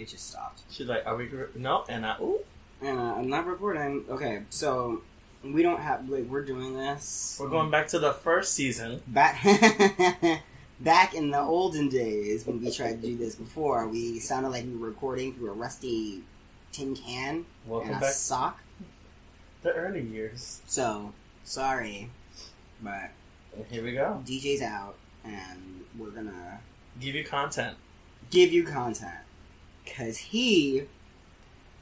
It 0.00 0.08
just 0.08 0.30
stopped. 0.30 0.62
She's 0.70 0.86
like, 0.86 1.06
"Are 1.06 1.16
we 1.16 1.28
no?" 1.54 1.84
And 1.88 2.06
I, 2.06 2.16
ooh, 2.20 2.40
And 2.80 2.98
uh, 2.98 3.14
I'm 3.16 3.28
not 3.28 3.46
recording. 3.46 4.04
Okay, 4.08 4.42
so 4.50 5.02
we 5.44 5.62
don't 5.62 5.80
have 5.80 6.08
like 6.08 6.24
we're 6.24 6.44
doing 6.44 6.74
this. 6.74 7.36
we're 7.40 7.48
going 7.50 7.70
back 7.70 7.88
to 7.88 7.98
the 7.98 8.12
first 8.12 8.54
season. 8.54 9.02
back. 9.06 9.42
Back 10.80 11.12
in 11.14 11.30
the 11.30 11.38
olden 11.38 11.90
days 11.90 12.46
when 12.46 12.58
we 12.64 12.70
tried 12.70 13.02
to 13.02 13.06
do 13.08 13.14
this 13.14 13.34
before, 13.34 13.86
we 13.86 14.18
sounded 14.18 14.48
like 14.48 14.64
we 14.64 14.74
were 14.74 14.88
recording 14.88 15.34
through 15.34 15.50
a 15.50 15.52
rusty 15.52 16.22
tin 16.72 16.96
can 16.96 17.44
Welcome 17.66 17.88
and 17.90 17.98
a 17.98 18.00
back 18.00 18.12
sock. 18.14 18.62
the 19.62 19.72
early 19.74 20.00
years. 20.00 20.62
So 20.66 21.12
sorry, 21.44 22.08
but 22.82 23.10
And 23.54 23.66
here 23.70 23.84
we 23.84 23.92
go. 23.92 24.22
DJ's 24.26 24.62
out, 24.62 24.94
and 25.22 25.84
we're 25.98 26.08
gonna 26.12 26.60
Give 26.98 27.14
you 27.14 27.24
content. 27.24 27.76
give 28.30 28.50
you 28.50 28.64
content 28.64 29.20
because 29.90 30.16
he 30.16 30.82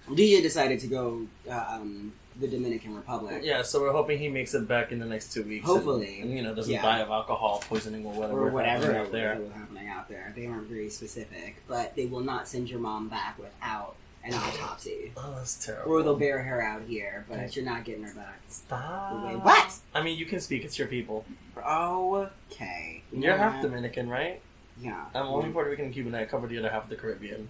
DJ 0.09 0.41
decided 0.43 0.81
to 0.81 0.87
go 0.87 1.27
uh, 1.51 1.65
um, 1.75 2.13
the 2.41 2.49
Dominican 2.49 2.95
Republic 2.95 3.41
Yeah, 3.43 3.63
so 3.63 3.81
we're 3.81 3.93
hoping 3.93 4.19
he 4.19 4.29
makes 4.29 4.55
it 4.55 4.67
back 4.67 4.91
in 4.93 4.99
the 4.99 5.05
next 5.05 5.33
two 5.33 5.43
weeks. 5.43 5.67
Hopefully. 5.67 6.21
and, 6.21 6.31
and, 6.31 6.39
you 6.39 6.43
know 6.43 6.55
doesn't 6.55 6.73
Yeah. 6.73 6.83
die 6.83 7.01
of 7.01 7.11
alcohol 7.11 7.63
poisoning 7.69 8.07
or 8.07 8.15
whatever. 8.15 8.49
or 8.49 8.51
whatever 8.51 8.95
out 8.97 9.13
there. 9.13 9.41
happening 9.55 9.89
out 9.89 10.09
there. 10.09 10.33
They 10.35 10.47
weren't 10.47 10.69
very 10.69 10.89
specific, 10.91 11.57
but 11.69 11.95
they 11.97 12.07
will 12.07 12.21
not 12.21 12.49
send 12.49 12.71
your 12.71 12.81
mom 12.81 13.09
back 13.09 13.39
without 13.39 13.97
an 14.25 14.35
autopsy. 14.35 15.13
Oh, 15.17 15.35
that's 15.37 15.65
terrible. 15.67 15.93
Or 15.93 16.03
they'll 16.03 16.17
bear 16.17 16.43
her 16.43 16.63
out 16.63 16.83
here, 16.83 17.27
but 17.29 17.55
you're 17.55 17.65
not 17.65 17.85
getting 17.85 18.05
her 18.05 18.15
back. 18.15 18.41
Stop. 18.49 19.25
Wait, 19.27 19.37
what? 19.37 19.75
I 19.95 20.03
mean, 20.03 20.17
you 20.19 20.25
can 20.27 20.41
speak. 20.41 20.65
It's 20.65 20.79
your 20.79 20.89
people. 20.89 21.25
Okay. 21.57 23.03
You 23.13 23.23
You're 23.23 23.33
know 23.37 23.39
half? 23.39 23.63
Dominican, 23.63 24.09
right? 24.09 24.41
Yeah. 24.81 25.05
I'm 25.15 25.27
only 25.27 25.51
Puerto 25.51 25.71
Rican 25.71 25.87
and 25.87 25.95
Cuban. 25.95 26.15
I 26.15 26.25
cover 26.25 26.47
the 26.47 26.59
other 26.59 26.71
half 26.71 26.85
of 26.85 26.91
the 26.91 26.97
Caribbean. 26.97 27.49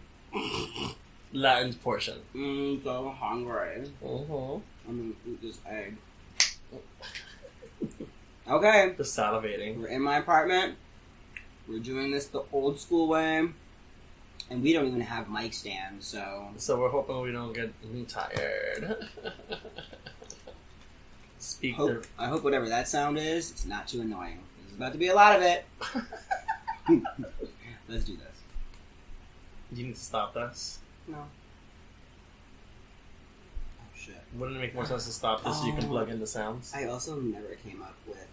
Latin 1.33 1.75
portion. 1.75 2.19
Mm, 2.35 2.83
so 2.83 3.15
hungry. 3.19 3.91
Mm-hmm. 4.03 4.89
I'm 4.89 4.97
gonna 4.97 5.15
eat 5.27 5.43
this 5.43 5.59
egg. 5.69 5.97
Okay. 8.49 8.95
Just 8.97 9.17
salivating. 9.17 9.79
We're 9.79 9.89
in 9.89 10.03
my 10.03 10.19
apartment. 10.19 10.77
We're 11.69 11.81
doing 11.81 12.11
this 12.11 12.27
the 12.27 12.45
old 12.53 12.81
school 12.81 13.09
way. 13.09 13.49
And 14.51 14.63
we 14.63 14.73
don't 14.73 14.87
even 14.87 15.03
have 15.03 15.29
mic 15.29 15.53
stands, 15.53 16.07
so 16.07 16.49
So 16.57 16.81
we're 16.81 16.89
hoping 16.89 17.21
we 17.21 17.33
don't 17.33 17.53
get 17.53 17.71
tired. 18.09 18.97
Speak 21.39 21.77
hope, 21.77 22.07
I 22.19 22.27
hope 22.29 22.43
whatever 22.43 22.69
that 22.69 22.89
sound 22.89 23.19
is, 23.19 23.51
it's 23.51 23.67
not 23.67 23.87
too 23.87 24.01
annoying. 24.01 24.39
There's 24.61 24.77
about 24.77 24.93
to 24.93 24.99
be 24.99 25.09
a 25.09 25.15
lot 25.15 25.37
of 25.37 25.43
it. 25.43 25.67
Let's 27.89 28.05
do 28.05 28.17
this. 28.17 28.28
You 29.73 29.87
need 29.87 29.95
to 29.95 30.01
stop 30.01 30.35
this. 30.35 30.79
No. 31.07 31.17
Oh 33.81 33.85
shit. 33.97 34.15
Wouldn't 34.37 34.57
it 34.57 34.61
make 34.61 34.75
more 34.75 34.87
sense 34.87 35.07
to 35.07 35.13
stop 35.13 35.45
this 35.45 35.59
so 35.59 35.67
you 35.67 35.75
can 35.75 35.85
Oh. 35.85 35.89
plug 35.89 36.11
in 36.11 36.21
the 36.21 36.27
sounds? 36.27 36.73
I 36.75 36.85
also 36.85 37.17
never 37.21 37.55
came 37.67 37.83
up 37.83 37.95
with 38.07 38.27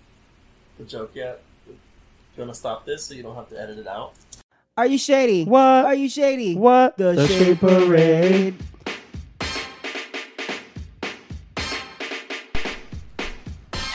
The 0.77 0.83
joke 0.83 1.11
yet? 1.14 1.42
You 1.67 1.73
want 2.44 2.52
to 2.52 2.59
stop 2.59 2.86
this 2.86 3.05
so 3.05 3.14
you 3.14 3.23
don't 3.23 3.36
have 3.36 3.47
to 3.50 3.59
edit 3.59 3.77
it 3.77 3.88
out? 3.88 4.14
Are 4.77 4.86
you 4.88 4.97
shady? 4.97 5.45
What? 5.45 5.86
Are 5.86 5.95
you 5.95 6.09
shady? 6.09 6.55
What? 6.55 6.97
The, 6.97 7.14
The 7.14 7.27
Shade 7.27 7.39
Shade 7.45 7.59
Parade. 7.61 8.55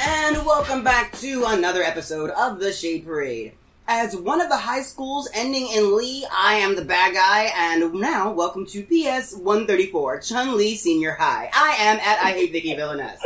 And 0.02 0.36
welcome 0.46 0.82
back 0.84 1.12
to 1.18 1.44
another 1.48 1.82
episode 1.82 2.30
of 2.30 2.60
the 2.60 2.72
Shade 2.72 3.04
Parade. 3.04 3.52
As 3.92 4.16
one 4.16 4.40
of 4.40 4.48
the 4.48 4.56
high 4.56 4.82
schools 4.82 5.28
ending 5.34 5.66
in 5.74 5.96
Lee, 5.96 6.24
I 6.32 6.54
am 6.54 6.76
the 6.76 6.84
bad 6.84 7.12
guy, 7.12 7.50
and 7.56 7.92
now 7.94 8.32
welcome 8.32 8.64
to 8.66 8.84
PS 8.84 9.34
134, 9.34 10.20
Chun 10.20 10.56
Li 10.56 10.76
Senior 10.76 11.14
High. 11.14 11.50
I 11.52 11.74
am 11.76 11.96
at 11.96 12.22
I 12.22 12.30
Hate 12.30 12.52
Viki 12.52 12.76
Villainess. 12.76 13.20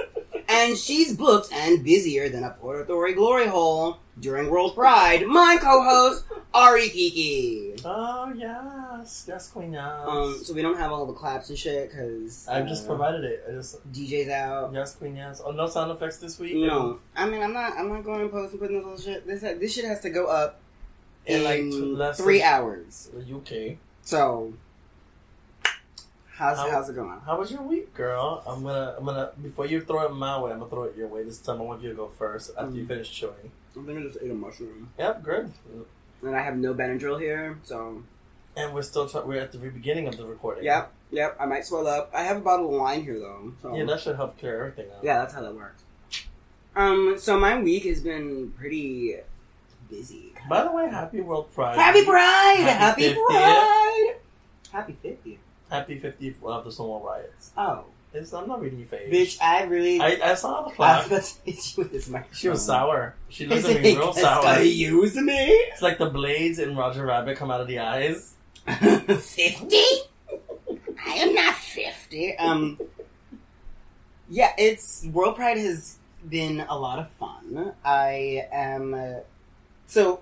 And 0.48 0.78
she's 0.78 1.14
booked 1.14 1.52
and 1.52 1.84
busier 1.84 2.30
than 2.30 2.44
a 2.44 2.50
Port 2.52 2.80
Authority 2.80 3.12
glory 3.12 3.46
hole 3.46 3.98
during 4.20 4.48
World 4.48 4.74
Pride. 4.74 5.26
My 5.26 5.58
co-host, 5.60 6.24
Ari 6.54 6.88
Kiki. 6.88 7.73
Oh, 7.86 8.32
yes. 8.34 9.24
Yes, 9.28 9.48
Queen, 9.50 9.72
yes. 9.72 9.92
Um, 10.06 10.38
so 10.42 10.54
we 10.54 10.62
don't 10.62 10.76
have 10.78 10.92
all 10.92 11.06
the 11.06 11.12
claps 11.12 11.48
and 11.50 11.58
shit 11.58 11.90
because 11.90 12.46
I've 12.48 12.66
just 12.66 12.86
provided 12.86 13.24
it. 13.24 13.44
I 13.48 13.52
just. 13.52 13.92
DJ's 13.92 14.28
out. 14.28 14.72
Yes, 14.72 14.94
Queen, 14.96 15.16
yes. 15.16 15.40
Oh, 15.44 15.50
no 15.52 15.66
sound 15.66 15.90
effects 15.90 16.18
this 16.18 16.38
week? 16.38 16.56
No, 16.56 17.00
I 17.16 17.26
mean 17.28 17.42
I'm 17.42 17.52
not. 17.52 17.74
I'm 17.76 17.88
not 17.88 18.04
going 18.04 18.20
to 18.20 18.28
post 18.28 18.52
and 18.52 18.60
putting 18.60 18.76
this 18.78 18.84
little 18.84 19.00
shit. 19.00 19.26
This 19.26 19.40
this 19.42 19.74
shit 19.74 19.84
has 19.84 20.00
to 20.00 20.10
go 20.10 20.26
up 20.26 20.60
in, 21.26 21.38
In 21.38 21.44
like 21.44 21.60
two- 21.60 21.96
less 21.96 22.16
three 22.18 22.42
hours. 22.42 23.10
UK. 23.32 23.76
So 24.02 24.52
how's 26.32 26.58
How- 26.58 26.70
how's 26.70 26.88
it 26.88 26.94
going? 26.94 27.20
How 27.24 27.38
was 27.38 27.50
your 27.50 27.62
week, 27.62 27.94
girl? 27.94 28.42
I'm 28.46 28.62
gonna, 28.62 28.94
I'm 28.98 29.04
gonna. 29.04 29.30
Before 29.42 29.66
you 29.66 29.80
throw 29.82 30.04
it 30.06 30.12
my 30.12 30.38
way, 30.40 30.52
I'm 30.52 30.58
gonna 30.58 30.70
throw 30.70 30.84
it 30.84 30.96
your 30.96 31.08
way. 31.08 31.22
This 31.24 31.38
time, 31.38 31.60
I 31.60 31.64
want 31.64 31.82
you 31.82 31.88
to 31.90 31.94
go 31.94 32.08
first 32.08 32.50
after 32.58 32.74
you 32.74 32.84
Mm. 32.84 32.88
finish 32.88 33.10
chewing. 33.12 33.50
I 33.70 33.84
think 33.84 33.98
I 33.98 34.02
just 34.02 34.18
ate 34.22 34.30
a 34.30 34.34
mushroom, 34.34 34.90
Yep, 34.98 35.22
good. 35.24 35.52
And 36.26 36.36
I 36.36 36.42
have 36.42 36.56
no 36.56 36.74
Benadryl 36.74 37.18
here. 37.20 37.58
So 37.64 38.02
And 38.56 38.72
we're 38.74 38.82
still 38.82 39.08
try- 39.08 39.22
we're 39.22 39.40
at 39.40 39.52
the 39.52 39.58
very 39.58 39.70
beginning 39.72 40.06
of 40.08 40.16
the 40.16 40.24
recording. 40.26 40.64
yep, 40.64 40.92
yep. 41.10 41.36
I 41.40 41.46
might 41.46 41.64
swell 41.64 41.86
up. 41.86 42.10
I 42.14 42.22
have 42.22 42.36
a 42.38 42.40
bottle 42.40 42.72
of 42.74 42.80
wine 42.80 43.02
here 43.02 43.18
though. 43.18 43.52
So 43.62 43.74
Yeah, 43.76 43.84
that 43.84 44.00
should 44.00 44.16
help 44.16 44.38
clear 44.38 44.58
everything 44.66 44.90
out. 44.92 45.02
yeah, 45.04 45.18
that's 45.18 45.34
how 45.34 45.42
that 45.42 45.54
works. 45.54 45.82
Um, 46.76 47.16
so 47.18 47.38
my 47.38 47.60
week 47.60 47.84
has 47.84 48.00
been 48.00 48.52
pretty 48.58 49.16
busy. 49.88 50.32
By 50.48 50.64
the 50.64 50.72
way, 50.72 50.88
happy 50.88 51.20
World 51.20 51.52
Pride. 51.54 51.78
Happy 51.78 52.04
Pride! 52.04 52.56
Happy 52.58 53.08
Happy 53.08 53.14
Pride! 53.14 54.14
Happy 54.72 54.96
50th. 55.04 55.38
Happy 55.70 56.00
50th 56.00 56.42
of 56.42 56.64
the 56.64 56.72
Stonewall 56.72 57.00
riots. 57.00 57.52
Oh, 57.56 57.84
It's, 58.14 58.32
I'm 58.32 58.46
not 58.46 58.60
reading 58.60 58.78
your 58.78 58.86
face. 58.88 59.12
bitch, 59.12 59.42
I 59.42 59.64
really. 59.64 60.00
I, 60.00 60.30
I 60.30 60.34
saw 60.34 60.62
the 60.68 60.82
I 60.82 60.98
was 60.98 61.06
about 61.08 61.22
to 61.22 61.34
hit 61.44 61.76
you 61.76 61.82
with 61.82 61.92
this 61.92 62.08
microphone. 62.08 62.36
She 62.36 62.48
was 62.48 62.64
sour. 62.64 63.16
She 63.28 63.44
looked 63.46 63.64
at 63.66 63.82
me 63.82 63.96
real 63.96 64.12
sour. 64.12 64.42
"Gonna 64.42 64.62
use 64.62 65.16
me? 65.16 65.34
It's 65.34 65.82
like 65.82 65.98
the 65.98 66.08
blades 66.10 66.60
in 66.60 66.76
Roger 66.76 67.04
Rabbit 67.06 67.36
come 67.36 67.50
out 67.50 67.60
of 67.60 67.66
the 67.66 67.80
eyes. 67.80 68.34
50? 68.66 69.76
I 71.06 71.10
am 71.16 71.34
not 71.34 71.54
50. 71.56 72.36
Um, 72.38 72.78
yeah, 74.30 74.52
it's 74.56 75.04
World 75.12 75.36
Pride 75.36 75.58
has 75.58 75.98
been 76.28 76.60
a 76.68 76.78
lot 76.78 76.98
of 77.00 77.10
fun. 77.10 77.72
I 77.84 78.46
am. 78.52 78.94
Uh, 78.94 79.14
so, 79.86 80.20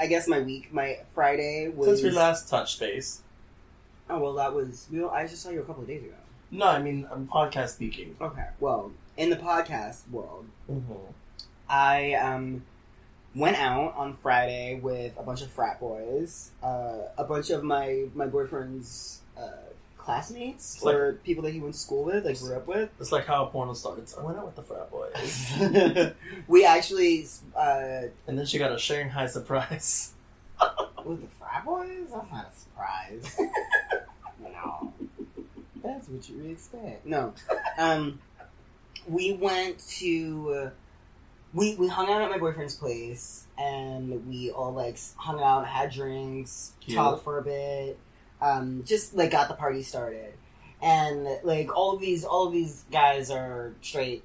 I 0.00 0.06
guess 0.06 0.26
my 0.26 0.40
week, 0.40 0.72
my 0.72 1.00
Friday 1.14 1.68
was. 1.68 2.00
Since 2.00 2.02
we 2.02 2.10
last 2.10 2.48
touched 2.48 2.80
base. 2.80 3.20
Oh, 4.08 4.18
well, 4.18 4.32
that 4.34 4.52
was. 4.54 4.86
You 4.90 5.02
know, 5.02 5.10
I 5.10 5.26
just 5.26 5.42
saw 5.42 5.50
you 5.50 5.60
a 5.60 5.64
couple 5.64 5.82
of 5.82 5.88
days 5.88 6.02
ago. 6.02 6.14
No, 6.50 6.66
I 6.66 6.80
mean, 6.80 7.06
I'm 7.10 7.26
podcast 7.26 7.70
speaking. 7.70 8.16
Okay, 8.20 8.46
well, 8.60 8.92
in 9.16 9.30
the 9.30 9.36
podcast 9.36 10.08
world, 10.10 10.46
Mm-hmm. 10.70 10.92
I 11.68 12.14
um 12.14 12.62
went 13.34 13.56
out 13.56 13.94
on 13.96 14.14
Friday 14.16 14.78
with 14.80 15.18
a 15.18 15.22
bunch 15.22 15.42
of 15.42 15.50
frat 15.50 15.80
boys, 15.80 16.50
uh, 16.62 16.98
a 17.18 17.24
bunch 17.24 17.50
of 17.50 17.64
my 17.64 18.06
my 18.14 18.26
boyfriend's 18.26 19.20
uh, 19.36 19.48
classmates 19.96 20.74
It's 20.76 20.84
like- 20.84 20.94
or 20.94 21.12
people 21.24 21.42
that 21.44 21.52
he 21.52 21.60
went 21.60 21.74
to 21.74 21.80
school 21.80 22.04
with, 22.04 22.24
like 22.24 22.38
grew 22.38 22.54
up 22.54 22.66
with. 22.66 22.90
It's 23.00 23.10
like 23.12 23.26
how 23.26 23.44
a 23.44 23.46
porno 23.48 23.72
starts. 23.74 24.16
I 24.16 24.22
went 24.22 24.38
out 24.38 24.46
with 24.46 24.56
the 24.56 24.62
frat 24.62 24.90
boys. 24.90 26.12
we 26.48 26.64
actually 26.64 27.26
uh, 27.56 28.02
and 28.28 28.38
then 28.38 28.46
she 28.46 28.58
got 28.58 28.70
a 28.72 28.78
Shanghai 28.78 29.26
surprise. 29.26 30.12
with 31.04 31.20
the 31.22 31.28
frat 31.38 31.64
boys. 31.64 32.08
That's 32.12 32.30
not 32.32 32.52
a 32.52 32.58
surprise. 32.58 33.40
that's 35.84 36.08
what 36.08 36.28
you 36.28 36.36
would 36.38 36.50
expect. 36.50 37.06
No, 37.06 37.34
um, 37.78 38.18
we 39.08 39.34
went 39.34 39.78
to. 39.98 40.54
Uh, 40.66 40.70
we, 41.52 41.76
we 41.76 41.86
hung 41.86 42.08
out 42.10 42.20
at 42.20 42.30
my 42.30 42.38
boyfriend's 42.38 42.74
place 42.74 43.46
and 43.56 44.26
we 44.26 44.50
all 44.50 44.72
like 44.72 44.98
hung 45.16 45.40
out, 45.40 45.64
had 45.68 45.92
drinks, 45.92 46.72
Cute. 46.80 46.96
talked 46.96 47.22
for 47.22 47.38
a 47.38 47.42
bit, 47.42 47.96
um, 48.42 48.82
just 48.84 49.14
like 49.14 49.30
got 49.30 49.46
the 49.46 49.54
party 49.54 49.82
started. 49.84 50.34
And 50.82 51.28
like 51.44 51.74
all 51.76 51.94
of 51.94 52.00
these 52.00 52.24
all 52.24 52.48
of 52.48 52.52
these 52.52 52.84
guys 52.90 53.30
are 53.30 53.72
straight 53.82 54.24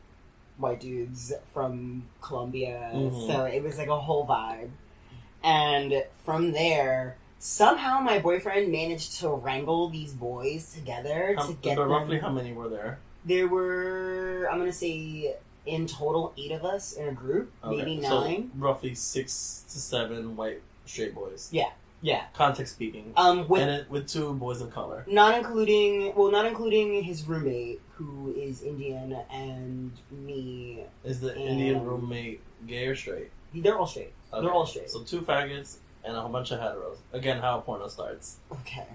white 0.57 0.79
dudes 0.79 1.31
from 1.53 2.07
Colombia, 2.19 2.89
Mhm. 2.95 3.27
so 3.27 3.43
it 3.45 3.61
was 3.61 3.77
like 3.77 3.89
a 3.89 3.99
whole 3.99 4.25
vibe. 4.25 4.71
And 5.43 6.03
from 6.25 6.51
there, 6.51 7.15
somehow 7.39 7.99
my 8.01 8.19
boyfriend 8.19 8.71
managed 8.71 9.19
to 9.19 9.29
wrangle 9.29 9.89
these 9.89 10.13
boys 10.13 10.73
together 10.73 11.35
How, 11.37 11.47
to 11.47 11.53
get 11.53 11.77
but 11.77 11.83
them. 11.83 11.91
roughly 11.91 12.19
how 12.19 12.29
many 12.29 12.53
were 12.53 12.69
there? 12.69 12.99
There 13.25 13.47
were, 13.47 14.47
I'm 14.51 14.59
gonna 14.59 14.71
say, 14.73 15.35
in 15.65 15.87
total, 15.87 16.33
eight 16.37 16.51
of 16.51 16.63
us 16.65 16.93
in 16.93 17.07
a 17.07 17.11
group, 17.11 17.51
maybe 17.65 18.01
so 18.01 18.21
nine. 18.21 18.51
roughly 18.57 18.93
six 18.95 19.63
to 19.71 19.79
seven 19.79 20.35
white 20.35 20.61
straight 20.85 21.13
boys. 21.15 21.49
Yeah. 21.51 21.69
Yeah. 22.01 22.23
Context 22.33 22.73
speaking. 22.75 23.11
Um, 23.17 23.45
with 23.49 23.61
and 23.61 23.69
it, 23.71 23.89
with 23.89 24.07
two 24.07 24.33
boys 24.35 24.61
of 24.61 24.71
color. 24.71 25.03
not 25.07 25.37
including, 25.37 26.13
well, 26.15 26.31
not 26.31 26.45
including 26.45 27.03
his 27.03 27.27
roommate 27.27 27.81
who 27.95 28.33
is 28.37 28.61
Indian 28.63 29.17
and 29.29 29.91
me. 30.09 30.85
Is 31.03 31.19
the 31.19 31.33
And- 31.33 31.41
Indian 31.41 31.83
roommate 31.83 32.39
gay 32.65 32.87
or 32.87 32.95
straight? 32.95 33.31
They're 33.53 33.77
all 33.77 33.85
straight. 33.87 34.13
They're 34.31 34.51
all 34.53 34.65
straight. 34.65 34.89
So 34.89 35.03
two 35.03 35.21
faggots 35.21 35.77
and 36.09 36.17
a 36.17 36.21
whole 36.21 36.31
bunch 36.31 36.51
of 36.51 36.59
heteros. 36.59 36.97
Again, 37.13 37.39
how 37.39 37.59
porno 37.61 37.87
starts. 37.87 38.37
Okay. 38.51 38.87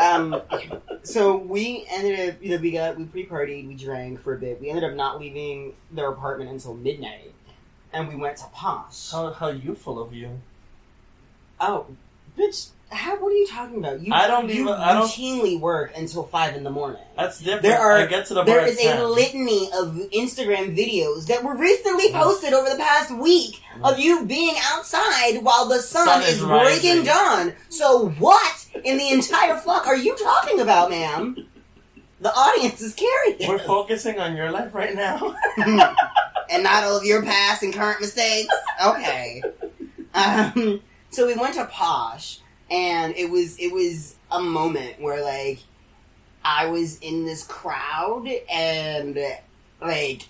um, 0.00 0.40
so 1.02 1.36
we 1.36 1.86
ended 1.90 2.30
up, 2.30 2.42
you 2.42 2.50
know, 2.50 2.56
we 2.56 2.70
got 2.72 2.96
we 2.98 3.04
pre-partied, 3.04 3.68
we 3.68 3.74
drank 3.74 4.20
for 4.20 4.34
a 4.34 4.38
bit. 4.38 4.60
We 4.60 4.68
ended 4.68 4.84
up 4.84 4.94
not 4.94 5.20
leaving 5.20 5.74
their 5.90 6.10
apartment 6.10 6.50
until 6.50 6.74
midnight, 6.74 7.32
and 7.92 8.08
we 8.08 8.16
went 8.16 8.38
to 8.38 8.46
Posh. 8.52 9.10
How 9.10 9.32
how 9.32 9.48
youthful 9.48 10.00
of 10.00 10.12
you. 10.14 10.40
Oh, 11.60 11.86
bitch! 12.38 12.70
How? 12.92 13.16
What 13.16 13.32
are 13.32 13.36
you 13.36 13.46
talking 13.46 13.78
about? 13.78 14.00
You, 14.00 14.12
I 14.12 14.26
don't 14.28 14.48
you 14.48 14.62
even- 14.62 14.74
I 14.74 14.92
don't- 14.94 15.08
routinely 15.08 15.58
work 15.58 15.92
until 15.96 16.24
five 16.24 16.54
in 16.54 16.62
the 16.62 16.70
morning. 16.70 17.00
That's 17.16 17.38
different. 17.38 17.62
There 17.62 17.78
are- 17.80 17.98
I 17.98 18.06
get 18.06 18.26
to 18.26 18.34
the 18.34 18.44
There 18.44 18.66
is 18.66 18.78
a 18.84 19.02
litany 19.04 19.70
of 19.72 19.94
Instagram 20.14 20.76
videos 20.76 21.26
that 21.26 21.42
were 21.42 21.54
recently 21.56 22.08
Mm. 22.10 22.22
posted 22.22 22.52
over 22.52 22.68
the 22.68 22.76
past 22.76 23.10
week 23.10 23.60
of 23.82 23.98
you 23.98 24.24
being 24.26 24.54
outside 24.72 25.38
while 25.42 25.66
the 25.66 25.80
sun, 25.80 26.06
Sun 26.06 26.22
is, 26.22 26.28
is 26.40 26.44
breaking 26.44 27.04
dawn. 27.04 27.54
So 27.70 28.08
what 28.18 28.66
in 28.84 28.98
the 28.98 29.08
entire 29.10 29.56
fuck 29.56 29.86
are 29.86 29.96
you 29.96 30.14
talking 30.16 30.60
about, 30.60 30.90
ma'am? 30.90 31.46
The 32.20 32.32
audience 32.32 32.80
is 32.80 32.94
curious. 32.94 33.48
We're 33.48 33.58
focusing 33.58 34.20
on 34.20 34.36
your 34.36 34.50
life 34.52 34.74
right 34.74 34.94
now. 34.94 35.34
and 36.50 36.62
not 36.62 36.84
all 36.84 36.96
of 36.96 37.04
your 37.04 37.22
past 37.22 37.62
and 37.62 37.72
current 37.74 38.00
mistakes. 38.00 38.54
Okay. 38.84 39.42
Um, 40.14 40.80
so 41.10 41.26
we 41.26 41.34
went 41.34 41.54
to 41.54 41.64
Posh, 41.66 42.38
and 42.72 43.14
it 43.16 43.30
was 43.30 43.58
it 43.58 43.72
was 43.72 44.16
a 44.30 44.40
moment 44.40 45.00
where 45.00 45.22
like 45.22 45.60
I 46.44 46.66
was 46.66 46.98
in 46.98 47.24
this 47.24 47.44
crowd, 47.46 48.26
and 48.50 49.18
like 49.80 50.22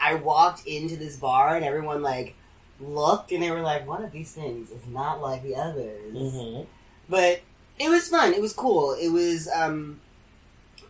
I 0.00 0.14
walked 0.14 0.66
into 0.66 0.96
this 0.96 1.16
bar, 1.16 1.54
and 1.54 1.64
everyone 1.64 2.02
like 2.02 2.34
looked, 2.80 3.30
and 3.30 3.42
they 3.42 3.50
were 3.50 3.60
like, 3.60 3.86
"One 3.86 4.02
of 4.02 4.10
these 4.10 4.32
things 4.32 4.70
is 4.70 4.86
not 4.88 5.20
like 5.20 5.42
the 5.42 5.54
others." 5.56 6.12
hmm 6.12 6.62
but 7.08 7.40
it 7.78 7.88
was 7.90 8.08
fun. 8.08 8.32
It 8.32 8.40
was 8.40 8.52
cool. 8.52 8.92
It 8.92 9.08
was 9.08 9.48
um, 9.48 10.00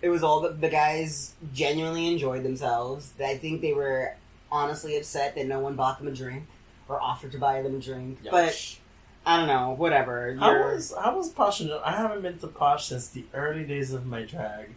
it 0.02 0.10
was 0.10 0.22
all 0.22 0.40
the, 0.40 0.50
the 0.50 0.68
guys 0.68 1.34
genuinely 1.52 2.06
enjoyed 2.06 2.42
themselves. 2.42 3.12
I 3.18 3.36
think 3.38 3.62
they 3.62 3.72
were 3.72 4.14
honestly 4.52 4.96
upset 4.96 5.34
that 5.34 5.46
no 5.46 5.60
one 5.60 5.76
bought 5.76 5.98
them 5.98 6.08
a 6.08 6.12
drink 6.12 6.46
or 6.88 7.00
offered 7.00 7.32
to 7.32 7.38
buy 7.38 7.62
them 7.62 7.74
a 7.76 7.80
drink. 7.80 8.18
But 8.30 8.78
I 9.30 9.36
don't 9.38 9.46
know. 9.46 9.70
Whatever. 9.76 10.30
You're- 10.32 10.74
was 10.74 10.92
how 11.00 11.16
was 11.16 11.28
Posh? 11.30 11.60
in- 11.60 11.70
I 11.84 11.92
haven't 11.92 12.22
been 12.22 12.38
to 12.38 12.46
Posh 12.48 12.86
since 12.86 13.08
the 13.08 13.24
early 13.34 13.64
days 13.64 13.92
of 13.92 14.04
my 14.06 14.22
drag, 14.22 14.70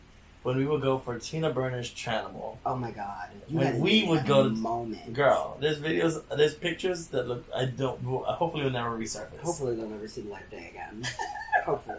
when 0.43 0.57
we 0.57 0.65
would 0.65 0.81
go 0.81 0.97
for 0.99 1.17
Tina 1.17 1.49
Burner's 1.51 1.89
Tranimal. 1.89 2.57
oh 2.65 2.75
my 2.75 2.91
god! 2.91 3.29
You 3.47 3.59
When 3.59 3.79
we 3.79 4.05
would 4.05 4.25
go 4.25 4.43
to- 4.43 4.49
moment. 4.49 5.13
Girl, 5.13 5.57
there's 5.59 5.79
videos, 5.79 6.21
there's 6.35 6.53
pictures 6.55 7.07
that 7.07 7.27
look. 7.27 7.45
I 7.55 7.65
don't. 7.65 7.99
Hopefully, 8.03 8.63
will 8.63 8.71
never 8.71 8.97
resurface. 8.97 9.39
Hopefully 9.39 9.75
they'll 9.75 9.87
never 9.89 10.07
see 10.07 10.21
the 10.21 10.29
light 10.29 10.43
of 10.43 10.51
day 10.51 10.69
again. 10.71 11.03
Hopefully. 11.65 11.97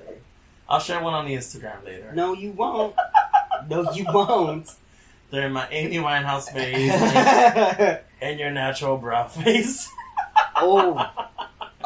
I'll 0.68 0.80
share 0.80 1.02
one 1.02 1.12
on 1.14 1.26
the 1.26 1.34
Instagram 1.34 1.84
later. 1.84 2.12
No, 2.14 2.32
you 2.34 2.52
won't. 2.52 2.94
no, 3.68 3.90
you 3.92 4.04
won't. 4.12 4.70
They're 5.30 5.46
in 5.46 5.52
my 5.52 5.66
Amy 5.70 5.96
Winehouse 5.96 6.50
face 6.58 6.90
and- 6.92 7.98
and 8.20 8.38
your 8.40 8.50
natural 8.50 8.96
bra 8.96 9.26
face. 9.26 9.90
oh. 10.56 11.23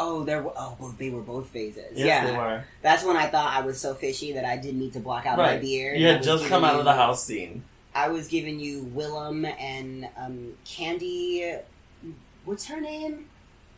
Oh, 0.08 0.24
there. 0.24 0.42
were- 0.42 0.52
Oh, 0.56 0.76
well, 0.78 0.94
they 0.98 1.10
were 1.10 1.20
both 1.20 1.48
phases. 1.48 1.92
yes, 1.94 2.06
yeah, 2.06 2.26
they 2.30 2.36
were. 2.36 2.64
That's 2.82 3.04
when 3.04 3.16
I 3.16 3.26
thought 3.26 3.52
I 3.52 3.60
was 3.60 3.80
so 3.80 3.94
fishy 3.94 4.32
that 4.32 4.44
I 4.44 4.56
didn't 4.56 4.80
need 4.80 4.92
to 4.94 5.00
block 5.00 5.26
out 5.26 5.36
my 5.38 5.52
Right. 5.52 5.60
beard. 5.60 5.98
You 6.00 6.06
had 6.08 6.22
just 6.22 6.46
come 6.46 6.64
out 6.64 6.78
of 6.78 6.84
the 6.84 6.94
house 6.94 7.24
scene. 7.24 7.62
I 7.94 8.08
was 8.08 8.28
giving 8.28 8.58
you 8.60 8.90
Willam 8.94 9.44
and 9.60 10.08
um, 10.16 10.52
Kandy. 10.64 11.58
What's 12.44 12.66
her 12.66 12.80
name? 12.80 13.26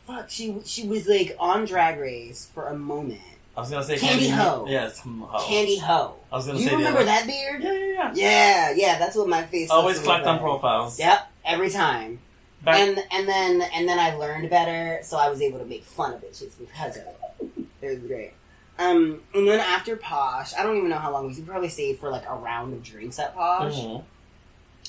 Fuck, 0.07 0.31
she 0.31 0.57
she 0.65 0.87
was 0.87 1.07
like 1.07 1.37
on 1.39 1.65
Drag 1.65 1.99
Race 1.99 2.49
for 2.55 2.67
a 2.69 2.77
moment. 2.77 3.21
I 3.57 3.61
was 3.61 3.71
gonna 3.71 3.85
say 3.85 3.97
Kandy 3.97 4.31
Ho. 4.31 4.67
Yes, 4.69 4.99
Ho. 5.01 5.11
Kandy 5.41 5.81
Ho. 5.81 6.15
I 6.33 6.37
was 6.37 6.47
gonna 6.47 6.59
Do 6.59 6.65
you 6.65 6.69
say 6.71 6.75
the 6.77 6.79
remember 6.79 7.05
that 7.05 7.27
beard? 7.27 7.63
Yeah, 7.63 7.73
yeah, 7.73 7.85
yeah. 7.95 8.13
Yeah, 8.15 8.71
yeah, 8.77 8.99
that's 8.99 9.17
what 9.17 9.29
my 9.29 9.45
face. 9.47 9.71
Always 9.71 9.99
collect 10.01 10.27
on 10.27 10.39
profiles. 10.39 10.99
Yep, 10.99 11.31
every 11.45 11.71
time. 11.71 12.21
And 12.67 13.03
and 13.11 13.29
then 13.29 13.63
and 13.75 13.89
then 13.89 13.99
I 13.99 14.15
learned 14.15 14.51
better, 14.51 15.01
so 15.03 15.17
I 15.17 15.29
was 15.31 15.41
able 15.41 15.59
to 15.59 15.65
make 15.65 15.85
fun 15.85 16.15
of 16.15 16.21
bitches 16.21 16.59
because 16.59 16.97
of 16.97 17.05
it. 17.05 17.67
It 17.81 17.89
was 17.89 17.99
great. 17.99 18.35
Um, 18.79 19.23
and 19.35 19.47
then 19.47 19.61
after 19.61 19.97
Posh, 19.97 20.55
I 20.55 20.63
don't 20.63 20.77
even 20.77 20.89
know 20.89 20.99
how 20.99 21.13
long 21.13 21.29
we 21.29 21.41
probably 21.43 21.69
stayed 21.69 21.99
for 21.99 22.09
like 22.11 22.27
a 22.29 22.35
round 22.35 22.73
of 22.73 22.83
drinks 22.83 23.19
at 23.19 23.35
Posh. 23.35 23.75
Mhm. 23.75 24.05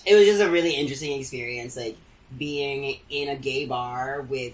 It 0.06 0.16
was 0.16 0.26
just 0.26 0.42
a 0.42 0.50
really 0.50 0.72
interesting 0.72 1.20
experience, 1.20 1.76
like 1.78 1.98
being 2.38 3.00
in 3.10 3.30
a 3.30 3.36
gay 3.36 3.66
bar 3.66 4.22
with 4.22 4.54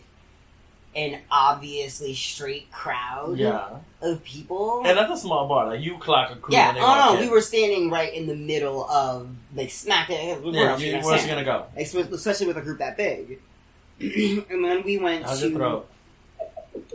an 0.98 1.20
obviously 1.30 2.14
straight 2.16 2.72
crowd 2.72 3.38
Yeah. 3.38 3.70
of 4.02 4.24
people. 4.24 4.82
And 4.84 4.98
that's 4.98 5.12
a 5.12 5.18
small 5.18 5.48
bar. 5.48 5.68
Like 5.68 5.82
you 5.82 5.98
clock 6.00 6.32
a 6.32 6.36
crew. 6.36 6.54
yeah, 6.56 6.74
oh 6.76 7.14
no, 7.16 7.22
we 7.22 7.30
were 7.30 7.40
standing 7.42 7.92
right 7.92 8.12
in 8.12 8.26
the 8.26 8.36
middle 8.36 8.84
of 8.90 9.30
like 9.56 9.70
smack. 9.70 10.10
Where 10.10 10.18
Yeah, 10.18 10.72
else 10.72 10.82
you, 10.82 10.96
you 10.98 11.02
where's 11.04 11.22
gonna 11.26 11.44
gonna 11.44 11.46
go? 11.46 11.66
Espe- 11.80 12.12
especially 12.12 12.48
with 12.48 12.58
a 12.58 12.62
group 12.62 12.80
that 12.80 12.98
big. 12.98 13.40
and 14.00 14.64
then 14.66 14.84
we 14.84 14.98
went 14.98 15.24
How's 15.26 15.40
to 15.42 15.50
your 15.50 15.58
throat? 15.60 15.90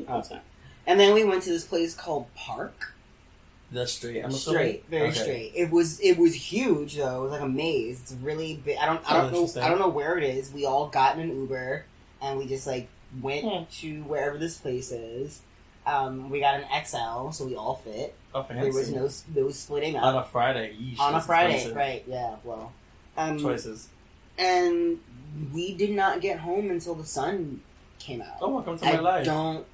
Oh, 0.09 0.19
it's. 0.19 0.31
And 0.85 0.99
then 0.99 1.15
we 1.15 1.23
went 1.25 1.45
to 1.45 1.51
this 1.51 1.65
place 1.65 1.95
called 1.95 2.27
Park. 2.35 2.95
That's 3.71 3.93
straight. 3.93 4.23
I'm 4.23 4.33
straight, 4.33 4.85
very 4.91 5.09
Okay. 5.11 5.19
straight. 5.21 5.53
It 5.55 5.71
was 5.71 5.99
it 6.01 6.19
was 6.19 6.35
huge 6.35 6.97
though. 6.97 7.21
It 7.21 7.23
was 7.23 7.31
like 7.33 7.41
a 7.41 7.49
maze. 7.49 8.01
It's 8.03 8.13
really 8.15 8.55
big. 8.55 8.77
I 8.79 8.87
don't 8.87 9.01
I 9.11 9.17
don't 9.23 9.33
know. 9.33 9.63
I 9.63 9.69
don't 9.69 9.79
know 9.79 9.89
where 9.89 10.19
it 10.19 10.25
is. 10.25 10.53
We 10.53 10.67
all 10.67 10.89
got 10.89 11.15
in 11.15 11.23
an 11.23 11.31
Uber 11.37 11.85
and 12.21 12.39
we 12.39 12.47
just 12.47 12.67
like 12.67 12.89
went 13.21 13.45
Hmm. 13.45 13.65
to 13.81 14.03
wherever 14.05 14.39
this 14.39 14.59
place 14.59 14.91
is. 14.93 15.41
Um, 15.85 16.31
we 16.31 16.41
got 16.41 16.61
an 16.61 16.65
XL, 16.85 17.31
so 17.33 17.45
we 17.45 17.57
all 17.57 17.75
fit. 17.77 18.15
Oh, 18.35 18.47
There 18.49 18.67
was 18.73 18.89
fancy. 18.91 19.25
no 19.35 19.43
no 19.43 19.51
splitting 19.51 19.97
on 19.97 20.15
a 20.17 20.23
Friday. 20.25 20.75
Yeesh, 20.81 20.99
on 21.01 21.15
a 21.15 21.21
Friday, 21.21 21.55
expensive. 21.55 21.77
right? 21.77 22.05
Yeah, 22.07 22.37
well, 22.45 22.73
um, 23.17 23.39
Choices. 23.39 23.89
and 24.39 25.01
we 25.53 25.75
did 25.75 25.91
not 25.91 26.21
get 26.21 26.39
home 26.39 26.71
until 26.71 26.95
the 26.95 27.05
sun 27.05 27.63
came 27.99 28.23
out. 28.23 28.37
Oh, 28.41 28.49
welcome 28.49 28.79
to 28.79 28.87
I 28.87 28.93
my 28.95 29.01
life. 29.01 29.25
don't. 29.27 29.67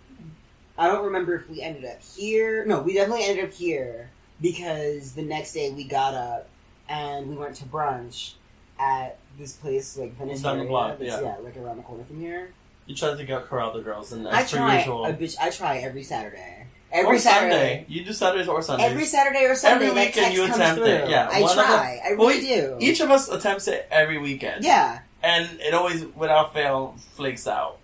I 0.78 0.86
don't 0.86 1.04
remember 1.04 1.34
if 1.34 1.48
we 1.50 1.60
ended 1.60 1.84
up 1.84 2.00
here. 2.02 2.64
No, 2.64 2.80
we 2.80 2.94
definitely 2.94 3.24
ended 3.24 3.44
up 3.44 3.52
here 3.52 4.10
because 4.40 5.12
the 5.12 5.22
next 5.22 5.52
day 5.52 5.70
we 5.72 5.84
got 5.84 6.14
up 6.14 6.48
and 6.88 7.28
we 7.28 7.34
went 7.36 7.56
to 7.56 7.64
brunch 7.64 8.34
at 8.78 9.18
this 9.38 9.54
place 9.54 9.96
like 9.96 10.14
Venice 10.16 10.40
Down 10.40 10.54
the 10.54 10.60
area, 10.60 10.68
block, 10.70 10.98
that's- 10.98 11.20
yeah. 11.22 11.36
like 11.44 11.56
around 11.56 11.76
the 11.78 11.82
corner 11.82 12.04
from 12.04 12.20
here. 12.20 12.52
You 12.88 12.94
tried 12.96 13.18
to 13.18 13.24
get 13.24 13.44
corral 13.44 13.72
the 13.74 13.80
girls, 13.82 14.12
and 14.12 14.26
I 14.26 14.40
as 14.40 14.50
per 14.50 14.56
try, 14.56 14.78
usual. 14.78 15.04
I, 15.04 15.12
bitch, 15.12 15.36
I 15.40 15.50
try 15.50 15.78
every 15.78 16.02
Saturday. 16.02 16.64
Every 16.90 17.16
or 17.16 17.18
Saturday. 17.18 17.52
Sunday. 17.52 17.84
You 17.88 18.02
do 18.04 18.12
Saturdays 18.14 18.48
or 18.48 18.62
Sundays. 18.62 18.90
Every 18.90 19.04
Saturday 19.04 19.44
or 19.44 19.54
Sunday, 19.54 19.74
Every 19.88 19.88
that 19.88 20.06
weekend 20.06 20.14
text 20.14 20.32
you 20.38 20.42
comes 20.46 20.56
attempt 20.56 20.76
through. 20.78 20.86
it, 20.86 21.10
yeah. 21.10 21.28
I 21.30 21.42
One 21.42 21.50
of 21.58 21.64
try. 21.66 22.00
I 22.02 22.14
Well, 22.14 22.28
really 22.28 22.40
do. 22.40 22.76
Each 22.80 23.00
of 23.00 23.10
us 23.10 23.28
attempts 23.28 23.68
it 23.68 23.86
every 23.90 24.16
weekend. 24.16 24.64
yeah. 24.64 25.00
And 25.22 25.60
it 25.60 25.74
always, 25.74 26.04
without 26.16 26.54
fail, 26.54 26.94
flakes 27.14 27.46
out. 27.46 27.76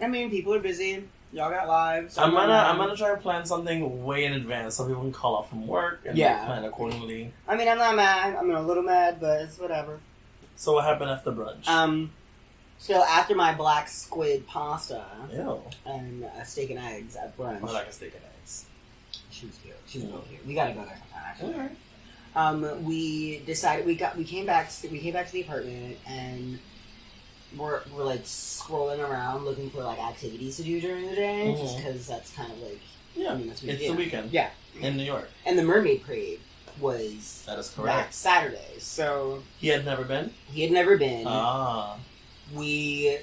I 0.00 0.08
mean, 0.08 0.28
people 0.28 0.52
are 0.52 0.60
busy. 0.60 1.04
Y'all 1.32 1.50
got 1.50 1.66
lives. 1.68 2.18
I'm 2.18 2.32
gonna, 2.32 2.52
I'm 2.52 2.76
gonna 2.76 2.96
try 2.96 3.10
to 3.10 3.16
plan 3.16 3.46
something 3.46 4.04
way 4.04 4.24
in 4.26 4.32
advance 4.34 4.76
so 4.76 4.86
people 4.86 5.02
can 5.02 5.12
call 5.12 5.36
off 5.36 5.48
from 5.48 5.66
work 5.66 6.00
and 6.06 6.18
Yeah. 6.18 6.44
plan 6.44 6.64
accordingly. 6.64 7.32
I 7.46 7.56
mean, 7.56 7.68
I'm 7.68 7.78
not 7.78 7.96
mad. 7.96 8.34
I'm 8.36 8.50
a 8.50 8.60
little 8.60 8.82
mad, 8.82 9.18
but 9.20 9.40
it's 9.42 9.58
whatever. 9.58 10.00
So 10.56 10.72
what 10.74 10.84
happened 10.84 11.10
after 11.10 11.30
brunch? 11.32 11.66
Um, 11.68 12.12
so 12.78 13.02
after 13.04 13.34
my 13.34 13.52
black 13.54 13.88
squid 13.88 14.46
pasta 14.46 15.04
Ew. 15.32 15.60
and 15.86 16.24
uh, 16.24 16.44
steak 16.44 16.70
and 16.70 16.78
eggs 16.78 17.16
at 17.16 17.36
brunch, 17.36 17.62
I 17.62 17.72
like 17.72 17.86
a 17.88 17.92
steak 17.92 18.14
and 18.14 18.24
eggs. 18.40 18.66
she 19.30 19.46
was 19.46 19.56
cute. 19.56 19.74
She 19.86 19.98
was 19.98 20.06
real 20.08 20.24
cute. 20.28 20.46
We 20.46 20.54
gotta 20.54 20.72
go 20.72 20.84
there 20.84 20.96
sometime. 20.98 21.22
Actually, 21.28 21.54
Alright. 21.54 21.76
um, 22.36 22.84
we 22.84 23.40
decided 23.40 23.84
we 23.86 23.94
got 23.96 24.16
we 24.16 24.24
came 24.24 24.46
back 24.46 24.70
to, 24.70 24.88
we 24.88 24.98
came 25.00 25.12
back 25.12 25.26
to 25.26 25.32
the 25.32 25.42
apartment 25.42 25.96
and 26.06 26.58
we're 27.56 27.80
we're 27.94 28.04
like 28.04 28.24
scrolling 28.24 28.98
around 28.98 29.44
looking 29.44 29.70
for 29.70 29.82
like 29.82 29.98
activities 29.98 30.56
to 30.58 30.62
do 30.62 30.80
during 30.80 31.06
the 31.08 31.16
day, 31.16 31.54
just 31.58 31.74
Mhm. 31.74 31.84
because 31.84 32.06
that's 32.06 32.30
kind 32.32 32.52
of 32.52 32.58
like 32.60 32.80
Yeah. 33.16 33.32
I 33.32 33.36
mean 33.36 33.48
that's 33.48 33.62
what 33.62 33.70
It's 33.72 33.80
we 33.82 33.88
the 33.88 33.94
weekend. 33.94 34.30
Yeah. 34.32 34.50
In 34.80 34.96
New 34.96 35.02
York. 35.04 35.28
And 35.46 35.58
the 35.58 35.62
mermaid 35.64 36.04
parade 36.04 36.40
was 36.78 37.42
That 37.46 37.58
is 37.58 37.70
that 37.70 37.82
correct. 37.82 38.14
Saturday, 38.14 38.78
so 38.78 39.42
He 39.58 39.68
had 39.68 39.84
never 39.84 40.04
been? 40.04 40.32
he 40.52 40.62
had 40.62 40.70
never 40.70 40.96
been. 40.96 41.26
Ah. 41.26 41.96
We 42.54 43.18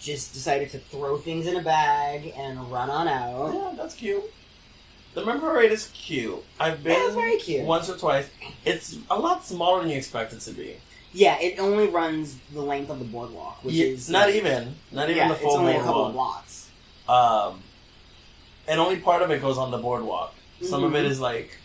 just 0.00 0.32
decided 0.32 0.70
to 0.70 0.78
throw 0.78 1.18
things 1.18 1.46
in 1.46 1.56
a 1.56 1.62
bag 1.62 2.32
and 2.36 2.70
run 2.72 2.88
on 2.90 3.06
out. 3.08 3.52
Yeah, 3.54 3.72
that's 3.76 3.94
cute. 3.94 4.22
The 5.14 5.24
Mermaid 5.24 5.40
Parade 5.42 5.72
is 5.72 5.88
cute. 5.92 6.42
I've 6.58 6.82
been 6.84 6.92
it's 6.96 7.14
very 7.14 7.36
cute. 7.36 7.64
once 7.66 7.90
or 7.90 7.96
twice. 7.98 8.28
It's 8.64 8.96
a 9.10 9.18
lot 9.18 9.44
smaller 9.44 9.80
than 9.82 9.90
you 9.90 9.96
expect 9.96 10.32
it 10.32 10.40
to 10.40 10.52
be. 10.52 10.76
Yeah, 11.12 11.38
it 11.40 11.58
only 11.58 11.88
runs 11.88 12.36
the 12.54 12.60
length 12.62 12.88
of 12.90 13.00
the 13.00 13.04
boardwalk, 13.04 13.64
which 13.64 13.74
Yeah, 13.74 13.86
is 13.86 14.08
not 14.08 14.26
like- 14.28 14.36
even, 14.36 14.76
not 14.92 15.10
even 15.10 15.16
yeah, 15.16 15.28
the 15.28 15.34
full 15.34 15.50
it's 15.50 15.58
only 15.58 15.72
a 15.72 15.78
couple 15.82 16.04
boardwalk. 16.04 16.44
blocks. 16.46 16.68
Um, 17.08 17.62
and 18.68 18.78
only 18.78 18.96
part 18.96 19.20
of 19.22 19.30
it 19.32 19.40
goes 19.42 19.58
on 19.58 19.72
the 19.72 19.78
boardwalk. 19.78 20.32
Some 20.62 20.84
of 20.84 20.92
Mhm. 20.92 21.00
it 21.00 21.04
is 21.06 21.18
like 21.18 21.56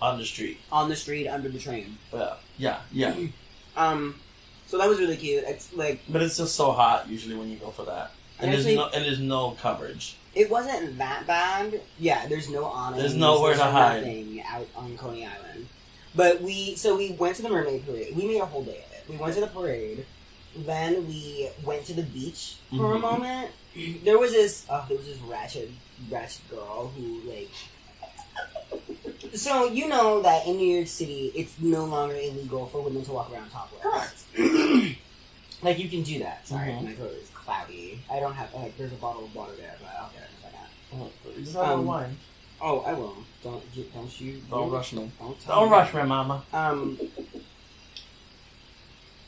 on 0.00 0.18
the 0.18 0.24
street. 0.24 0.58
on 0.72 0.88
the 0.88 0.96
street 0.96 1.28
under 1.28 1.48
the 1.50 1.58
train. 1.58 1.98
Yeah, 2.12 2.34
yeah, 2.56 2.78
yeah. 2.92 3.14
Um, 3.76 4.20
so 4.74 4.78
that 4.78 4.88
was 4.88 4.98
really 4.98 5.16
cute. 5.16 5.44
It's 5.46 5.72
like 5.72 6.00
But 6.08 6.20
it's 6.22 6.36
just 6.36 6.56
so 6.56 6.72
hot 6.72 7.08
usually 7.08 7.36
when 7.36 7.48
you 7.48 7.56
go 7.58 7.70
for 7.70 7.84
that, 7.84 8.10
and 8.40 8.52
there's 8.52 8.66
no 8.66 8.88
and 8.92 9.04
there's 9.04 9.20
no 9.20 9.52
coverage. 9.62 10.16
It 10.34 10.50
wasn't 10.50 10.98
that 10.98 11.28
bad. 11.28 11.80
Yeah, 11.96 12.26
there's 12.26 12.50
no 12.50 12.64
awning. 12.64 12.98
There's 12.98 13.14
nowhere 13.14 13.54
to 13.54 13.62
hide. 13.62 13.98
Nothing 14.02 14.42
out 14.44 14.66
on 14.74 14.96
Coney 14.96 15.24
Island. 15.26 15.68
But 16.16 16.42
we, 16.42 16.74
so 16.74 16.96
we 16.96 17.12
went 17.12 17.36
to 17.36 17.42
the 17.42 17.50
mermaid 17.50 17.86
parade. 17.86 18.16
We 18.16 18.26
made 18.26 18.40
a 18.40 18.46
whole 18.46 18.64
day 18.64 18.82
of 18.84 18.92
it. 18.92 19.04
We 19.08 19.16
went 19.16 19.34
to 19.34 19.42
the 19.42 19.46
parade. 19.46 20.04
Then 20.56 21.06
we 21.06 21.50
went 21.64 21.86
to 21.86 21.94
the 21.94 22.02
beach 22.02 22.56
for 22.70 22.94
a 22.94 22.98
Mhm. 22.98 23.00
moment. 23.00 23.50
There 24.04 24.18
was 24.18 24.32
this, 24.32 24.66
oh, 24.68 24.84
there 24.88 24.96
was 24.98 25.06
this 25.06 25.18
ratchet, 25.18 25.70
ratchet 26.10 26.48
girl 26.50 26.92
who 26.96 27.20
like. 27.30 27.50
So 29.34 29.66
you 29.66 29.88
know 29.88 30.22
that 30.22 30.46
in 30.46 30.56
New 30.56 30.76
York 30.76 30.86
City, 30.86 31.32
it's 31.34 31.54
no 31.60 31.84
longer 31.84 32.14
illegal 32.14 32.66
for 32.66 32.80
women 32.82 33.04
to 33.04 33.12
walk 33.12 33.32
around 33.32 33.50
topless. 33.50 34.24
like 35.62 35.78
you 35.78 35.88
can 35.88 36.02
do 36.02 36.20
that. 36.20 36.46
Sorry, 36.46 36.70
Mhm. 36.70 36.84
my 36.84 36.92
throat 36.92 37.12
is 37.20 37.28
cloudy. 37.34 38.00
I 38.10 38.20
don't 38.20 38.34
have 38.34 38.52
like. 38.54 38.76
There's 38.78 38.92
a 38.92 38.96
bottle 38.96 39.24
of 39.24 39.34
water 39.34 39.52
there, 39.56 39.74
but 39.80 39.90
I'll 39.98 40.10
get 40.10 40.22
it 40.22 40.30
a 40.38 40.42
second. 40.42 41.10
Oh, 41.26 41.30
you 41.36 41.44
just 41.44 41.56
have 41.56 41.64
Um, 41.80 41.84
wine. 41.86 42.16
Oh, 42.60 42.80
I 42.80 42.92
will. 42.94 43.16
Don't 43.42 43.62
you- 43.74 43.90
don't 43.92 44.20
you? 44.20 44.40
Don't 44.48 44.70
rush 44.70 44.92
me. 44.92 45.10
Don't, 45.18 45.38
tell 45.40 45.56
Don't 45.60 45.70
me. 45.70 45.76
rush 45.76 45.92
me, 45.94 46.02
mama. 46.04 46.44
Um. 46.52 46.98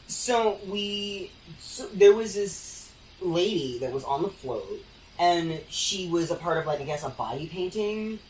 So 0.08 0.58
we, 0.68 1.32
so 1.58 1.88
there 1.88 2.14
was 2.14 2.34
this 2.34 2.90
lady 3.20 3.78
that 3.80 3.92
was 3.92 4.04
on 4.04 4.22
the 4.22 4.28
float, 4.28 4.84
and 5.18 5.60
she 5.68 6.08
was 6.08 6.30
a 6.30 6.36
part 6.36 6.58
of 6.58 6.66
like 6.66 6.80
I 6.80 6.84
guess 6.84 7.02
a 7.02 7.08
body 7.10 7.46
painting. 7.48 8.20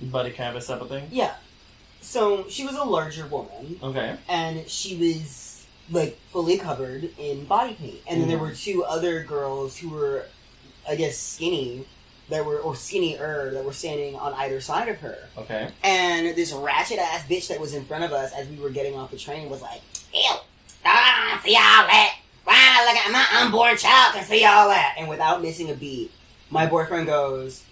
Buddy 0.00 0.30
canvas 0.30 0.66
type 0.66 0.80
of 0.80 0.88
thing. 0.88 1.08
Yeah. 1.10 1.34
So 2.00 2.46
she 2.48 2.64
was 2.66 2.74
a 2.76 2.84
larger 2.84 3.26
woman, 3.26 3.78
Okay. 3.82 4.16
and 4.28 4.68
she 4.68 4.96
was 4.96 5.64
like 5.90 6.18
fully 6.32 6.58
covered 6.58 7.10
in 7.18 7.44
body 7.44 7.74
paint, 7.74 8.00
and 8.06 8.20
then 8.20 8.28
there 8.28 8.38
Mhm. 8.38 8.40
were 8.42 8.52
two 8.54 8.84
other 8.84 9.22
girls 9.22 9.78
who 9.78 9.88
were, 9.90 10.26
I 10.88 10.94
guess, 10.96 11.16
skinny. 11.18 11.86
That 12.30 12.46
were 12.46 12.56
or 12.58 12.74
skinnier 12.74 13.50
that 13.52 13.62
were 13.66 13.74
standing 13.74 14.16
on 14.16 14.32
either 14.32 14.58
side 14.58 14.88
of 14.88 14.98
her. 15.00 15.28
Okay. 15.36 15.68
And 15.82 16.34
this 16.34 16.52
ratchet 16.54 16.98
ass 16.98 17.22
bitch 17.28 17.48
that 17.48 17.60
was 17.60 17.74
in 17.74 17.84
front 17.84 18.02
of 18.02 18.14
us 18.14 18.32
as 18.32 18.48
we 18.48 18.56
were 18.56 18.70
getting 18.70 18.96
off 18.96 19.10
the 19.10 19.18
train 19.18 19.50
was 19.50 19.60
like, 19.60 19.82
Ew, 20.14 20.30
ah, 20.86 21.38
see 21.44 21.54
all 21.54 21.86
that. 21.86 22.16
Wow, 22.46 22.84
look 22.86 22.96
at 22.96 23.12
my 23.12 23.42
unborn 23.42 23.76
child 23.76 24.14
can 24.14 24.24
see 24.24 24.42
all 24.42 24.68
that. 24.70 24.94
And 24.96 25.06
without 25.10 25.42
missing 25.42 25.68
a 25.70 25.74
beat, 25.74 26.12
my 26.48 26.64
boyfriend 26.64 27.06
goes, 27.08 27.62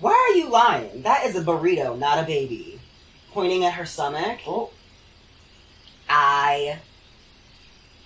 Why 0.00 0.12
are 0.12 0.36
you 0.36 0.48
lying? 0.50 1.02
That 1.02 1.24
is 1.24 1.36
a 1.36 1.42
burrito, 1.42 1.98
not 1.98 2.18
a 2.18 2.22
baby. 2.26 2.80
Pointing 3.32 3.64
at 3.64 3.74
her 3.74 3.86
stomach. 3.86 4.40
Oh, 4.46 4.70
I 6.08 6.78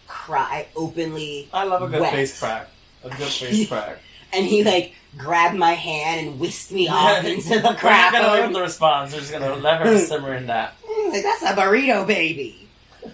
cry 0.06 0.66
openly. 0.76 1.48
I 1.52 1.64
love 1.64 1.82
a 1.82 1.88
good 1.88 2.08
face 2.10 2.38
crack. 2.38 2.68
A 3.04 3.08
good 3.08 3.18
face 3.28 3.68
crack. 3.68 3.98
And 4.32 4.46
he 4.46 4.62
like 4.64 4.94
grabbed 5.16 5.56
my 5.58 5.72
hand 5.72 6.26
and 6.28 6.40
whisked 6.40 6.70
me 6.72 6.88
off 6.88 7.24
into 7.24 7.48
the 7.48 7.54
We're 7.56 7.62
not 7.62 7.78
crowd. 7.78 8.12
gonna 8.12 8.32
wait 8.40 8.46
for 8.46 8.52
the 8.54 8.60
response. 8.60 9.12
We're 9.12 9.20
just 9.20 9.32
gonna 9.32 9.56
let 9.56 9.80
her 9.80 9.98
simmer 10.06 10.34
in 10.34 10.46
that. 10.46 10.74
Like 11.10 11.22
that's 11.22 11.42
a 11.42 11.54
burrito 11.54 12.06
baby. 12.06 12.68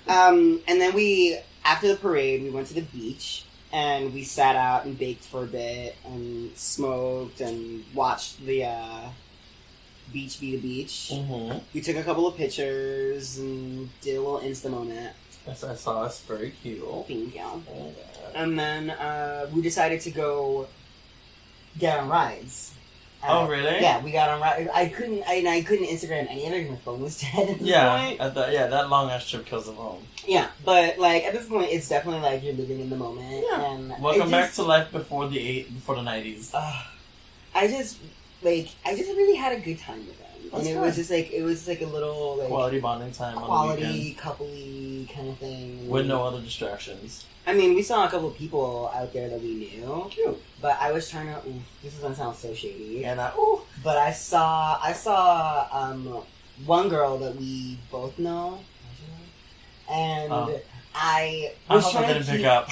Um, 0.09 0.61
and 0.69 0.81
then 0.81 0.95
we, 0.95 1.39
after 1.65 1.89
the 1.89 1.97
parade, 1.97 2.43
we 2.43 2.51
went 2.51 2.67
to 2.69 2.75
the 2.75 2.83
beach 2.83 3.45
and 3.77 4.15
we 4.15 4.25
sat 4.25 4.57
out 4.57 4.87
and 4.87 4.99
baked 4.99 5.23
for 5.23 5.43
a 5.43 5.47
bit 5.47 5.97
and 6.07 6.57
smoked 6.57 7.43
and 7.43 7.85
watched 7.95 8.41
the 8.47 8.65
uh, 8.65 9.11
beach 10.11 10.41
be 10.41 10.53
the 10.53 10.63
beach. 10.63 11.11
Mm-hmm. 11.13 11.59
We 11.75 11.83
took 11.83 11.97
a 11.97 12.03
couple 12.03 12.27
of 12.27 12.39
pictures 12.39 13.37
and 13.37 13.91
did 14.01 14.17
a 14.17 14.21
little 14.21 14.41
Insta 14.41 14.71
moment. 14.71 15.15
Yes, 15.47 15.63
I 15.63 15.75
saw. 15.75 16.07
It's 16.07 16.21
very 16.23 16.53
cute. 16.63 16.83
Thank 17.07 17.35
you. 17.35 17.43
Oh, 17.43 17.93
And 18.35 18.59
then 18.59 18.91
uh, 18.91 19.51
we 19.53 19.61
decided 19.61 20.01
to 20.01 20.11
go 20.11 20.69
get 21.79 21.99
on 21.99 22.09
rides. 22.09 22.73
Oh, 23.29 23.49
really? 23.49 23.81
Yeah, 23.81 24.03
we 24.03 24.13
got 24.13 24.31
on 24.31 24.41
rides. 24.41 24.71
I 24.75 24.87
couldn't. 24.89 25.25
I, 25.27 25.45
I 25.47 25.63
couldn't 25.63 25.87
Instagram 25.87 26.27
any 26.31 26.47
of 26.47 26.53
it 26.53 26.71
my 26.71 26.77
phone 26.77 27.01
was 27.03 27.21
dead 27.21 27.49
at 27.51 27.61
Yeah, 27.61 28.29
the, 28.29 28.53
yeah, 28.53 28.67
that 28.69 28.89
long 28.89 29.11
ass 29.11 29.29
trip 29.29 29.47
kills 29.47 29.67
the 29.67 29.73
phone. 29.73 30.03
Yeah, 30.27 30.49
but 30.65 30.99
like 30.99 31.25
at 31.25 31.33
this 31.33 31.47
point, 31.47 31.71
it's 31.71 31.89
definitely 31.89 32.21
like 32.21 32.43
you're 32.43 32.55
living 32.55 32.81
in 32.81 32.91
the 32.91 32.97
moment. 32.97 33.45
Yeah. 33.49 33.73
And 33.73 33.95
Welcome 34.01 34.31
back 34.31 34.47
just, 34.47 34.57
to 34.57 34.63
life 34.63 34.91
before 34.93 35.29
the 35.29 35.39
eight, 35.39 35.75
before 35.75 35.97
the 35.97 36.03
nineties. 36.03 36.53
Uh, 36.53 36.83
I 37.55 37.69
just 37.69 37.99
like 38.43 38.69
I 38.85 38.97
just 38.97 39.09
really 39.11 39.37
had 39.37 39.57
a 39.57 39.61
good 39.61 39.79
time 39.79 40.07
with 40.07 40.19
them, 40.19 40.26
That's 40.53 40.59
and 40.59 40.67
it 40.69 40.75
good. 40.75 40.83
was 40.83 40.97
just 40.97 41.11
like 41.11 41.31
it 41.33 41.43
was 41.43 41.67
like 41.69 41.81
a 41.83 41.87
little 41.87 42.37
like 42.39 42.49
Quality 42.49 42.81
bonding 42.81 43.13
time 43.13 43.37
on 43.37 43.41
the 43.43 43.47
quality 43.47 44.15
coupley 44.19 45.13
kind 45.13 45.29
of 45.29 45.39
thing. 45.39 45.89
with 45.89 46.07
no 46.07 46.25
other 46.25 46.41
distractions. 46.41 47.25
I 47.47 47.55
mean, 47.55 47.75
we 47.75 47.83
saw 47.83 48.05
a 48.07 48.09
couple 48.11 48.29
of 48.29 48.37
people 48.37 48.91
out 48.95 49.13
there 49.13 49.29
that 49.29 49.41
we 49.41 49.55
knew, 49.55 50.09
Cute. 50.11 50.43
but 50.61 50.77
I 50.81 50.91
was 50.93 51.09
trying 51.09 51.27
to. 51.27 51.39
Ooh, 51.49 51.63
this 51.83 51.95
is 51.95 52.01
gonna 52.01 52.15
sound 52.17 52.37
so 52.37 52.53
shady, 52.55 53.05
And 53.05 53.21
I, 53.21 53.33
ooh, 53.39 53.61
but 53.85 53.97
I 53.97 54.11
saw 54.13 54.79
I 54.83 54.93
saw 54.93 55.69
um 55.71 56.23
one 56.65 56.89
girl 56.89 57.19
that 57.19 57.37
we 57.37 57.79
both 57.91 58.19
know, 58.19 58.59
and 59.91 60.33
Oh. 60.33 60.61
I 60.95 61.53
I 61.69 61.75
was 61.77 61.87
I 61.87 61.93
trying 61.93 62.09
didn't 62.09 62.25
to 62.25 62.31
pick 62.33 62.41
keep, 62.41 62.49
up. 62.49 62.69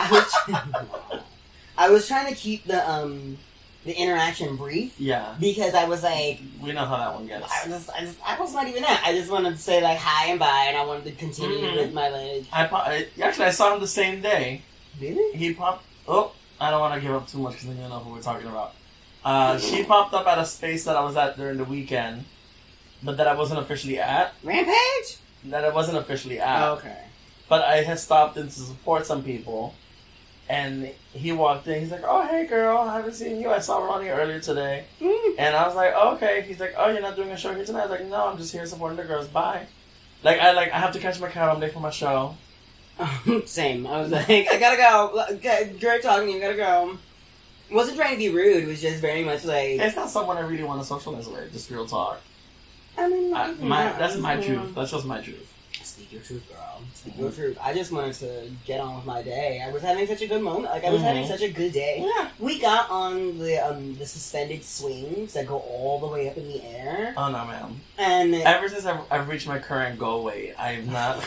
I 0.00 0.10
was, 0.10 1.20
I 1.78 1.90
was 1.90 2.08
trying 2.08 2.32
to 2.32 2.34
keep 2.34 2.64
the 2.64 2.88
um 2.90 3.38
the 3.88 3.94
interaction 4.02 4.54
brief 4.56 4.92
Yeah, 5.00 5.34
because 5.40 5.72
I 5.74 5.84
was 5.86 6.02
like 6.02 6.40
we 6.62 6.72
know 6.72 6.84
how 6.84 6.98
that 6.98 7.14
one 7.14 7.26
gets. 7.26 7.44
I 7.50 7.68
was 7.68 7.88
I, 7.88 8.00
just, 8.04 8.18
I 8.24 8.38
was 8.38 8.52
not 8.52 8.66
even 8.68 8.82
that 8.82 9.02
I 9.04 9.12
just 9.14 9.30
wanted 9.30 9.52
to 9.52 9.58
say 9.68 9.82
like 9.82 9.96
hi 9.98 10.26
and 10.30 10.38
bye 10.38 10.66
and 10.68 10.76
I 10.76 10.84
wanted 10.84 11.04
to 11.04 11.12
continue 11.12 11.58
Mhm. 11.58 11.76
with 11.76 11.94
my 11.94 12.08
like 12.10 12.44
I, 12.52 12.66
po- 12.66 12.76
I 12.92 13.06
actually 13.22 13.46
I 13.46 13.50
saw 13.50 13.72
him 13.74 13.80
the 13.80 13.88
same 13.88 14.20
day. 14.20 14.62
really 15.00 15.36
He 15.38 15.54
popped. 15.54 15.84
Oh, 16.06 16.32
I 16.60 16.70
don't 16.70 16.80
want 16.80 16.94
to 16.94 17.00
give 17.00 17.14
up 17.14 17.26
too 17.28 17.38
much 17.38 17.52
because 17.54 17.68
then 17.68 17.76
you 17.78 17.88
know 17.88 17.98
who 18.00 18.12
we're 18.12 18.20
talking 18.22 18.46
about. 18.46 18.74
Uh, 19.24 19.58
she 19.58 19.84
popped 19.92 20.12
up 20.14 20.26
at 20.26 20.38
a 20.38 20.44
space 20.44 20.84
that 20.84 20.96
I 20.96 21.02
was 21.02 21.16
at 21.16 21.36
during 21.38 21.56
the 21.56 21.64
weekend, 21.64 22.24
but 23.02 23.16
that 23.16 23.26
I 23.26 23.34
wasn't 23.34 23.60
officially 23.60 23.98
at. 23.98 24.34
Rampage 24.44 25.08
That 25.46 25.64
I 25.64 25.70
wasn't 25.70 25.96
officially 25.98 26.38
at. 26.40 26.68
okay 26.76 27.04
But 27.48 27.62
I 27.64 27.76
had 27.88 27.98
stopped 27.98 28.36
in 28.36 28.46
to 28.48 28.52
support 28.72 29.06
some 29.06 29.22
people, 29.22 29.74
and 30.48 30.90
he 31.12 31.32
walked 31.32 31.66
in. 31.68 31.80
He's 31.80 31.90
like, 31.90 32.04
"Oh, 32.04 32.26
hey, 32.26 32.46
girl, 32.46 32.78
I 32.78 32.96
haven't 32.96 33.14
seen 33.14 33.40
you. 33.40 33.50
I 33.50 33.58
saw 33.58 33.84
Ronnie 33.84 34.08
earlier 34.08 34.40
today." 34.40 34.84
Mm. 35.00 35.34
And 35.38 35.56
I 35.56 35.66
was 35.66 35.76
like, 35.76 35.92
oh, 35.94 36.14
"Okay." 36.14 36.44
He's 36.46 36.60
like, 36.60 36.74
"Oh, 36.76 36.88
you're 36.88 37.02
not 37.02 37.16
doing 37.16 37.30
a 37.30 37.36
show 37.36 37.54
here 37.54 37.64
tonight?" 37.64 37.80
I 37.80 37.86
was 37.86 38.00
like, 38.00 38.08
"No, 38.08 38.26
I'm 38.26 38.38
just 38.38 38.52
here 38.52 38.66
supporting 38.66 38.96
the 38.96 39.04
girls. 39.04 39.28
Bye." 39.28 39.66
Like 40.22 40.40
I 40.40 40.52
like 40.52 40.72
I 40.72 40.78
have 40.78 40.92
to 40.92 40.98
catch 40.98 41.20
my 41.20 41.28
cab. 41.28 41.54
I'm 41.54 41.60
late 41.60 41.72
for 41.72 41.80
my 41.80 41.90
show. 41.90 42.36
same 43.46 43.86
I 43.86 44.00
was 44.00 44.10
like 44.10 44.28
I 44.28 44.58
gotta 44.58 44.76
go 44.76 45.78
great 45.78 46.02
talking 46.02 46.30
you 46.30 46.40
gotta 46.40 46.56
go 46.56 46.98
wasn't 47.70 47.96
trying 47.96 48.14
to 48.14 48.18
be 48.18 48.28
rude 48.28 48.64
it 48.64 48.66
was 48.66 48.80
just 48.80 49.00
very 49.00 49.22
much 49.22 49.44
like 49.44 49.78
It's 49.78 49.94
not 49.94 50.10
someone 50.10 50.36
I 50.36 50.40
really 50.40 50.64
want 50.64 50.80
to 50.80 50.86
socialize 50.86 51.28
with. 51.28 51.52
Just 51.52 51.70
real 51.70 51.86
talk. 51.86 52.20
I 52.96 53.08
mean 53.08 53.32
I, 53.32 53.52
my, 53.52 53.92
that's 53.92 54.16
my 54.16 54.36
truth. 54.40 54.74
That's 54.74 54.90
just 54.90 55.06
my 55.06 55.20
truth. 55.20 55.52
Speak 55.98 56.12
your 56.12 56.22
truth, 56.22 56.48
girl. 56.48 56.80
Speak 56.94 57.18
your 57.18 57.30
truth. 57.32 57.58
I 57.60 57.74
just 57.74 57.90
wanted 57.90 58.14
to 58.16 58.50
get 58.64 58.78
on 58.78 58.94
with 58.96 59.04
my 59.04 59.20
day. 59.20 59.60
I 59.66 59.72
was 59.72 59.82
having 59.82 60.06
such 60.06 60.22
a 60.22 60.28
good 60.28 60.40
moment. 60.42 60.66
Like 60.72 60.84
I 60.84 60.90
was 60.90 61.02
having 61.02 61.24
Mhm. 61.24 61.28
such 61.28 61.42
a 61.42 61.48
good 61.50 61.72
day. 61.72 62.04
Yeah. 62.06 62.28
We 62.38 62.60
got 62.60 62.88
on 62.88 63.38
the 63.40 63.58
um 63.58 63.96
the 63.98 64.06
suspended 64.06 64.64
swings 64.64 65.32
that 65.32 65.46
go 65.46 65.58
all 65.58 65.98
the 65.98 66.06
way 66.06 66.28
up 66.30 66.36
in 66.36 66.46
the 66.46 66.62
air, 66.64 67.14
Oh 67.16 67.28
no, 67.30 67.44
man. 67.44 67.80
and 67.98 68.32
Ever 68.36 68.68
since 68.68 68.86
I've, 68.86 69.00
I've 69.10 69.28
reached 69.28 69.48
my 69.48 69.58
current 69.58 69.98
goal 69.98 70.22
weight, 70.22 70.54
I've 70.56 70.86
not. 70.86 71.24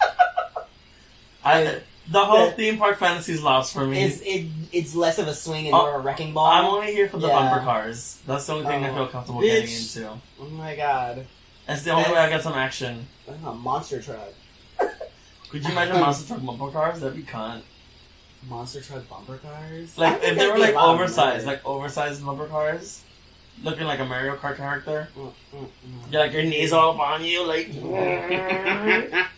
I 1.44 1.80
the 2.10 2.24
whole 2.24 2.46
The- 2.46 2.52
theme 2.52 2.78
park 2.78 2.98
fantasies 2.98 3.42
lost 3.42 3.72
for 3.72 3.86
me. 3.86 4.02
it's 4.02 4.20
it 4.20 4.46
it's 4.72 4.94
less 4.94 5.18
of 5.18 5.28
a 5.28 5.34
swing 5.34 5.66
and 5.66 5.74
Oh, 5.74 5.78
more 5.78 5.94
a 5.96 5.98
wrecking 6.00 6.32
ball. 6.34 6.46
I'm 6.46 6.64
only 6.66 6.92
here 6.92 7.08
for 7.08 7.18
the 7.18 7.28
Yeah. 7.28 7.34
bumper 7.38 7.64
cars. 7.64 8.18
That's 8.26 8.46
the 8.46 8.52
only 8.54 8.66
thing 8.66 8.84
I 8.84 8.90
Oh, 8.90 8.94
feel 8.94 9.06
comfortable 9.08 9.40
bitch. 9.40 9.62
getting 9.94 10.04
into. 10.04 10.20
oh 10.40 10.44
my 10.50 10.76
god, 10.76 11.26
That's 11.68 11.82
the 11.82 11.90
only 11.90 12.04
That's- 12.04 12.16
way 12.16 12.26
I 12.26 12.30
get 12.30 12.42
some 12.42 12.54
action. 12.54 13.06
a 13.46 13.52
monster 13.54 14.00
truck, 14.02 14.32
Could 15.50 15.62
you 15.64 15.70
imagine 15.70 16.00
monster 16.00 16.26
truck 16.34 16.44
bumper 16.44 16.70
cars? 16.72 17.00
That'd 17.00 17.16
be 17.16 17.22
cunt. 17.22 17.60
monster 18.48 18.80
truck 18.80 19.08
bumper 19.08 19.36
cars. 19.38 19.96
I 19.98 20.00
Like 20.00 20.20
think 20.20 20.32
if 20.32 20.38
they 20.38 20.46
that'd 20.46 20.50
were 20.50 20.56
be 20.56 20.62
a 20.62 20.64
like 20.66 20.74
lot 20.74 20.88
of 20.94 21.00
oversized, 21.00 21.46
like 21.46 21.64
oversized 21.66 22.24
bumper 22.24 22.46
cars, 22.46 23.02
looking 23.62 23.86
like 23.86 24.00
a 24.00 24.04
Mario 24.06 24.36
Kart 24.36 24.56
character. 24.56 25.08
Mm, 25.16 25.30
mm, 25.54 25.58
mm. 25.60 25.68
You're 26.12 26.22
like 26.22 26.32
your 26.32 26.42
knees 26.44 26.72
all 26.72 26.94
up 26.94 27.00
on 27.00 27.22
you, 27.24 27.46
like. 27.46 27.66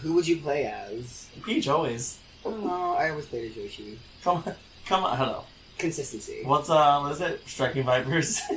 Who 0.00 0.14
would 0.14 0.26
you 0.28 0.36
play 0.38 0.66
as? 0.66 1.28
Peach 1.44 1.66
always. 1.68 2.18
Oh, 2.44 2.94
I 2.98 3.10
always 3.10 3.26
played 3.26 3.50
as 3.52 3.56
Yoshi. 3.56 3.98
Come 4.22 4.38
on, 4.46 4.54
come 4.86 5.04
on. 5.04 5.16
Hello. 5.16 5.44
Consistency. 5.78 6.42
What's 6.44 6.70
uh? 6.70 7.00
What 7.00 7.12
is 7.12 7.20
it? 7.20 7.40
Striking 7.46 7.84
Vipers. 7.84 8.40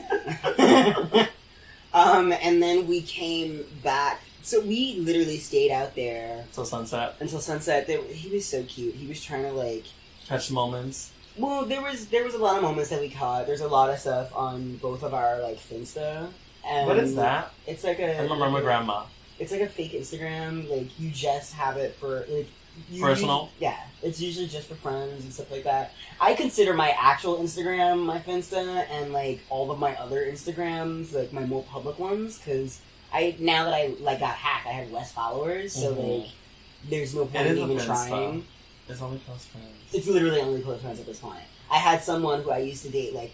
um, 1.94 2.32
and 2.32 2.62
then 2.62 2.88
we 2.88 3.02
came 3.02 3.66
back. 3.84 4.22
So 4.44 4.62
we 4.62 5.00
literally 5.00 5.38
stayed 5.38 5.72
out 5.72 5.96
there 5.96 6.42
until 6.48 6.66
sunset. 6.66 7.16
until 7.20 7.40
sunset. 7.40 7.88
There, 7.88 8.02
he 8.04 8.30
was 8.30 8.46
so 8.46 8.64
cute. 8.64 8.96
He 8.96 9.08
was 9.08 9.24
trying 9.24 9.44
to 9.44 9.52
like. 9.52 9.86
Catch 10.28 10.52
moments. 10.52 11.12
Well, 11.38 11.66
there 11.66 11.82
was 11.82 12.08
there 12.08 12.24
was 12.24 12.34
a 12.34 12.40
lot 12.40 12.58
of 12.58 12.64
moments 12.64 12.90
that 12.90 13.00
we 13.02 13.10
caught. 13.10 13.48
There's 13.48 13.62
a 13.62 13.68
lot 13.68 13.90
of 13.90 14.00
stuff 14.00 14.36
on 14.36 14.78
both 14.78 15.04
of 15.04 15.14
our 15.14 15.42
like 15.42 15.58
Finsta. 15.58 16.30
And 16.68 16.88
what 16.88 16.98
is 16.98 17.16
that? 17.16 17.54
It's 17.66 17.84
like 17.84 18.00
a. 18.00 18.18
I 18.18 18.22
remember 18.22 18.50
my 18.50 18.62
grandma. 18.62 19.06
It's 19.40 19.52
like 19.52 19.62
a 19.62 19.68
fake 19.68 19.94
Instagram. 19.94 20.70
Like 20.70 21.00
you 21.00 21.10
just 21.12 21.54
have 21.54 21.78
it 21.78 21.96
for 21.96 22.26
like 22.30 22.48
you 22.90 23.02
Personal? 23.02 23.50
yeah, 23.60 23.78
it's 24.04 24.20
usually 24.22 24.48
just 24.48 24.68
for 24.68 24.76
friends 24.76 25.24
and 25.24 25.34
stuff 25.34 25.52
like 25.52 25.64
that. 25.64 25.94
I 26.22 26.34
consider 26.34 26.74
my 26.74 26.90
actual 27.00 27.38
Instagram 27.38 28.06
my 28.06 28.20
Finsta, 28.20 28.86
and 28.90 29.14
like 29.14 29.40
all 29.50 29.72
of 29.72 29.80
my 29.80 29.96
other 29.96 30.26
Instagrams 30.26 31.14
like 31.14 31.34
my 31.34 31.46
more 31.46 31.64
public 31.64 31.98
ones, 32.00 32.38
because 32.38 32.80
I 33.14 33.36
now 33.40 33.66
that 33.66 33.74
I 33.74 33.96
like 34.00 34.20
got 34.20 34.36
hacked, 34.36 34.68
I 34.68 34.72
have 34.72 34.92
less 34.92 35.12
followers, 35.12 35.74
so 35.74 35.94
Mhm. 35.94 36.22
like 36.22 36.30
there's 36.90 37.14
no 37.16 37.26
point 37.26 37.48
in 37.48 37.58
even 37.58 37.80
trying. 37.80 38.46
It's 38.90 39.02
only 39.02 39.20
close 39.20 39.46
friends. 39.46 39.68
It's 39.94 40.08
literally 40.08 40.40
only 40.42 40.62
close 40.62 40.82
friends 40.82 41.00
at 41.00 41.06
this 41.06 41.20
point. 41.20 41.40
I 41.70 41.78
had 41.78 42.02
someone 42.04 42.44
who 42.44 42.52
I 42.52 42.60
used 42.60 42.84
to 42.84 42.90
date 42.90 43.14
like 43.14 43.34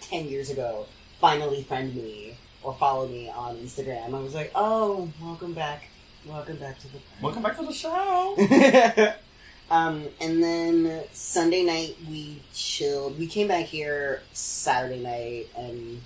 ten 0.00 0.28
years 0.28 0.50
ago 0.50 0.86
finally 1.20 1.62
friend 1.62 1.94
me 1.94 2.36
or 2.62 2.72
follow 2.74 3.06
me 3.08 3.28
on 3.28 3.56
Instagram. 3.56 4.14
I 4.14 4.20
was 4.20 4.34
like, 4.34 4.50
oh, 4.54 5.08
welcome 5.22 5.52
back, 5.52 5.88
welcome 6.26 6.56
back 6.56 6.78
to 6.80 6.88
the 6.92 6.98
Welcome 7.20 7.42
back 7.42 7.56
to 7.58 7.64
the 7.64 7.72
show. 7.72 8.34
um, 9.70 10.04
and 10.20 10.42
then 10.42 11.04
Sunday 11.12 11.62
night 11.62 11.96
we 12.08 12.40
chilled. 12.52 13.18
We 13.18 13.26
came 13.26 13.48
back 13.48 13.66
here 13.66 14.22
Saturday 14.32 15.00
night 15.02 15.46
and 15.56 16.02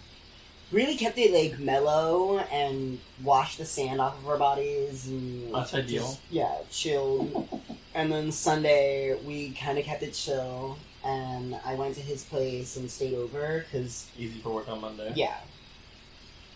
really 0.70 0.96
kept 0.96 1.16
it 1.18 1.32
like 1.32 1.58
mellow 1.58 2.38
and 2.38 2.98
washed 3.22 3.58
the 3.58 3.64
sand 3.64 4.00
off 4.00 4.18
of 4.18 4.28
our 4.28 4.37
bodies 4.38 5.06
and 5.08 5.54
That's 5.54 5.75
ideal. 5.75 6.18
yeah, 6.30 6.56
chilled. 6.70 7.48
and 7.94 8.12
then 8.12 8.30
Sunday 8.32 9.18
we 9.25 9.50
kind 9.52 9.78
of 9.78 9.84
kept 9.84 10.02
it 10.02 10.14
chill. 10.14 10.78
And 11.04 11.58
I 11.64 11.75
went 11.75 11.94
to 11.94 12.00
his 12.02 12.25
place 12.25 12.76
and 12.76 12.90
stayed 12.90 13.14
over 13.14 13.60
because 13.64 14.10
Easy 14.18 14.40
for 14.40 14.50
work 14.50 14.68
on 14.68 14.80
Monday. 14.80 15.12
yeah. 15.16 15.37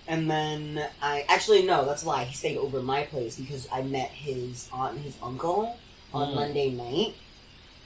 And 0.08 0.30
then 0.30 0.84
I 1.00 1.24
actually 1.28 1.62
no, 1.64 1.84
that's 1.84 2.02
a 2.02 2.08
lie. 2.08 2.24
He 2.24 2.34
stayed 2.34 2.56
over 2.58 2.82
my 2.82 3.02
place 3.04 3.36
because 3.36 3.68
I 3.72 3.82
met 3.82 4.10
his 4.10 4.68
aunt 4.72 4.94
and 4.96 5.04
his 5.04 5.16
uncle 5.22 5.76
on 6.12 6.28
Mm. 6.28 6.34
Monday 6.34 6.70
night. 6.70 7.14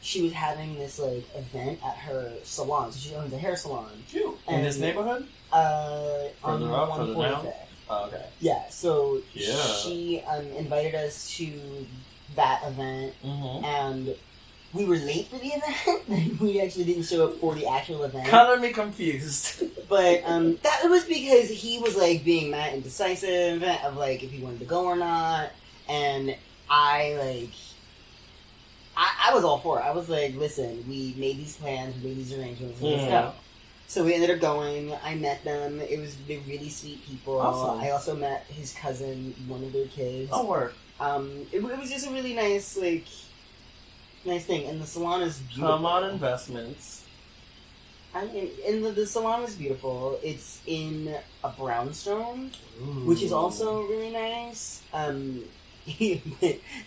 She 0.02 0.22
was 0.22 0.32
having 0.32 0.74
this 0.76 0.98
like 0.98 1.24
event 1.34 1.80
at 1.84 1.96
her 1.96 2.32
salon. 2.42 2.92
So 2.92 2.98
she 3.08 3.14
owns 3.14 3.32
a 3.32 3.38
hair 3.38 3.56
salon. 3.56 3.90
Cute. 4.08 4.36
In 4.48 4.62
this 4.62 4.78
neighborhood? 4.78 5.26
Uh, 5.52 6.28
on 6.44 6.60
Further 6.60 6.74
up, 6.74 6.96
further 6.96 7.14
down? 7.14 7.46
Oh, 7.88 8.04
okay. 8.06 8.26
Yeah. 8.40 8.68
So 8.70 9.20
Yeah. 9.34 9.54
she 9.82 10.22
um, 10.26 10.46
invited 10.52 10.94
us 10.94 11.28
to 11.36 11.50
that 12.34 12.62
event, 12.66 13.14
Mm-hmm. 13.24 13.64
and 13.64 14.16
we 14.72 14.84
were 14.84 14.96
late 14.96 15.28
for 15.28 15.38
the 15.38 15.48
event. 15.48 16.40
we 16.40 16.60
actually 16.60 16.84
didn't 16.84 17.04
show 17.04 17.28
up 17.28 17.34
for 17.36 17.54
the 17.54 17.66
actual 17.66 18.04
event. 18.04 18.28
Color 18.28 18.58
me 18.58 18.72
confused. 18.72 19.62
But 19.88 20.22
um, 20.26 20.56
that 20.64 20.80
was 20.90 21.04
because 21.04 21.48
he 21.48 21.78
was 21.78 21.94
like 21.96 22.24
being 22.24 22.50
mad 22.50 22.74
indecisive 22.74 23.62
of 23.62 23.96
like 23.96 24.24
if 24.24 24.32
he 24.32 24.42
wanted 24.42 24.58
to 24.58 24.64
go 24.64 24.84
or 24.86 24.96
not, 24.96 25.50
and 25.88 26.34
I 26.68 27.14
like 27.20 27.50
I, 28.96 29.28
I 29.30 29.34
was 29.34 29.44
all 29.44 29.58
for 29.58 29.78
it. 29.78 29.82
I 29.82 29.92
was 29.92 30.08
like, 30.08 30.34
listen, 30.36 30.84
we 30.88 31.14
made 31.16 31.38
these 31.38 31.56
plans, 31.56 31.94
we 32.02 32.08
made 32.08 32.16
these 32.18 32.32
arrangements, 32.36 32.82
let's 32.82 33.02
Yeah. 33.04 33.10
go. 33.22 33.32
So 33.86 34.04
we 34.04 34.14
ended 34.14 34.30
up 34.30 34.40
going. 34.40 34.92
I 35.04 35.14
met 35.14 35.44
them. 35.44 35.80
It 35.80 36.00
was 36.00 36.16
they're 36.26 36.40
really 36.48 36.68
sweet 36.68 37.06
people. 37.06 37.38
Awesome. 37.40 37.80
I 37.80 37.90
also 37.90 38.16
met 38.16 38.44
his 38.48 38.72
cousin, 38.72 39.36
one 39.46 39.62
of 39.62 39.72
their 39.72 39.86
kids. 39.86 40.30
oh, 40.32 40.46
work. 40.46 40.74
Um, 40.98 41.30
it, 41.52 41.58
it 41.58 41.78
was 41.78 41.90
just 41.90 42.08
a 42.08 42.10
really 42.10 42.34
nice 42.34 42.76
like 42.76 43.04
nice 44.26 44.44
thing, 44.44 44.68
and 44.68 44.80
the 44.80 44.86
salon 44.86 45.22
is 45.22 45.38
beautiful. 45.38 45.68
Come 45.68 45.86
on, 45.86 46.10
investments. 46.10 47.04
I 48.14 48.24
mean, 48.26 48.50
and 48.66 48.84
the, 48.84 48.92
the 48.92 49.06
salon 49.06 49.42
is 49.42 49.54
beautiful. 49.54 50.18
It's 50.22 50.60
in 50.66 51.14
a 51.44 51.50
brownstone, 51.50 52.50
which 53.04 53.22
is 53.22 53.32
also 53.32 53.82
really 53.82 54.10
nice. 54.10 54.82
Um, 54.92 55.44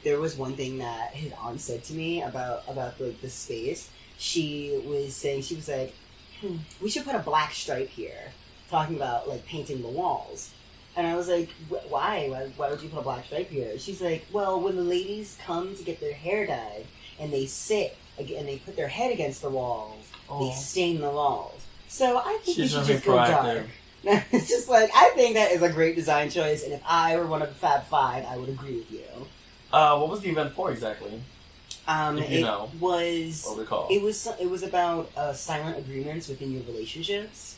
there 0.04 0.20
was 0.20 0.36
one 0.36 0.56
thing 0.56 0.80
that 0.80 1.14
his 1.14 1.32
aunt 1.34 1.62
said 1.62 1.84
to 1.86 1.94
me 1.94 2.22
about 2.22 2.64
about 2.68 3.00
like 3.00 3.22
the 3.22 3.30
space. 3.30 3.90
She 4.18 4.82
was 4.86 5.16
saying 5.16 5.44
she 5.44 5.56
was 5.56 5.70
like, 5.70 5.96
hmm, 6.42 6.58
"We 6.82 6.90
should 6.90 7.06
put 7.06 7.16
a 7.16 7.20
black 7.20 7.54
stripe 7.54 7.90
here," 7.90 8.34
talking 8.70 8.96
about 8.96 9.30
like 9.30 9.46
painting 9.46 9.82
the 9.82 9.88
walls. 9.88 10.52
And 10.98 11.06
I 11.08 11.16
was 11.16 11.30
like, 11.30 11.50
why? 11.70 12.28
why? 12.28 12.52
Why 12.58 12.70
would 12.72 12.82
you 12.82 12.90
put 12.90 13.00
a 13.00 13.04
black 13.04 13.26
stripe 13.26 13.50
here? 13.50 13.78
She's 13.78 14.02
like, 14.02 14.26
well, 14.34 14.60
when 14.60 14.76
the 14.76 14.84
ladies 14.84 15.38
come 15.46 15.76
to 15.76 15.84
get 15.84 16.02
their 16.02 16.14
hair 16.14 16.46
dyed 16.46 16.88
and 17.20 17.32
they 17.34 17.46
sit 17.46 17.98
and 18.18 18.48
they 18.48 18.58
put 18.58 18.76
their 18.76 18.88
head 18.88 19.12
against 19.12 19.42
the 19.42 19.50
walls, 19.50 20.06
they 20.28 20.34
Oh. 20.34 20.54
stain 20.54 21.02
the 21.02 21.10
walls. 21.10 21.62
So 21.88 22.18
I 22.18 22.38
think 22.44 22.58
we 22.58 22.68
should 22.68 22.86
just 22.86 23.04
go 23.04 23.14
proactive. 23.14 23.68
dark. 24.04 24.24
it's 24.32 24.48
just 24.48 24.70
like 24.70 24.90
I 24.96 25.10
think 25.16 25.36
that 25.36 25.52
is 25.52 25.62
a 25.62 25.70
great 25.70 25.96
design 25.96 26.30
choice, 26.30 26.64
and 26.64 26.72
if 26.74 26.82
I 26.88 27.16
were 27.18 27.26
one 27.28 27.42
of 27.42 27.50
the 27.50 27.56
Fab 27.56 27.84
Five, 27.86 28.26
I 28.26 28.38
would 28.38 28.50
agree 28.50 28.76
with 28.78 28.92
you. 28.92 29.04
Uh, 29.74 29.98
what 29.98 30.10
was 30.10 30.22
the 30.22 30.30
event 30.30 30.54
for 30.54 30.72
exactly? 30.72 31.22
Um, 31.88 32.18
it 32.20 32.42
know. 32.42 32.70
was 32.80 33.46
recall? 33.58 33.88
it 33.90 34.02
was 34.02 34.28
it 34.40 34.50
was 34.50 34.64
about 34.64 35.12
uh, 35.18 35.34
silent 35.34 35.78
agreements 35.78 36.28
within 36.30 36.52
your 36.54 36.62
relationships, 36.64 37.58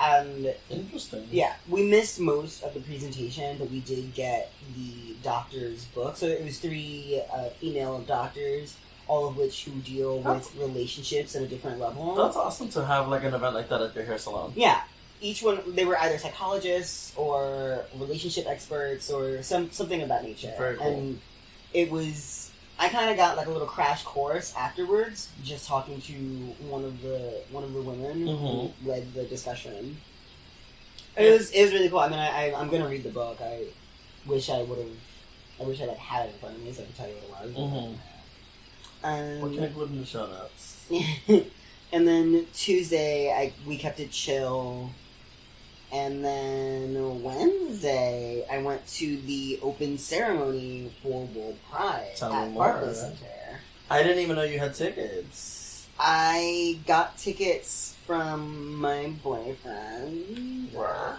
and 0.00 0.54
Interesting. 0.70 1.26
yeah, 1.30 1.54
we 1.68 1.82
missed 1.88 2.20
most 2.20 2.62
of 2.62 2.74
the 2.74 2.80
presentation, 2.80 3.56
but 3.58 3.70
we 3.70 3.80
did 3.80 4.14
get 4.14 4.52
the 4.76 5.14
doctor's 5.22 5.84
book. 5.86 6.16
So 6.16 6.26
it 6.26 6.44
was 6.44 6.58
three 6.58 7.22
uh, 7.32 7.48
female 7.60 8.00
doctors, 8.00 8.76
all 9.06 9.28
of 9.28 9.36
which 9.36 9.64
who 9.64 9.72
deal 9.80 10.18
with 10.20 10.54
relationships 10.56 11.34
at 11.34 11.42
a 11.42 11.46
different 11.46 11.80
level. 11.80 12.14
That's 12.14 12.36
awesome 12.36 12.68
to 12.70 12.84
have 12.84 13.08
like 13.08 13.24
an 13.24 13.34
event 13.34 13.54
like 13.54 13.68
that 13.68 13.82
at 13.82 13.94
your 13.94 14.04
hair 14.04 14.18
salon. 14.18 14.52
Yeah, 14.56 14.80
each 15.20 15.42
one 15.42 15.60
they 15.74 15.84
were 15.84 15.98
either 15.98 16.18
psychologists 16.18 17.12
or 17.16 17.84
relationship 17.98 18.46
experts 18.46 19.10
or 19.10 19.42
some 19.42 19.70
something 19.70 20.02
of 20.02 20.08
that 20.08 20.24
nature. 20.24 20.54
Very 20.58 20.76
cool. 20.76 20.86
And 20.86 21.20
it 21.72 21.90
was 21.90 22.47
I 22.78 22.88
kind 22.88 23.10
of 23.10 23.16
got 23.16 23.36
like 23.36 23.46
a 23.48 23.50
little 23.50 23.66
crash 23.66 24.04
course 24.04 24.54
afterwards, 24.56 25.28
just 25.42 25.66
talking 25.66 26.00
to 26.02 26.12
one 26.68 26.84
of 26.84 27.02
the 27.02 27.40
one 27.50 27.64
of 27.64 27.72
the 27.72 27.82
women 27.82 28.24
Mhm. 28.26 28.38
who 28.82 28.88
led 28.88 29.12
the 29.14 29.24
discussion. 29.24 30.00
It 31.16 31.32
was 31.32 31.50
it 31.50 31.62
was 31.64 31.72
really 31.72 31.88
cool. 31.88 31.98
I 31.98 32.08
mean, 32.08 32.18
I, 32.20 32.50
I 32.52 32.60
I'm 32.60 32.68
gonna 32.70 32.88
read 32.88 33.02
the 33.02 33.10
book. 33.10 33.38
I 33.40 33.64
wish 34.26 34.48
I 34.50 34.62
would 34.62 34.78
have. 34.78 34.96
I 35.60 35.64
wish 35.64 35.80
I 35.80 35.86
like 35.86 35.96
had 35.98 36.26
it 36.28 36.34
in 36.34 36.38
front 36.38 36.54
of 36.56 36.62
me 36.62 36.72
so 36.72 36.82
I 36.82 36.86
could 36.86 36.96
tell 36.96 37.08
you 37.08 37.14
what 37.14 37.44
it 37.44 37.54
was. 37.54 37.72
Mhm. 37.72 37.96
Um, 39.02 39.40
What 39.40 39.52
can 39.54 39.62
I 39.62 39.66
include 39.66 39.90
in 39.90 40.00
the 40.00 40.06
show 40.06 40.26
notes? 40.26 40.84
and 41.92 42.06
then 42.06 42.46
Tuesday, 42.54 43.32
I 43.32 43.52
we 43.66 43.76
kept 43.76 43.98
it 43.98 44.12
chill. 44.12 44.90
And 45.92 46.22
then 46.24 47.22
Wednesday, 47.22 48.44
I 48.50 48.58
went 48.58 48.86
to 48.88 49.16
the 49.22 49.58
open 49.62 49.96
ceremony 49.98 50.92
for 51.02 51.24
World 51.26 51.56
Pride 51.70 52.10
Tell 52.16 52.30
me 52.30 52.36
at 52.36 52.50
more. 52.50 52.64
Barclays 52.72 53.00
Center. 53.00 53.60
I 53.90 54.02
didn't 54.02 54.18
even 54.22 54.36
know 54.36 54.42
you 54.42 54.58
had 54.58 54.74
tickets. 54.74 55.86
I 55.98 56.78
got 56.86 57.16
tickets 57.16 57.96
from 58.06 58.76
my 58.76 59.12
boyfriend. 59.22 60.72
Wow. 60.72 61.16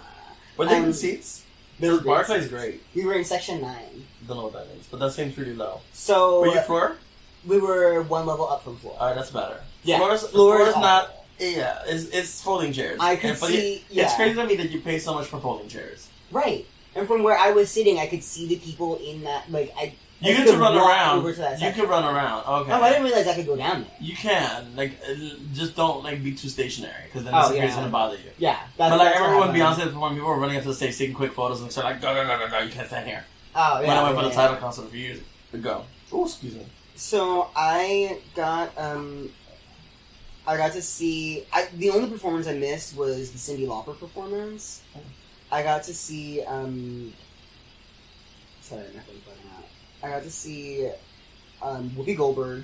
Were 0.58 0.66
there 0.66 0.78
Um, 0.78 0.86
good 0.86 0.96
seats? 0.96 1.44
Were 1.80 1.98
great 1.98 2.06
Barclay's 2.06 2.42
seats. 2.44 2.48
great. 2.50 2.84
We 2.94 3.06
were 3.06 3.14
in 3.14 3.26
section 3.26 3.62
nine. 3.62 4.06
Don't 4.28 4.38
know 4.38 4.44
what 4.44 4.54
that 4.54 4.68
means, 4.70 4.86
but 4.92 5.00
that 5.00 5.12
seems 5.14 5.34
pretty 5.34 5.54
low. 5.54 5.82
So 5.94 6.42
Were 6.42 6.48
you 6.48 6.62
floor? 6.62 6.98
we 7.46 7.58
were 7.60 8.04
one 8.04 8.26
level 8.26 8.48
up 8.50 8.64
from 8.64 8.78
floor. 8.78 8.96
Alright, 9.00 9.16
that's 9.16 9.32
better. 9.32 9.62
yeah, 9.84 9.98
Floor's, 9.98 10.28
floor 10.28 10.58
floor's 10.58 10.70
is 10.70 10.76
not. 10.76 11.16
Awful. 11.42 11.58
Yeah, 11.58 11.80
it's, 11.86 12.06
it's 12.10 12.42
folding 12.42 12.72
chairs. 12.74 12.98
I 13.00 13.16
could 13.16 13.32
And- 13.32 13.40
but 13.40 13.50
see. 13.50 13.74
it- 13.76 13.84
yeah. 13.90 14.04
It's 14.06 14.16
crazy 14.16 14.36
to 14.36 14.46
me 14.46 14.56
that 14.56 14.70
you 14.72 14.82
pay 14.82 15.00
so 15.00 15.14
much 15.14 15.28
for 15.28 15.40
folding 15.40 15.68
chairs. 15.70 16.08
Right. 16.32 16.66
And 16.96 17.08
from 17.08 17.24
where 17.24 17.38
I 17.38 17.52
was 17.52 17.70
sitting, 17.70 18.00
I 18.00 18.08
could 18.08 18.24
see 18.24 18.48
the 18.48 18.58
people 18.58 18.98
in 18.98 19.24
that. 19.24 19.52
Like 19.52 19.74
I. 19.78 19.94
You 20.22 20.34
I 20.34 20.38
get 20.38 20.48
to 20.48 20.58
run 20.58 20.76
around. 20.76 21.20
Over 21.20 21.32
to 21.32 21.40
that 21.40 21.52
You 21.54 21.58
section. 21.60 21.82
can 21.84 21.90
run 21.90 22.04
around. 22.04 22.40
Okay. 22.64 22.72
Oh, 22.74 22.82
I 22.82 22.90
didn't 22.90 23.06
realize 23.06 23.26
I 23.26 23.36
could 23.36 23.46
go 23.46 23.56
down 23.56 23.84
there. 23.84 23.92
You 24.02 24.14
can 24.18 24.76
like 24.76 25.00
uh, 25.10 25.14
just 25.54 25.78
don't 25.78 26.04
like 26.04 26.22
be 26.22 26.34
too 26.34 26.50
stationary 26.50 27.06
because 27.06 27.24
then 27.24 27.34
Oh, 27.34 27.38
the 27.44 27.48
security's 27.48 27.74
yeah. 27.76 27.80
gonna 27.82 27.92
bother 27.92 28.16
you. 28.16 28.30
Yeah, 28.38 28.60
that's, 28.76 28.92
but 28.92 28.98
like 29.00 29.16
everyone, 29.16 29.16
that's 29.16 29.22
what 29.22 29.26
remember 29.30 29.40
when 29.40 29.62
happened. 29.62 29.88
Beyonce 29.88 29.94
performed, 29.94 30.16
people 30.18 30.30
were 30.30 30.38
running 30.40 30.58
up 30.58 30.64
to 30.64 30.70
the 30.70 30.76
stage 30.76 30.98
taking 30.98 31.16
quick 31.16 31.32
photos 31.32 31.62
and 31.62 31.72
they're 31.72 31.84
like, 31.86 32.02
go 32.02 32.14
go 32.14 32.28
go 32.28 32.38
go 32.38 32.50
go, 32.50 32.60
you 32.60 32.70
can't 32.70 32.88
stand 32.88 33.08
here. 33.08 33.24
Oh 33.56 33.80
yeah. 33.80 33.88
when 33.88 33.96
I 33.98 34.04
went 34.04 34.16
yeah, 34.16 34.22
for 34.22 34.28
the 34.28 34.30
yeah. 34.36 34.36
title 34.42 34.58
concert 34.58 34.82
a 34.84 34.88
few 34.90 35.00
years 35.00 35.20
ago. 35.54 35.86
Oh, 36.12 36.26
excuse 36.26 36.56
me. 36.56 36.66
So 36.96 37.50
I 37.56 38.20
got 38.36 38.78
um, 38.78 39.30
I 40.50 40.58
got 40.58 40.72
to 40.74 40.82
see. 40.82 41.46
I, 41.54 41.68
the 41.76 41.92
only 41.92 42.10
performance 42.10 42.48
I 42.48 42.54
missed 42.56 42.98
was 42.98 43.32
the 43.32 43.38
Cyndi 43.38 43.68
Lauper 43.68 43.98
performance. 43.98 44.82
Oh. 44.96 45.02
I 45.52 45.62
got 45.64 45.84
to 45.84 45.94
see. 45.94 46.42
um... 46.42 47.14
Sorry, 48.62 48.82
nothing 48.96 49.22
but 49.26 49.36
out. 49.56 49.66
I 50.04 50.16
got 50.16 50.24
to 50.24 50.32
see 50.32 50.90
um, 51.62 51.92
Whoopi 51.92 52.18
Goldberg, 52.18 52.64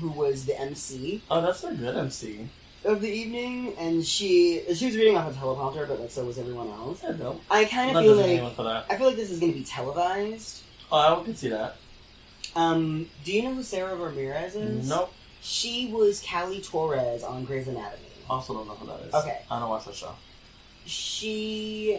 who 0.00 0.10
was 0.10 0.44
the 0.46 0.58
MC 0.60 1.22
Oh, 1.30 1.40
that's 1.40 1.64
a 1.64 1.72
good 1.74 1.96
MC. 1.96 2.48
of 2.84 3.00
the 3.00 3.08
evening, 3.10 3.74
and 3.78 4.04
she 4.04 4.62
she 4.74 4.86
was 4.86 4.96
reading 4.96 5.16
off 5.16 5.30
a 5.30 5.38
teleprompter, 5.38 5.86
but 5.88 6.00
like 6.00 6.10
so 6.10 6.24
was 6.24 6.38
everyone 6.38 6.68
else. 6.68 7.02
Yeah, 7.02 7.16
no. 7.18 7.40
I 7.50 7.64
kind 7.66 7.96
of 7.96 8.02
feel 8.02 8.16
like 8.16 8.56
for 8.56 8.64
that. 8.64 8.86
I 8.90 8.96
feel 8.96 9.06
like 9.06 9.16
this 9.16 9.30
is 9.30 9.40
going 9.40 9.52
to 9.52 9.58
be 9.58 9.64
televised. 9.64 10.62
Oh, 10.90 11.20
I 11.20 11.24
can 11.24 11.34
see 11.34 11.48
that. 11.48 11.76
Um, 12.54 13.08
do 13.24 13.32
you 13.32 13.42
know 13.42 13.54
who 13.54 13.62
Sara 13.62 13.94
Ramirez 13.94 14.54
is? 14.54 14.88
Nope. 14.88 15.12
She 15.42 15.88
was 15.92 16.24
Callie 16.26 16.60
Torres 16.60 17.22
on 17.24 17.44
Grey's 17.44 17.66
Anatomy. 17.68 17.98
Also 18.30 18.54
don't 18.54 18.66
know 18.68 18.74
who 18.74 18.86
that 18.86 19.00
is. 19.08 19.12
Okay. 19.14 19.40
I 19.50 19.58
don't 19.58 19.68
watch 19.68 19.84
that 19.86 19.94
show. 19.94 20.12
She 20.86 21.98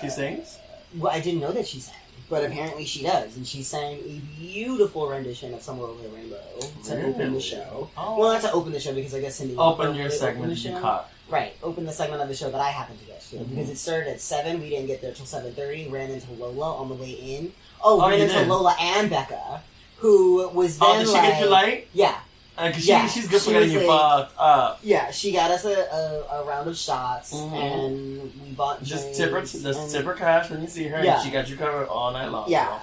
She 0.00 0.06
Uh, 0.06 0.10
sings. 0.10 0.58
well, 0.96 1.12
I 1.12 1.20
didn't 1.20 1.40
know 1.40 1.52
that 1.52 1.66
she 1.68 1.80
sang, 1.80 1.94
but 2.30 2.44
apparently 2.44 2.84
she 2.86 3.02
does, 3.02 3.36
and 3.36 3.46
she 3.46 3.62
sang 3.62 3.98
a 3.98 4.20
beautiful 4.38 5.06
rendition 5.06 5.52
of 5.52 5.62
"Somewhere 5.62 5.88
Over 5.88 6.02
the 6.02 6.08
Rainbow" 6.08 6.40
to 6.84 7.06
open 7.06 7.34
the 7.34 7.40
show. 7.40 7.90
Oh. 7.96 8.18
Well, 8.18 8.32
not 8.32 8.40
to 8.42 8.52
open 8.52 8.72
the 8.72 8.80
show 8.80 8.94
because 8.94 9.14
I 9.14 9.20
guess 9.20 9.38
Cyndi 9.40 9.54
Open 9.58 9.94
your 9.94 10.06
really 10.06 10.16
segment 10.16 10.48
the 10.54 10.56
you 10.60 10.74
show. 10.74 10.80
caught. 10.80 11.10
Right, 11.28 11.54
open 11.62 11.84
the 11.86 11.92
segment 11.92 12.22
of 12.22 12.28
the 12.28 12.34
show 12.34 12.50
that 12.50 12.60
I 12.60 12.70
happened 12.70 13.00
to 13.00 13.04
get 13.06 13.20
to 13.30 13.36
Mhm. 13.36 13.50
because 13.50 13.68
it 13.70 13.76
started 13.78 14.08
at 14.10 14.20
seven. 14.20 14.60
We 14.60 14.70
didn't 14.70 14.86
get 14.86 15.00
there 15.02 15.12
till 15.12 15.26
seven 15.26 15.54
thirty. 15.54 15.88
Ran 15.88 16.10
into 16.10 16.32
Lola 16.32 16.74
on 16.76 16.88
the 16.88 16.94
way 16.94 17.10
in. 17.10 17.52
Oh, 17.82 18.00
Oh, 18.00 18.08
ran 18.08 18.20
into 18.20 18.34
did? 18.34 18.48
Lola 18.48 18.74
and 18.80 19.10
Becca, 19.10 19.62
who 19.98 20.48
was 20.48 20.78
then 20.78 20.88
Oh, 20.90 20.98
did 20.98 21.06
she 21.08 21.12
like, 21.14 21.22
get 21.22 21.40
you 21.40 21.46
light? 21.48 21.88
yeah, 21.92 22.20
Because 22.68 22.86
Yeah, 22.86 23.06
she, 23.06 23.20
she's 23.20 23.28
good 23.28 23.40
she 23.40 23.46
for 23.46 23.52
getting 23.52 23.70
you 23.72 23.78
like- 23.86 23.88
fucked 24.28 24.34
up. 24.38 24.80
yeah. 24.82 25.10
She 25.10 25.32
got 25.32 25.50
us 25.50 25.64
a, 25.64 25.70
a, 25.70 26.40
a 26.40 26.44
round 26.44 26.68
of 26.68 26.76
shots, 26.76 27.32
Mhm. 27.32 27.52
and 27.52 28.40
we 28.42 28.50
bought 28.52 28.82
Just 28.82 29.14
tip 29.14 29.30
her, 29.32 29.40
just 29.40 29.64
and- 29.64 29.90
tip 29.90 30.04
her 30.04 30.14
cash 30.14 30.50
when 30.50 30.62
you 30.62 30.68
see 30.68 30.88
her, 30.88 31.02
Yeah. 31.02 31.14
and 31.16 31.24
she 31.24 31.30
got 31.30 31.48
you 31.48 31.56
covered 31.56 31.86
all 31.88 32.12
night 32.12 32.28
long. 32.28 32.48
Yeah. 32.50 32.78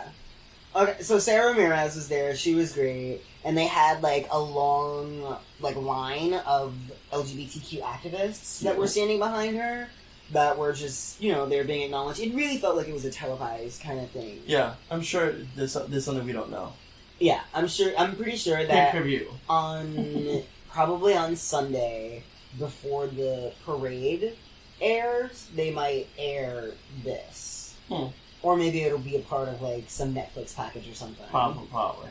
Okay, 0.75 1.01
so 1.01 1.17
Sara 1.17 1.51
Ramirez 1.51 1.95
was 1.95 2.07
there. 2.09 2.35
She 2.35 2.53
was 2.53 2.73
great, 2.73 3.21
and 3.43 3.57
they 3.57 3.65
had 3.65 4.03
like 4.03 4.27
a 4.31 4.39
long 4.39 5.37
like 5.59 5.75
line 5.75 6.33
of 6.35 6.73
LGBTQ 7.11 7.81
activists 7.81 8.59
that 8.61 8.77
were 8.77 8.87
standing 8.87 9.17
behind 9.19 9.57
her. 9.57 9.89
That 10.31 10.59
were 10.59 10.73
just 10.73 11.19
you 11.19 11.31
know 11.31 11.47
they 11.47 11.57
were 11.57 11.63
being 11.63 11.81
acknowledged. 11.81 12.19
It 12.19 12.35
really 12.35 12.57
felt 12.57 12.75
like 12.77 12.87
it 12.87 12.93
was 12.93 13.03
a 13.03 13.09
televised 13.09 13.81
kind 13.81 13.99
of 13.99 14.11
thing. 14.11 14.41
Yeah, 14.45 14.75
I'm 14.91 15.01
sure 15.01 15.33
there's, 15.55 15.73
there's 15.73 16.05
something 16.05 16.23
we 16.23 16.33
don't 16.33 16.51
know. 16.51 16.73
Yeah, 17.19 17.41
I'm 17.53 17.67
sure. 17.67 17.91
I'm 17.97 18.15
pretty 18.15 18.37
sure 18.37 18.63
that 18.65 18.91
per 18.93 19.03
view. 19.03 19.27
on 19.49 20.43
probably 20.69 21.13
on 21.15 21.35
Sunday 21.35 22.23
before 22.57 23.07
the 23.07 23.51
parade 23.65 24.35
airs, 24.81 25.49
they 25.55 25.71
might 25.71 26.07
air 26.17 26.71
this. 27.03 27.75
Hmm. 27.89 28.05
Or 28.41 28.55
maybe 28.55 28.81
it'll 28.83 28.99
be 28.99 29.17
a 29.17 29.19
part 29.19 29.49
of 29.49 29.61
like 29.61 29.89
some 29.89 30.13
Netflix 30.13 30.55
package 30.55 30.87
or 30.89 30.95
something. 30.95 31.25
Probably, 31.29 31.67
probably. 31.67 32.09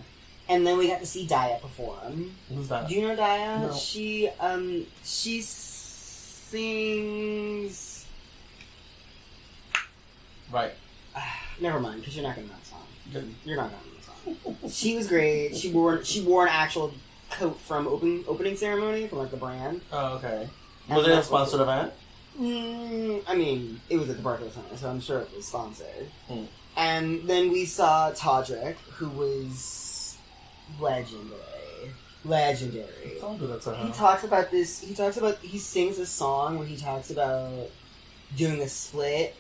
And 0.49 0.67
then 0.67 0.77
we 0.79 0.89
got 0.89 1.01
to 1.01 1.07
see 1.07 1.27
Daya 1.27 1.61
perform. 1.61 2.33
Who's 2.53 2.69
that? 2.69 2.89
Do 2.89 2.95
you 2.95 3.03
know 3.03 3.17
Daya? 3.17 3.61
No. 3.69 3.75
She 3.75 4.29
um 4.41 4.87
she 5.05 5.41
sings. 5.41 6.55
Right. 10.53 10.73
Never 11.61 11.81
mind, 11.81 12.01
because 12.01 12.15
you're 12.17 12.25
not 12.25 12.35
gonna 12.37 12.49
know 12.49 12.55
the 12.61 12.67
song. 12.67 12.83
Good. 13.13 13.35
You're 13.45 13.57
not 13.57 13.65
gonna 13.71 13.77
know 13.77 13.79
the 13.79 13.85
song. 13.85 13.88
She 14.69 14.97
was 14.97 15.07
great. 15.07 15.57
She 15.57 15.71
wore 15.71 16.05
she 16.05 16.23
wore 16.23 16.45
an 16.45 16.53
actual 16.53 16.93
coat 17.31 17.59
from 17.61 17.87
open 17.87 18.25
opening 18.27 18.57
ceremony 18.57 19.07
from 19.07 19.19
like 19.19 19.31
the 19.31 19.37
brand. 19.37 19.81
Oh, 19.93 20.17
okay. 20.17 20.49
And 20.89 20.97
Was 20.97 21.07
it 21.07 21.13
a 21.13 21.23
sponsored 21.23 21.61
event? 21.61 21.93
Mm, 22.41 23.23
I 23.27 23.35
mean, 23.35 23.81
it 23.91 23.97
was 23.97 24.09
at 24.09 24.17
the 24.17 24.23
Barclays 24.23 24.53
Center, 24.53 24.77
so 24.77 24.89
I'm 24.89 25.01
sure 25.01 25.21
it 25.21 25.29
was 25.35 25.47
sponsored. 25.47 26.09
Hmm. 26.29 26.45
And 26.77 27.25
then 27.25 27.51
we 27.51 27.65
saw 27.65 28.13
Todrick, 28.13 28.77
who 28.95 29.09
was 29.09 30.17
legendary. 30.79 31.39
Legendary. 32.25 33.17
Don't 33.21 33.39
do 33.39 33.49
that 33.49 33.63
to 33.63 33.75
He 33.77 33.93
talks 33.93 34.23
about 34.23 34.51
this. 34.51 34.81
He 34.81 34.95
talks 34.95 35.17
about. 35.17 35.39
He 35.39 35.59
sings 35.59 35.99
a 35.99 36.07
song 36.07 36.59
where 36.59 36.67
he 36.67 36.77
talks 36.77 37.11
about 37.11 37.71
doing 38.37 38.61
a 38.61 38.69
split, 38.69 39.35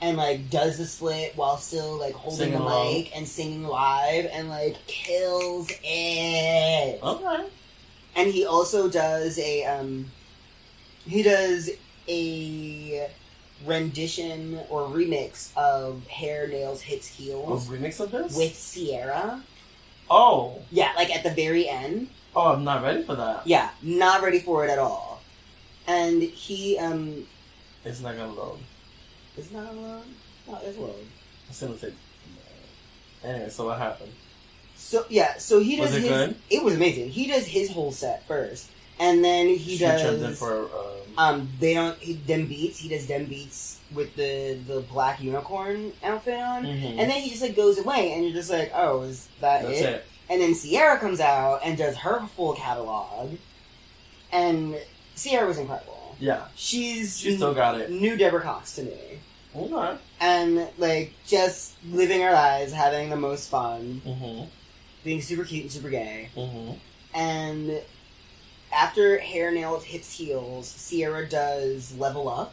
and 0.00 0.16
like 0.16 0.50
does 0.50 0.78
the 0.78 0.84
split 0.86 1.32
while 1.36 1.56
still 1.56 1.96
like 1.98 2.14
holding 2.14 2.38
Singing 2.38 2.58
the 2.58 2.64
along. 2.64 2.92
mic 2.94 3.16
and 3.16 3.26
singing 3.26 3.64
live, 3.64 4.26
and 4.32 4.48
like 4.48 4.76
kills 4.86 5.68
it. 5.82 7.00
Okay. 7.02 7.46
And 8.14 8.30
he 8.32 8.44
also 8.46 8.88
does 8.88 9.38
a 9.38 9.64
um, 9.64 10.10
he 11.06 11.22
does 11.22 11.70
a 12.08 13.08
rendition 13.64 14.60
or 14.70 14.82
remix 14.88 15.50
of 15.56 16.06
Hair, 16.08 16.48
Nails, 16.48 16.82
Hips, 16.82 17.10
A 17.10 17.22
Heels 17.22 17.68
remix 17.68 18.00
of 18.00 18.10
this? 18.10 18.36
with 18.36 18.52
Ciara. 18.74 19.42
Oh. 20.10 20.62
Yeah, 20.70 20.92
like 20.96 21.10
at 21.14 21.22
the 21.24 21.30
very 21.30 21.68
end. 21.68 22.08
Oh, 22.34 22.52
I'm 22.52 22.64
not 22.64 22.82
ready 22.82 23.02
for 23.02 23.14
that. 23.14 23.46
Yeah, 23.46 23.70
not 23.82 24.22
ready 24.22 24.40
for 24.40 24.64
it 24.64 24.70
at 24.70 24.78
all. 24.78 25.22
And 25.86 26.22
he 26.22 26.78
um 26.78 27.26
It's 27.84 28.00
not 28.00 28.16
gonna 28.16 28.32
load. 28.32 28.58
Is 29.36 29.52
not 29.52 29.70
alone. 29.72 30.02
No, 30.48 30.58
it's 30.62 30.78
load. 30.78 30.94
It's 31.48 31.60
gonna 31.60 31.74
take. 31.76 31.94
Anyway, 33.24 33.48
so 33.50 33.66
what 33.66 33.78
happened? 33.78 34.12
So 34.76 35.04
yeah, 35.08 35.36
so 35.38 35.60
he 35.60 35.76
does 35.76 35.92
Was 35.92 35.96
it 35.96 36.00
his. 36.02 36.10
good? 36.10 36.36
It 36.50 36.62
was 36.64 36.74
amazing. 36.74 37.10
He 37.10 37.26
does 37.26 37.46
his 37.46 37.70
whole 37.70 37.92
set 37.92 38.26
first, 38.26 38.70
and 38.98 39.24
then 39.24 39.48
he 39.48 39.76
She 39.76 39.84
does. 39.84 40.38
for. 40.38 40.64
Um, 40.64 40.68
Um, 41.18 41.48
they 41.60 41.72
don't 41.72 41.98
he, 41.98 42.12
dem 42.14 42.46
beats. 42.46 42.78
He 42.78 42.90
does 42.90 43.06
dem 43.06 43.24
beats 43.24 43.78
with 43.94 44.14
the 44.16 44.58
the 44.66 44.80
black 44.80 45.20
unicorn 45.22 45.92
outfit 46.04 46.38
on, 46.38 46.64
mhm. 46.64 46.90
and 46.98 47.10
then 47.10 47.22
he 47.22 47.30
just 47.30 47.40
like 47.40 47.56
goes 47.56 47.78
away, 47.78 48.12
and 48.12 48.22
you're 48.24 48.34
just 48.34 48.50
like, 48.50 48.70
oh, 48.74 49.02
is 49.02 49.28
that 49.40 49.62
That's 49.62 49.80
it? 49.80 49.84
it. 49.86 50.06
And 50.28 50.42
then 50.42 50.54
Ciara 50.54 50.98
comes 50.98 51.20
out 51.20 51.60
and 51.64 51.78
does 51.78 51.96
her 51.98 52.20
full 52.36 52.52
catalog, 52.54 53.36
and 54.32 54.76
Ciara 55.16 55.46
was 55.46 55.56
incredible. 55.58 56.16
Yeah. 56.18 56.44
She's 56.54 57.18
She 57.18 57.36
still 57.36 57.54
got 57.54 57.80
it. 57.80 57.90
new 57.90 58.16
Deborah 58.16 58.42
Cox 58.42 58.74
to 58.76 58.82
me, 58.82 59.20
Okay. 59.56 59.98
and 60.20 60.68
like 60.78 61.12
just 61.26 61.74
living 61.90 62.22
our 62.22 62.32
lives, 62.32 62.72
having 62.72 63.10
the 63.10 63.16
most 63.16 63.48
fun, 63.48 64.02
Mm-hmm. 64.04 64.44
being 65.04 65.20
super 65.22 65.44
cute 65.44 65.62
and 65.64 65.72
super 65.72 65.90
gay, 65.90 66.30
Mm-hmm. 66.36 66.72
and. 67.18 67.82
After 68.72 69.18
Hair, 69.18 69.52
Nails, 69.52 69.84
Hips, 69.84 70.18
Heels, 70.18 70.90
Ciara 70.90 71.26
does 71.26 71.96
Level 71.96 72.28
Up, 72.28 72.52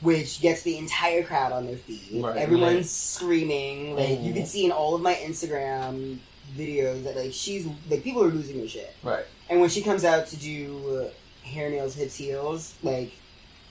which 0.00 0.40
gets 0.40 0.62
the 0.62 0.78
entire 0.78 1.22
crowd 1.24 1.50
on 1.52 1.66
their 1.66 1.76
feet. 1.76 2.22
Right, 2.22 2.36
Everyone's 2.36 2.76
right. 2.76 2.86
screaming. 2.86 3.96
Like 3.96 4.22
you 4.22 4.32
Mhm. 4.32 4.34
can 4.36 4.46
see 4.46 4.64
in 4.64 4.70
all 4.70 4.94
of 4.94 5.02
my 5.02 5.14
Instagram 5.16 6.18
videos 6.56 7.02
that 7.02 7.16
like 7.16 7.32
she's 7.32 7.66
like 7.90 8.04
people 8.04 8.22
are 8.22 8.28
losing 8.28 8.58
their 8.58 8.68
shit. 8.68 8.94
Right. 9.02 9.24
And 9.50 9.60
when 9.60 9.68
she 9.70 9.82
comes 9.82 10.04
out 10.04 10.28
to 10.28 10.36
do 10.36 11.10
Hair, 11.42 11.70
Nails, 11.70 11.94
Hips, 11.96 12.14
Heels, 12.14 12.74
like 12.82 13.10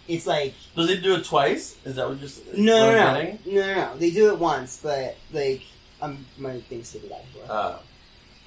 it's 0.07 0.27
like 0.27 0.53
Does 0.75 0.89
he 0.89 0.97
do 0.97 1.15
it 1.15 1.25
twice? 1.25 1.77
Is 1.85 1.95
that 1.95 2.07
what 2.09 2.19
you're? 2.19 2.29
no, 2.57 2.87
what 2.87 2.91
no, 2.93 3.05
I'm 3.07 3.39
no, 3.45 3.51
no, 3.51 3.67
no, 3.67 3.75
no. 3.75 3.97
They 3.97 4.11
do 4.11 4.31
it 4.33 4.39
once, 4.39 4.79
but 4.81 5.15
like 5.31 5.61
I'm 6.01 6.25
my 6.37 6.59
thing's 6.61 6.89
stupid 6.89 7.09
back 7.09 7.21
and 7.23 7.29
forth. 7.33 7.49
Uh, 7.49 7.77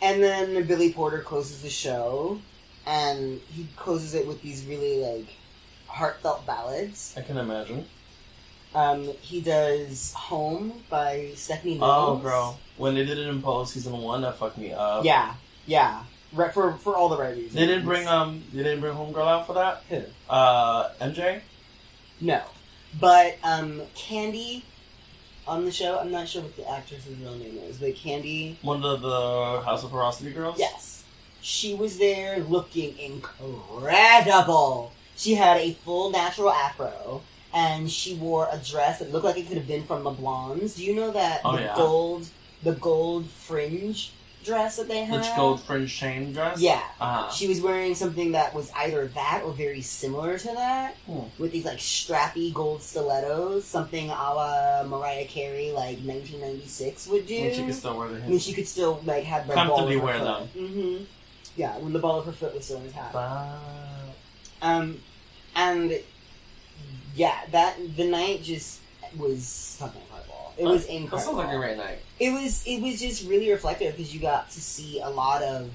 And 0.03 0.23
then 0.23 0.67
Billy 0.67 0.93
Porter 0.93 1.21
closes 1.21 1.63
the 1.63 1.71
show, 1.71 2.39
and 2.87 3.41
he 3.53 3.67
closes 3.77 4.15
it 4.15 4.27
with 4.27 4.43
these 4.43 4.65
really 4.67 5.01
like 5.03 5.29
heartfelt 5.87 6.45
ballads. 6.47 7.15
I 7.17 7.23
can 7.23 7.39
imagine. 7.39 7.87
Um, 8.75 9.05
he 9.23 9.41
does 9.41 10.13
"Home" 10.13 10.83
by 10.91 11.31
Stephanie 11.35 11.79
Mills. 11.79 11.91
Oh, 11.91 12.17
bro. 12.17 12.57
When 12.77 12.95
they 12.95 13.07
did 13.07 13.17
it 13.17 13.27
in 13.27 13.41
Pose 13.41 13.73
season 13.73 13.97
one, 13.97 14.21
that 14.21 14.37
fucked 14.37 14.59
me 14.59 14.73
up. 14.75 15.03
Yeah, 15.03 15.33
yeah. 15.67 16.03
Right, 16.33 16.53
for 16.53 16.73
for 16.75 16.97
all 16.97 17.09
the 17.09 17.17
right 17.19 17.35
reasons. 17.35 17.55
They 17.55 17.67
didn't 17.67 17.85
bring 17.85 18.07
um. 18.07 18.43
They 18.53 18.63
didn't 18.63 18.81
bring 18.81 18.95
Homegirl 18.95 19.27
out 19.27 19.47
for 19.47 19.55
that. 19.55 19.83
Who? 19.89 20.03
Uh, 20.29 20.91
MJ. 21.01 21.41
No, 22.21 22.43
but 23.01 23.37
um, 23.45 23.83
Candy 23.95 24.65
on 25.47 25.65
the 25.65 25.71
show. 25.73 25.99
I'm 25.99 26.11
not 26.11 26.29
sure 26.29 26.43
what 26.43 26.57
the 26.57 26.69
actress's 26.69 27.17
real 27.19 27.37
name 27.37 27.59
is, 27.69 27.79
but 27.79 27.95
Candy. 27.95 28.59
One 28.63 28.85
of 28.85 29.01
the 29.03 29.63
House 29.65 29.85
of 29.85 29.91
Ferocity 29.91 30.33
girls. 30.33 30.59
Yes, 30.59 31.05
she 31.41 31.75
was 31.75 31.99
there 31.99 32.39
looking 32.41 32.99
incredible. 32.99 34.93
She 35.17 35.35
had 35.35 35.59
a 35.59 35.73
full 35.73 36.11
natural 36.11 36.51
afro, 36.51 37.23
and 37.55 37.91
she 37.91 38.15
wore 38.15 38.49
a 38.53 38.59
dress 38.59 38.99
that 38.99 39.13
looked 39.13 39.25
like 39.25 39.39
it 39.39 39.47
could 39.49 39.57
have 39.57 39.69
been 39.69 39.85
from 39.85 40.05
the 40.05 40.11
Blonds. 40.11 40.75
Do 40.75 40.85
you 40.85 40.95
know 40.95 41.11
that 41.13 41.41
Oh, 41.45 41.57
the 41.57 41.63
yeah. 41.63 41.75
gold, 41.77 42.29
the 42.63 42.73
gold 42.73 43.27
fringe 43.31 44.13
dress 44.47 44.77
that 44.77 44.89
they 44.89 45.01
The 45.07 45.19
had? 45.23 45.37
gold 45.37 45.61
fringe 45.63 45.95
chain 45.95 46.33
dress. 46.33 46.61
Yeah. 46.61 46.83
Uh-huh. 47.01 47.31
She 47.31 47.47
was 47.49 47.61
wearing 47.61 47.95
something 47.95 48.33
that 48.33 48.55
was 48.55 48.71
either 48.77 49.07
that 49.09 49.43
or 49.45 49.53
very 49.53 49.83
similar 49.83 50.39
to 50.39 50.47
that, 50.49 50.95
Hmm. 51.07 51.25
with 51.39 51.53
these 51.53 51.65
like 51.65 51.79
strappy 51.79 52.55
gold 52.55 52.83
stilettos, 52.83 53.65
something 53.65 54.09
a 54.09 54.13
la 54.13 54.85
Mariah 54.87 55.27
Carey, 55.27 55.73
like 55.73 55.99
1996 55.99 57.07
would 57.09 57.27
do. 57.27 57.41
When 57.43 57.55
she 57.55 57.65
could 57.67 57.75
still 57.75 57.99
wear 57.99 58.09
the 58.09 58.21
when 58.21 58.39
she 58.39 58.53
could 58.53 58.69
still 58.69 59.01
like 59.05 59.25
have 59.25 59.47
the 59.47 59.55
Comfortably 59.55 59.97
ball 59.99 60.09
of 60.09 60.15
her 60.17 60.25
wear 60.25 60.39
foot. 60.41 60.57
Mm-hmm. 60.57 61.05
Yeah, 61.57 61.77
when 61.79 61.93
the 61.93 61.99
ball 61.99 62.19
of 62.21 62.27
her 62.27 62.33
foot 62.33 62.55
was 62.55 62.65
still 62.65 62.79
in 62.79 62.87
intact. 62.87 63.15
Wow. 63.15 63.59
Um, 64.63 65.01
and 65.55 65.99
yeah, 67.15 67.41
that 67.51 67.77
the 67.97 68.05
night 68.05 68.43
just 68.43 68.81
was 69.17 69.79
incredible. 69.81 70.06
It 70.59 70.65
was 70.65 70.87
That 70.87 70.95
incredible. 70.95 71.19
sounds 71.35 71.37
like 71.39 71.55
a 71.55 71.59
great 71.59 71.77
night. 71.77 71.99
It 72.19 72.31
was 72.31 72.65
it 72.67 72.81
was 72.81 72.99
just 73.01 73.29
really 73.29 73.51
reflective 73.51 73.97
because 73.97 74.15
you 74.15 74.21
got 74.21 74.51
to 74.51 74.61
see 74.61 75.01
a 75.01 75.11
lot 75.11 75.43
of 75.43 75.71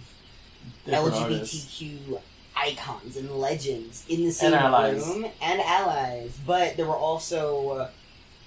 Different 0.85 1.13
artists. 1.15 1.55
LGBTQ 1.81 2.19
icons 2.55 3.15
and 3.17 3.31
legends 3.31 4.05
in 4.09 4.23
the 4.23 4.31
same 4.31 4.53
allies. 4.53 5.05
room 5.07 5.25
and 5.41 5.61
allies, 5.61 6.37
but 6.45 6.75
there 6.77 6.85
were 6.85 6.95
also 6.95 7.69
uh, 7.69 7.89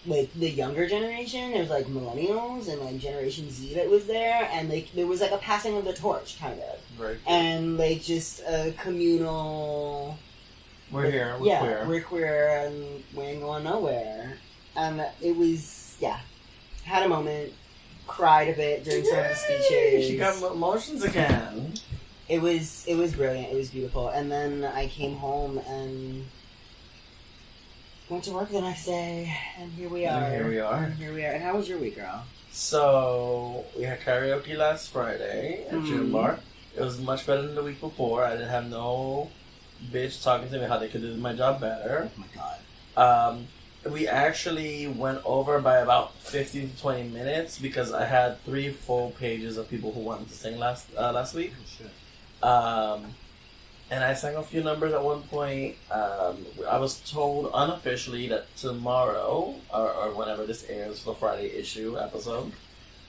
like 0.06 0.32
the 0.34 0.50
younger 0.50 0.86
generation. 0.88 1.52
There 1.52 1.60
was 1.60 1.70
like 1.70 1.86
millennials 1.86 2.68
and 2.68 2.80
like 2.80 2.98
Generation 2.98 3.50
Z 3.50 3.74
that 3.74 3.88
was 3.88 4.06
there, 4.06 4.48
and 4.52 4.68
like 4.68 4.92
there 4.92 5.06
was 5.06 5.20
like 5.20 5.30
a 5.32 5.38
passing 5.38 5.76
of 5.76 5.84
the 5.84 5.92
torch, 5.94 6.38
kind 6.38 6.60
of, 6.60 6.78
cool. 6.98 7.14
and 7.26 7.76
like 7.78 8.02
just 8.02 8.40
a 8.40 8.74
communal. 8.78 10.18
We're 10.90 11.10
here. 11.10 11.36
We're 11.40 11.46
yeah, 11.46 11.58
queer. 11.60 11.84
we're 11.88 12.02
queer, 12.02 12.58
and 12.66 13.02
we 13.14 13.22
ain't 13.24 13.40
going 13.40 13.64
nowhere. 13.64 14.34
And 14.76 15.04
it 15.22 15.36
was 15.36 15.83
yeah, 16.00 16.20
had 16.84 17.02
a 17.04 17.08
moment, 17.08 17.52
cried 18.06 18.48
a 18.48 18.52
bit 18.52 18.84
during 18.84 19.04
some 19.04 19.18
of 19.18 19.28
the 19.28 19.34
speeches. 19.34 20.06
She 20.06 20.16
got 20.16 20.40
emotions 20.52 21.02
again. 21.04 21.74
It 22.28 22.40
was 22.40 22.84
it 22.86 22.96
was 22.96 23.12
brilliant. 23.14 23.52
It 23.52 23.56
was 23.56 23.70
beautiful. 23.70 24.08
And 24.08 24.30
then 24.30 24.64
I 24.64 24.86
came 24.88 25.16
home 25.16 25.58
and 25.58 26.24
went 28.08 28.24
to 28.24 28.32
work 28.32 28.50
the 28.50 28.60
next 28.60 28.86
day, 28.86 29.34
and 29.58 29.72
here 29.72 29.88
we 29.88 30.06
are. 30.06 30.22
And 30.22 30.34
here 30.34 30.48
we 30.48 30.60
are. 30.60 30.84
And 30.84 30.94
here 30.94 31.14
we 31.14 31.24
are. 31.24 31.32
And 31.32 31.42
how 31.42 31.56
was 31.56 31.68
your 31.68 31.78
week, 31.78 31.96
girl? 31.96 32.24
So 32.50 33.64
we 33.76 33.82
had 33.84 34.00
karaoke 34.00 34.56
last 34.56 34.90
Friday 34.90 35.64
at 35.68 35.74
Mhm. 35.74 35.86
Gym 35.86 36.12
Bar. 36.12 36.38
It 36.76 36.80
was 36.82 36.98
much 37.00 37.26
better 37.26 37.42
than 37.42 37.54
the 37.54 37.62
week 37.62 37.80
before. 37.80 38.24
I 38.24 38.32
didn't 38.32 38.48
have 38.50 38.68
no 38.70 39.30
bitch 39.92 40.22
talking 40.22 40.48
to 40.50 40.58
me 40.58 40.64
how 40.66 40.78
they 40.78 40.88
could 40.88 41.02
do 41.02 41.14
my 41.16 41.32
job 41.34 41.60
better. 41.60 42.10
Oh 42.16 42.20
my 42.20 42.26
god. 42.34 42.58
Um, 42.96 43.48
we 43.90 44.08
actually 44.08 44.86
went 44.86 45.20
over 45.24 45.60
by 45.60 45.78
about 45.78 46.14
15 46.20 46.70
to 46.70 46.80
20 46.80 47.08
minutes 47.10 47.58
because 47.58 47.92
I 47.92 48.04
had 48.06 48.42
three 48.44 48.70
full 48.70 49.10
pages 49.12 49.56
of 49.56 49.68
people 49.68 49.92
who 49.92 50.00
wanted 50.00 50.28
to 50.28 50.34
sing 50.34 50.58
last 50.58 50.86
uh, 50.96 51.12
last 51.12 51.34
week. 51.34 51.52
Um, 52.42 53.14
and 53.90 54.02
I 54.02 54.14
sang 54.14 54.36
a 54.36 54.42
few 54.42 54.62
numbers 54.62 54.92
at 54.92 55.02
one 55.02 55.22
point. 55.22 55.76
Um, 55.90 56.44
I 56.68 56.78
was 56.78 57.00
told 57.00 57.50
unofficially 57.54 58.28
that 58.28 58.54
tomorrow, 58.56 59.54
or, 59.72 59.90
or 59.92 60.14
whenever 60.14 60.46
this 60.46 60.64
airs 60.68 61.00
for 61.00 61.14
Friday 61.14 61.48
issue 61.52 61.98
episode, 61.98 62.52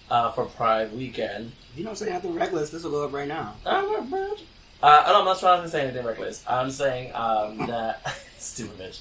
uh, 0.09 0.31
for 0.31 0.45
Pride 0.45 0.93
weekend. 0.93 1.51
You 1.75 1.83
don't 1.83 1.97
say 1.97 2.09
anything 2.09 2.35
reckless, 2.35 2.69
this 2.69 2.83
will 2.83 2.91
go 2.91 3.05
up 3.05 3.13
right 3.13 3.27
now. 3.27 3.55
i 3.65 3.79
Uh, 3.79 5.03
no, 5.07 5.19
I'm 5.19 5.25
not 5.25 5.39
trying 5.39 5.63
to 5.63 5.69
say 5.69 5.83
anything 5.83 6.05
reckless. 6.05 6.43
I'm 6.47 6.69
saying 6.71 7.15
um, 7.15 7.57
that 7.67 8.01
stupid 8.37 8.77
bitch. 8.77 8.99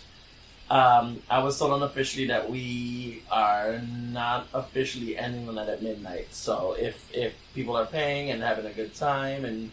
Um, 0.70 1.20
I 1.28 1.40
was 1.42 1.58
told 1.58 1.72
unofficially 1.74 2.26
that 2.28 2.48
we 2.50 3.22
are 3.30 3.80
not 4.12 4.46
officially 4.54 5.16
ending 5.16 5.46
the 5.46 5.52
night 5.52 5.68
at 5.68 5.82
midnight. 5.82 6.34
So 6.34 6.74
if 6.78 7.10
if 7.14 7.34
people 7.54 7.76
are 7.76 7.86
paying 7.86 8.30
and 8.30 8.42
having 8.42 8.64
a 8.66 8.72
good 8.72 8.94
time 8.94 9.44
and 9.44 9.70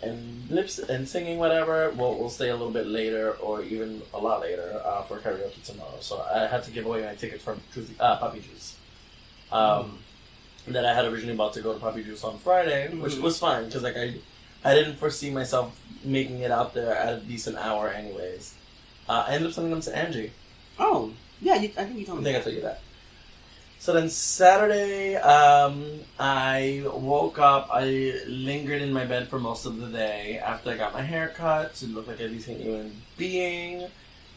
and 0.00 0.48
lips 0.50 0.78
and 0.78 1.08
singing 1.08 1.38
whatever, 1.38 1.90
we'll 1.90 2.14
we'll 2.18 2.30
stay 2.30 2.50
a 2.50 2.56
little 2.56 2.70
bit 2.72 2.86
later 2.86 3.32
or 3.32 3.62
even 3.62 4.02
a 4.14 4.18
lot 4.18 4.40
later 4.40 4.80
uh, 4.84 5.02
for 5.02 5.18
karaoke 5.18 5.62
tomorrow. 5.64 5.98
So 6.00 6.24
I 6.32 6.46
had 6.46 6.62
to 6.64 6.70
give 6.70 6.86
away 6.86 7.02
my 7.04 7.14
tickets 7.16 7.42
for 7.42 7.56
Juicy- 7.74 7.96
uh, 7.98 8.16
Puppy 8.18 8.40
Juice. 8.40 8.76
Um, 9.50 9.98
that 10.68 10.86
I 10.86 10.94
had 10.94 11.04
originally 11.06 11.34
about 11.34 11.54
to 11.54 11.60
go 11.62 11.72
to 11.74 11.80
Puppy 11.80 12.04
Juice 12.04 12.22
on 12.22 12.38
Friday, 12.38 12.88
which 12.94 13.14
Mhm. 13.14 13.22
was 13.22 13.38
fine 13.40 13.64
because 13.66 13.82
like 13.82 13.96
I 13.96 14.14
I 14.64 14.74
didn't 14.74 14.96
foresee 14.96 15.30
myself 15.30 15.76
making 16.04 16.38
it 16.40 16.52
out 16.52 16.74
there 16.74 16.94
at 16.96 17.12
a 17.12 17.16
decent 17.16 17.56
hour 17.56 17.88
anyways. 17.88 18.54
Uh, 19.08 19.24
I 19.28 19.34
ended 19.34 19.48
up 19.48 19.54
sending 19.54 19.72
them 19.72 19.80
to 19.82 19.96
Angie. 19.96 20.32
Oh, 20.78 21.12
yeah, 21.40 21.56
you, 21.56 21.70
I 21.76 21.84
think 21.84 21.98
you 21.98 22.06
told 22.06 22.22
me 22.22 22.30
I 22.30 22.32
think 22.32 22.36
I 22.36 22.38
that. 22.38 22.44
told 22.44 22.56
you 22.56 22.62
that. 22.62 22.80
So 23.78 23.92
then 23.92 24.08
Saturday, 24.10 25.16
um, 25.16 25.84
I 26.16 26.84
woke 26.86 27.40
up. 27.40 27.68
I 27.72 28.14
lingered 28.28 28.80
in 28.80 28.92
my 28.92 29.04
bed 29.04 29.26
for 29.26 29.40
most 29.40 29.66
of 29.66 29.78
the 29.78 29.88
day 29.88 30.38
after 30.38 30.70
I 30.70 30.76
got 30.76 30.92
my 30.92 31.02
hair 31.02 31.32
cut 31.34 31.74
to 31.76 31.86
look 31.86 32.06
like 32.06 32.20
a 32.20 32.28
decent 32.28 32.60
human 32.60 33.02
being. 33.16 33.88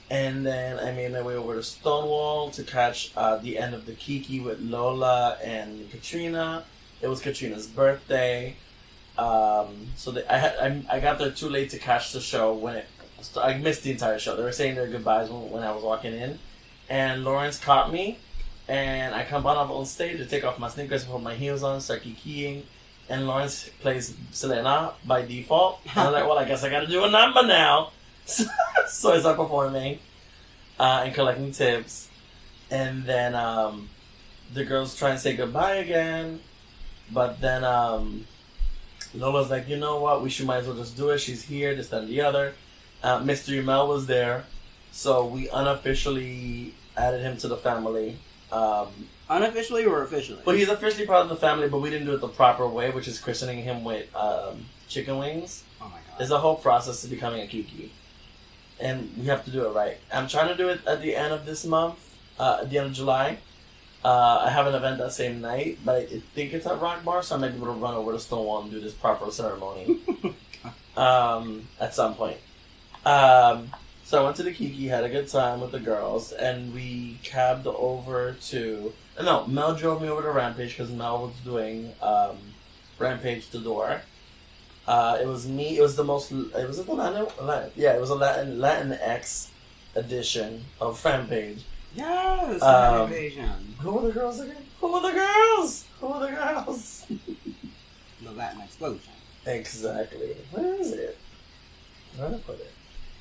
And 0.09 0.43
then 0.45 0.79
I 0.79 0.91
made 0.93 1.11
my 1.11 1.21
way 1.21 1.35
over 1.35 1.53
to 1.55 1.61
Stonewall 1.63 2.49
to 2.51 2.63
catch 2.63 3.11
uh, 3.15 3.37
the 3.37 3.59
end 3.59 3.75
of 3.75 3.85
the 3.85 3.93
Kiki 3.93 4.39
with 4.39 4.59
Lola 4.61 5.37
and 5.43 5.91
Catrina. 5.91 6.63
It 7.01 7.07
was 7.07 7.21
Catrina's 7.21 7.67
birthday. 7.67 8.55
Um, 9.17 9.87
so 9.95 10.09
they, 10.09 10.25
I, 10.25 10.37
had, 10.37 10.55
I, 10.59 10.97
I 10.97 10.99
got 10.99 11.19
there 11.19 11.31
too 11.31 11.49
late 11.49 11.69
to 11.69 11.77
catch 11.77 12.13
the 12.13 12.19
show 12.19 12.53
when 12.53 12.77
it. 12.77 12.87
I 13.37 13.57
missed 13.57 13.83
the 13.83 13.91
entire 13.91 14.19
show. 14.19 14.35
They 14.35 14.43
were 14.43 14.51
saying 14.51 14.75
their 14.75 14.87
goodbyes 14.87 15.29
when, 15.29 15.49
when 15.51 15.63
I 15.63 15.71
was 15.71 15.83
walking 15.83 16.13
in, 16.13 16.39
and 16.89 17.23
Lawrence 17.23 17.59
caught 17.59 17.91
me, 17.91 18.19
and 18.67 19.13
I 19.13 19.23
come 19.23 19.45
on 19.45 19.57
up 19.57 19.69
on 19.69 19.85
stage 19.85 20.17
to 20.17 20.25
take 20.25 20.43
off 20.43 20.59
my 20.59 20.69
sneakers, 20.69 21.03
and 21.03 21.11
put 21.11 21.21
my 21.21 21.35
heels 21.35 21.63
on, 21.63 21.81
start 21.81 22.01
keying, 22.01 22.63
and 23.09 23.27
Lawrence 23.27 23.69
plays 23.79 24.15
Selena 24.31 24.93
by 25.05 25.25
default. 25.25 25.81
And 25.89 25.99
I'm 25.99 26.13
like, 26.13 26.25
well, 26.25 26.37
I 26.37 26.45
guess 26.45 26.63
I 26.63 26.69
got 26.69 26.81
to 26.81 26.87
do 26.87 27.03
a 27.03 27.09
number 27.09 27.43
now. 27.45 27.91
so 28.25 29.13
I 29.13 29.19
start 29.19 29.37
performing 29.37 29.99
uh, 30.79 31.03
and 31.05 31.13
collecting 31.13 31.51
tips, 31.51 32.09
and 32.71 33.03
then 33.03 33.35
um, 33.35 33.89
the 34.53 34.65
girls 34.65 34.97
try 34.97 35.11
and 35.11 35.19
say 35.19 35.35
goodbye 35.35 35.75
again, 35.75 36.39
but 37.11 37.39
then 37.39 37.63
um, 37.63 38.25
Lola's 39.13 39.49
like, 39.49 39.67
you 39.67 39.77
know 39.77 39.99
what? 39.99 40.23
We 40.23 40.29
should 40.29 40.45
might 40.45 40.57
as 40.57 40.67
well 40.67 40.75
just 40.75 40.97
do 40.97 41.09
it. 41.11 41.19
She's 41.19 41.43
here, 41.43 41.75
this, 41.75 41.89
that, 41.89 42.03
and 42.03 42.09
the 42.09 42.21
other. 42.21 42.53
Uh, 43.03 43.19
Mystery 43.19 43.61
Mel 43.61 43.87
was 43.87 44.07
there, 44.07 44.45
so 44.91 45.25
we 45.25 45.47
unofficially 45.49 46.73
added 46.97 47.21
him 47.21 47.37
to 47.37 47.47
the 47.47 47.57
family. 47.57 48.17
Um, 48.51 48.87
Unofficially 49.29 49.85
or 49.85 50.03
officially? 50.03 50.39
well, 50.45 50.55
he's 50.55 50.69
officially 50.69 51.05
part 51.07 51.23
of 51.23 51.29
the 51.29 51.35
family, 51.35 51.67
but 51.67 51.79
we 51.79 51.89
didn't 51.89 52.05
do 52.05 52.13
it 52.13 52.21
the 52.21 52.27
proper 52.27 52.67
way, 52.67 52.91
which 52.91 53.07
is 53.07 53.19
christening 53.19 53.63
him 53.63 53.83
with 53.83 54.13
um, 54.15 54.65
chicken 54.87 55.17
wings. 55.17 55.63
oh 55.81 55.85
my 55.85 55.91
god. 55.91 56.17
There's 56.19 56.29
a 56.31 56.37
whole 56.39 56.55
process 56.55 57.01
to 57.01 57.07
becoming 57.07 57.41
a 57.41 57.47
Kiki, 57.47 57.91
and 58.79 59.11
we 59.17 59.25
have 59.25 59.43
to 59.45 59.51
do 59.51 59.65
it 59.65 59.69
right. 59.73 59.97
I'm 60.13 60.27
trying 60.27 60.49
to 60.49 60.55
do 60.55 60.69
it 60.69 60.81
at 60.85 61.01
the 61.01 61.15
end 61.15 61.33
of 61.33 61.45
this 61.45 61.65
month, 61.65 61.97
uh, 62.39 62.59
at 62.61 62.69
the 62.69 62.77
end 62.77 62.87
of 62.87 62.93
July. 62.93 63.39
Uh, 64.03 64.43
I 64.45 64.51
have 64.51 64.67
an 64.67 64.75
event 64.75 64.99
that 64.99 65.11
same 65.13 65.41
night, 65.41 65.79
but 65.83 65.95
I 65.95 66.05
think 66.35 66.53
it's 66.53 66.67
at 66.67 66.79
Rock 66.79 67.03
Bar, 67.03 67.23
so 67.23 67.35
I 67.35 67.39
might 67.39 67.49
be 67.49 67.57
able 67.57 67.73
to 67.73 67.79
run 67.79 67.95
over 67.95 68.11
to 68.11 68.19
Stonewall 68.19 68.61
and 68.61 68.69
do 68.69 68.79
this 68.79 68.93
proper 68.93 69.31
ceremony 69.31 69.97
um, 70.97 71.67
at 71.79 71.95
some 71.95 72.13
point. 72.13 72.37
Um, 73.05 73.71
so 74.03 74.21
I 74.21 74.23
went 74.23 74.35
to 74.37 74.43
the 74.43 74.51
Kiki, 74.51 74.87
had 74.87 75.03
a 75.03 75.09
good 75.09 75.27
time 75.27 75.61
with 75.61 75.71
the 75.71 75.79
girls, 75.79 76.31
and 76.31 76.73
we 76.73 77.19
cabbed 77.23 77.67
over 77.67 78.33
to. 78.47 78.93
No, 79.21 79.45
Mel 79.47 79.75
drove 79.75 80.01
me 80.01 80.09
over 80.09 80.21
to 80.21 80.29
Rampage 80.31 80.77
because 80.77 80.91
Mel 80.91 81.21
was 81.27 81.33
doing 81.43 81.93
um, 82.01 82.37
Rampage 82.99 83.49
to 83.51 83.59
door. 83.59 84.01
Uh, 84.87 85.17
it 85.21 85.25
was 85.25 85.47
me. 85.47 85.77
It 85.77 85.81
was 85.81 85.95
the 85.95 86.03
most. 86.03 86.31
It 86.31 86.67
was 86.67 86.79
it 86.79 86.85
the 86.85 86.93
Latin. 86.93 87.25
Latin 87.41 87.71
yeah, 87.75 87.93
it 87.95 88.01
was 88.01 88.09
a 88.11 88.15
Latin 88.15 88.59
Latin 88.59 88.93
X 88.93 89.49
edition 89.95 90.65
of 90.79 91.03
Rampage. 91.03 91.63
Yes, 91.95 92.61
Um, 92.61 93.03
invasion. 93.03 93.75
Who 93.79 93.91
were 93.91 94.07
the 94.07 94.11
girls 94.13 94.39
again? 94.41 94.65
Who 94.81 94.91
were 94.91 94.99
the 94.99 95.11
girls? 95.13 95.85
Who 96.01 96.07
were 96.07 96.19
the 96.19 96.31
girls? 96.35 97.05
The 98.23 98.31
Latin 98.31 98.61
explosion. 98.61 99.13
Exactly. 99.45 100.35
Where 100.51 100.73
is 100.75 100.93
it? 100.93 101.17
Where 102.15 102.29
did 102.29 102.39
I 102.39 102.41
put 102.41 102.59
it? 102.59 102.71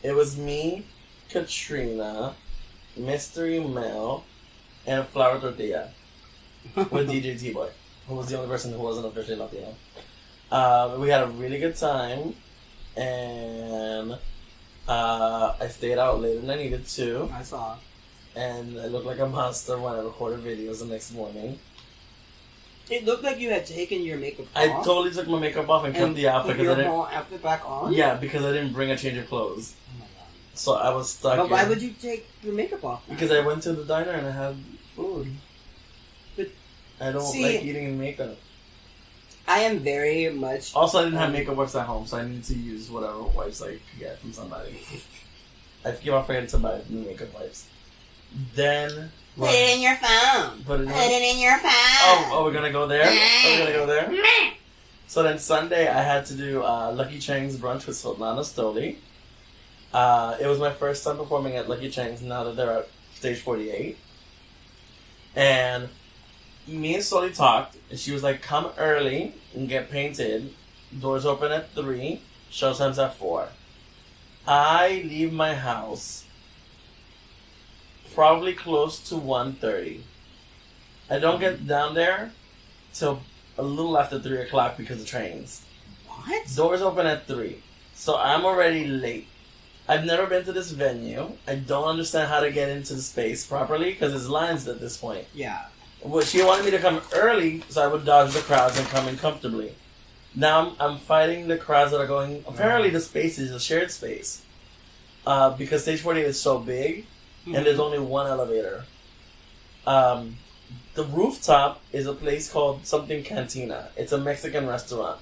It 0.04 0.14
was 0.14 0.36
me, 0.36 0.84
Catrina, 1.30 2.34
Mystery 2.96 3.58
Mel, 3.58 4.24
and 4.86 5.06
Flower 5.08 5.40
Tortilla 5.40 5.90
with 6.76 7.08
DJ 7.10 7.40
T 7.40 7.52
Boy, 7.52 7.70
who 8.06 8.14
was 8.16 8.28
the 8.28 8.36
only 8.36 8.48
person 8.48 8.72
who 8.74 8.80
wasn't 8.80 9.06
officially 9.06 9.36
Latino. 9.36 9.74
Uh, 10.50 10.96
we 11.00 11.08
had 11.08 11.22
a 11.22 11.26
really 11.28 11.58
good 11.58 11.76
time, 11.76 12.36
and 12.96 14.18
uh, 14.86 15.54
I 15.60 15.68
stayed 15.68 15.98
out 15.98 16.20
later 16.20 16.40
than 16.40 16.50
I 16.50 16.56
needed 16.56 16.86
to, 16.86 17.30
I 17.32 17.42
saw. 17.42 17.76
and 18.36 18.78
I 18.78 18.86
looked 18.86 19.06
like 19.06 19.20
a 19.20 19.26
monster 19.26 19.78
when 19.78 19.94
I 19.94 20.00
recorded 20.00 20.40
videos 20.44 20.80
the 20.80 20.86
next 20.86 21.12
morning. 21.12 21.58
It 22.90 23.04
looked 23.06 23.22
like 23.22 23.38
you 23.40 23.50
had 23.50 23.64
taken 23.64 24.02
your 24.02 24.18
makeup 24.18 24.46
off. 24.54 24.62
I 24.62 24.68
totally 24.84 25.10
took 25.10 25.26
my 25.26 25.38
makeup 25.38 25.68
off 25.68 25.84
and, 25.84 25.94
kept 25.94 26.14
the 26.14 26.28
outfit 26.28 26.56
because 26.58 26.72
I 26.72 26.74
didn't. 26.76 26.90
whole 26.90 27.06
outfit 27.06 27.42
back 27.42 27.62
on. 27.68 27.92
Yeah, 27.92 28.14
because 28.16 28.44
I 28.44 28.52
didn't 28.52 28.72
bring 28.74 28.90
a 28.90 28.96
change 28.96 29.16
of 29.16 29.26
clothes. 29.28 29.74
Oh 29.88 30.00
my 30.00 30.04
god. 30.06 30.28
So 30.54 30.74
I 30.74 30.90
was 30.94 31.10
stuck. 31.10 31.36
But 31.38 31.50
why 31.50 31.62
in- 31.62 31.68
would 31.70 31.80
you 31.82 31.92
take 31.92 32.26
your 32.42 32.54
makeup 32.54 32.84
off? 32.84 33.08
now? 33.08 33.14
Because 33.14 33.30
I 33.30 33.40
went 33.40 33.62
to 33.62 33.72
the 33.72 33.84
diner 33.84 34.10
and 34.10 34.26
I 34.26 34.30
had 34.32 34.56
food. 34.94 35.28
But- 36.36 36.50
I 37.00 37.10
don't 37.12 37.22
See- 37.22 37.42
like 37.44 37.64
eating 37.64 37.84
in 37.86 37.98
makeup. 37.98 38.36
I 39.46 39.60
am 39.60 39.78
very 39.80 40.30
much. 40.30 40.74
Also, 40.74 41.00
I 41.00 41.04
didn't 41.04 41.18
have 41.18 41.28
Um, 41.28 41.32
makeup 41.34 41.56
wipes 41.56 41.74
at 41.74 41.86
home, 41.86 42.06
so 42.06 42.16
I 42.18 42.24
needed 42.26 42.44
to 42.44 42.54
use 42.54 42.90
whatever 42.90 43.22
wipes 43.22 43.60
I 43.62 43.72
could 43.72 43.80
get 43.98 44.18
from 44.18 44.32
somebody. 44.32 44.80
I 45.84 45.92
keep 45.92 46.12
on 46.12 46.24
forgetting 46.24 46.48
to 46.48 46.58
buy 46.58 46.80
new 46.88 47.04
makeup 47.06 47.34
wipes. 47.34 47.66
Then. 48.54 49.12
Put 49.36 49.50
it 49.50 49.76
in 49.76 49.82
your 49.82 49.96
phone. 49.96 50.62
Put 50.64 50.80
it 50.80 50.84
in- 50.84 50.88
Put 50.92 50.96
it 51.10 51.34
in 51.34 51.40
your 51.40 51.58
phone. 51.58 51.70
Oh, 51.72 52.30
oh, 52.32 52.44
we're 52.44 52.52
gonna 52.52 52.70
go 52.72 52.86
there? 52.86 53.04
Oh, 53.08 53.50
we're 53.50 53.58
gonna 53.58 53.72
go 53.72 53.86
there? 53.86 54.52
So 55.08 55.22
then 55.22 55.38
Sunday, 55.38 55.88
I 55.88 56.02
had 56.02 56.26
to 56.26 56.34
do 56.34 56.62
uh, 56.62 56.92
Lucky 56.92 57.18
Cheng's 57.18 57.56
brunch 57.56 57.86
with 57.86 57.96
Svetlana 57.96 58.40
Stoli. 58.40 58.96
Uh, 59.92 60.36
it 60.40 60.46
was 60.46 60.58
my 60.58 60.72
first 60.72 61.04
time 61.04 61.16
performing 61.16 61.56
at 61.56 61.68
Lucky 61.68 61.88
Cheng's 61.90 62.20
now 62.22 62.42
that 62.44 62.56
they're 62.56 62.78
at 62.78 62.88
stage 63.14 63.40
48. 63.40 63.96
And 65.36 65.88
me 66.66 66.94
and 66.94 67.02
Stoli 67.02 67.34
talked, 67.34 67.76
and 67.90 67.98
she 67.98 68.12
was 68.12 68.22
like, 68.22 68.40
come 68.42 68.70
early 68.78 69.34
and 69.54 69.68
get 69.68 69.90
painted. 69.90 70.52
Doors 70.98 71.26
open 71.26 71.50
at 71.52 71.70
3, 71.74 72.20
show 72.50 72.72
time's 72.72 72.98
at 72.98 73.14
4. 73.16 73.48
I 74.46 75.02
leave 75.06 75.32
my 75.32 75.54
house 75.54 76.23
probably 78.14 78.52
close 78.52 78.98
to 79.08 79.14
1.30. 79.16 80.00
I 81.10 81.18
don't 81.18 81.40
get 81.40 81.66
down 81.66 81.94
there 81.94 82.32
till 82.92 83.20
a 83.58 83.62
little 83.62 83.98
after 83.98 84.18
3 84.20 84.42
o'clock 84.42 84.76
because 84.76 85.00
of 85.00 85.06
trains. 85.06 85.62
What? 86.06 86.46
Doors 86.54 86.82
open 86.82 87.06
at 87.06 87.26
3. 87.26 87.62
So 87.94 88.16
I'm 88.16 88.44
already 88.44 88.86
late 88.86 89.28
I've 89.86 90.06
never 90.06 90.26
been 90.26 90.44
to 90.46 90.52
this 90.52 90.70
venue. 90.70 91.32
I 91.46 91.56
don't 91.56 91.84
understand 91.84 92.30
how 92.30 92.40
to 92.40 92.50
get 92.50 92.70
into 92.70 92.94
the 92.94 93.02
space 93.02 93.46
properly 93.46 93.92
because 93.92 94.12
there's 94.12 94.30
lines 94.30 94.66
at 94.66 94.80
this 94.80 94.96
point. 94.96 95.26
Yeah. 95.34 95.66
Well, 96.02 96.24
she 96.24 96.42
wanted 96.42 96.64
me 96.64 96.70
to 96.70 96.78
come 96.78 97.02
early 97.14 97.62
so 97.68 97.82
I 97.82 97.86
would 97.86 98.04
dodge 98.04 98.32
the 98.32 98.40
crowds 98.40 98.78
and 98.78 98.86
come 98.88 99.08
in 99.08 99.18
comfortably. 99.18 99.74
Now 100.34 100.60
I'm, 100.60 100.76
I'm 100.80 100.98
fighting 100.98 101.48
the 101.48 101.58
crowds 101.58 101.90
that 101.90 102.00
are 102.00 102.06
going. 102.06 102.44
Apparently, 102.48 102.90
the 102.90 103.00
space 103.00 103.38
is 103.38 103.50
a 103.50 103.60
shared 103.60 103.90
space 103.90 104.42
uh, 105.26 105.50
because 105.50 105.82
stage 105.82 106.00
48 106.00 106.26
is 106.26 106.40
so 106.40 106.58
big 106.58 107.06
and 107.46 107.66
there's 107.66 107.78
only 107.78 107.98
one 107.98 108.26
elevator. 108.26 108.84
Um, 109.86 110.36
the 110.94 111.04
rooftop 111.04 111.80
is 111.92 112.06
a 112.06 112.14
place 112.14 112.50
called 112.50 112.86
something 112.86 113.22
Cantina. 113.22 113.88
It's 113.96 114.12
a 114.12 114.18
Mexican 114.18 114.66
restaurant. 114.66 115.20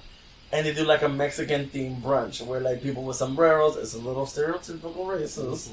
And 0.51 0.65
they 0.67 0.73
do 0.73 0.83
like 0.85 1.01
a 1.01 1.09
Mexican 1.09 1.65
themed 1.67 2.01
brunch 2.01 2.45
where 2.45 2.59
like 2.59 2.83
people 2.83 3.03
with 3.03 3.17
sombreros, 3.17 3.75
it's 3.75 3.95
a 3.95 3.99
little 3.99 4.25
stereotypical 4.25 4.95
racist. 5.07 5.71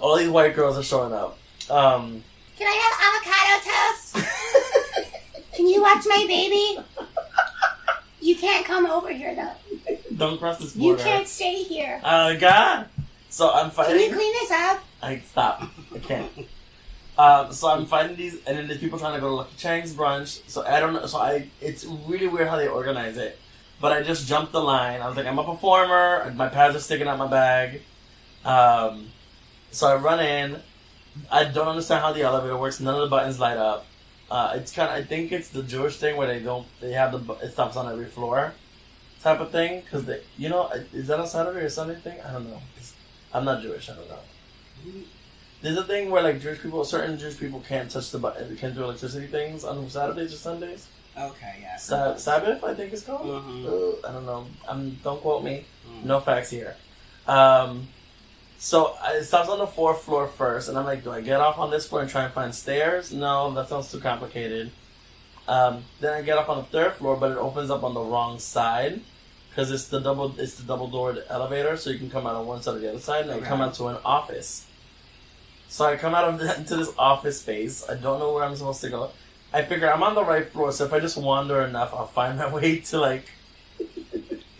All 0.00 0.16
these 0.16 0.28
white 0.28 0.54
girls 0.54 0.78
are 0.78 0.82
showing 0.82 1.12
up. 1.12 1.38
Um, 1.68 2.22
Can 2.56 2.68
I 2.68 2.76
have 2.84 4.14
avocado 4.14 4.24
toast? 4.24 5.28
Can 5.54 5.66
you 5.66 5.82
watch 5.82 6.04
my 6.06 6.24
baby? 6.28 6.80
You 8.20 8.36
can't 8.36 8.64
come 8.64 8.86
over 8.86 9.12
here 9.12 9.34
though. 9.34 9.96
don't 10.16 10.38
cross 10.38 10.58
this 10.58 10.76
You 10.76 10.94
can't 10.96 11.26
stay 11.26 11.62
here. 11.64 12.00
Oh 12.04 12.36
God! 12.38 12.86
So 13.30 13.50
I'm 13.50 13.70
fighting. 13.70 13.96
Can 13.96 14.10
you 14.10 14.14
clean 14.14 14.32
this 14.34 14.50
up? 14.52 14.84
I 15.02 15.20
stop. 15.20 15.62
I 15.94 15.98
can't. 15.98 16.30
Um, 17.18 17.52
so 17.52 17.68
I'm 17.68 17.86
finding 17.86 18.16
these, 18.16 18.34
and 18.46 18.56
then 18.56 18.68
there's 18.68 18.78
people 18.78 18.98
trying 18.98 19.14
to 19.14 19.20
go 19.20 19.28
to 19.28 19.34
Lucky 19.34 19.56
Cheng's 19.56 19.92
brunch. 19.92 20.40
So 20.48 20.64
I 20.64 20.78
don't 20.78 20.92
know. 20.92 21.06
So 21.06 21.18
I, 21.18 21.48
it's 21.60 21.84
really 21.84 22.28
weird 22.28 22.48
how 22.48 22.56
they 22.56 22.68
organize 22.68 23.16
it. 23.16 23.38
But 23.80 23.92
I 23.92 24.02
just 24.02 24.26
jumped 24.26 24.52
the 24.52 24.60
line. 24.60 25.00
I 25.00 25.08
was 25.08 25.16
like, 25.16 25.26
I'm 25.26 25.38
a 25.38 25.44
performer. 25.44 26.32
My 26.36 26.48
pads 26.48 26.76
are 26.76 26.80
sticking 26.80 27.06
out 27.06 27.18
my 27.18 27.28
bag. 27.28 27.82
Um, 28.44 29.08
so 29.70 29.88
I 29.88 29.96
run 29.96 30.20
in. 30.20 30.60
I 31.30 31.44
don't 31.44 31.68
understand 31.68 32.02
how 32.02 32.12
the 32.12 32.22
elevator 32.22 32.56
works. 32.56 32.80
None 32.80 32.94
of 32.94 33.00
the 33.00 33.08
buttons 33.08 33.40
light 33.40 33.56
up. 33.56 33.86
Uh, 34.30 34.52
it's 34.56 34.72
kind 34.72 34.90
of. 34.90 34.96
I 34.96 35.02
think 35.02 35.32
it's 35.32 35.48
the 35.48 35.62
Jewish 35.62 35.96
thing 35.96 36.16
where 36.16 36.26
they 36.26 36.40
don't. 36.40 36.66
They 36.80 36.92
have 36.92 37.12
the. 37.12 37.34
It 37.34 37.52
stops 37.52 37.76
on 37.76 37.90
every 37.90 38.06
floor, 38.06 38.54
type 39.22 39.40
of 39.40 39.50
thing. 39.50 39.80
Because 39.80 40.04
they, 40.04 40.20
you 40.36 40.48
know, 40.48 40.70
is 40.92 41.06
that 41.08 41.18
a 41.18 41.26
Saturday 41.26 41.60
or 41.60 41.68
Sunday 41.68 41.96
thing? 41.96 42.20
I 42.20 42.32
don't 42.32 42.48
know. 42.48 42.60
It's, 42.76 42.94
I'm 43.32 43.44
not 43.44 43.62
Jewish. 43.62 43.88
I 43.90 43.94
don't 43.94 44.08
know. 44.08 44.18
There's 45.60 45.76
a 45.76 45.82
thing 45.84 46.10
where 46.10 46.22
like 46.22 46.40
Jewish 46.40 46.60
people, 46.62 46.84
certain 46.84 47.18
Jewish 47.18 47.38
people 47.38 47.60
can't 47.68 47.90
touch 47.90 48.10
the 48.10 48.18
button, 48.18 48.56
can't 48.56 48.74
do 48.74 48.84
electricity 48.84 49.26
things 49.26 49.64
on 49.64 49.88
Saturdays 49.90 50.32
or 50.32 50.36
Sundays. 50.36 50.86
Okay, 51.18 51.56
yeah. 51.60 51.76
Sa- 51.76 52.14
Sabbath, 52.16 52.62
I 52.62 52.74
think 52.74 52.92
it's 52.92 53.02
called. 53.02 53.26
Mhm. 53.26 53.66
Uh, 53.66 54.06
I 54.08 54.12
don't 54.12 54.24
know. 54.26 54.46
Um, 54.68 54.98
don't 55.02 55.20
quote 55.20 55.42
me. 55.42 55.64
Mm. 55.90 56.04
No 56.04 56.20
facts 56.20 56.50
here. 56.50 56.76
Um, 57.26 57.88
so 58.58 58.96
I- 59.02 59.14
it 59.14 59.24
stops 59.24 59.48
on 59.48 59.58
the 59.58 59.66
fourth 59.66 60.02
floor 60.02 60.28
first, 60.28 60.68
and 60.68 60.78
I'm 60.78 60.84
like, 60.84 61.02
do 61.02 61.10
I 61.10 61.20
get 61.22 61.40
off 61.40 61.58
on 61.58 61.70
this 61.70 61.88
floor 61.88 62.02
and 62.02 62.10
try 62.10 62.22
and 62.24 62.32
find 62.32 62.54
stairs? 62.54 63.12
No, 63.12 63.52
that 63.54 63.68
sounds 63.68 63.90
too 63.90 63.98
complicated. 63.98 64.70
Um, 65.48 65.84
then 66.00 66.12
I 66.12 66.22
get 66.22 66.38
off 66.38 66.48
on 66.48 66.58
the 66.58 66.64
third 66.64 66.92
floor, 66.94 67.16
but 67.16 67.32
it 67.32 67.38
opens 67.38 67.68
up 67.70 67.82
on 67.82 67.94
the 67.94 68.00
wrong 68.00 68.38
side 68.38 69.00
because 69.50 69.72
it's 69.72 69.88
the 69.88 69.98
double 69.98 70.38
it's 70.38 70.54
the 70.54 70.62
double 70.62 70.88
doored 70.88 71.24
elevator, 71.28 71.76
so 71.76 71.90
you 71.90 71.98
can 71.98 72.10
come 72.10 72.28
out 72.28 72.36
on 72.36 72.46
one 72.46 72.62
side 72.62 72.76
or 72.76 72.78
the 72.78 72.90
other 72.90 73.00
side, 73.00 73.26
and 73.26 73.32
I 73.32 73.40
come 73.48 73.60
out 73.60 73.74
to 73.74 73.88
an 73.88 73.96
office. 74.04 74.66
So 75.68 75.84
I 75.84 75.96
come 75.96 76.14
out 76.14 76.24
of 76.24 76.38
the, 76.38 76.56
into 76.56 76.76
this 76.76 76.92
office 76.98 77.40
space. 77.40 77.88
I 77.88 77.94
don't 77.94 78.18
know 78.18 78.32
where 78.32 78.44
I'm 78.44 78.56
supposed 78.56 78.80
to 78.82 78.88
go. 78.90 79.10
I 79.52 79.62
figure 79.62 79.90
I'm 79.92 80.02
on 80.02 80.14
the 80.14 80.24
right 80.24 80.46
floor, 80.46 80.72
so 80.72 80.84
if 80.84 80.92
I 80.92 81.00
just 81.00 81.16
wander 81.16 81.62
enough, 81.62 81.92
I'll 81.94 82.06
find 82.06 82.38
my 82.38 82.52
way 82.52 82.80
to 82.80 82.98
like 82.98 83.26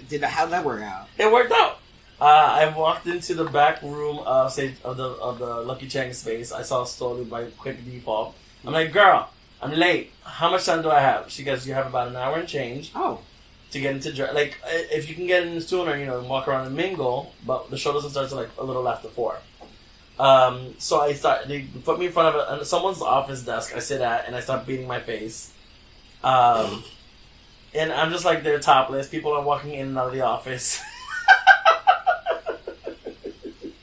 Did 0.09 0.23
how 0.23 0.45
did 0.45 0.53
that 0.53 0.65
work 0.65 0.83
out? 0.83 1.09
it 1.19 1.31
worked 1.33 1.53
out. 1.53 1.79
Uh, 2.21 2.25
I 2.25 2.75
walked 2.77 3.07
into 3.07 3.35
the 3.35 3.45
back 3.45 3.81
room 3.83 4.19
of 4.21 4.53
say 4.53 4.75
of 4.85 4.97
the 4.97 5.05
of 5.11 5.39
the 5.39 5.63
Lucky 5.63 5.87
Cheng 5.89 6.13
space. 6.13 6.53
I 6.53 6.63
saw 6.63 6.85
Stoli 6.85 7.29
by 7.29 7.45
quick 7.59 7.85
default. 7.85 8.35
I'm 8.67 8.73
like, 8.73 8.93
girl, 8.93 9.31
I'm 9.63 9.73
late. 9.73 10.13
How 10.25 10.51
much 10.51 10.65
time 10.67 10.83
do 10.83 10.91
I 10.91 11.01
have? 11.01 11.31
She 11.31 11.45
goes, 11.45 11.67
you 11.67 11.75
have 11.75 11.87
about 11.87 12.09
an 12.09 12.17
hour 12.17 12.37
and 12.39 12.49
change 12.49 12.91
Oh, 12.95 13.21
to 13.71 13.81
get 13.81 13.95
into 13.95 14.11
like 14.33 14.59
if 14.65 15.09
you 15.09 15.15
can 15.15 15.27
get 15.27 15.47
in 15.47 15.55
the 15.55 15.61
sooner, 15.61 15.97
you 15.97 16.07
know, 16.07 16.19
and 16.19 16.29
walk 16.29 16.49
around 16.49 16.67
and 16.67 16.77
mingle. 16.77 17.33
But 17.47 17.71
the 17.71 17.77
show 17.79 17.93
doesn't 17.93 18.11
start 18.11 18.29
till 18.31 18.39
like 18.39 18.51
a 18.59 18.65
little 18.65 18.89
after 18.89 19.09
four. 19.09 19.39
Um, 20.19 20.75
so 20.79 21.01
I 21.01 21.13
start. 21.13 21.47
They 21.49 21.63
put 21.85 21.99
me 21.99 22.07
in 22.07 22.13
front 22.13 22.35
of 22.35 22.61
a, 22.61 22.65
someone's 22.65 23.03
office 23.03 23.43
desk. 23.43 23.75
I 23.75 23.79
sit 23.79 24.01
at 24.01 24.27
and 24.27 24.35
I 24.35 24.41
start 24.41 24.67
beating 24.67 24.89
my 24.89 25.01
face. 25.01 25.53
Um, 26.25 26.83
and 27.75 27.93
I'm 27.93 28.11
just 28.11 28.25
like 28.25 28.43
they're 28.43 28.59
topless. 28.59 29.09
People 29.09 29.33
are 29.33 29.43
walking 29.43 29.75
in 29.75 29.89
and 29.89 29.99
out 29.99 30.09
of 30.09 30.13
the 30.13 30.23
office. 30.23 30.81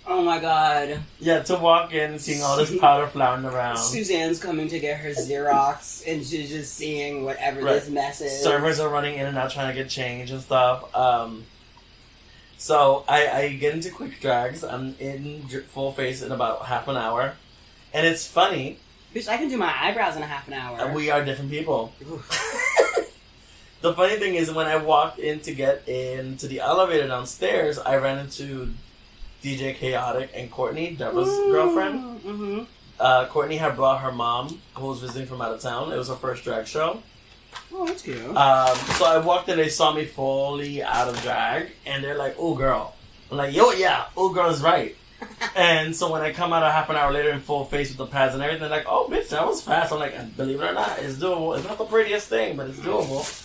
oh 0.08 0.22
my 0.24 0.40
God! 0.40 1.00
Yeah, 1.20 1.42
to 1.44 1.56
walk 1.56 1.94
in, 1.94 2.20
seeing 2.20 2.42
all 2.42 2.58
this 2.58 2.78
powder 2.80 3.08
flying 3.08 3.46
around. 3.46 3.78
Suzanne's 3.78 4.40
coming 4.40 4.68
to 4.70 4.80
get 4.80 5.00
her 5.00 5.12
Xerox, 5.12 6.04
and 6.08 6.26
she's 6.26 6.50
just 6.50 6.74
seeing 6.74 7.24
whatever 7.24 7.62
Right. 7.62 7.74
this 7.76 7.90
mess 7.90 8.22
is. 8.22 8.44
Servers 8.44 8.80
are 8.80 8.90
running 8.90 9.18
in 9.18 9.26
and 9.26 9.38
out 9.38 9.52
trying 9.52 9.74
to 9.74 9.82
get 9.82 9.90
change 9.90 10.32
and 10.32 10.42
stuff. 10.42 10.94
Um, 10.96 11.46
so 12.66 13.06
I, 13.08 13.28
I 13.28 13.54
get 13.54 13.76
into 13.76 13.92
quick 13.92 14.20
drags. 14.20 14.64
I'm 14.64 14.96
in 15.00 15.44
full 15.68 15.92
face 15.92 16.24
in 16.24 16.32
about 16.32 16.66
half 16.66 16.88
an 16.88 16.98
hour. 16.98 17.36
And 17.94 18.08
it's 18.08 18.26
funny, 18.26 18.80
Bitch, 19.14 19.28
I 19.30 19.38
can 19.38 19.50
do 19.50 19.58
my 19.58 19.72
eyebrows 19.80 20.16
in 20.16 20.24
a 20.24 20.26
half 20.26 20.48
an 20.48 20.56
hour. 20.56 20.92
we 20.92 21.12
are 21.12 21.24
different 21.24 21.52
people. 21.52 21.94
The 23.82 23.94
funny 23.94 24.16
thing 24.16 24.34
is, 24.34 24.52
when 24.52 24.66
I 24.66 24.78
walked 24.78 25.20
in 25.20 25.42
to 25.42 25.54
get 25.54 25.88
into 25.88 26.48
the 26.48 26.60
elevator 26.60 27.08
downstairs, 27.08 27.78
I 27.78 27.98
ran 27.98 28.18
into 28.18 28.74
DJ 29.44 29.76
Chaotic 29.76 30.32
and 30.34 30.50
Courtney, 30.50 30.96
Deborah's 30.96 31.30
girlfriend. 31.52 32.22
Mm-hmm. 32.22 32.64
Uh, 33.00 33.28
Courtney 33.28 33.58
had 33.58 33.76
brought 33.76 34.02
her 34.02 34.12
mom, 34.12 34.60
who 34.74 34.88
was 34.88 35.02
visiting 35.02 35.28
from 35.28 35.40
out 35.40 35.54
of 35.54 35.62
town. 35.62 35.92
It 35.92 35.98
was 35.98 36.08
her 36.08 36.16
first 36.16 36.44
drag 36.44 36.66
show. 36.66 37.04
Oh, 37.74 37.86
that's 37.86 38.02
cute. 38.02 38.20
Um, 38.36 38.76
so 38.98 39.06
I 39.06 39.18
walked 39.18 39.50
in, 39.50 39.58
they 39.58 39.70
saw 39.70 39.94
me 39.94 40.06
fully 40.06 40.82
out 40.84 41.08
of 41.10 41.22
drag, 41.22 41.72
and 41.86 42.04
they're 42.04 42.18
like, 42.18 42.36
"Oh, 42.38 42.56
girl." 42.56 42.96
I'm 43.32 43.38
like, 43.38 43.54
"Yo, 43.56 43.72
yeah, 43.72 44.06
oh, 44.16 44.34
girl 44.34 44.50
is 44.50 44.62
right." 44.62 44.96
and 45.56 45.96
so 45.96 46.12
when 46.12 46.22
I 46.22 46.32
come 46.34 46.54
out 46.54 46.64
a 46.64 46.72
half 46.72 46.90
an 46.90 46.96
hour 46.96 47.12
later 47.12 47.32
in 47.32 47.40
full 47.40 47.66
face 47.66 47.90
with 47.90 47.98
the 47.98 48.06
pads 48.06 48.34
and 48.34 48.44
everything, 48.44 48.70
like, 48.70 48.86
"Oh, 48.88 49.08
bitch, 49.10 49.30
that 49.30 49.46
was 49.46 49.62
fast." 49.62 49.92
I'm 49.92 50.00
like, 50.00 50.38
"Believe 50.38 50.62
it 50.62 50.70
or 50.70 50.74
not, 50.74 51.00
it's 51.00 51.16
doable. 51.16 51.58
It's 51.58 51.68
not 51.68 51.78
the 51.78 51.86
prettiest 51.86 52.28
thing, 52.28 52.56
but 52.58 52.68
it's 52.70 52.80
doable." 52.80 53.42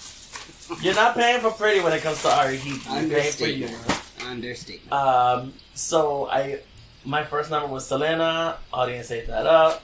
You're 0.83 0.95
not 0.95 1.17
paying 1.17 1.41
for 1.41 1.51
pretty 1.51 1.81
when 1.81 1.93
it 1.93 2.03
comes 2.03 2.23
to 2.23 2.29
art. 2.29 2.53
You're 2.65 2.77
paying 3.09 3.33
for 3.33 3.47
you. 3.47 3.67
Understatement. 3.67 4.03
Understatement. 4.25 4.93
Um, 4.93 5.53
so 5.75 6.29
I, 6.29 6.61
my 7.05 7.25
first 7.25 7.51
number 7.51 7.67
was 7.69 7.87
Selena. 7.87 8.57
Audience 8.73 9.11
ate 9.11 9.27
that 9.27 9.47
up. 9.47 9.83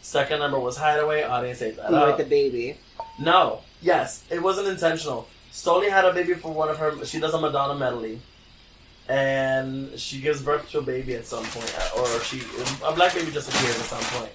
Second 0.00 0.38
number 0.40 0.58
was 0.58 0.76
Hideaway. 0.78 1.22
Audience 1.22 1.60
ate 1.62 1.76
that 1.76 1.90
You 1.90 1.96
up. 1.96 2.16
with 2.18 2.26
the 2.26 2.30
baby. 2.30 2.78
No. 3.22 3.60
Yes, 3.80 4.24
it 4.30 4.42
wasn't 4.42 4.68
intentional. 4.68 5.28
Stoli 5.52 5.90
had 5.90 6.04
a 6.04 6.12
baby 6.12 6.34
for 6.34 6.52
one 6.52 6.68
of 6.68 6.78
her. 6.78 7.04
She 7.04 7.20
does 7.20 7.34
a 7.34 7.40
Madonna 7.40 7.78
medley, 7.78 8.20
and 9.08 9.98
she 9.98 10.20
gives 10.20 10.40
birth 10.42 10.70
to 10.70 10.78
a 10.78 10.82
baby 10.82 11.14
at 11.14 11.26
some 11.26 11.44
point, 11.44 11.74
or 11.96 12.20
she 12.20 12.42
a 12.84 12.92
black 12.92 13.14
baby 13.14 13.30
just 13.30 13.48
appears 13.48 13.78
at 13.78 13.86
some 13.86 14.18
point. 14.18 14.32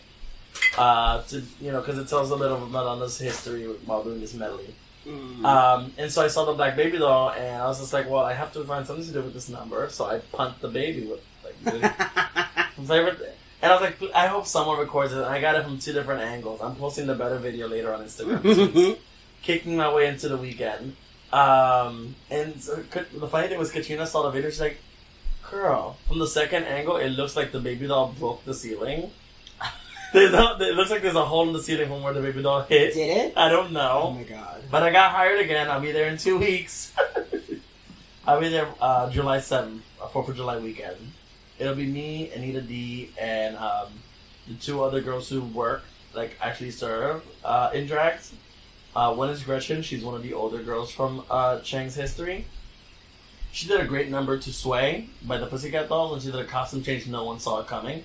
Uh, 0.77 1.23
to 1.23 1.41
you 1.61 1.71
know, 1.71 1.79
because 1.79 1.97
it 1.97 2.07
tells 2.07 2.29
a 2.29 2.35
little 2.35 2.63
of 2.63 2.71
Madonna's 2.71 3.17
history 3.17 3.63
while 3.85 4.03
doing 4.03 4.19
this 4.19 4.33
medley. 4.33 4.73
Mm. 5.07 5.45
Um, 5.45 5.93
and 5.97 6.11
so 6.11 6.23
I 6.23 6.27
saw 6.27 6.45
the 6.45 6.53
black 6.53 6.75
baby 6.75 6.97
doll, 6.97 7.31
and 7.31 7.61
I 7.61 7.65
was 7.67 7.79
just 7.79 7.93
like, 7.93 8.09
well, 8.09 8.23
I 8.23 8.33
have 8.33 8.51
to 8.53 8.63
find 8.65 8.85
something 8.85 9.05
to 9.05 9.11
do 9.11 9.21
with 9.21 9.33
this 9.33 9.49
number, 9.49 9.89
so 9.89 10.05
I 10.05 10.19
punt 10.19 10.59
the 10.61 10.67
baby 10.67 11.05
with 11.05 11.25
like 11.43 11.95
favorite. 12.87 13.36
And 13.61 13.71
I 13.71 13.75
was 13.75 13.81
like, 13.81 14.11
I 14.13 14.27
hope 14.27 14.45
someone 14.45 14.77
records 14.79 15.13
it. 15.13 15.17
And 15.17 15.25
I 15.25 15.41
got 15.41 15.55
it 15.55 15.63
from 15.63 15.79
two 15.79 15.93
different 15.93 16.21
angles. 16.21 16.61
I'm 16.61 16.75
posting 16.75 17.07
the 17.07 17.15
better 17.15 17.37
video 17.37 17.67
later 17.67 17.93
on 17.93 18.01
Instagram. 18.03 18.97
Kicking 19.41 19.75
my 19.77 19.91
way 19.93 20.07
into 20.07 20.29
the 20.29 20.37
weekend. 20.37 20.95
Um, 21.33 22.15
and 22.29 22.61
so, 22.61 22.75
the 22.75 23.27
funny 23.27 23.47
thing 23.47 23.57
was, 23.57 23.71
Catrina 23.71 24.05
saw 24.05 24.23
the 24.23 24.29
video. 24.31 24.49
She's 24.49 24.61
like, 24.61 24.77
"Girl, 25.49 25.97
from 26.07 26.19
the 26.19 26.27
second 26.27 26.63
angle, 26.65 26.97
it 26.97 27.09
looks 27.09 27.35
like 27.35 27.51
the 27.51 27.59
baby 27.59 27.87
doll 27.87 28.13
broke 28.17 28.45
the 28.45 28.53
ceiling. 28.53 29.11
There's 30.13 30.33
a, 30.33 30.57
it 30.61 30.75
looks 30.75 30.89
like 30.89 31.01
there's 31.01 31.15
a 31.15 31.25
hole 31.25 31.45
in 31.47 31.53
the 31.53 31.61
ceiling 31.61 31.89
from 31.89 32.01
where 32.01 32.13
the 32.13 32.21
baby 32.21 32.41
doll 32.41 32.61
hit. 32.61 32.93
Did 32.93 33.17
it? 33.17 33.33
I 33.37 33.49
don't 33.49 33.73
know. 33.73 34.01
Oh 34.05 34.11
my 34.11 34.23
god. 34.23 34.63
but 34.71 34.81
I 34.81 34.89
got 34.89 35.11
hired 35.11 35.41
again. 35.41 35.69
I'll 35.69 35.81
be 35.81 35.91
there 35.91 36.07
in 36.07 36.17
two 36.17 36.37
weeks. 36.37 36.93
I'll 38.25 38.39
be 38.39 38.47
there 38.47 38.69
uh, 38.79 39.09
July 39.09 39.39
seventh, 39.41 39.83
Fourth 40.13 40.29
of 40.29 40.37
July 40.37 40.59
weekend. 40.59 40.95
It'll 41.59 41.75
be 41.75 41.85
me, 41.85 42.31
Anita 42.31 42.61
D, 42.61 43.09
and 43.19 43.55
um, 43.57 43.87
the 44.47 44.55
two 44.55 44.83
other 44.83 45.01
girls 45.01 45.29
who 45.29 45.41
work, 45.41 45.83
like 46.13 46.37
actually 46.41 46.71
serve 46.71 47.23
uh, 47.43 47.71
in 47.73 47.87
drags. 47.87 48.33
Uh, 48.95 49.13
one 49.13 49.29
is 49.29 49.43
Gretchen. 49.43 49.81
She's 49.81 50.03
one 50.03 50.15
of 50.15 50.23
the 50.23 50.33
older 50.33 50.61
girls 50.63 50.91
from 50.91 51.23
uh, 51.29 51.59
Cheng's 51.59 51.95
history. 51.95 52.45
She 53.51 53.67
did 53.67 53.79
a 53.79 53.85
great 53.85 54.09
number 54.09 54.37
to 54.37 54.53
Sway 54.53 55.09
by 55.23 55.37
the 55.37 55.47
Pussycat 55.47 55.89
Dolls, 55.89 56.13
and 56.13 56.21
she 56.21 56.31
did 56.31 56.39
a 56.39 56.49
costume 56.49 56.83
change 56.83 57.07
no 57.07 57.23
one 57.23 57.39
saw 57.39 57.59
it 57.61 57.67
coming. 57.67 58.03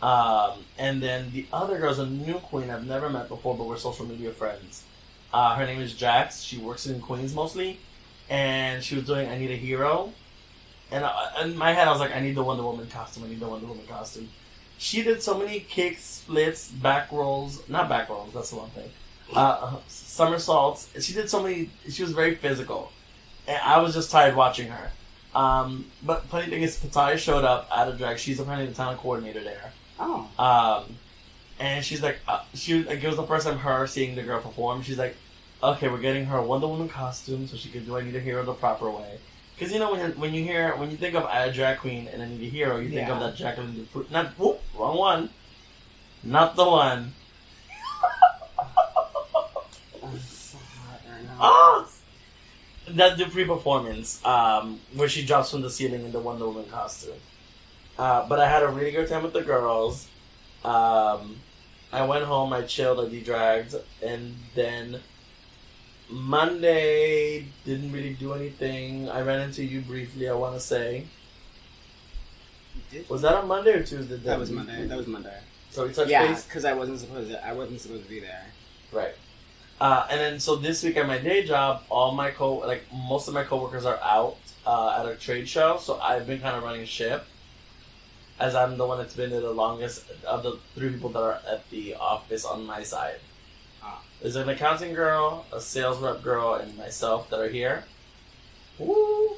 Um, 0.00 0.64
and 0.78 1.02
then 1.02 1.32
the 1.32 1.46
other 1.52 1.78
girl's 1.78 1.98
a 1.98 2.06
new 2.06 2.34
queen 2.34 2.70
I've 2.70 2.86
never 2.86 3.10
met 3.10 3.28
before, 3.28 3.56
but 3.56 3.66
we're 3.66 3.76
social 3.76 4.06
media 4.06 4.30
friends. 4.30 4.84
Uh, 5.32 5.56
her 5.56 5.66
name 5.66 5.80
is 5.80 5.92
Jax. 5.92 6.40
She 6.40 6.56
works 6.56 6.86
in 6.86 7.00
Queens 7.00 7.34
mostly, 7.34 7.78
and 8.30 8.82
she 8.82 8.94
was 8.94 9.04
doing 9.04 9.28
"I 9.28 9.36
Need 9.36 9.50
a 9.50 9.56
Hero," 9.56 10.12
and 10.90 11.04
I, 11.04 11.42
in 11.42 11.56
my 11.56 11.72
head 11.72 11.88
I 11.88 11.90
was 11.90 12.00
like, 12.00 12.14
I 12.14 12.20
need 12.20 12.34
the 12.34 12.42
Wonder 12.42 12.62
Woman 12.62 12.86
costume. 12.88 13.24
I 13.24 13.28
need 13.28 13.40
the 13.40 13.48
Wonder 13.48 13.66
Woman 13.66 13.86
costume. 13.86 14.28
She 14.78 15.02
did 15.02 15.22
so 15.22 15.36
many 15.38 15.60
kicks, 15.60 16.04
splits, 16.04 16.68
back 16.68 17.10
rolls, 17.10 17.68
not 17.68 17.88
back 17.88 18.08
rolls. 18.08 18.32
That's 18.32 18.50
the 18.50 18.56
one 18.56 18.70
thing. 18.70 18.90
Uh, 19.34 19.76
somersaults. 19.88 20.88
She 21.04 21.12
did 21.12 21.28
so 21.28 21.42
many. 21.42 21.70
She 21.90 22.02
was 22.02 22.12
very 22.12 22.36
physical, 22.36 22.92
and 23.46 23.58
I 23.62 23.80
was 23.80 23.94
just 23.94 24.10
tired 24.10 24.36
watching 24.36 24.68
her. 24.68 24.90
Um, 25.34 25.86
but 26.02 26.24
funny 26.26 26.48
thing 26.48 26.62
is, 26.62 26.78
Pataya 26.78 27.18
showed 27.18 27.44
up 27.44 27.68
at 27.76 27.88
a 27.88 27.92
drag. 27.92 28.18
She's 28.18 28.40
apparently 28.40 28.68
the 28.68 28.74
talent 28.74 29.00
coordinator 29.00 29.42
there. 29.42 29.72
Oh. 29.98 30.28
Um, 30.38 30.96
and 31.58 31.84
she's 31.84 32.02
like, 32.02 32.18
uh, 32.26 32.40
she 32.54 32.82
like, 32.84 33.02
it 33.02 33.06
was 33.06 33.16
the 33.16 33.26
first 33.26 33.46
time 33.46 33.58
her 33.58 33.86
seeing 33.86 34.14
the 34.14 34.22
girl 34.22 34.40
perform. 34.40 34.82
She's 34.82 34.98
like, 34.98 35.16
okay, 35.62 35.88
we're 35.88 35.98
getting 35.98 36.26
her 36.26 36.38
a 36.38 36.42
Wonder 36.42 36.68
Woman 36.68 36.88
costume 36.88 37.46
so 37.46 37.56
she 37.56 37.68
can 37.68 37.84
do 37.84 37.96
I 37.96 38.02
Need 38.02 38.16
a 38.16 38.20
Hero 38.20 38.44
the 38.44 38.54
proper 38.54 38.90
way. 38.90 39.18
Because 39.58 39.72
you 39.72 39.80
know 39.80 39.90
when 39.90 40.12
when 40.20 40.34
you 40.34 40.44
hear 40.44 40.76
when 40.76 40.88
you 40.88 40.96
think 40.96 41.16
of 41.16 41.24
a 41.24 41.52
drag 41.52 41.78
queen 41.78 42.06
and 42.06 42.22
I 42.22 42.28
Need 42.28 42.42
a 42.42 42.48
Hero, 42.48 42.78
you 42.78 42.90
think 42.90 43.08
of 43.08 43.18
that 43.18 43.34
Jacqueline 43.34 43.74
Dupree. 43.74 44.06
Not 44.08 44.38
whoop, 44.38 44.60
wrong 44.78 44.96
one. 44.96 45.30
Not 46.22 46.54
the 46.54 46.64
one. 46.64 47.12
I'm 50.00 50.18
so 50.20 50.58
hot 50.58 51.00
right 51.10 51.24
now. 51.24 51.36
Ah! 51.40 51.88
That 52.90 53.18
Dupree 53.18 53.46
performance, 53.46 54.24
um, 54.24 54.78
where 54.94 55.08
she 55.08 55.26
drops 55.26 55.50
from 55.50 55.62
the 55.62 55.70
ceiling 55.70 56.04
in 56.04 56.12
the 56.12 56.20
Wonder 56.20 56.46
Woman 56.46 56.66
costume. 56.70 57.18
Uh, 57.98 58.28
but 58.28 58.38
I 58.38 58.48
had 58.48 58.62
a 58.62 58.68
really 58.68 58.92
good 58.92 59.08
time 59.08 59.24
with 59.24 59.32
the 59.32 59.42
girls. 59.42 60.06
Um, 60.64 61.36
I 61.92 62.06
went 62.06 62.24
home, 62.24 62.52
I 62.52 62.62
chilled, 62.62 63.04
I 63.04 63.08
de-dragged, 63.08 63.74
and 64.02 64.36
then 64.54 65.00
Monday 66.10 67.46
didn't 67.64 67.92
really 67.92 68.14
do 68.14 68.32
anything. 68.32 69.08
I 69.10 69.20
ran 69.22 69.40
into 69.40 69.64
you 69.64 69.80
briefly. 69.82 70.28
I 70.28 70.34
want 70.34 70.54
to 70.54 70.60
say, 70.60 71.04
Did- 72.90 73.08
was 73.08 73.22
that 73.22 73.34
on 73.34 73.46
Monday 73.48 73.72
or 73.72 73.82
Tuesday? 73.82 74.16
that 74.16 74.38
was 74.38 74.50
Monday. 74.50 74.86
That 74.86 74.96
was 74.96 75.06
Monday. 75.06 75.38
so 75.70 75.86
we 75.86 75.92
touched 75.92 76.10
Yeah, 76.10 76.26
base. 76.26 76.44
because 76.44 76.64
I 76.64 76.72
wasn't 76.72 77.00
supposed 77.00 77.30
to. 77.30 77.46
I 77.46 77.52
wasn't 77.52 77.80
supposed 77.80 78.04
to 78.04 78.08
be 78.08 78.20
there. 78.20 78.46
Right. 78.92 79.14
Uh, 79.80 80.06
and 80.10 80.20
then 80.20 80.40
so 80.40 80.56
this 80.56 80.82
week 80.82 80.96
at 80.96 81.06
my 81.06 81.18
day 81.18 81.44
job, 81.44 81.82
all 81.90 82.12
my 82.12 82.30
co 82.30 82.56
like 82.58 82.84
most 82.92 83.28
of 83.28 83.34
my 83.34 83.44
coworkers 83.44 83.84
are 83.84 83.98
out 84.02 84.36
uh, 84.66 84.96
at 84.98 85.06
a 85.06 85.14
trade 85.14 85.48
show, 85.48 85.78
so 85.78 85.98
I've 86.00 86.26
been 86.26 86.40
kind 86.40 86.56
of 86.56 86.62
running 86.62 86.84
ship, 86.86 87.26
as 88.40 88.54
I'm 88.54 88.76
the 88.76 88.86
one 88.86 88.98
that's 88.98 89.14
been 89.14 89.30
there 89.30 89.40
the 89.40 89.50
longest 89.52 90.04
of 90.26 90.42
the 90.42 90.58
three 90.74 90.90
people 90.90 91.10
that 91.10 91.20
are 91.22 91.40
at 91.48 91.68
the 91.70 91.94
office 91.94 92.44
on 92.44 92.64
my 92.66 92.82
side. 92.82 93.20
There's 94.20 94.36
an 94.36 94.48
accounting 94.48 94.94
girl, 94.94 95.46
a 95.52 95.60
sales 95.60 95.98
rep 96.00 96.22
girl, 96.22 96.54
and 96.54 96.76
myself 96.76 97.30
that 97.30 97.40
are 97.40 97.48
here. 97.48 97.84
Woo! 98.78 99.36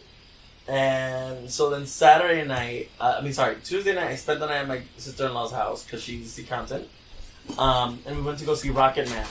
And 0.67 1.51
so 1.51 1.69
then 1.71 1.87
Saturday 1.87 2.47
night, 2.47 2.91
uh, 3.01 3.17
I 3.19 3.23
mean, 3.23 3.33
sorry, 3.33 3.57
Tuesday 3.63 3.95
night, 3.95 4.09
I 4.09 4.17
spent 4.17 4.41
the 4.41 4.47
night 4.47 4.61
at 4.61 4.69
my 4.69 4.83
sister 4.97 5.27
in 5.27 5.35
law's 5.35 5.53
house 5.53 5.85
because 5.85 6.03
she's 6.03 6.35
the 6.35 6.45
accountant. 6.45 6.89
Um, 7.59 7.99
and 8.07 8.17
we 8.17 8.23
went 8.23 8.39
to 8.39 8.45
go 8.45 8.55
see 8.55 8.71
Rocket 8.71 9.09
Man. 9.11 9.27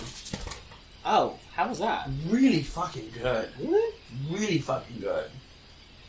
Oh, 1.05 1.39
how 1.55 1.69
was 1.69 1.79
that? 1.79 2.09
Really 2.27 2.61
fucking 2.61 3.11
good. 3.21 3.49
Really? 3.59 3.95
Really 4.29 4.59
fucking 4.59 4.99
good. 4.99 5.31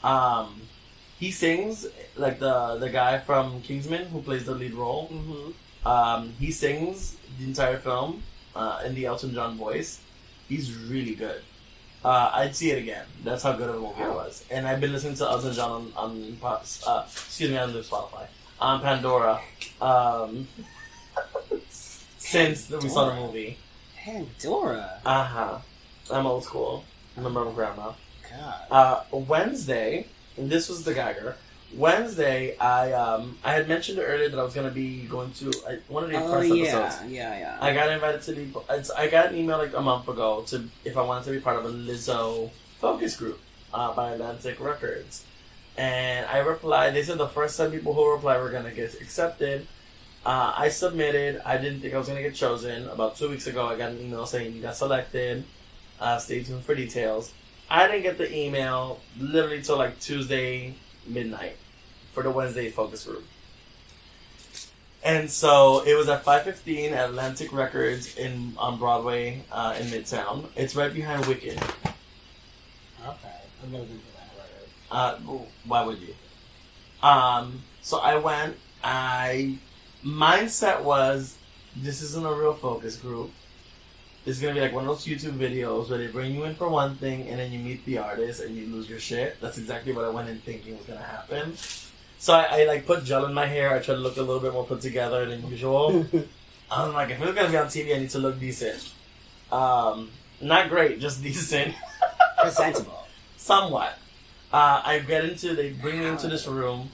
Um, 0.02 0.62
he 1.18 1.30
sings 1.30 1.86
like 2.16 2.38
the 2.38 2.76
the 2.78 2.88
guy 2.88 3.18
from 3.18 3.60
Kingsman 3.62 4.06
who 4.06 4.22
plays 4.22 4.44
the 4.44 4.54
lead 4.54 4.74
role. 4.74 5.08
Mm-hmm. 5.12 5.86
Um, 5.86 6.32
he 6.38 6.50
sings 6.50 7.16
the 7.38 7.44
entire 7.44 7.78
film 7.78 8.22
uh, 8.54 8.82
in 8.84 8.94
the 8.94 9.06
Elton 9.06 9.32
John 9.34 9.56
voice. 9.56 10.00
He's 10.48 10.74
really 10.74 11.14
good. 11.14 11.42
Uh, 12.04 12.30
I'd 12.34 12.56
see 12.56 12.70
it 12.70 12.78
again. 12.78 13.04
That's 13.24 13.42
how 13.42 13.52
good 13.52 13.68
of 13.68 13.76
a 13.76 13.80
movie 13.80 14.02
it 14.02 14.08
was. 14.08 14.44
And 14.50 14.66
I've 14.66 14.80
been 14.80 14.92
listening 14.92 15.16
to 15.16 15.24
Elton 15.24 15.52
John 15.52 15.92
on, 15.96 16.36
on 16.42 16.60
uh, 16.86 17.02
excuse 17.06 17.50
me, 17.50 17.58
on 17.58 17.72
Spotify, 17.72 18.26
on 18.58 18.80
Pandora, 18.80 19.40
um, 19.82 20.48
since 21.68 22.70
we 22.70 22.88
saw 22.88 23.10
the 23.10 23.20
movie. 23.20 23.58
Pandora. 23.96 24.98
Uh 25.04 25.24
huh. 25.24 25.58
I'm 26.10 26.26
old 26.26 26.44
school. 26.44 26.84
Remember 27.16 27.44
my 27.44 27.52
grandma. 27.52 27.92
God. 28.30 28.60
Uh, 28.70 29.02
Wednesday, 29.12 30.06
and 30.36 30.48
this 30.48 30.68
was 30.68 30.84
the 30.84 30.94
Geiger. 30.94 31.36
Wednesday, 31.76 32.56
I 32.58 32.92
um 32.92 33.38
I 33.44 33.52
had 33.52 33.68
mentioned 33.68 33.98
earlier 34.00 34.28
that 34.28 34.38
I 34.38 34.42
was 34.42 34.54
gonna 34.54 34.70
be 34.70 35.02
going 35.02 35.30
to 35.34 35.52
I, 35.68 35.78
one 35.88 36.04
of 36.04 36.10
the 36.10 36.16
Oh 36.16 36.28
first 36.32 36.48
yeah, 36.54 36.64
episodes. 36.64 37.12
yeah, 37.12 37.38
yeah. 37.38 37.58
I 37.60 37.72
got 37.74 37.90
invited 37.90 38.22
to 38.22 38.32
the. 38.32 38.92
I 38.96 39.08
got 39.08 39.26
an 39.32 39.36
email 39.36 39.58
like 39.58 39.74
a 39.74 39.80
month 39.80 40.08
ago 40.08 40.42
to 40.48 40.64
if 40.84 40.96
I 40.96 41.02
wanted 41.02 41.24
to 41.26 41.30
be 41.32 41.40
part 41.40 41.56
of 41.58 41.64
a 41.64 41.68
Lizzo 41.68 42.50
focus 42.80 43.16
group 43.16 43.38
uh, 43.72 43.94
by 43.94 44.12
Atlantic 44.12 44.58
Records, 44.58 45.24
and 45.76 46.26
I 46.26 46.38
replied. 46.38 46.94
They 46.94 47.02
said 47.04 47.18
the 47.18 47.28
first 47.28 47.56
ten 47.56 47.70
people 47.70 47.94
who 47.94 48.10
replied 48.12 48.40
were 48.42 48.50
gonna 48.50 48.72
get 48.72 48.94
accepted. 49.00 49.66
Uh, 50.26 50.52
I 50.56 50.68
submitted. 50.70 51.40
I 51.46 51.56
didn't 51.56 51.80
think 51.80 51.94
I 51.94 51.98
was 51.98 52.08
gonna 52.08 52.22
get 52.22 52.34
chosen. 52.34 52.88
About 52.88 53.16
two 53.16 53.28
weeks 53.30 53.46
ago, 53.46 53.66
I 53.66 53.76
got 53.76 53.92
an 53.92 54.00
email 54.00 54.26
saying 54.26 54.54
you 54.56 54.60
got 54.62 54.76
selected. 54.76 55.44
Uh, 56.00 56.18
stay 56.18 56.42
tuned 56.42 56.64
for 56.64 56.74
details. 56.74 57.32
I 57.70 57.86
didn't 57.86 58.02
get 58.02 58.18
the 58.18 58.36
email 58.36 58.98
literally 59.18 59.62
till 59.62 59.78
like 59.78 60.00
Tuesday 60.00 60.74
midnight 61.06 61.56
for 62.12 62.22
the 62.22 62.30
Wednesday 62.30 62.70
focus 62.70 63.04
group. 63.04 63.24
And 65.02 65.30
so 65.30 65.82
it 65.86 65.94
was 65.94 66.08
at 66.08 66.24
515 66.24 66.92
at 66.92 67.08
Atlantic 67.08 67.52
Records 67.52 68.16
in 68.16 68.54
on 68.58 68.78
Broadway 68.78 69.44
uh, 69.50 69.76
in 69.80 69.86
Midtown. 69.86 70.44
It's 70.56 70.76
right 70.76 70.92
behind 70.92 71.24
Wicked. 71.26 71.56
Okay, 71.56 73.36
I'm 73.62 73.72
gonna 73.72 73.84
do 73.84 73.98
that. 74.14 74.30
Right. 74.36 74.48
Uh, 74.90 75.16
why 75.64 75.84
would 75.86 75.98
you? 76.00 76.14
Um, 77.02 77.62
so 77.80 77.98
I 77.98 78.16
went. 78.16 78.56
I 78.84 79.58
mindset 80.04 80.82
was 80.82 81.36
this 81.76 82.02
isn't 82.02 82.26
a 82.26 82.32
real 82.32 82.54
focus 82.54 82.96
group. 82.96 83.30
It's 84.26 84.38
gonna 84.38 84.54
be 84.54 84.60
like 84.60 84.72
one 84.72 84.84
of 84.84 84.88
those 84.88 85.06
YouTube 85.06 85.38
videos 85.38 85.88
where 85.88 85.98
they 85.98 86.08
bring 86.08 86.34
you 86.34 86.44
in 86.44 86.54
for 86.54 86.68
one 86.68 86.96
thing 86.96 87.26
and 87.28 87.38
then 87.38 87.50
you 87.52 87.58
meet 87.58 87.84
the 87.86 87.98
artist 87.98 88.42
and 88.42 88.54
you 88.54 88.66
lose 88.66 88.88
your 88.88 88.98
shit. 88.98 89.40
That's 89.40 89.56
exactly 89.56 89.92
what 89.92 90.04
I 90.04 90.10
went 90.10 90.28
in 90.28 90.38
thinking 90.40 90.76
was 90.76 90.86
gonna 90.86 91.00
happen. 91.00 91.56
So 92.18 92.34
I, 92.34 92.60
I 92.60 92.64
like 92.64 92.86
put 92.86 93.04
gel 93.04 93.24
in 93.24 93.32
my 93.32 93.46
hair. 93.46 93.70
I 93.70 93.78
tried 93.78 93.94
to 93.94 94.00
look 94.00 94.18
a 94.18 94.20
little 94.20 94.40
bit 94.40 94.52
more 94.52 94.64
put 94.64 94.82
together 94.82 95.24
than 95.24 95.48
usual. 95.48 96.06
I'm 96.70 96.92
like, 96.92 97.10
if 97.10 97.20
it's 97.20 97.34
gonna 97.34 97.48
be 97.48 97.56
on 97.56 97.66
TV, 97.66 97.96
I 97.96 97.98
need 97.98 98.10
to 98.10 98.18
look 98.18 98.38
decent. 98.38 98.92
Um, 99.50 100.10
not 100.40 100.68
great, 100.68 101.00
just 101.00 101.22
decent. 101.22 101.74
Presentable. 102.40 103.06
Somewhat. 103.38 103.98
Uh, 104.52 104.82
I 104.84 104.98
get 104.98 105.24
into, 105.24 105.54
they 105.54 105.70
bring 105.70 105.98
me 105.98 106.06
into 106.06 106.28
this 106.28 106.46
room, 106.46 106.90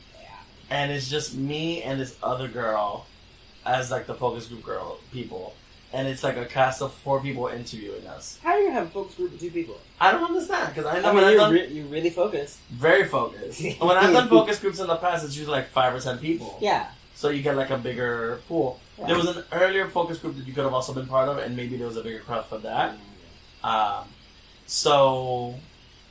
and 0.70 0.93
it's 0.93 1.09
just 1.09 1.35
me 1.35 1.83
and 1.83 2.01
this 2.01 2.16
other 2.22 2.49
girl 2.49 3.07
as 3.64 3.91
like 3.91 4.07
the 4.07 4.14
focus 4.14 4.47
group 4.47 4.62
girl 4.62 4.99
people. 5.12 5.55
And 5.93 6.09
it's 6.09 6.22
like 6.22 6.37
a 6.37 6.45
cast 6.45 6.82
of 6.82 6.93
four 6.93 7.20
people 7.20 7.47
interviewing 7.47 8.07
us. 8.07 8.39
How 8.43 8.51
are 8.51 8.59
you 8.59 8.66
gonna 8.66 8.80
have 8.80 8.89
a 8.89 8.91
focus 8.91 9.14
group 9.14 9.32
of 9.34 9.41
two 9.41 9.51
people? 9.51 9.78
I 10.01 10.12
don't 10.12 10.24
understand 10.24 10.74
because 10.74 10.84
I 10.84 11.01
know 11.01 11.11
I 11.11 11.14
when 11.14 11.16
mean, 11.16 11.24
I've 11.24 11.30
you're, 11.32 11.41
done 11.41 11.53
re- 11.53 11.68
you're 11.68 11.87
really 11.87 12.11
focused. 12.11 12.59
very 12.70 13.05
focused. 13.09 13.62
when 13.80 13.97
I've 13.97 14.12
done 14.12 14.28
focus 14.28 14.59
groups 14.59 14.78
in 14.80 14.89
the 14.89 14.97
past, 14.97 15.24
it's 15.24 15.37
usually 15.37 15.57
like 15.57 15.68
five 15.68 15.95
or 15.95 16.01
ten 16.01 16.18
people. 16.18 16.59
Yeah. 16.61 16.89
So 17.14 17.30
you 17.30 17.43
get 17.43 17.57
like 17.57 17.70
a 17.70 17.78
bigger 17.78 18.41
pool. 18.49 18.78
Yeah. 18.99 19.07
There 19.07 19.16
was 19.16 19.37
an 19.37 19.45
earlier 19.53 19.89
focus 19.89 20.18
group 20.18 20.37
that 20.37 20.47
you 20.47 20.53
could 20.53 20.64
have 20.64 20.74
also 20.74 20.93
been 20.93 21.07
part 21.07 21.28
of, 21.28 21.39
and 21.39 21.57
maybe 21.57 21.76
there 21.76 21.87
was 21.87 21.97
a 21.97 22.03
bigger 22.03 22.18
crowd 22.20 22.45
for 22.47 22.59
that. 22.59 22.97
Um, 23.64 24.05
so 24.66 25.55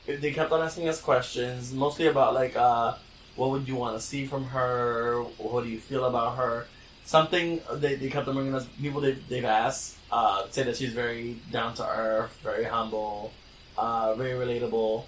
they 0.07 0.31
kept 0.31 0.51
on 0.51 0.61
asking 0.61 0.87
us 0.87 1.01
questions, 1.01 1.73
mostly 1.73 2.07
about 2.07 2.33
like, 2.33 2.55
uh, 2.55 2.95
what 3.35 3.51
would 3.51 3.67
you 3.67 3.75
want 3.75 3.95
to 3.99 4.01
see 4.01 4.25
from 4.25 4.45
her? 4.45 5.21
What 5.37 5.63
do 5.63 5.69
you 5.69 5.79
feel 5.79 6.05
about 6.05 6.37
her? 6.37 6.67
Something 7.05 7.61
they, 7.73 7.95
they 7.95 8.09
kept 8.09 8.27
on 8.27 8.35
bringing 8.35 8.55
us 8.55 8.65
people 8.81 8.99
they, 8.99 9.13
they've 9.13 9.45
asked 9.45 9.95
uh, 10.11 10.47
say 10.49 10.63
that 10.63 10.77
she's 10.77 10.93
very 10.93 11.37
down 11.51 11.73
to 11.75 11.87
earth, 11.87 12.37
very 12.41 12.63
humble, 12.63 13.31
uh, 13.77 14.15
very 14.15 14.33
relatable. 14.33 15.05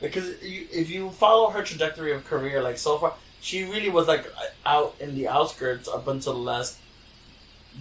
Because 0.00 0.42
you, 0.42 0.66
if 0.72 0.88
you 0.90 1.10
follow 1.10 1.50
her 1.50 1.62
trajectory 1.62 2.12
of 2.12 2.24
career, 2.24 2.62
like 2.62 2.78
so 2.78 2.98
far, 2.98 3.14
she 3.40 3.64
really 3.64 3.90
was 3.90 4.08
like 4.08 4.26
out 4.64 4.94
in 4.98 5.14
the 5.14 5.28
outskirts 5.28 5.88
up 5.88 6.08
until 6.08 6.32
the 6.32 6.38
last 6.38 6.78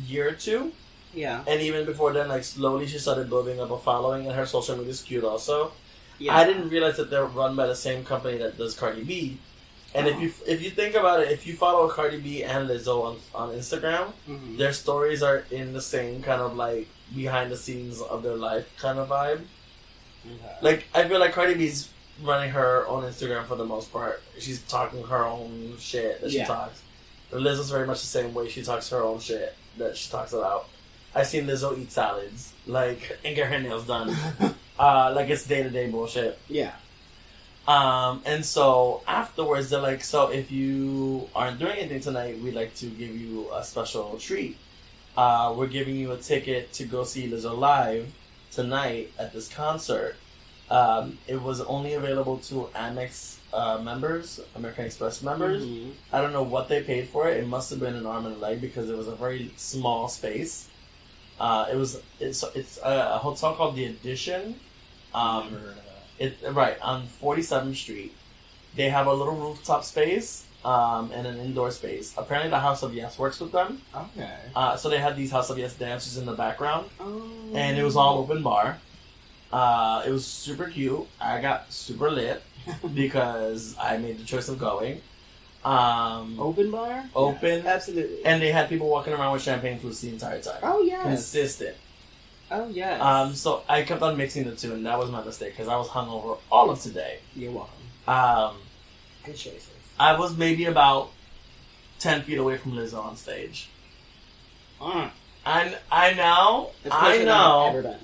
year 0.06 0.30
or 0.30 0.34
two. 0.34 0.74
Yeah. 1.14 1.44
And 1.48 1.62
even 1.62 1.86
before 1.86 2.14
then, 2.14 2.28
like 2.28 2.44
slowly 2.44 2.88
she 2.88 3.00
started 3.00 3.30
building 3.30 3.60
up 3.60 3.72
a 3.72 3.78
following, 3.78 4.28
and 4.28 4.36
her 4.36 4.46
social 4.46 4.76
media 4.76 4.92
is 4.92 5.02
cute 5.02 5.24
also. 5.24 5.72
Yeah. 6.18 6.36
I 6.36 6.46
didn't 6.46 6.70
realize 6.70 6.98
that 6.98 7.10
they're 7.10 7.26
run 7.26 7.56
by 7.56 7.68
the 7.68 7.76
same 7.76 8.04
company 8.04 8.38
that 8.40 8.58
does 8.58 8.76
Cardi 8.76 9.04
B. 9.04 9.38
And 9.96 10.08
if 10.08 10.20
you 10.22 10.32
if 10.46 10.62
you 10.62 10.70
think 10.70 10.94
about 10.96 11.22
it, 11.22 11.32
if 11.32 11.48
you 11.48 11.56
follow 11.56 11.90
Cardi 11.90 12.20
B 12.20 12.44
and 12.44 12.70
Lizzo 12.70 13.04
on, 13.04 13.18
on 13.34 13.50
Instagram, 13.56 14.14
Mhm. 14.30 14.58
their 14.58 14.72
stories 14.74 15.24
are 15.24 15.46
in 15.50 15.74
the 15.74 15.82
same 15.82 16.22
kind 16.22 16.42
of 16.42 16.56
like 16.56 16.88
behind 17.16 17.52
the 17.52 17.58
scenes 17.58 18.00
of 18.02 18.22
their 18.22 18.36
life 18.36 18.68
kind 18.78 19.00
of 19.00 19.10
vibe. 19.10 19.42
Like 20.62 20.86
I 20.94 21.08
feel 21.08 21.20
like 21.20 21.34
Cardi 21.34 21.56
B's 21.56 21.90
running 22.22 22.52
her 22.52 22.86
own 22.88 23.04
Instagram 23.04 23.46
for 23.48 23.56
the 23.56 23.66
most 23.66 23.92
part. 23.92 24.22
She's 24.40 24.62
talking 24.64 25.04
her 25.06 25.26
own 25.26 25.78
shit 25.80 26.22
that 26.22 26.32
she 26.32 26.38
Yeah. 26.38 26.46
talks. 26.48 26.82
But 27.32 27.42
Lizzo's 27.42 27.70
very 27.72 27.88
much 27.88 28.02
the 28.02 28.08
same 28.08 28.34
way. 28.34 28.50
She 28.50 28.62
talks 28.64 28.90
her 28.90 29.02
own 29.02 29.20
shit 29.20 29.56
that 29.78 29.96
she 29.98 30.10
talks 30.10 30.34
about. 30.34 30.68
I've 31.16 31.28
seen 31.28 31.46
Lizzo 31.48 31.78
eat 31.80 31.92
salads, 31.92 32.52
like 32.68 33.18
and 33.24 33.36
get 33.36 33.48
her 33.48 33.60
nails 33.60 33.86
done. 33.86 34.16
uh, 34.80 35.14
like 35.16 35.30
it's 35.30 35.46
day 35.46 35.64
to 35.64 35.70
day 35.70 35.90
bullshit. 35.90 36.38
yeah. 36.48 36.74
Um, 37.70 38.24
and 38.26 38.44
so 38.44 39.04
afterwards, 39.08 39.70
they're 39.70 39.80
like, 39.80 40.04
so 40.04 40.32
if 40.32 40.52
you 40.52 41.30
aren't 41.36 41.60
doing 41.60 41.78
anything 41.78 42.00
tonight, 42.00 42.40
we'd 42.40 42.56
like 42.56 42.74
to 42.78 42.88
give 42.88 43.16
you 43.16 43.48
a 43.54 43.64
special 43.64 44.18
treat. 44.18 44.58
Uh, 45.16 45.54
we're 45.56 45.68
giving 45.68 45.96
you 45.96 46.12
a 46.12 46.18
ticket 46.18 46.74
to 46.74 46.86
go 46.86 47.04
see 47.04 47.30
Lizzo 47.30 47.56
live 47.56 48.12
tonight 48.52 49.12
at 49.20 49.34
this 49.34 49.48
concert. 49.48 50.16
Um, 50.72 51.20
it 51.28 51.40
was 51.44 51.62
only 51.62 51.94
available 51.94 52.40
to 52.50 52.70
Amex 52.74 53.38
uh, 53.54 53.78
members, 53.78 54.40
American 54.56 54.86
Express 54.86 55.22
members. 55.22 55.64
Mhm. 55.64 55.92
I 56.12 56.22
don't 56.22 56.34
know 56.34 56.44
what 56.44 56.70
they 56.70 56.82
paid 56.82 57.08
for 57.10 57.30
it. 57.30 57.38
It 57.38 57.48
must 57.48 57.70
have 57.70 57.80
been 57.80 57.96
an 57.96 58.06
arm 58.08 58.26
and 58.26 58.36
a 58.36 58.40
leg 58.40 58.62
because 58.62 58.90
it 58.90 58.98
was 58.98 59.08
a 59.08 59.16
very 59.16 59.52
small 59.58 60.08
space. 60.10 60.70
Uh, 61.40 61.68
it 61.72 61.76
was 61.76 62.02
it's 62.20 62.44
it's 62.56 62.78
a, 62.84 63.14
a 63.16 63.18
hotel 63.20 63.54
called 63.56 63.76
the 63.76 63.86
Edition. 63.86 64.56
Um, 65.14 65.56
it 66.20 66.38
right 66.52 66.80
on 66.82 67.08
Forty 67.08 67.42
Seventh 67.42 67.78
Street. 67.78 68.14
They 68.76 68.90
have 68.90 69.08
a 69.08 69.14
little 69.14 69.36
rooftop 69.36 69.84
space 69.84 70.46
um, 70.64 71.12
and 71.14 71.26
an 71.26 71.40
indoor 71.40 71.72
space. 71.72 72.14
Apparently, 72.18 72.50
the 72.52 72.60
House 72.60 72.84
of 72.84 72.94
Yes 72.94 73.18
works 73.18 73.40
with 73.40 73.52
them. 73.52 73.82
Okay. 73.96 74.30
Uh, 74.56 74.76
so 74.76 74.90
they 74.90 75.00
had 75.00 75.16
these 75.16 75.32
House 75.32 75.50
of 75.50 75.58
Yes 75.58 75.74
dancers 75.76 76.18
in 76.18 76.26
the 76.26 76.34
background, 76.34 76.88
Oh. 77.00 77.24
and 77.56 77.78
it 77.78 77.84
was 77.84 77.96
all 77.96 78.20
open 78.20 78.44
bar. 78.44 78.78
Uh, 79.52 80.04
it 80.06 80.12
was 80.12 80.26
super 80.28 80.68
cute. 80.68 81.08
I 81.20 81.42
got 81.42 81.72
super 81.74 82.12
lit 82.12 82.44
because 82.94 83.76
I 83.80 83.98
made 83.98 84.20
the 84.20 84.24
choice 84.24 84.48
of 84.50 84.60
going. 84.60 85.02
Um, 85.66 86.40
open 86.40 86.72
bar. 86.72 87.04
Open. 87.16 87.64
Yes, 87.64 87.66
absolutely. 87.66 88.24
and 88.24 88.42
they 88.42 88.52
had 88.52 88.70
people 88.70 88.88
walking 88.88 89.12
around 89.14 89.34
with 89.34 89.42
champagne 89.42 89.80
flutes 89.80 90.00
the 90.02 90.10
entire 90.10 90.40
time. 90.42 90.60
oh 90.64 90.82
yeah. 90.84 91.04
Consistent. 91.04 91.76
Oh 92.52 92.68
yes. 92.70 93.02
Um, 93.02 93.34
so 93.34 93.64
I 93.70 93.84
kept 93.84 94.02
on 94.02 94.18
mixing 94.18 94.46
the 94.46 94.56
two, 94.56 94.74
and 94.74 94.86
that 94.86 94.98
was 94.98 95.12
my 95.12 95.24
mistake 95.24 95.54
because 95.54 95.68
I 95.68 95.78
was 95.78 95.88
hungover 95.88 96.38
all 96.52 96.70
of 96.70 96.82
today. 96.82 97.20
You're 97.36 97.52
welcome. 97.52 97.76
Um, 98.08 98.58
Good 99.24 99.36
choices. 99.36 99.70
I 100.00 100.18
was 100.18 100.36
maybe 100.38 100.66
about 100.66 101.12
ten 102.00 102.22
feet 102.24 102.38
away 102.38 102.58
from 102.58 102.74
Lizzo 102.74 103.04
on 103.04 103.16
stage. 103.16 103.70
Mm. 104.80 105.12
And 105.46 105.78
I 105.92 106.14
know, 106.14 106.72
I 106.86 106.90
closer 106.90 107.18
than 107.20 107.28
I've 107.30 107.76
ever 107.76 107.82
know. 107.84 107.96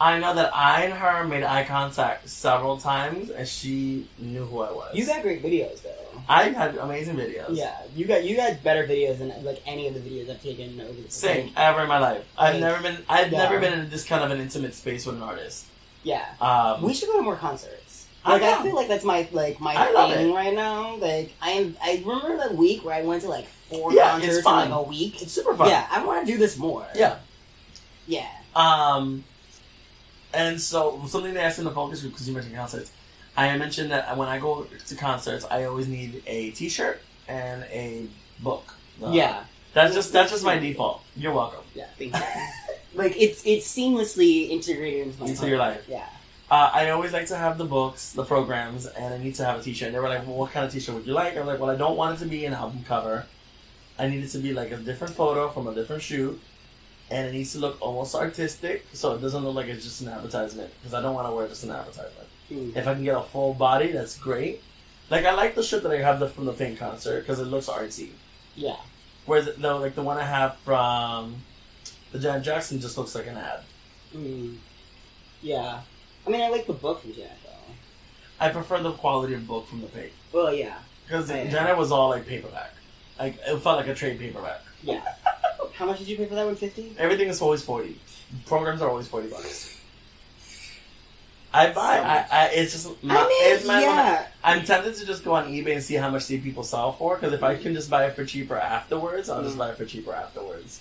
I 0.00 0.18
know 0.18 0.34
that 0.34 0.54
I 0.54 0.82
and 0.84 0.94
her 0.94 1.24
made 1.24 1.44
eye 1.44 1.64
contact 1.64 2.28
several 2.28 2.78
times, 2.78 3.30
and 3.30 3.46
she 3.46 4.08
knew 4.18 4.44
who 4.44 4.60
I 4.60 4.72
was. 4.72 4.94
You 4.94 5.06
got 5.06 5.22
great 5.22 5.42
videos 5.42 5.82
though. 5.82 5.90
I 6.28 6.44
had 6.50 6.76
amazing 6.76 7.16
videos. 7.16 7.50
Yeah, 7.56 7.76
you 7.94 8.06
got 8.06 8.24
you 8.24 8.36
got 8.36 8.62
better 8.62 8.86
videos 8.86 9.18
than 9.18 9.28
like 9.44 9.62
any 9.66 9.88
of 9.88 9.94
the 9.94 10.00
videos 10.00 10.30
I've 10.30 10.42
taken 10.42 10.80
over 10.80 11.00
the 11.00 11.10
Same 11.10 11.50
ever 11.56 11.82
in 11.82 11.88
my 11.88 11.98
life. 11.98 12.26
I've 12.38 12.54
Like, 12.54 12.60
never 12.62 12.82
been. 12.82 12.98
I've 13.08 13.30
yeah. 13.32 13.38
never 13.38 13.60
been 13.60 13.78
in 13.78 13.90
this 13.90 14.04
kind 14.04 14.24
of 14.24 14.30
an 14.30 14.40
intimate 14.40 14.74
space 14.74 15.04
with 15.06 15.16
an 15.16 15.22
artist. 15.22 15.66
Yeah, 16.02 16.24
Um, 16.40 16.82
we 16.82 16.92
should 16.92 17.08
go 17.08 17.16
to 17.16 17.22
more 17.22 17.36
concerts. 17.36 18.06
Like 18.26 18.42
I, 18.42 18.52
know. 18.52 18.62
feel 18.62 18.74
like 18.74 18.88
that's 18.88 19.04
my 19.04 19.28
like 19.32 19.60
my 19.60 19.74
I 19.76 20.14
thing 20.14 20.32
right 20.32 20.54
now. 20.54 20.96
Like 20.96 21.32
I 21.42 21.50
am. 21.50 21.76
I 21.82 22.02
remember 22.04 22.36
that 22.38 22.54
week 22.56 22.84
where 22.84 22.94
I 22.94 23.02
went 23.02 23.22
to 23.22 23.28
like 23.28 23.46
four 23.46 23.92
Yeah, 23.92 24.12
concerts 24.12 24.38
in 24.38 24.44
like 24.44 24.70
a 24.70 24.82
week. 24.82 25.20
it's 25.22 25.32
super 25.32 25.54
fun. 25.54 25.68
Yeah, 25.68 25.86
I 25.90 26.04
want 26.04 26.26
to 26.26 26.32
do 26.32 26.38
this 26.38 26.56
more. 26.56 26.86
Yeah. 26.94 27.16
yeah. 28.06 28.28
Um, 28.56 29.24
and 30.32 30.60
so 30.60 31.02
something 31.06 31.34
they 31.34 31.40
asked 31.40 31.58
in 31.58 31.64
the 31.64 31.70
focus 31.70 32.00
group 32.00 32.12
because 32.14 32.26
you 32.28 32.34
mentioned 32.34 32.54
concerts, 32.56 32.90
I 33.36 33.56
mentioned 33.58 33.90
that 33.90 34.16
when 34.16 34.28
I 34.28 34.38
go 34.38 34.66
to 34.86 34.94
concerts, 34.94 35.44
I 35.50 35.64
always 35.64 35.88
need 35.88 36.22
a 36.26 36.50
T-shirt 36.52 37.00
and 37.28 37.64
a 37.64 38.06
book. 38.40 38.74
Uh, 39.02 39.10
yeah, 39.10 39.44
that's 39.72 39.94
just 39.94 40.12
that's 40.12 40.30
just 40.30 40.44
my 40.44 40.58
default. 40.58 41.02
You're 41.16 41.32
welcome. 41.32 41.64
yeah. 41.74 41.86
Thank 41.98 42.14
you. 42.14 42.22
like 42.94 43.14
it's 43.20 43.44
it's 43.44 43.66
seamlessly 43.66 44.50
integrated 44.50 45.08
into 45.08 45.24
Into 45.24 45.48
your 45.48 45.58
life. 45.58 45.84
Yeah. 45.88 46.06
Uh, 46.50 46.70
I 46.72 46.90
always 46.90 47.12
like 47.12 47.26
to 47.28 47.36
have 47.36 47.58
the 47.58 47.64
books, 47.64 48.12
the 48.12 48.22
programs, 48.24 48.86
and 48.86 49.14
I 49.14 49.18
need 49.18 49.34
to 49.36 49.44
have 49.44 49.58
a 49.58 49.62
T-shirt. 49.62 49.86
And 49.86 49.94
they 49.96 49.98
were 49.98 50.08
like, 50.08 50.26
"Well, 50.26 50.36
what 50.36 50.52
kind 50.52 50.64
of 50.66 50.72
T-shirt 50.72 50.94
would 50.94 51.06
you 51.06 51.14
like?" 51.14 51.36
I'm 51.36 51.46
like, 51.46 51.58
"Well, 51.58 51.70
I 51.70 51.76
don't 51.76 51.96
want 51.96 52.16
it 52.16 52.22
to 52.22 52.28
be 52.30 52.44
an 52.44 52.52
album 52.52 52.84
cover. 52.86 53.26
I 53.98 54.06
need 54.08 54.22
it 54.22 54.28
to 54.28 54.38
be 54.38 54.52
like 54.52 54.70
a 54.70 54.76
different 54.76 55.14
photo 55.14 55.48
from 55.48 55.66
a 55.66 55.74
different 55.74 56.02
shoot, 56.02 56.40
and 57.10 57.26
it 57.26 57.32
needs 57.32 57.52
to 57.52 57.58
look 57.58 57.78
almost 57.80 58.14
artistic, 58.14 58.84
so 58.92 59.14
it 59.14 59.20
doesn't 59.20 59.42
look 59.44 59.54
like 59.56 59.66
it's 59.66 59.84
just 59.84 60.02
an 60.02 60.08
advertisement. 60.08 60.70
Because 60.80 60.94
I 60.94 61.00
don't 61.00 61.14
want 61.14 61.26
to 61.28 61.34
wear 61.34 61.48
just 61.48 61.64
an 61.64 61.70
advertisement. 61.70 62.28
Mm. 62.50 62.76
If 62.76 62.86
I 62.86 62.94
can 62.94 63.04
get 63.04 63.16
a 63.16 63.22
full 63.22 63.54
body, 63.54 63.92
that's 63.92 64.18
great. 64.18 64.62
Like 65.10 65.24
I 65.24 65.34
like 65.34 65.54
the 65.54 65.62
shirt 65.62 65.82
that 65.82 65.92
I 65.92 65.98
have 65.98 66.20
the, 66.20 66.28
from 66.28 66.44
the 66.46 66.52
Pink 66.52 66.78
concert 66.78 67.20
because 67.20 67.38
it 67.40 67.44
looks 67.46 67.66
artsy. 67.68 68.10
Yeah. 68.54 68.76
Whereas 69.26 69.46
the 69.56 69.74
like 69.74 69.94
the 69.94 70.02
one 70.02 70.18
I 70.18 70.24
have 70.24 70.56
from 70.58 71.36
the 72.12 72.18
Janet 72.18 72.42
Jackson 72.42 72.80
just 72.80 72.96
looks 72.98 73.14
like 73.14 73.26
an 73.26 73.36
ad. 73.36 73.60
Mm. 74.14 74.56
Yeah. 75.42 75.80
I 76.26 76.30
mean, 76.30 76.40
I 76.42 76.48
like 76.48 76.66
the 76.66 76.72
book 76.72 77.02
from 77.02 77.12
Janet 77.12 77.32
though. 77.44 77.50
I 78.40 78.48
prefer 78.50 78.82
the 78.82 78.92
quality 78.92 79.34
of 79.34 79.46
book 79.46 79.66
from 79.68 79.80
the 79.80 79.86
Pink 79.88 80.12
Well, 80.32 80.52
yeah. 80.54 80.78
because 81.06 81.30
Yeah. 81.30 81.48
Janet 81.50 81.76
was 81.76 81.92
all 81.92 82.10
like 82.10 82.26
paperback. 82.26 82.72
Like 83.18 83.36
it 83.46 83.58
felt 83.60 83.78
like 83.78 83.88
a 83.88 83.94
trade 83.94 84.18
paperback. 84.18 84.60
Yeah. 84.82 85.02
How 85.74 85.86
much 85.86 85.98
did 85.98 86.08
you 86.08 86.16
pay 86.16 86.26
for 86.26 86.34
that 86.34 86.46
one? 86.46 86.54
Fifty. 86.56 86.94
Everything 86.98 87.28
is 87.28 87.40
always 87.42 87.62
forty. 87.62 87.98
Programs 88.46 88.80
are 88.80 88.88
always 88.88 89.08
forty 89.08 89.28
bucks. 89.28 89.73
I 91.56 91.72
buy. 91.72 91.98
I, 92.00 92.26
I. 92.32 92.46
It's 92.48 92.72
just. 92.72 93.02
My, 93.04 93.14
I 93.16 93.28
mean, 93.28 93.54
it's 93.54 93.64
my 93.64 93.80
yeah. 93.80 94.26
I'm 94.42 94.64
tempted 94.64 94.96
to 94.96 95.06
just 95.06 95.24
go 95.24 95.34
on 95.34 95.46
eBay 95.46 95.74
and 95.74 95.82
see 95.82 95.94
how 95.94 96.10
much 96.10 96.26
these 96.26 96.42
people 96.42 96.64
sell 96.64 96.90
for. 96.92 97.14
Because 97.14 97.32
if 97.32 97.42
I 97.44 97.56
can 97.56 97.74
just 97.74 97.88
buy 97.88 98.06
it 98.06 98.14
for 98.16 98.24
cheaper 98.24 98.56
afterwards, 98.56 99.28
I'll 99.30 99.42
just 99.42 99.54
Mhm. 99.54 99.58
buy 99.58 99.70
it 99.70 99.76
for 99.76 99.84
cheaper 99.84 100.12
afterwards. 100.12 100.80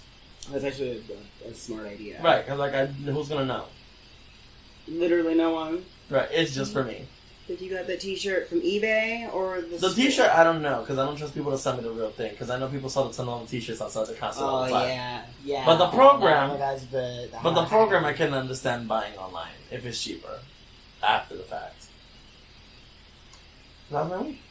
That's 0.51 0.63
actually 0.65 1.03
a, 1.45 1.49
a 1.49 1.53
smart 1.53 1.85
idea. 1.85 2.19
Right? 2.23 2.43
Because 2.43 2.57
like, 2.59 2.73
I, 2.73 2.87
who's 2.87 3.29
gonna 3.29 3.45
know? 3.45 3.65
Literally 4.87 5.35
no 5.35 5.51
one. 5.51 5.85
Right? 6.09 6.27
It's 6.31 6.53
just 6.55 6.73
for 6.73 6.83
me. 6.83 7.05
If 7.49 7.61
you 7.61 7.69
got 7.69 7.87
the 7.87 7.97
T-shirt 7.97 8.47
from 8.47 8.61
eBay 8.61 9.31
or 9.33 9.61
the 9.61 9.77
The 9.77 9.93
T-shirt, 9.93 10.29
I 10.29 10.43
don't 10.45 10.61
know 10.61 10.79
because 10.79 10.97
I 10.97 11.05
don't 11.05 11.17
trust 11.17 11.33
people 11.33 11.51
to 11.51 11.57
send 11.57 11.77
me 11.77 11.83
the 11.83 11.91
real 11.91 12.09
thing. 12.09 12.31
Because 12.31 12.49
I 12.49 12.57
know 12.57 12.67
people 12.69 12.89
sell 12.89 13.07
the 13.07 13.13
ton 13.13 13.27
of 13.27 13.49
T-shirts 13.49 13.81
outside 13.81 14.07
the 14.07 14.13
concert 14.13 14.43
all 14.43 14.63
Oh 14.63 14.65
the 14.65 14.71
time. 14.71 14.87
yeah, 14.87 15.21
yeah. 15.43 15.65
But 15.65 15.77
the 15.77 15.87
program- 15.87 16.57
guys, 16.57 16.85
the, 16.87 17.27
the 17.31 17.37
But 17.43 17.53
the 17.53 17.65
program, 17.65 18.05
I 18.05 18.13
can 18.13 18.33
understand 18.33 18.87
buying 18.87 19.17
online 19.17 19.51
if 19.71 19.85
it's 19.85 20.01
cheaper 20.01 20.39
after 21.03 21.35
the 21.37 21.43
fact. 21.43 21.85
That 23.91 24.03
was 24.03 24.09
my 24.09 24.21
week. 24.27 24.41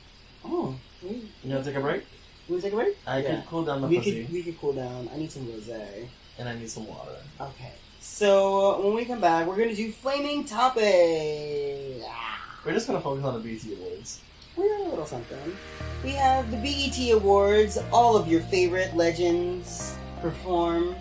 Oh, 0.44 0.74
we, 1.02 1.08
You 1.42 1.52
want 1.52 1.64
to 1.64 1.70
take 1.70 1.78
a 1.78 1.80
break? 1.80 2.04
we 2.48 2.60
take 2.60 2.72
a 2.72 2.76
break. 2.76 2.96
I 3.06 3.18
Yeah. 3.18 3.28
can 3.28 3.42
cool 3.48 3.64
down 3.64 3.80
my 3.80 3.88
we 3.88 3.98
pussy, 3.98 4.24
could 4.24 4.32
we 4.32 4.42
could 4.42 4.60
cool 4.60 4.72
down. 4.72 5.08
I 5.12 5.16
need 5.16 5.30
some 5.32 5.46
rosé. 5.46 6.06
and 6.38 6.48
I 6.48 6.54
need 6.54 6.70
some 6.70 6.86
water. 6.86 7.16
Okay. 7.40 7.72
So 8.00 8.80
when 8.82 8.94
we 8.94 9.04
come 9.04 9.20
back, 9.20 9.46
we're 9.46 9.56
gonna 9.56 9.74
do 9.74 9.92
flaming 9.92 10.44
topic. 10.44 12.02
Ah, 12.06 12.40
We're 12.64 12.72
just 12.72 12.86
gonna 12.86 13.00
focus 13.00 13.24
on 13.24 13.34
the 13.34 13.48
BET 13.48 13.64
Awards. 13.78 14.20
we 14.56 14.68
got 14.68 14.80
a 14.80 14.88
little 14.90 15.06
something. 15.06 15.56
We 16.04 16.10
have 16.12 16.50
the 16.50 16.56
BET 16.58 16.98
Awards. 17.12 17.78
All 17.92 18.16
of 18.16 18.28
your 18.28 18.40
favorite 18.42 18.94
legends 18.96 19.94
perform. 20.20 20.94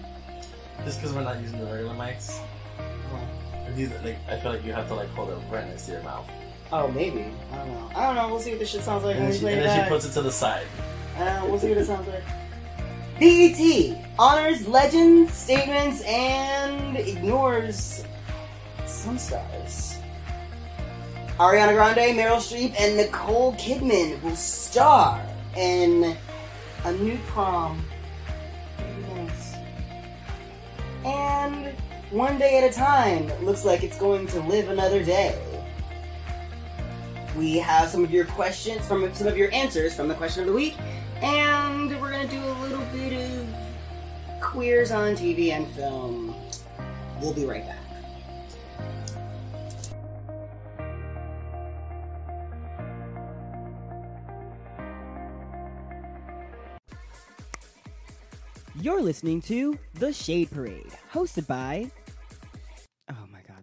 Just 0.86 1.00
because 1.02 1.14
we're 1.16 1.24
not 1.24 1.40
using 1.42 1.60
the 1.60 1.66
regular 1.66 1.94
mics. 1.96 2.40
These, 3.76 3.92
like, 4.04 4.18
I 4.30 4.38
feel 4.38 4.52
like 4.52 4.66
you 4.66 4.74
have 4.74 4.88
to 4.90 4.96
like 4.96 5.10
hold 5.10 5.30
it 5.30 5.38
right 5.50 5.68
next 5.68 5.86
to 5.86 5.94
your 5.94 6.04
mouth, 6.04 6.30
Oh, 6.74 6.88
maybe. 6.90 7.26
I 7.52 7.56
don't 7.58 7.68
know. 7.74 7.92
I 7.96 8.06
don't 8.06 8.16
know. 8.16 8.28
We'll 8.30 8.40
see 8.40 8.52
what 8.52 8.60
this 8.60 8.70
shit 8.70 8.82
sounds 8.82 9.04
like 9.04 9.18
and 9.18 9.26
then, 9.26 9.34
she, 9.40 9.48
and 9.48 9.62
then 9.62 9.84
she 9.84 9.90
puts 9.90 10.06
it 10.06 10.14
to 10.14 10.22
the 10.22 10.32
side. 10.32 10.66
Uh, 11.18 11.42
we'll 11.46 11.60
see 11.60 11.70
what 11.70 11.78
it 11.78 11.86
sounds 11.86 12.08
like. 12.08 12.24
BET 13.20 13.98
honors 14.18 14.68
legends, 14.68 15.34
statements, 15.34 16.02
and 16.04 16.98
ignores 16.98 18.06
some 18.86 19.18
stars. 19.18 19.98
Ariana 21.38 21.74
Grande, 21.74 22.18
Meryl 22.18 22.38
Streep, 22.38 22.74
and 22.80 22.98
Nicole 22.98 23.54
Kidman 23.56 24.22
will 24.22 24.36
star 24.36 25.22
in 25.58 26.16
a 26.86 26.94
new 26.94 27.18
prom. 27.28 27.84
Nice. 29.16 29.56
And 31.04 31.76
one 32.12 32.38
day 32.38 32.58
at 32.58 32.70
a 32.70 32.74
time, 32.74 33.28
looks 33.44 33.64
like 33.64 33.84
it's 33.84 33.98
going 33.98 34.28
to 34.28 34.42
live 34.42 34.70
another 34.70 35.04
day. 35.04 35.40
We 37.38 37.58
have 37.60 37.88
some 37.88 38.04
of 38.04 38.12
your 38.12 38.26
questions 38.26 38.86
from 38.86 39.14
some 39.14 39.28
of 39.28 39.38
your 39.38 39.52
answers 39.54 39.96
from 39.96 40.10
the 40.10 40.16
question 40.16 40.42
of 40.42 40.48
the 40.48 40.54
week, 40.54 40.76
and 41.22 41.90
we're 42.02 42.12
gonna 42.12 42.28
do 42.28 42.44
a 42.44 42.56
little 42.62 42.84
bit 42.92 43.14
of 43.14 43.48
queers 44.42 44.92
on 44.92 45.16
TV 45.16 45.52
and 45.52 45.66
film. 45.70 46.36
We'll 47.22 47.34
be 47.34 47.46
right 47.46 47.66
back. 47.66 47.78
You're 58.82 59.02
listening 59.02 59.42
to 59.44 59.78
The 59.94 60.12
Shade 60.12 60.52
Parade, 60.52 60.92
hosted 61.14 61.48
by. 61.48 61.92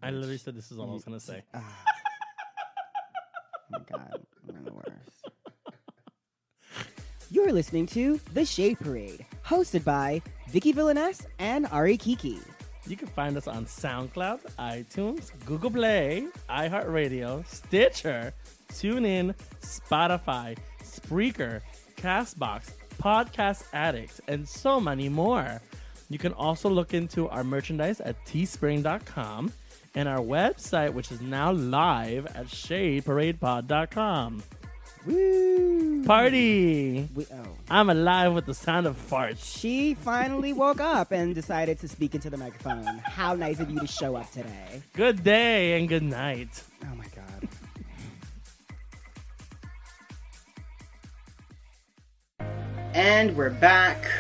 My 0.01 0.09
god. 0.09 0.14
I 0.14 0.16
literally 0.16 0.38
said 0.38 0.55
this 0.55 0.70
is 0.70 0.78
all 0.78 0.90
I 0.90 0.94
was 0.94 1.05
gonna 1.05 1.20
say. 1.20 1.42
Oh 1.55 1.61
my 3.70 3.78
god, 3.90 4.20
I'm 4.49 4.64
the 4.64 4.72
worst. 4.72 5.28
You're 7.30 7.53
listening 7.53 7.86
to 7.88 8.18
The 8.32 8.44
Shade 8.44 8.78
Parade, 8.78 9.26
hosted 9.44 9.84
by 9.84 10.22
Viki 10.51 10.74
Villainess 10.74 11.26
and 11.38 11.66
Ari 11.66 11.96
Kiki. 11.96 12.38
You 12.86 12.96
can 12.96 13.09
find 13.09 13.36
us 13.36 13.46
on 13.46 13.66
SoundCloud, 13.66 14.40
iTunes, 14.59 15.32
Google 15.44 15.70
Play, 15.70 16.26
iHeartRadio, 16.49 17.46
Stitcher, 17.46 18.32
TuneIn, 18.72 19.34
Spotify, 19.61 20.57
Spreaker, 20.82 21.61
Castbox, 21.96 22.70
Podcast 22.99 23.64
Addict, 23.74 24.22
and 24.28 24.49
so 24.49 24.80
many 24.80 25.11
more. 25.11 25.61
You 26.09 26.18
can 26.18 26.32
also 26.32 26.70
look 26.70 26.94
into 26.94 27.28
our 27.28 27.44
merchandise 27.44 28.01
at 28.01 28.16
teespring.com 28.24 29.53
and 29.95 30.09
our 30.09 30.18
website, 30.18 30.93
which 30.93 31.11
is 31.11 31.20
now 31.20 31.53
live 31.53 32.26
at 32.26 32.47
shadeparadepod.com. 32.47 34.43
Woo! 35.07 36.05
Party! 36.05 37.09
We, 37.14 37.26
oh. 37.32 37.47
I'm 37.70 37.89
alive 37.89 38.34
with 38.34 38.47
the 38.47 38.55
sound 38.55 38.86
of 38.86 38.97
farts. 38.97 39.59
She 39.59 39.95
finally 39.95 40.53
woke 40.53 40.80
up 40.80 41.12
and 41.12 41.34
decided 41.34 41.78
to 41.80 41.89
speak 41.89 42.14
into 42.14 42.28
the 42.30 42.36
microphone. 42.36 42.84
How 43.05 43.34
nice 43.34 43.61
of 43.61 43.70
you 43.70 43.80
to 43.80 43.86
show 43.86 44.16
up 44.16 44.30
today. 44.32 44.82
Good 44.95 45.22
day 45.22 45.78
and 45.78 45.89
good 45.89 46.03
night. 46.03 46.62
Oh 46.84 46.95
my 46.95 47.07
god. 47.14 47.49
and 52.99 53.36
we're 53.36 53.51
back. 53.51 54.11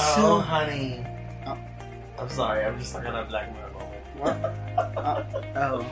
Oh, 0.00 0.40
honey. 0.40 1.04
Oh. 1.46 1.58
I'm 2.18 2.28
sorry. 2.30 2.64
I'm 2.64 2.78
just 2.78 2.90
stuck 2.90 3.04
on 3.04 3.14
a 3.14 3.24
black 3.24 3.52
mirror 3.52 3.67
moment. 4.18 4.42
What? 4.74 5.56
oh. 5.56 5.86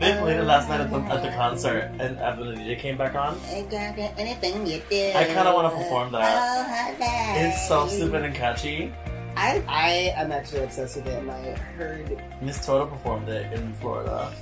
They 0.00 0.12
played 0.18 0.38
it 0.38 0.44
last 0.44 0.68
night 0.68 0.80
at 0.80 0.90
the, 0.90 0.98
at 0.98 1.22
the 1.22 1.30
concert, 1.36 1.90
and 2.00 2.18
after 2.18 2.44
the 2.44 2.52
DJ 2.52 2.78
came 2.78 2.98
back 2.98 3.14
on, 3.14 3.38
Anything 3.48 4.66
you 4.66 4.82
do. 4.90 5.12
I 5.14 5.24
kind 5.24 5.46
of 5.46 5.54
want 5.54 5.72
to 5.72 5.78
perform 5.78 6.10
that. 6.12 6.96
Oh, 7.00 7.46
it's 7.46 7.68
so 7.68 7.86
stupid 7.86 8.24
and 8.24 8.34
catchy. 8.34 8.92
I, 9.36 9.62
I 9.68 9.90
am 10.16 10.32
actually 10.32 10.64
obsessed 10.64 10.96
with 10.96 11.06
it, 11.06 11.18
and 11.18 11.30
I 11.30 11.52
heard, 11.76 12.22
Miss 12.42 12.64
Toto 12.64 12.86
performed 12.86 13.28
it 13.28 13.52
in 13.52 13.72
Florida. 13.74 14.32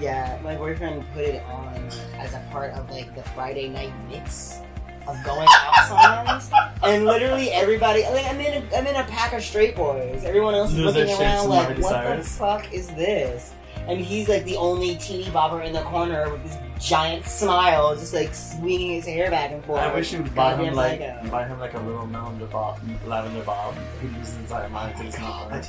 yeah, 0.00 0.38
my 0.42 0.56
boyfriend 0.56 1.04
put 1.12 1.24
it 1.24 1.42
on 1.44 1.74
as 2.14 2.32
a 2.34 2.42
part 2.50 2.72
of 2.72 2.90
like 2.90 3.14
the 3.14 3.22
Friday 3.30 3.68
night 3.68 3.92
mix 4.08 4.60
of 5.06 5.22
going 5.24 5.48
out 5.50 5.88
songs, 5.88 6.50
and 6.82 7.04
literally 7.04 7.50
everybody, 7.50 8.02
like 8.04 8.26
I'm 8.26 8.40
in 8.40 8.62
a, 8.62 8.76
I'm 8.76 8.86
in 8.86 8.96
a 8.96 9.04
pack 9.04 9.32
of 9.32 9.42
straight 9.42 9.76
boys. 9.76 10.24
Everyone 10.24 10.54
else 10.54 10.72
is 10.72 10.78
looking 10.78 11.10
around 11.10 11.48
like, 11.48 11.78
what 11.78 11.90
Cyrus." 11.90 12.28
the 12.28 12.38
fuck 12.38 12.72
is 12.72 12.88
this? 12.88 13.52
And 13.86 14.00
he's 14.00 14.28
like 14.28 14.44
the 14.44 14.56
only 14.56 14.96
teeny 14.96 15.30
bobber 15.30 15.60
in 15.60 15.74
the 15.74 15.82
corner 15.82 16.30
with 16.30 16.42
this 16.42 16.56
giant 16.82 17.26
smile, 17.26 17.94
just 17.94 18.14
like 18.14 18.34
swinging 18.34 18.92
his 18.92 19.04
hair 19.04 19.30
back 19.30 19.52
and 19.52 19.62
forth. 19.64 19.80
I 19.80 19.94
wish 19.94 20.12
you 20.12 20.22
would 20.22 20.34
buy 20.34 20.56
him 20.56 20.74
like 20.74 21.00
psycho. 21.00 21.30
buy 21.30 21.46
him 21.46 21.60
like 21.60 21.74
a 21.74 21.80
little 21.80 22.06
lavender 22.06 22.46
bob, 22.46 22.80
lavender 23.06 23.44
bob. 23.44 23.74
He 24.00 24.08
uses 24.18 24.36
inside 24.36 24.70
mine 24.72 24.94
to 24.96 25.02
his 25.02 25.16
God. 25.16 25.66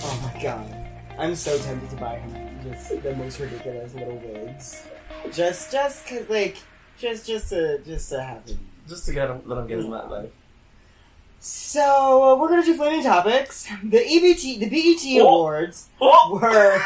Oh 0.00 0.32
my 0.34 0.42
god. 0.42 0.86
I'm 1.18 1.34
so 1.34 1.58
tempted 1.58 1.90
to 1.90 1.96
buy 1.96 2.18
him 2.18 2.48
just 2.64 3.02
the 3.02 3.14
most 3.16 3.40
ridiculous 3.40 3.94
little 3.94 4.16
wigs. 4.18 4.86
Just 5.32 5.72
just 5.72 6.06
cause 6.06 6.28
like 6.28 6.56
just 6.98 7.26
just 7.26 7.50
to 7.50 7.78
just 7.84 8.10
to 8.10 8.22
have 8.22 8.48
him. 8.48 8.58
Just 8.88 9.06
to 9.06 9.12
get 9.12 9.46
let 9.46 9.58
him 9.58 9.66
get 9.66 9.76
his 9.78 9.86
life. 9.86 10.30
So 11.40 12.32
uh, 12.32 12.36
we're 12.40 12.48
gonna 12.48 12.64
do 12.64 12.74
flaming 12.76 13.02
topics. 13.02 13.68
The 13.84 13.98
EBT 13.98 14.58
the 14.60 14.68
BET 14.68 15.22
Oh. 15.22 15.28
awards 15.28 15.88
Oh, 16.00 16.38
were 16.40 16.80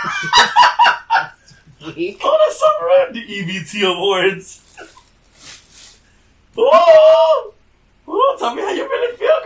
last 1.16 1.54
week. 1.96 2.20
oh, 2.22 2.38
that's 2.44 2.58
so. 2.60 3.12
The 3.12 3.26
EBT 3.26 3.94
awards. 3.96 4.60
Oh, 6.54 7.54
oh, 8.06 8.36
tell 8.38 8.54
me 8.54 8.60
how 8.60 8.70
you 8.72 8.84
really 8.84 9.16
feel, 9.16 9.38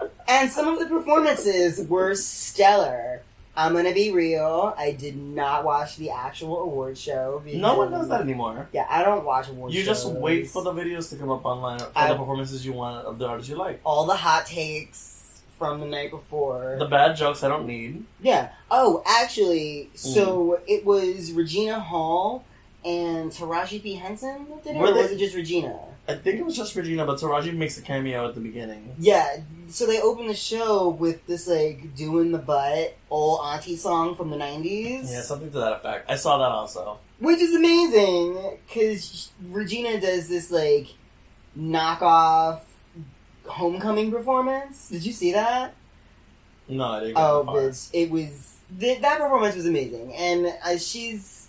girl. 0.00 0.10
And 0.28 0.50
some 0.50 0.66
of 0.68 0.78
the 0.78 0.86
performances 0.86 1.86
were 1.86 2.14
stellar. 2.14 3.20
I'm 3.56 3.72
gonna 3.72 3.92
be 3.94 4.10
real, 4.10 4.74
I 4.76 4.90
did 4.92 5.16
not 5.16 5.64
watch 5.64 5.96
the 5.96 6.10
actual 6.10 6.60
award 6.62 6.98
show. 6.98 7.40
No 7.46 7.78
one 7.78 7.90
does 7.92 8.08
that 8.08 8.20
anymore. 8.20 8.68
Yeah, 8.72 8.86
I 8.90 9.04
don't 9.04 9.24
watch 9.24 9.48
award 9.48 9.72
You 9.72 9.80
shows. 9.82 10.02
just 10.02 10.06
wait 10.12 10.48
for 10.50 10.62
the 10.62 10.72
videos 10.72 11.08
to 11.10 11.16
come 11.16 11.30
up 11.30 11.44
online 11.44 11.78
for 11.78 11.90
I- 11.94 12.08
the 12.08 12.16
performances 12.16 12.66
you 12.66 12.72
want 12.72 13.06
of 13.06 13.18
the 13.18 13.26
artists 13.26 13.48
you 13.48 13.56
like. 13.56 13.80
all 13.84 14.06
the 14.06 14.16
hot 14.16 14.46
takes 14.46 15.42
from 15.58 15.78
the 15.78 15.86
night 15.86 16.10
before. 16.10 16.76
The 16.80 16.86
bad 16.86 17.14
jokes 17.16 17.44
I 17.44 17.48
don't 17.48 17.66
need. 17.66 18.04
yeah. 18.20 18.48
Oh, 18.72 19.02
actually, 19.06 19.90
so 19.94 20.58
Mm. 20.58 20.60
it 20.66 20.84
was 20.84 21.30
Regina 21.30 21.78
Hall 21.78 22.44
and 22.84 23.30
Taraji 23.30 23.80
P 23.80 23.94
Henson 23.94 24.46
that 24.50 24.64
did 24.64 24.74
it, 24.76 24.78
Were 24.80 24.88
or 24.88 24.94
they- 24.94 25.02
was 25.02 25.12
it 25.12 25.18
just 25.18 25.34
Regina? 25.36 25.78
I 26.08 26.14
think 26.16 26.38
it 26.40 26.44
was 26.44 26.54
just 26.56 26.74
Regina, 26.74 27.06
but 27.06 27.18
Taraji 27.18 27.54
makes 27.56 27.78
a 27.78 27.82
cameo 27.82 28.28
at 28.28 28.34
the 28.34 28.40
beginning. 28.40 28.94
Yeah. 28.98 29.36
So 29.68 29.86
they 29.86 30.00
opened 30.00 30.30
the 30.30 30.34
show 30.34 30.88
with 30.88 31.26
this 31.26 31.46
like 31.48 31.94
doing 31.94 32.32
the 32.32 32.38
butt 32.38 32.96
old 33.10 33.40
auntie 33.44 33.76
song 33.76 34.16
from 34.16 34.30
the 34.30 34.36
'90s. 34.36 35.10
Yeah, 35.10 35.22
something 35.22 35.50
to 35.52 35.58
that 35.58 35.72
effect. 35.74 36.10
I 36.10 36.16
saw 36.16 36.38
that 36.38 36.50
also. 36.50 36.98
Which 37.18 37.40
is 37.40 37.54
amazing 37.54 38.58
because 38.66 39.30
Regina 39.50 40.00
does 40.00 40.28
this 40.28 40.50
like 40.50 40.88
knockoff 41.58 42.60
homecoming 43.46 44.10
performance. 44.10 44.88
Did 44.88 45.04
you 45.04 45.12
see 45.12 45.32
that? 45.32 45.74
No, 46.68 46.84
I 46.84 47.00
didn't. 47.00 47.18
Oh, 47.18 47.44
bitch! 47.46 47.90
It 47.92 48.10
was 48.10 48.56
th- 48.78 49.00
that 49.00 49.18
performance 49.18 49.54
was 49.56 49.66
amazing, 49.66 50.14
and 50.14 50.52
uh, 50.64 50.78
she's. 50.78 51.43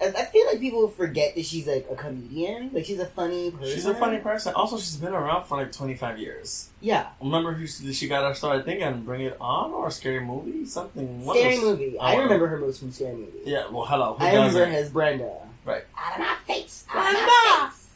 I 0.00 0.06
I 0.06 0.24
feel 0.24 0.46
like 0.46 0.60
people 0.60 0.88
forget 0.88 1.34
that 1.34 1.44
she's 1.44 1.66
like 1.66 1.86
a 1.90 1.94
comedian. 1.94 2.70
Like 2.72 2.84
she's 2.84 2.98
a 2.98 3.06
funny 3.06 3.50
person. 3.50 3.74
She's 3.74 3.86
a 3.86 3.94
funny 3.94 4.18
person. 4.18 4.54
Also, 4.54 4.76
she's 4.78 4.96
been 4.96 5.12
around 5.12 5.44
for 5.46 5.58
like 5.58 5.72
25 5.72 6.18
years. 6.18 6.70
Yeah, 6.80 7.08
Remember 7.20 7.52
who 7.52 7.66
she, 7.66 7.92
she 7.92 8.08
got 8.08 8.26
her 8.26 8.34
start, 8.34 8.60
I 8.60 8.62
think, 8.62 8.82
on 8.82 9.02
Bring 9.02 9.20
It 9.22 9.36
On 9.40 9.70
or 9.72 9.90
Scary 9.90 10.20
Movie? 10.20 10.64
Something. 10.64 11.22
of 11.28 11.36
scary 11.36 11.56
those- 11.56 11.64
movie. 11.64 11.98
I 11.98 12.14
Oh. 12.16 12.20
remember 12.22 12.46
her 12.46 12.56
most 12.58 12.78
from 12.80 12.90
Scary 12.90 13.16
Movie. 13.16 13.40
Yeah, 13.44 13.68
well, 13.70 13.84
hello. 13.84 14.14
Who 14.18 14.24
I 14.24 14.32
remember 14.32 14.64
her 14.64 14.72
as 14.72 14.90
Brenda. 14.90 15.32
Right. 15.64 15.84
Out 15.98 16.14
of 16.14 16.18
my 16.20 16.36
face. 16.46 16.84
Out 16.90 17.14
of 17.14 17.20
my 17.20 17.70
face. 17.70 17.86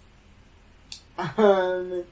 Um, 1.38 2.04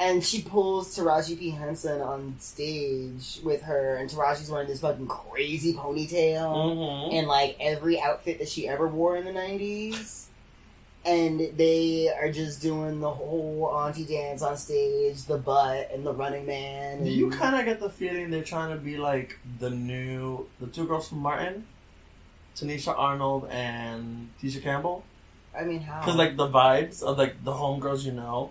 and 0.00 0.24
she 0.24 0.40
pulls 0.42 0.96
Taraji 0.96 1.38
P 1.38 1.50
Henson 1.50 2.00
on 2.00 2.34
stage 2.40 3.38
with 3.44 3.62
her, 3.62 3.96
and 3.96 4.08
Taraji's 4.10 4.50
wearing 4.50 4.66
this 4.66 4.80
fucking 4.80 5.06
crazy 5.06 5.74
ponytail 5.74 6.54
Mhm. 6.74 7.12
and 7.12 7.28
like 7.28 7.56
every 7.60 8.00
outfit 8.00 8.38
that 8.38 8.48
she 8.48 8.66
ever 8.66 8.88
wore 8.88 9.16
in 9.16 9.24
the 9.24 9.32
nineties. 9.32 10.26
And 11.02 11.40
they 11.56 12.10
are 12.14 12.30
just 12.30 12.60
doing 12.60 13.00
the 13.00 13.10
whole 13.10 13.70
auntie 13.74 14.04
dance 14.04 14.42
on 14.42 14.56
stage, 14.58 15.24
the 15.24 15.38
butt 15.38 15.90
and 15.94 16.04
the 16.04 16.12
running 16.12 16.44
man. 16.44 16.96
And 16.98 17.04
Do 17.06 17.10
you 17.10 17.30
kind 17.30 17.56
of 17.56 17.64
get 17.64 17.80
the 17.80 17.88
feeling 17.88 18.28
they're 18.28 18.42
trying 18.44 18.70
to 18.70 18.76
be 18.76 18.98
like 18.98 19.38
the 19.60 19.70
new, 19.70 20.46
the 20.60 20.66
two 20.66 20.86
girls 20.86 21.08
from 21.08 21.18
Martin? 21.20 21.66
Tichina 22.54 22.94
Arnold 22.98 23.48
and 23.50 24.28
Tisha 24.42 24.62
Campbell? 24.62 25.02
I 25.58 25.64
mean, 25.64 25.80
how? 25.80 26.00
Because, 26.00 26.16
like, 26.16 26.36
the 26.36 26.48
vibes 26.48 27.02
of, 27.02 27.16
like, 27.16 27.42
the 27.44 27.52
homegirls 27.52 28.04
you 28.04 28.12
know. 28.12 28.50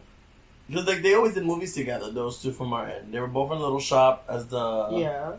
Because, 0.69 0.85
like, 0.85 1.01
they 1.01 1.15
always 1.15 1.33
did 1.33 1.45
movies 1.45 1.73
together, 1.73 2.11
those 2.11 2.41
two 2.41 2.51
from 2.51 2.67
Martin. 2.69 3.11
They 3.11 3.19
were 3.19 3.27
both 3.27 3.51
in 3.51 3.57
a 3.57 3.61
Little 3.61 3.79
Shop 3.79 4.23
as 4.29 4.45
the. 4.47 4.89
yeah, 4.91 5.33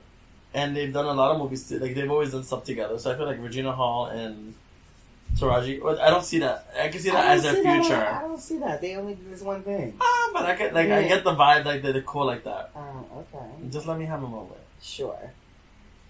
And 0.52 0.76
they've 0.76 0.92
done 0.92 1.06
a 1.06 1.12
lot 1.14 1.30
of 1.30 1.38
movies, 1.38 1.68
too. 1.68 1.78
like, 1.78 1.94
they've 1.94 2.10
always 2.10 2.32
done 2.32 2.42
stuff 2.42 2.64
together. 2.64 2.98
So 2.98 3.12
I 3.12 3.16
feel 3.16 3.26
like 3.26 3.40
Regina 3.40 3.70
Hall 3.72 4.06
and 4.06 4.54
Taraji. 5.38 5.80
I 6.00 6.10
don't 6.10 6.24
see 6.24 6.40
that. 6.40 6.66
I 6.76 6.88
can 6.88 7.00
see 7.00 7.10
that 7.10 7.24
as 7.26 7.42
their 7.44 7.54
see 7.54 7.62
that- 7.62 7.80
future. 7.84 7.96
I 7.96 8.20
don't 8.22 8.40
see 8.40 8.58
that. 8.58 8.80
They 8.80 8.96
only 8.96 9.14
do 9.14 9.22
this 9.30 9.40
one 9.42 9.62
thing. 9.62 9.96
Ah, 10.00 10.30
but 10.32 10.44
I 10.46 10.56
get, 10.56 10.74
like, 10.74 10.90
I 10.90 11.06
get 11.06 11.22
the 11.22 11.34
vibe, 11.36 11.64
like, 11.64 11.82
they're 11.82 12.02
cool 12.02 12.26
like 12.26 12.42
that. 12.44 12.70
Oh, 12.74 13.06
okay. 13.32 13.46
Just 13.70 13.86
let 13.86 13.96
me 13.98 14.06
have 14.06 14.22
a 14.24 14.28
moment. 14.28 14.58
Sure. 14.82 15.32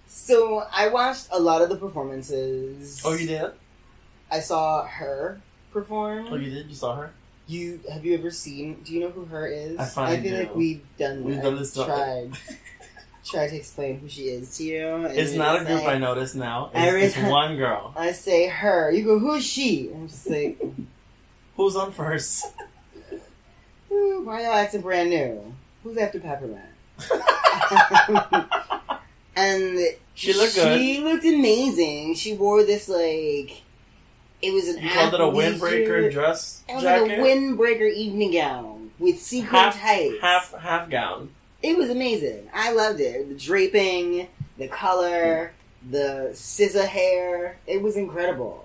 So 0.07 0.65
I 0.73 0.89
watched 0.89 1.29
a 1.31 1.39
lot 1.39 1.61
of 1.63 1.69
the 1.69 1.77
performances. 1.77 3.03
Oh, 3.05 3.13
you 3.15 3.27
did? 3.27 3.51
I 4.31 4.41
saw 4.41 4.87
her 4.87 5.41
perform. 5.73 6.29
Oh, 6.31 6.37
you 6.37 6.51
did? 6.51 6.69
You 6.69 6.75
saw 6.75 6.97
her? 6.97 7.13
You 7.51 7.81
have 7.93 8.05
you 8.05 8.15
ever 8.15 8.31
seen? 8.31 8.83
Do 8.85 8.93
you 8.93 9.01
know 9.01 9.11
who 9.11 9.25
her 9.25 9.47
is? 9.47 9.77
I 9.77 9.85
finally 9.87 10.23
feel 10.23 10.37
do. 10.37 10.43
like 10.45 10.55
we've 10.55 10.97
done. 10.97 11.25
We've 11.25 11.43
done 11.43 11.57
this. 11.57 11.75
Tried. 11.75 12.31
tried 13.25 13.49
to 13.49 13.57
explain 13.57 13.99
who 13.99 14.09
she 14.09 14.29
is 14.29 14.57
to 14.59 14.65
you. 14.65 15.07
It's 15.07 15.33
not 15.33 15.61
a 15.61 15.65
group 15.65 15.83
like- 15.83 15.97
I 15.97 15.99
notice 15.99 16.35
now. 16.35 16.71
It's, 16.73 17.17
it's 17.17 17.29
one 17.29 17.57
girl. 17.57 17.93
I 17.97 18.13
say 18.13 18.47
her. 18.47 18.91
You 18.93 19.05
go, 19.05 19.19
who's 19.19 19.45
she? 19.45 19.91
I'm 19.93 20.09
just 20.09 20.29
like, 20.29 20.61
Who's 21.57 21.77
on 21.77 21.93
first? 21.93 22.47
Ooh, 23.93 24.23
why 24.25 24.43
y'all 24.43 24.53
acting 24.53 24.81
brand 24.81 25.11
new? 25.11 25.55
Who's 25.83 25.99
after 25.99 26.21
Peppermint? 26.21 26.65
and 29.37 29.79
She 30.15 30.33
looked 30.33 30.55
good. 30.55 30.79
She 30.79 31.01
looked 31.01 31.25
amazing. 31.25 32.15
She 32.15 32.35
wore 32.35 32.63
this 32.63 32.89
like 32.89 33.63
it 34.43 34.53
was 34.53 34.69
an 34.69 34.83
You 34.83 34.91
called 34.91 35.15
it 35.15 35.21
a 35.21 35.25
windbreaker 35.25 36.11
dress 36.11 36.63
It 36.69 36.75
was 36.75 36.83
jacket? 36.83 37.09
like 37.09 37.19
a 37.19 37.21
windbreaker 37.23 37.93
evening 37.93 38.33
gown 38.33 38.91
with 38.99 39.21
sequin 39.21 39.51
half, 39.51 39.81
tights. 39.81 40.15
half, 40.21 40.53
half 40.55 40.91
gown. 40.91 41.31
It 41.63 41.77
was 41.77 41.91
amazing. 41.91 42.49
I 42.55 42.73
loved 42.73 43.01
it. 43.01 43.29
The 43.29 43.35
draping, 43.35 44.29
the 44.57 44.69
color, 44.69 45.53
the 45.91 46.31
scissor 46.35 46.87
hair. 46.87 47.57
It 47.67 47.83
was 47.83 47.97
incredible. 47.97 48.65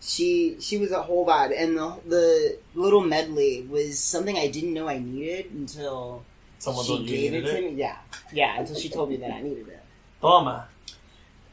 She 0.00 0.56
she 0.60 0.78
was 0.78 0.92
a 0.92 1.02
whole 1.02 1.26
vibe, 1.26 1.52
and 1.60 1.76
the 1.76 1.96
the 2.06 2.58
little 2.76 3.00
medley 3.00 3.66
was 3.68 3.98
something 3.98 4.36
I 4.38 4.46
didn't 4.46 4.72
know 4.72 4.88
I 4.88 4.98
needed 4.98 5.46
until 5.52 6.22
Someone 6.60 6.84
she 6.84 6.88
told 6.92 7.00
you 7.08 7.16
you 7.16 7.30
gave 7.30 7.34
it 7.34 7.46
to 7.46 7.58
it. 7.58 7.72
me. 7.72 7.80
Yeah, 7.80 7.96
yeah. 8.32 8.60
Until 8.60 8.76
she 8.76 8.88
told 8.88 9.10
me 9.10 9.16
that 9.16 9.32
I 9.32 9.42
needed 9.42 9.66
it. 9.66 9.82
Toma. 10.20 10.67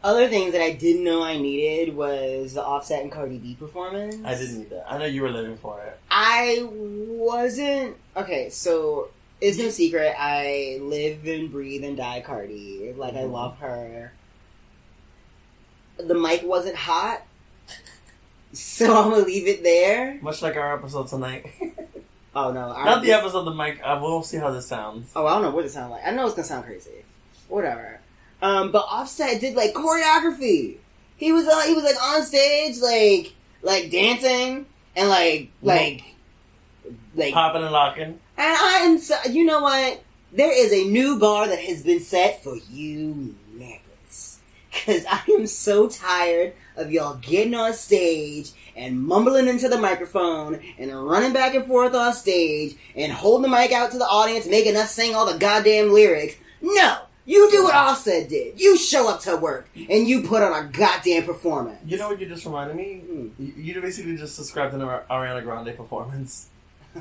Other 0.06 0.28
things 0.28 0.52
that 0.52 0.62
I 0.62 0.72
didn't 0.74 1.04
know 1.04 1.24
I 1.24 1.40
needed 1.40 1.96
was 1.96 2.54
the 2.54 2.64
Offset 2.64 3.02
and 3.02 3.12
Cardi 3.12 3.40
B 3.40 3.56
performance. 3.56 4.16
I 4.24 4.36
didn't 4.36 4.60
need 4.60 4.70
that. 4.70 4.86
I 4.88 5.00
know 5.00 5.06
you 5.06 5.24
were 5.24 5.32
living 5.32 5.58
for 5.58 5.82
it. 5.82 5.98
I 6.12 6.64
wasn't 6.72 7.96
okay. 8.16 8.52
So 8.52 9.10
it's 9.42 9.58
no 9.58 9.70
secret. 9.70 10.14
I 10.16 10.78
live 10.80 11.26
and 11.26 11.52
breathe 11.52 11.84
and 11.84 11.98
die 11.98 12.22
Cardi. 12.22 12.94
Like 12.96 13.16
I 13.16 13.24
Mhm. 13.24 13.32
love 13.32 13.58
her. 13.58 14.14
The 15.98 16.14
mic 16.14 16.44
wasn't 16.44 16.76
hot, 16.76 17.24
so 18.54 18.86
I'm 18.96 19.10
gonna 19.10 19.26
leave 19.26 19.48
it 19.48 19.64
there. 19.64 20.20
Much 20.22 20.44
like 20.44 20.56
our 20.56 20.76
episode 20.78 21.08
tonight. 21.08 21.48
Oh 22.38 22.52
no, 22.52 22.70
I- 22.74 22.84
Not 22.84 23.02
the 23.02 23.14
episode, 23.14 23.46
the 23.46 23.54
mic. 23.54 23.80
Uh, 23.82 23.98
we'll 24.02 24.22
see 24.22 24.36
how 24.38 24.52
this 24.52 24.68
sounds. 24.68 25.10
Oh, 25.16 25.26
I 25.26 25.34
don't 25.36 25.42
know 25.44 25.52
what 25.52 25.64
it 25.66 25.72
sounds 25.72 25.90
like. 25.92 26.06
I 26.06 26.12
know 26.12 26.26
it's 26.28 26.36
gonna 26.36 26.46
sound 26.46 26.66
crazy. 26.66 27.06
Whatever. 27.48 28.02
Um, 28.42 28.72
but 28.72 28.86
Offset 28.90 29.40
did 29.40 29.56
like 29.56 29.74
choreography. 29.74 30.78
He 31.18 31.32
was 31.32 31.48
uh, 31.48 31.62
he 31.62 31.74
was 31.74 31.84
like 31.84 32.02
on 32.02 32.24
stage, 32.24 32.80
like 32.80 33.34
like 33.62 33.90
dancing 33.90 34.66
and 34.96 35.10
like 35.10 35.50
like 35.62 36.04
like. 37.16 37.34
Popping 37.34 37.64
and 37.64 37.72
locking. 37.72 38.04
And 38.04 38.20
I 38.38 38.80
am 38.84 38.98
so. 38.98 39.16
You 39.30 39.46
know 39.46 39.62
what? 39.62 40.04
There 40.32 40.52
is 40.52 40.74
a 40.74 40.90
new 40.90 41.18
bar 41.18 41.48
that 41.48 41.60
has 41.60 41.84
been 41.84 42.02
set 42.02 42.44
for 42.44 42.58
you 42.70 43.36
niggas. 43.56 44.38
Cause 44.86 45.06
I 45.10 45.22
am 45.32 45.48
so 45.48 45.88
tired 45.88 46.54
of 46.76 46.92
y'all 46.92 47.16
getting 47.16 47.56
on 47.56 47.74
stage 47.74 48.52
and 48.76 49.02
mumbling 49.02 49.48
into 49.48 49.70
the 49.70 49.78
microphone 49.78 50.60
and 50.78 50.92
running 50.92 51.32
back 51.32 51.56
and 51.56 51.66
forth 51.66 51.96
on 51.96 52.14
stage 52.14 52.76
and 52.96 53.12
holding 53.12 53.50
the 53.50 53.58
mic 53.58 53.72
out 53.72 53.92
to 53.92 53.98
the 53.98 54.06
audience, 54.06 54.46
making 54.46 54.76
us 54.76 54.92
sing 54.92 55.16
all 55.16 55.32
the 55.32 55.40
goddamn 55.40 55.94
lyrics. 55.94 56.36
No! 56.62 56.98
You 57.26 57.50
do 57.50 57.64
what 57.64 57.74
Offset 57.74 58.30
did. 58.30 58.60
You 58.62 58.78
show 58.78 59.10
up 59.10 59.20
to 59.22 59.36
work 59.36 59.68
and 59.76 60.08
you 60.08 60.22
put 60.24 60.44
on 60.44 60.66
a 60.66 60.68
goddamn 60.70 61.24
performance. 61.24 61.80
You 61.86 61.98
know 61.98 62.10
what 62.10 62.20
you 62.22 62.28
just 62.28 62.46
reminded 62.46 62.76
me? 62.76 63.00
Hmm. 63.00 63.28
You, 63.38 63.82
basically 63.82 64.16
just 64.16 64.38
described 64.38 64.76
an 64.76 64.82
Ar- 64.84 65.06
Ariana 65.10 65.44
Grande 65.44 65.76
performance. 65.76 66.50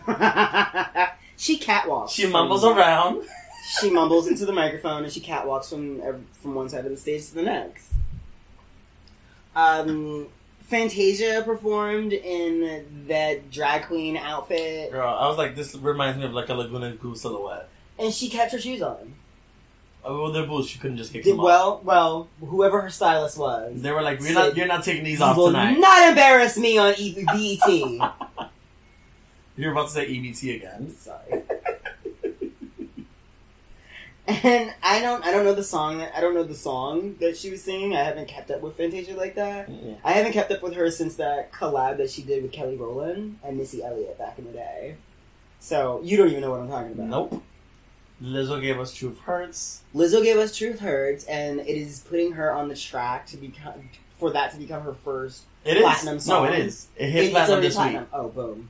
she 1.36 1.58
catwalks. 1.58 2.10
She 2.10 2.26
mumbles 2.26 2.64
around. 2.64 3.22
She 3.80 3.88
mumbles 3.88 4.26
into 4.28 4.44
the 4.44 4.52
microphone 4.52 5.04
and 5.04 5.10
she 5.12 5.20
catwalks 5.22 5.70
from 5.70 6.02
from 6.34 6.54
one 6.54 6.68
side 6.68 6.84
of 6.84 6.90
the 6.90 6.98
stage 6.98 7.28
to 7.28 7.34
the 7.36 7.40
next. 7.42 7.94
Um, 9.56 10.26
Fantasia 10.64 11.42
performed 11.46 12.12
in 12.12 13.06
that 13.08 13.50
drag 13.50 13.86
queen 13.86 14.18
outfit, 14.18 14.90
Girl, 14.90 15.08
I 15.08 15.26
was 15.28 15.38
like, 15.38 15.56
this 15.56 15.74
reminds 15.76 16.18
me 16.18 16.26
of 16.26 16.32
like 16.32 16.50
a 16.50 16.54
Laguna 16.54 16.92
Goose 16.92 17.22
silhouette. 17.22 17.68
and 17.98 18.12
she 18.12 18.28
kept 18.28 18.52
her 18.52 18.58
shoes 18.60 18.82
on. 18.82 19.14
Oh, 20.06 20.22
well, 20.22 20.32
they're 20.32 20.46
boots. 20.46 20.68
She 20.68 20.78
couldn't 20.78 20.98
just 20.98 21.12
kick 21.12 21.24
them 21.24 21.40
off. 21.40 21.44
well, 21.44 21.80
well, 21.82 22.28
whoever 22.40 22.80
her 22.82 22.90
stylist 22.90 23.38
was. 23.38 23.80
They 23.80 23.90
were 23.90 24.02
like, 24.02 24.20
"You're 24.20 24.34
not, 24.34 24.56
you're 24.56 24.66
not 24.66 24.84
taking 24.84 25.02
these 25.04 25.18
"You 25.20 25.24
off 25.24 25.36
will 25.36 25.46
tonight." 25.46 25.78
not 25.78 26.08
embarrass 26.10 26.58
me 26.58 26.76
on 26.78 26.94
E- 26.98 27.24
BET. 27.24 28.10
You're 29.56 29.70
about 29.72 29.86
to 29.86 29.92
say 29.92 30.08
EBT 30.08 30.56
again. 30.56 30.92
Sorry. 30.98 31.42
And 34.26 34.72
I 34.82 35.00
don't, 35.00 35.22
I 35.24 35.30
don't 35.30 35.44
know 35.44 35.54
the 35.54 35.62
song. 35.62 35.98
That, 35.98 36.12
I 36.16 36.20
don't 36.22 36.32
know 36.34 36.42
the 36.44 36.54
song 36.54 37.16
that 37.20 37.36
she 37.36 37.50
was 37.50 37.62
singing. 37.62 37.94
I 37.94 38.02
haven't 38.04 38.26
kept 38.26 38.50
up 38.50 38.62
with 38.62 38.74
Fantasia 38.76 39.14
like 39.14 39.34
that. 39.34 39.68
I 40.02 40.12
haven't 40.12 40.32
kept 40.32 40.50
up 40.50 40.62
with 40.62 40.72
her 40.74 40.90
since 40.90 41.16
that 41.16 41.52
collab 41.52 41.98
that 41.98 42.10
she 42.10 42.22
did 42.22 42.42
with 42.42 42.50
Kelly 42.50 42.76
Rowland 42.76 43.38
and 43.44 43.58
Missy 43.58 43.82
Elliott 43.84 44.18
back 44.18 44.38
in 44.38 44.46
the 44.46 44.52
day. 44.52 44.96
So 45.60 46.00
you 46.02 46.16
don't 46.16 46.28
even 46.30 46.40
know 46.40 46.50
what 46.50 46.60
I'm 46.60 46.68
talking 46.68 46.92
about. 46.92 47.06
Nope. 47.08 47.42
Lizzo 48.24 48.60
gave 48.60 48.80
us 48.80 48.94
Truth 48.94 49.18
Hurts. 49.20 49.82
Lizzo 49.94 50.22
gave 50.22 50.38
us 50.38 50.56
Truth 50.56 50.80
Hurts, 50.80 51.24
and 51.24 51.60
it 51.60 51.66
is 51.68 52.00
putting 52.08 52.32
her 52.32 52.52
on 52.52 52.68
the 52.68 52.74
track 52.76 53.26
to 53.28 53.36
become 53.36 53.90
for 54.18 54.30
that 54.30 54.52
to 54.52 54.56
become 54.58 54.82
her 54.82 54.94
first. 54.94 55.42
It 55.64 55.76
is. 55.76 55.82
Platinum 55.82 56.20
song. 56.20 56.44
No, 56.46 56.52
it 56.52 56.58
is. 56.60 56.86
It 56.96 57.10
hit 57.10 57.24
It- 57.24 57.30
platinum 57.32 57.60
this 57.60 57.74
platinum. 57.74 58.02
week. 58.04 58.10
Oh, 58.14 58.28
boom, 58.28 58.68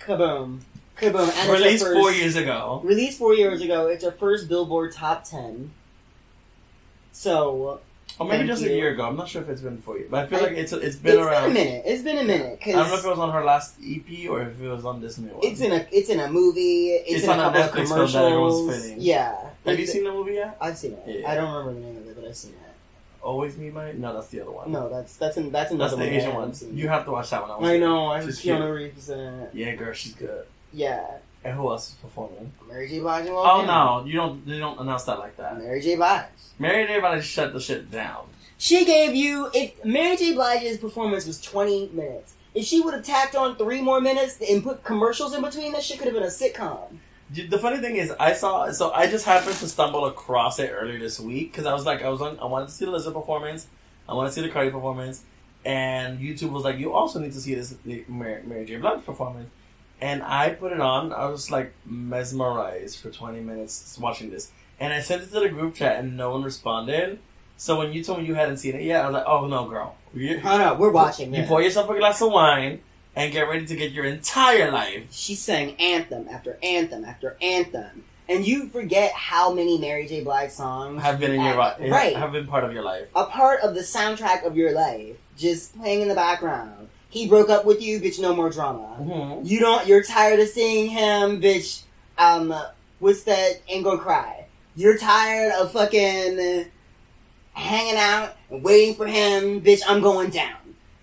kaboom, 0.00 0.60
kaboom! 0.96 1.32
And 1.36 1.50
Released 1.52 1.84
first- 1.84 1.98
four 2.00 2.12
years 2.12 2.36
ago. 2.36 2.80
Released 2.84 3.18
four 3.18 3.34
years 3.34 3.60
ago. 3.60 3.88
It's 3.88 4.04
her 4.04 4.12
first 4.12 4.48
Billboard 4.48 4.92
Top 4.92 5.24
Ten. 5.24 5.72
So 7.12 7.80
Or 8.22 8.28
maybe 8.28 8.38
Thank 8.38 8.50
just 8.50 8.62
a 8.64 8.68
year 8.74 8.90
ago. 8.94 9.04
I'm 9.04 9.16
not 9.16 9.28
sure 9.28 9.42
if 9.42 9.48
it's 9.48 9.60
been 9.60 9.78
four 9.82 9.96
years. 9.98 10.08
But 10.10 10.24
I 10.24 10.26
feel 10.26 10.38
I- 10.38 10.42
like 10.42 10.52
it's 10.52 10.72
it's 10.72 10.96
been 10.96 11.18
it's 11.18 11.26
around. 11.26 11.52
been 11.52 11.62
a 11.62 11.64
minute. 11.64 11.82
It's 11.86 12.02
been 12.02 12.18
a 12.18 12.24
minute 12.24 12.58
I 12.66 12.70
don't 12.72 12.88
know 12.88 12.94
if 12.96 13.04
it 13.04 13.08
was 13.08 13.18
on 13.18 13.32
her 13.32 13.44
last 13.44 13.74
EP 13.84 14.28
or 14.28 14.42
if 14.42 14.60
it 14.60 14.68
was 14.68 14.84
on 14.84 15.00
this 15.00 15.18
new 15.18 15.28
one. 15.28 15.40
it's 15.42 15.60
in 15.60 15.72
a 15.72 15.86
it's 15.92 16.08
in 16.08 16.20
a 16.20 16.30
movie. 16.30 16.88
It's, 16.90 17.10
It's 17.16 17.24
in 17.24 17.30
on 17.30 17.38
a 17.38 17.42
a 17.48 17.52
couple 17.52 17.82
of 17.82 17.88
Netflix 17.88 17.94
film 17.94 18.12
that 18.12 18.24
everyone's 18.24 18.54
commercials. 18.60 18.82
fitting. 18.84 19.00
Yeah. 19.00 19.36
Have 19.66 19.78
you 19.80 19.86
seen 19.86 20.04
the 20.04 20.12
movie 20.12 20.34
yet? 20.34 20.56
I've 20.60 20.76
seen 20.78 20.92
it. 20.92 21.02
Yeah. 21.06 21.30
I 21.30 21.34
don't 21.36 21.50
remember 21.54 21.74
the 21.80 21.86
name 21.86 21.96
of 21.98 22.08
it, 22.08 22.16
but 22.16 22.24
I've 22.28 22.36
seen 22.36 22.52
it. 22.52 22.58
Always 23.22 23.56
Me 23.56 23.70
Might? 23.70 23.96
No, 23.98 24.12
that's 24.14 24.26
the 24.28 24.40
other 24.40 24.50
one. 24.50 24.72
No, 24.72 24.88
that's 24.88 25.14
that's 25.16 25.36
an, 25.36 25.52
that's 25.52 25.70
That's 25.70 25.72
another 25.72 25.96
the 25.96 26.02
one. 26.02 26.12
I 26.12 26.16
Asian 26.16 26.34
one. 26.34 26.76
You 26.76 26.88
have 26.88 27.04
to 27.04 27.12
watch 27.12 27.30
that 27.30 27.48
one. 27.48 27.64
I 27.64 27.76
know. 27.78 28.06
I 28.08 28.24
She's 28.24 28.40
Keanu 28.40 28.74
Reeves 28.74 29.08
in 29.10 29.20
it. 29.20 29.50
Yeah, 29.54 29.74
girl, 29.76 29.92
she's 29.92 30.14
good. 30.14 30.44
Yeah. 30.72 31.06
And 31.44 31.56
who 31.56 31.70
else 31.70 31.88
is 31.90 31.94
performing? 31.96 32.52
Mary 32.68 32.88
J. 32.88 33.00
Blige. 33.00 33.26
and 33.26 33.34
Oh 33.34 33.64
no, 33.66 34.04
you 34.06 34.14
don't. 34.14 34.46
You 34.46 34.60
don't 34.60 34.78
announce 34.78 35.04
that 35.04 35.18
like 35.18 35.36
that. 35.38 35.58
Mary 35.58 35.80
J. 35.80 35.96
Blige. 35.96 36.26
Mary 36.58 36.86
J. 36.86 37.00
Blige 37.00 37.24
shut 37.24 37.52
the 37.52 37.60
shit 37.60 37.90
down. 37.90 38.26
She 38.58 38.84
gave 38.84 39.14
you 39.16 39.50
if 39.52 39.84
Mary 39.84 40.16
J. 40.16 40.34
Blige's 40.34 40.78
performance 40.78 41.26
was 41.26 41.40
twenty 41.40 41.88
minutes. 41.92 42.34
If 42.54 42.64
she 42.64 42.80
would 42.80 42.94
have 42.94 43.02
tacked 43.02 43.34
on 43.34 43.56
three 43.56 43.80
more 43.80 44.00
minutes 44.00 44.38
and 44.48 44.62
put 44.62 44.84
commercials 44.84 45.34
in 45.34 45.42
between, 45.42 45.72
that 45.72 45.82
shit 45.82 45.98
could 45.98 46.06
have 46.06 46.14
been 46.14 46.22
a 46.22 46.26
sitcom. 46.26 46.98
The 47.30 47.58
funny 47.58 47.78
thing 47.78 47.96
is, 47.96 48.12
I 48.20 48.34
saw. 48.34 48.70
So 48.70 48.92
I 48.92 49.06
just 49.06 49.24
happened 49.24 49.56
to 49.56 49.68
stumble 49.68 50.04
across 50.04 50.58
it 50.58 50.70
earlier 50.70 50.98
this 50.98 51.18
week 51.18 51.50
because 51.50 51.66
I 51.66 51.72
was 51.72 51.86
like, 51.86 52.02
I 52.02 52.08
was 52.08 52.20
on. 52.20 52.38
I 52.38 52.44
wanted 52.44 52.66
to 52.66 52.72
see 52.72 52.84
the 52.84 52.92
Lizzo 52.92 53.12
performance. 53.12 53.66
I 54.08 54.14
wanted 54.14 54.28
to 54.28 54.34
see 54.34 54.42
the 54.42 54.50
Cardi 54.50 54.70
performance, 54.70 55.24
and 55.64 56.18
YouTube 56.20 56.50
was 56.50 56.62
like, 56.64 56.78
you 56.78 56.92
also 56.92 57.18
need 57.18 57.32
to 57.32 57.40
see 57.40 57.54
this 57.54 57.74
Mary, 58.06 58.42
Mary 58.44 58.64
J. 58.66 58.76
Blige 58.76 59.04
performance. 59.04 59.48
And 60.02 60.22
I 60.24 60.50
put 60.50 60.72
it 60.72 60.80
on. 60.80 61.12
I 61.12 61.26
was 61.26 61.50
like 61.50 61.72
mesmerized 61.86 62.98
for 62.98 63.10
twenty 63.10 63.40
minutes 63.40 63.96
watching 64.00 64.30
this, 64.30 64.50
and 64.80 64.92
I 64.92 65.00
sent 65.00 65.22
it 65.22 65.30
to 65.32 65.40
the 65.40 65.48
group 65.48 65.76
chat, 65.76 65.98
and 66.00 66.16
no 66.16 66.30
one 66.30 66.42
responded. 66.42 67.20
So 67.56 67.78
when 67.78 67.92
you 67.92 68.02
told 68.02 68.18
me 68.18 68.26
you 68.26 68.34
hadn't 68.34 68.56
seen 68.58 68.74
it 68.74 68.82
yet, 68.82 69.04
I 69.04 69.06
was 69.06 69.14
like, 69.14 69.24
oh 69.26 69.46
no, 69.46 69.68
girl, 69.68 69.94
you, 70.12 70.40
Oh 70.44 70.58
no, 70.58 70.74
we're 70.74 70.90
watching. 70.90 71.32
you 71.32 71.42
this. 71.42 71.48
pour 71.48 71.62
yourself 71.62 71.88
a 71.88 71.96
glass 71.96 72.20
of 72.20 72.32
wine 72.32 72.80
and 73.14 73.32
get 73.32 73.42
ready 73.48 73.64
to 73.66 73.76
get 73.76 73.92
your 73.92 74.04
entire 74.04 74.72
life. 74.72 75.04
She 75.12 75.36
sang 75.36 75.76
anthem 75.76 76.26
after 76.28 76.58
anthem 76.62 77.04
after 77.04 77.36
anthem, 77.40 78.02
and 78.28 78.44
you 78.44 78.68
forget 78.70 79.12
how 79.12 79.52
many 79.54 79.78
Mary 79.78 80.08
J. 80.08 80.24
Blige 80.24 80.50
songs 80.50 81.00
Have 81.02 81.20
been 81.20 81.30
in 81.32 81.42
your 81.42 81.54
life, 81.54 81.76
right. 81.80 82.16
Have 82.16 82.32
been 82.32 82.48
part 82.48 82.64
of 82.64 82.72
your 82.72 82.82
life. 82.82 83.06
a 83.14 83.26
part 83.26 83.60
of 83.60 83.76
the 83.76 83.82
soundtrack 83.82 84.44
of 84.44 84.56
your 84.56 84.72
life, 84.72 85.18
just 85.36 85.78
playing 85.78 86.02
in 86.02 86.08
the 86.08 86.14
background. 86.16 86.81
He 87.12 87.28
broke 87.28 87.50
up 87.50 87.66
with 87.66 87.82
you, 87.82 88.00
bitch. 88.00 88.18
No 88.18 88.34
more 88.34 88.48
drama. 88.48 88.96
Mm-hmm. 88.98 89.44
You 89.46 89.60
don't. 89.60 89.86
You're 89.86 90.02
tired 90.02 90.40
of 90.40 90.48
seeing 90.48 90.88
him, 90.90 91.42
bitch. 91.42 91.82
Um, 92.16 92.54
what's 93.00 93.22
that? 93.24 93.60
Ain't 93.68 93.84
gonna 93.84 93.98
cry. 94.00 94.46
You're 94.74 94.96
tired 94.96 95.52
of 95.52 95.72
fucking 95.72 96.64
hanging 97.52 97.96
out 97.98 98.34
and 98.50 98.62
waiting 98.64 98.94
for 98.94 99.06
him, 99.06 99.60
bitch. 99.60 99.82
I'm 99.86 100.00
going 100.00 100.30
down. 100.30 100.56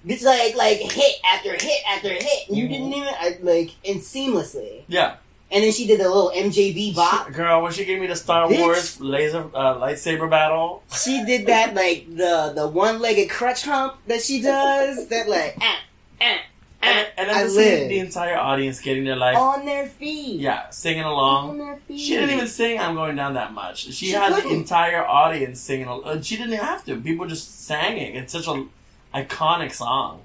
Bitch, 0.04 0.24
like 0.24 0.56
like 0.56 0.78
hit 0.80 1.16
after 1.24 1.52
hit 1.52 1.82
after 1.88 2.10
hit. 2.10 2.50
You 2.50 2.66
Mhm. 2.66 2.70
didn't 2.70 2.94
even 2.94 3.14
I, 3.20 3.38
like 3.42 3.72
and 3.88 4.00
seamlessly. 4.02 4.82
Yeah, 4.88 5.18
And 5.52 5.64
then 5.64 5.72
she 5.72 5.86
did 5.86 6.00
the 6.00 6.08
little 6.08 6.32
MJB 6.36 6.96
bop. 6.96 7.32
Girl. 7.34 7.62
When 7.62 7.72
she 7.72 7.86
gave 7.86 8.00
me 8.00 8.08
the 8.08 8.16
Star 8.16 8.48
Bitch. 8.48 8.60
Wars 8.62 9.00
laser 9.00 9.46
uh, 9.54 9.76
lightsaber 9.76 10.28
battle, 10.30 10.82
She 10.92 11.24
did 11.24 11.46
that 11.48 11.76
like 11.76 12.08
the 12.10 12.52
the 12.56 12.68
one 12.68 13.00
legged 13.00 13.30
crutch 13.30 13.64
hump 13.64 13.98
that 14.08 14.24
she 14.24 14.42
does. 14.42 15.08
That 15.10 15.30
like 15.30 15.56
ah, 15.62 15.80
and, 16.22 16.40
and 16.82 17.08
then 17.18 17.30
I 17.30 17.44
live 17.44 17.90
the 17.90 18.00
entire 18.00 18.38
audience 18.38 18.80
getting 18.80 19.04
their 19.04 19.16
life, 19.16 19.38
on 19.38 19.66
their 19.66 19.88
feet. 19.88 20.40
yeah, 20.40 20.70
singing 20.70 21.04
along. 21.04 21.50
on 21.52 21.56
along. 21.56 21.68
their 21.68 21.76
feet. 21.78 22.00
She 22.00 22.14
didn't 22.16 22.30
even 22.32 22.48
sing 22.48 22.80
"I'm 22.80 22.96
Going 22.96 23.16
Down" 23.16 23.34
that 23.34 23.54
much. 23.54 23.80
She, 23.86 23.92
She 23.92 24.12
had 24.12 24.32
the 24.34 24.42
couldn't. 24.42 24.52
entire 24.58 25.06
audience 25.06 25.60
singing. 25.60 25.88
uh, 25.88 26.22
She 26.22 26.38
didn't 26.38 26.54
have 26.54 26.86
to. 26.86 26.96
People 26.98 27.28
just 27.28 27.66
sang 27.66 27.98
it. 27.98 28.16
It's 28.16 28.34
such 28.34 28.48
a 28.48 28.66
iconic 29.14 29.74
song. 29.74 30.22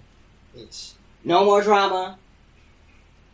Bitch. 0.57 0.92
No 1.24 1.45
more 1.45 1.62
drama. 1.62 2.18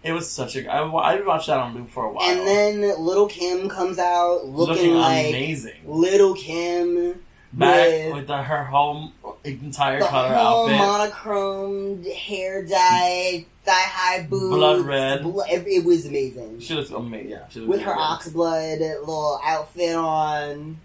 It 0.02 0.12
was 0.12 0.30
such 0.30 0.56
a. 0.56 0.66
I, 0.66 0.80
watched 1.20 1.48
that 1.48 1.58
on 1.58 1.74
loop 1.74 1.90
for 1.90 2.04
a 2.04 2.12
while. 2.12 2.26
And 2.26 2.46
then 2.46 2.80
Lil' 3.04 3.26
Kim 3.28 3.68
comes 3.68 3.98
out 3.98 4.46
looking, 4.46 4.74
looking 4.74 4.94
like 4.94 5.26
amazing. 5.28 5.74
Lil' 5.84 6.34
Kim. 6.34 7.22
Back 7.52 8.06
with 8.06 8.14
with 8.14 8.26
the, 8.28 8.42
her 8.44 8.64
whole 8.64 9.12
entire 9.44 10.00
the 10.00 10.06
color 10.06 10.28
outfit. 10.34 10.76
monochromed 10.76 12.06
hair 12.06 12.64
dye, 12.64 13.44
thigh 13.64 13.72
high 13.72 14.22
boots, 14.22 14.54
Blood 14.54 14.80
red. 14.86 15.20
it, 15.24 15.66
it 15.66 15.84
was 15.84 16.06
amazing. 16.06 16.60
She 16.60 16.74
looks 16.74 16.90
amazing. 16.90 17.30
Yeah, 17.30 17.48
she 17.48 17.60
looks 17.60 17.70
With 17.70 17.80
her 17.82 17.92
good. 17.94 18.00
oxblood 18.00 18.78
little 19.00 19.40
outfit 19.44 19.94
on, 19.94 20.78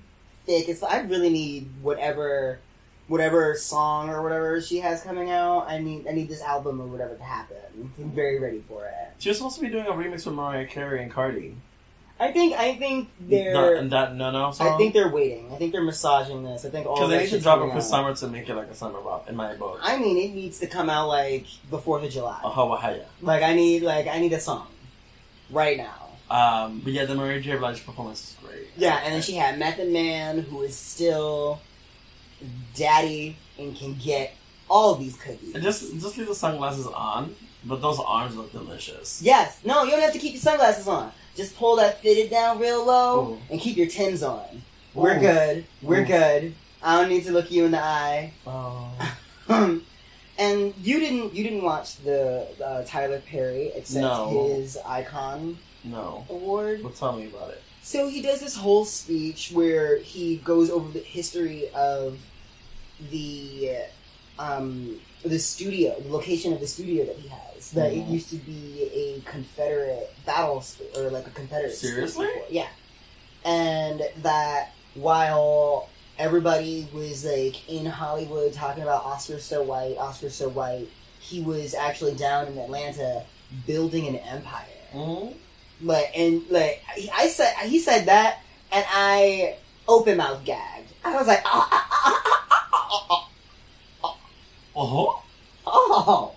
thick. 0.46 0.70
It's 0.70 0.82
I 0.84 1.02
really 1.02 1.30
need 1.30 1.70
whatever, 1.82 2.60
whatever 3.08 3.56
song 3.56 4.10
or 4.10 4.22
whatever 4.24 4.62
she 4.62 4.80
has 4.80 5.02
coming 5.02 5.32
out. 5.32 5.68
I 5.70 5.80
need 5.80 6.08
I 6.08 6.12
need 6.12 6.30
this 6.30 6.42
album 6.42 6.80
or 6.82 6.86
whatever 6.88 7.16
to 7.16 7.24
happen. 7.24 7.92
I'm 8.00 8.12
very 8.12 8.40
ready 8.40 8.64
for 8.68 8.86
it. 8.86 8.94
She 9.18 9.30
was 9.30 9.38
supposed 9.38 9.56
to 9.56 9.62
be 9.62 9.70
doing 9.70 9.86
a 9.88 9.92
remix 9.92 10.26
with 10.26 10.36
Mariah 10.36 10.66
Carey 10.68 11.02
and 11.04 11.12
Cardi. 11.12 11.56
I 12.18 12.32
think 12.32 12.54
I 12.54 12.76
think 12.76 13.10
they're 13.20 13.76
and 13.76 13.92
that 13.92 14.16
no 14.16 14.32
no 14.32 14.52
song. 14.52 14.68
I 14.74 14.78
think 14.78 14.94
they're 14.94 15.10
waiting. 15.10 15.52
I 15.52 15.58
think 15.58 15.74
they're 15.74 15.84
massaging 15.84 16.44
this. 16.44 16.64
I 16.64 16.70
think 16.70 16.88
all 16.88 16.96
because 16.96 17.10
they 17.10 17.24
need 17.24 17.30
to 17.32 17.40
drop 17.42 17.60
it 17.60 17.72
for 17.72 17.78
out. 17.78 17.84
summer 17.84 18.16
to 18.16 18.28
make 18.28 18.48
it 18.48 18.56
like 18.56 18.68
a 18.68 18.76
summer 18.76 19.00
pop 19.00 19.28
in 19.28 19.36
my 19.36 19.54
book. 19.56 19.80
I 19.82 19.98
mean, 19.98 20.18
it 20.18 20.34
needs 20.34 20.60
to 20.60 20.68
come 20.68 20.90
out 20.90 21.10
like 21.10 21.46
before 21.70 22.00
the 22.00 22.08
July. 22.08 22.40
Oh, 22.44 22.50
Hawaii. 22.50 23.02
Like 23.22 23.44
I 23.44 23.54
need 23.54 23.84
like 23.84 24.08
I 24.08 24.20
need 24.20 24.32
a 24.32 24.40
song 24.40 24.68
right 25.50 25.78
now. 25.78 25.94
Um, 26.30 26.80
but 26.84 26.94
yeah, 26.94 27.06
the 27.06 27.16
Mary 27.16 27.42
J. 27.42 27.58
Blige 27.58 27.86
performance 27.86 28.32
is 28.32 28.38
great. 28.42 28.68
Yeah, 28.78 29.00
and 29.04 29.14
then 29.14 29.22
she 29.22 29.34
had 29.34 29.60
Method 29.60 29.92
Man, 29.92 30.40
who 30.40 30.62
is 30.62 30.76
still 30.76 31.60
daddy 32.76 33.38
and 33.60 33.76
can 33.76 33.96
get 33.96 34.34
all 34.70 34.96
these 34.96 35.18
cookies. 35.18 35.54
And 35.54 35.64
just 35.64 35.94
just 35.96 36.18
leave 36.18 36.28
the 36.28 36.36
sunglasses 36.36 36.88
on, 36.88 37.36
but 37.66 37.82
those 37.82 38.00
arms 38.00 38.38
look 38.38 38.54
delicious. 38.54 39.22
Yes, 39.22 39.60
no, 39.66 39.84
you 39.84 39.92
don't 39.92 40.02
have 40.02 40.14
to 40.14 40.20
keep 40.20 40.34
your 40.34 40.42
sunglasses 40.42 40.88
on. 40.88 41.12
Just 41.36 41.56
pull 41.58 41.76
that 41.78 42.02
fitted 42.02 42.30
down 42.30 42.60
real 42.60 42.86
low 42.86 43.34
Ooh. 43.34 43.40
and 43.50 43.60
keep 43.60 43.78
your 43.78 43.88
Tims 43.88 44.24
on. 44.24 44.62
We're 44.94 45.18
Ooh. 45.18 45.20
good. 45.20 45.66
We're 45.82 46.02
Ooh. 46.04 46.06
good. 46.06 46.56
I 46.82 47.00
don't 47.00 47.10
need 47.10 47.26
to 47.26 47.32
look 47.32 47.52
you 47.52 47.66
in 47.66 47.72
the 47.72 47.82
eye. 47.84 48.32
Oh. 48.48 48.92
and 50.38 50.74
you 50.82 51.00
didn't 51.00 51.34
you 51.34 51.44
didn't 51.44 51.64
watch 51.64 51.98
the 51.98 52.48
uh, 52.64 52.84
Tyler 52.86 53.20
Perry 53.20 53.70
accept 53.70 54.02
No. 54.02 54.48
his 54.50 54.78
icon 54.86 55.58
No. 55.84 56.26
award. 56.30 56.84
Well, 56.84 56.94
tell 56.94 57.14
me 57.14 57.28
about 57.28 57.50
it. 57.52 57.62
So 57.82 58.08
he 58.08 58.22
does 58.22 58.40
this 58.40 58.56
whole 58.56 58.86
speech 58.86 59.52
where 59.54 59.98
he 60.00 60.38
goes 60.38 60.72
over 60.72 60.92
the 60.92 61.00
history 61.00 61.70
of 61.76 62.20
the 63.12 63.78
um, 64.40 65.00
the 65.24 65.40
studio, 65.40 66.00
the 66.00 66.12
location 66.12 66.54
of 66.54 66.60
the 66.60 66.68
studio 66.68 67.06
that 67.06 67.16
he 67.18 67.28
has. 67.72 67.76
That 67.84 67.92
it 67.94 68.06
Mhm. 68.08 68.12
used 68.12 68.30
to 68.30 68.36
be 68.38 68.90
a 68.94 69.30
Confederate 69.30 70.14
battle 70.26 70.62
sp- 70.64 70.92
or 70.98 71.10
like 71.10 71.28
a 71.28 71.32
Confederate. 71.32 71.76
Seriously? 71.76 72.28
Yeah, 72.50 72.68
and 73.44 74.02
that 74.18 74.72
while 74.96 75.90
everybody 76.18 76.88
was 76.94 77.26
like 77.26 77.68
in 77.70 77.86
Hollywood 77.86 78.54
talking 78.54 78.84
about 78.84 79.04
Oscar 79.06 79.40
so 79.40 79.62
white, 79.64 79.98
Oscar 79.98 80.30
so 80.30 80.48
white, 80.50 80.88
he 81.20 81.42
was 81.42 81.74
actually 81.74 82.14
down 82.16 82.48
in 82.48 82.58
Atlanta 82.58 83.24
building 83.68 84.08
an 84.08 84.16
empire 84.18 84.66
Mm-hmm. 84.94 85.36
like 85.88 86.12
and 86.16 86.44
like 86.50 86.82
he- 86.96 87.10
I 87.12 87.28
said 87.28 87.54
he 87.66 87.80
said 87.80 88.06
that 88.06 88.40
and 88.72 88.86
I 88.90 89.56
open 89.88 90.18
mouth 90.18 90.44
gagged. 90.46 90.94
I 91.04 91.16
was 91.18 91.28
like, 91.28 91.42
oh, 91.46 91.68
oh, 91.72 93.10
oh, 93.14 93.28
oh, 94.76 95.22
Oh, 95.68 96.04
oh, 96.08 96.32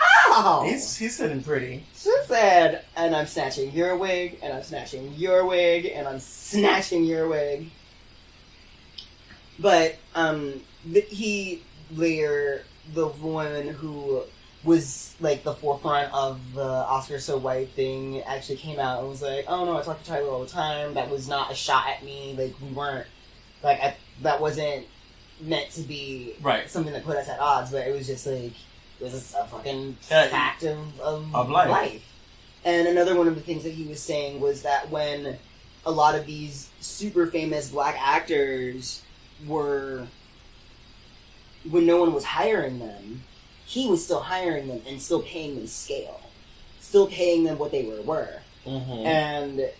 oh. 0.00 0.64
he's 0.68 0.96
he's 0.96 1.16
sitting 1.16 1.42
pretty. 1.42 1.84
She 1.96 2.12
said, 2.26 2.84
and 2.96 3.14
I'm 3.14 3.26
snatching 3.26 3.72
your 3.72 3.96
wig, 3.96 4.38
and 4.42 4.52
I'm 4.52 4.62
snatching 4.62 5.12
your 5.14 5.46
wig, 5.46 5.86
and 5.86 6.06
I'm 6.06 6.20
snatching 6.20 7.04
your 7.04 7.28
wig. 7.28 7.70
But 9.58 9.96
um, 10.14 10.60
th- 10.92 11.08
he 11.08 11.62
later 11.94 12.64
the 12.92 13.06
woman 13.08 13.68
who 13.68 14.22
was 14.64 15.14
like 15.20 15.44
the 15.44 15.54
forefront 15.54 16.12
of 16.12 16.40
the 16.54 16.62
Oscar 16.62 17.18
so 17.18 17.36
white 17.36 17.68
thing 17.70 18.22
actually 18.22 18.56
came 18.56 18.78
out 18.78 19.00
and 19.00 19.08
was 19.08 19.22
like, 19.22 19.44
"Oh 19.46 19.64
no, 19.64 19.76
I 19.78 19.82
talk 19.82 20.02
to 20.02 20.06
Tyler 20.08 20.28
all 20.28 20.40
the 20.44 20.50
time. 20.50 20.94
That 20.94 21.10
was 21.10 21.28
not 21.28 21.52
a 21.52 21.54
shot 21.54 21.86
at 21.88 22.04
me. 22.04 22.34
Like 22.36 22.54
we 22.60 22.68
weren't 22.68 23.06
like 23.62 23.80
I, 23.80 23.96
that 24.22 24.40
wasn't 24.40 24.86
meant 25.40 25.70
to 25.72 25.82
be 25.82 26.34
Right. 26.40 26.68
something 26.70 26.92
that 26.92 27.04
put 27.04 27.16
us 27.16 27.28
at 27.28 27.38
odds, 27.40 27.70
but 27.72 27.86
it 27.86 27.94
was 27.94 28.06
just 28.06 28.26
like 28.26 28.52
it 29.00 29.04
was 29.04 29.34
a 29.38 29.44
fucking 29.46 29.96
Yeah, 30.10 30.28
fact 30.28 30.62
of, 30.64 31.00
of, 31.00 31.34
of 31.34 31.50
life. 31.50 32.10
And 32.64 32.88
another 32.88 33.14
one 33.14 33.28
of 33.28 33.34
the 33.34 33.40
things 33.42 33.62
that 33.64 33.72
he 33.72 33.84
was 33.84 34.00
saying 34.00 34.40
was 34.40 34.62
that 34.62 34.90
when 34.90 35.36
a 35.84 35.90
lot 35.90 36.14
of 36.14 36.24
these 36.26 36.70
super 36.80 37.26
famous 37.26 37.68
black 37.70 37.96
actors 38.00 39.02
were 39.46 40.06
when 41.68 41.84
no 41.86 41.98
one 41.98 42.12
was 42.14 42.24
hiring 42.24 42.78
them, 42.78 43.22
he 43.66 43.88
was 43.88 44.04
still 44.04 44.20
hiring 44.20 44.68
them 44.68 44.80
and 44.86 45.00
still 45.00 45.22
paying 45.22 45.56
them 45.56 45.66
scale. 45.66 46.20
Still 46.80 47.06
paying 47.06 47.44
them 47.44 47.58
what 47.58 47.70
they 47.70 47.84
were 47.84 48.00
worth. 48.02 48.42
Mm-hmm. 48.66 49.06
And 49.06 49.70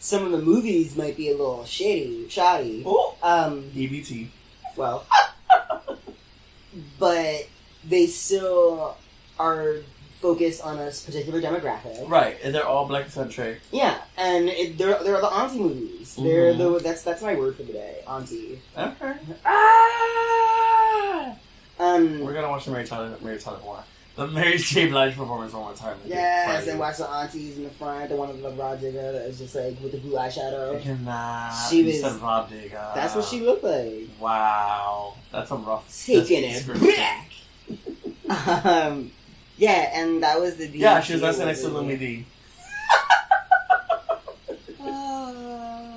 some 0.00 0.24
of 0.24 0.32
the 0.32 0.38
movies 0.42 0.96
might 0.96 1.16
be 1.16 1.28
a 1.28 1.32
little 1.36 1.64
shady, 1.64 2.28
shoddy. 2.28 2.82
oh, 2.86 3.16
Um, 3.22 3.62
EBT. 3.74 4.28
well, 4.76 5.04
but 6.98 7.48
they 7.88 8.06
still 8.06 8.96
are 9.38 9.76
focused 10.20 10.62
on 10.62 10.78
a 10.78 10.86
particular 10.90 11.40
demographic. 11.40 12.08
Right, 12.08 12.36
and 12.42 12.52
they're 12.54 12.66
all 12.66 12.86
black 12.86 13.08
centric. 13.10 13.60
Yeah, 13.70 13.98
and 14.16 14.48
it, 14.48 14.76
they're 14.78 15.02
they're 15.02 15.20
the 15.20 15.28
auntie 15.28 15.60
movies. 15.60 16.16
They're 16.16 16.52
Mhm. 16.54 16.58
the 16.58 16.78
that's 16.80 17.02
that's 17.02 17.22
my 17.22 17.34
word 17.36 17.54
for 17.56 17.62
the 17.62 17.72
day, 17.72 18.00
auntie. 18.06 18.60
Okay. 18.76 19.12
Ah! 19.44 21.34
Um, 21.80 22.20
We're 22.24 22.32
gonna 22.34 22.48
watch 22.48 22.64
the 22.64 22.72
Mary 22.72 22.84
Tyler 22.86 23.16
Mary 23.22 23.38
Tyler 23.38 23.58
more. 23.64 23.84
The 24.16 24.26
Mary 24.26 24.58
J. 24.58 24.88
Blige 24.88 25.14
performance 25.16 25.52
one 25.52 25.62
more 25.62 25.74
time. 25.74 25.96
Yes, 26.04 26.66
and 26.66 26.80
watch 26.80 26.96
the 26.96 27.06
aunties 27.08 27.56
in 27.56 27.62
the 27.62 27.70
front. 27.70 28.08
The 28.08 28.16
one 28.16 28.30
of 28.30 28.40
the 28.42 28.50
Rod 28.50 28.80
Digger 28.80 29.12
that 29.12 29.26
is 29.26 29.38
just 29.38 29.54
like 29.54 29.80
with 29.80 29.92
the 29.92 29.98
blue 29.98 30.16
eyeshadow. 30.16 30.82
cannot. 30.82 31.52
She 31.70 31.84
was- 31.84 32.00
said 32.00 32.16
Rob 32.20 32.50
Digger. 32.50 32.84
That's 32.96 33.14
what 33.14 33.24
she 33.24 33.38
looked 33.42 33.62
like. 33.62 34.08
Wow, 34.18 35.14
that's 35.30 35.52
a 35.52 35.54
rough. 35.54 35.84
Taking 36.04 36.42
it. 36.42 36.64
Um, 38.64 39.10
yeah, 39.56 39.90
and 40.00 40.22
that 40.22 40.40
was 40.40 40.56
the 40.56 40.68
D. 40.68 40.78
Yeah, 40.78 41.00
she 41.00 41.14
was 41.14 41.22
BET 41.22 41.36
dancing 41.36 41.46
next 41.46 41.60
to. 41.62 41.68
Lumi 41.68 41.98
D. 41.98 42.24
Oh, 44.80 45.94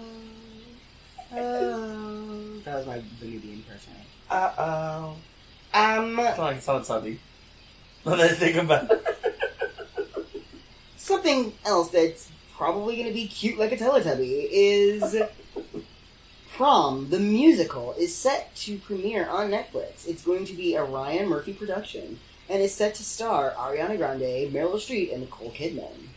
oh. 1.36 2.60
That 2.64 2.76
was 2.76 2.88
my 2.88 2.98
Boogie 3.00 3.42
Bean 3.42 3.54
impression. 3.56 3.94
Uh 4.30 4.52
oh. 4.58 5.16
Um, 5.74 6.20
It's 6.20 6.38
like 6.38 6.62
Salad 6.62 6.86
Sunday. 6.86 7.18
Now 8.06 8.16
that 8.16 8.32
I 8.32 8.34
think 8.34 8.58
about 8.58 8.92
it. 8.92 9.06
something 10.98 11.54
else 11.66 11.90
that's 11.90 12.30
probably 12.56 12.96
going 12.96 13.08
to 13.08 13.14
be 13.14 13.28
cute 13.28 13.58
like 13.60 13.72
a 13.72 13.78
Teletubby 13.78 14.48
is 14.52 15.16
Prom, 16.56 17.10
the 17.10 17.20
musical, 17.20 17.94
is 17.98 18.16
set 18.16 18.54
to 18.58 18.78
premiere 18.78 19.28
on 19.28 19.50
Netflix. 19.50 20.08
It's 20.08 20.24
going 20.24 20.46
to 20.46 20.54
be 20.54 20.76
a 20.76 20.84
Ryan 20.84 21.28
Murphy 21.30 21.54
production 21.54 22.20
and 22.50 22.62
is 22.62 22.74
set 22.76 22.96
to 22.96 23.04
star 23.04 23.52
Ariana 23.58 23.98
Grande, 23.98 24.52
Meryl 24.54 24.76
Streep, 24.76 25.12
and 25.14 25.22
Nicole 25.22 25.52
Kidman. 25.52 26.10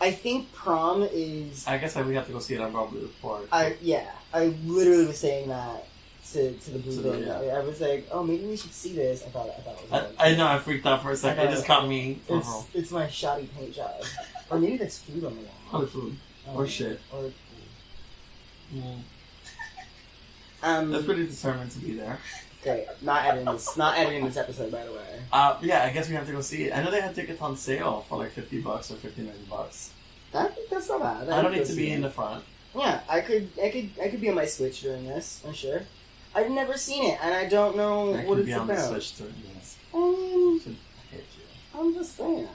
I 0.00 0.10
think 0.10 0.52
Prom 0.52 1.02
is 1.10 1.66
I 1.66 1.78
guess 1.78 1.96
I, 1.96 2.02
would 2.02 2.14
have 2.14 2.26
to 2.26 2.32
go 2.32 2.38
see 2.38 2.54
it 2.54 2.60
on 2.60 2.72
Broadway 2.72 3.00
Report. 3.00 3.48
I 3.50 3.76
yeah, 3.80 4.10
I 4.34 4.46
literally 4.66 5.06
was 5.06 5.18
saying 5.18 5.48
that 5.48 5.86
to, 6.32 6.52
to 6.52 6.70
the 6.70 6.78
blue 6.78 7.02
bin. 7.02 7.26
yeah. 7.26 7.38
I, 7.38 7.46
I 7.46 7.60
was 7.60 7.80
like, 7.80 8.06
oh, 8.10 8.22
maybe 8.22 8.44
we 8.44 8.56
should 8.56 8.74
see 8.74 8.94
this. 8.94 9.24
I 9.24 9.30
thought 9.30 9.48
I 9.48 9.62
thought 9.62 9.82
it 9.82 9.90
was. 9.90 10.14
I, 10.18 10.32
I 10.32 10.36
know 10.36 10.46
I 10.46 10.58
freaked 10.58 10.84
out 10.84 11.02
for 11.02 11.12
a 11.12 11.16
second. 11.16 11.48
It 11.48 11.50
just 11.50 11.64
caught 11.64 11.88
me. 11.88 12.20
It's 12.28 12.66
it's 12.74 12.90
my 12.90 13.08
shoddy 13.08 13.46
paint 13.46 13.74
job, 13.74 14.02
or 14.50 14.58
maybe 14.58 14.76
there's 14.76 14.98
food 14.98 15.24
on 15.24 15.34
the 15.34 15.40
wall. 15.40 15.54
Probably 15.70 15.88
food. 15.88 16.16
Um, 16.48 16.56
Or 16.56 16.66
shit. 16.66 17.00
Or 17.12 17.30
Mm. 18.74 19.00
um, 20.62 20.90
That's 20.90 21.04
pretty 21.04 21.26
determined 21.26 21.70
to 21.72 21.78
be 21.78 21.92
there. 21.94 22.18
great. 22.62 22.86
Not 23.02 23.24
editing 23.24 23.52
this. 23.52 23.76
Not 23.76 23.96
editing 23.98 24.24
this 24.24 24.36
episode, 24.36 24.72
by 24.72 24.84
the 24.84 24.92
way. 24.92 25.20
Uh, 25.32 25.56
yeah, 25.62 25.84
I 25.84 25.90
guess 25.90 26.08
we 26.08 26.14
have 26.14 26.26
to 26.26 26.32
go 26.32 26.40
see 26.40 26.64
it. 26.64 26.76
I 26.76 26.82
know 26.82 26.90
they 26.90 27.00
have 27.00 27.14
tickets 27.14 27.40
on 27.40 27.56
sale 27.56 28.04
for 28.08 28.18
like 28.18 28.32
fifty 28.32 28.60
bucks 28.60 28.90
or 28.90 28.96
fifty 28.96 29.22
nine 29.22 29.34
bucks. 29.48 29.90
That, 30.32 30.56
that's 30.70 30.88
not 30.88 31.00
bad. 31.00 31.28
I 31.28 31.42
don't 31.42 31.52
need 31.52 31.64
to 31.66 31.74
be 31.74 31.90
in 31.92 32.02
the 32.02 32.10
front. 32.10 32.44
Yeah, 32.74 33.00
I 33.08 33.20
could. 33.20 33.48
I 33.62 33.70
could. 33.70 33.90
I 34.02 34.08
could 34.08 34.20
be 34.20 34.28
on 34.28 34.34
my 34.34 34.44
Switch 34.46 34.82
during 34.82 35.06
this. 35.06 35.42
I'm 35.46 35.54
sure. 35.54 35.82
I've 36.34 36.50
never 36.50 36.76
seen 36.76 37.04
it, 37.04 37.18
and 37.22 37.32
I 37.32 37.48
don't 37.48 37.76
know 37.76 38.12
I 38.14 38.24
what 38.24 38.36
could 38.36 38.38
it's 38.40 38.46
be 38.48 38.52
on 38.52 38.66
the. 38.66 38.76
Switch 38.76 39.16
during 39.16 39.32
this. 39.54 39.76
Um, 39.94 40.60
Should 40.62 40.76
hate 41.10 41.20
you. 41.38 41.80
I'm 41.80 41.94
just 41.94 42.16
saying. 42.16 42.48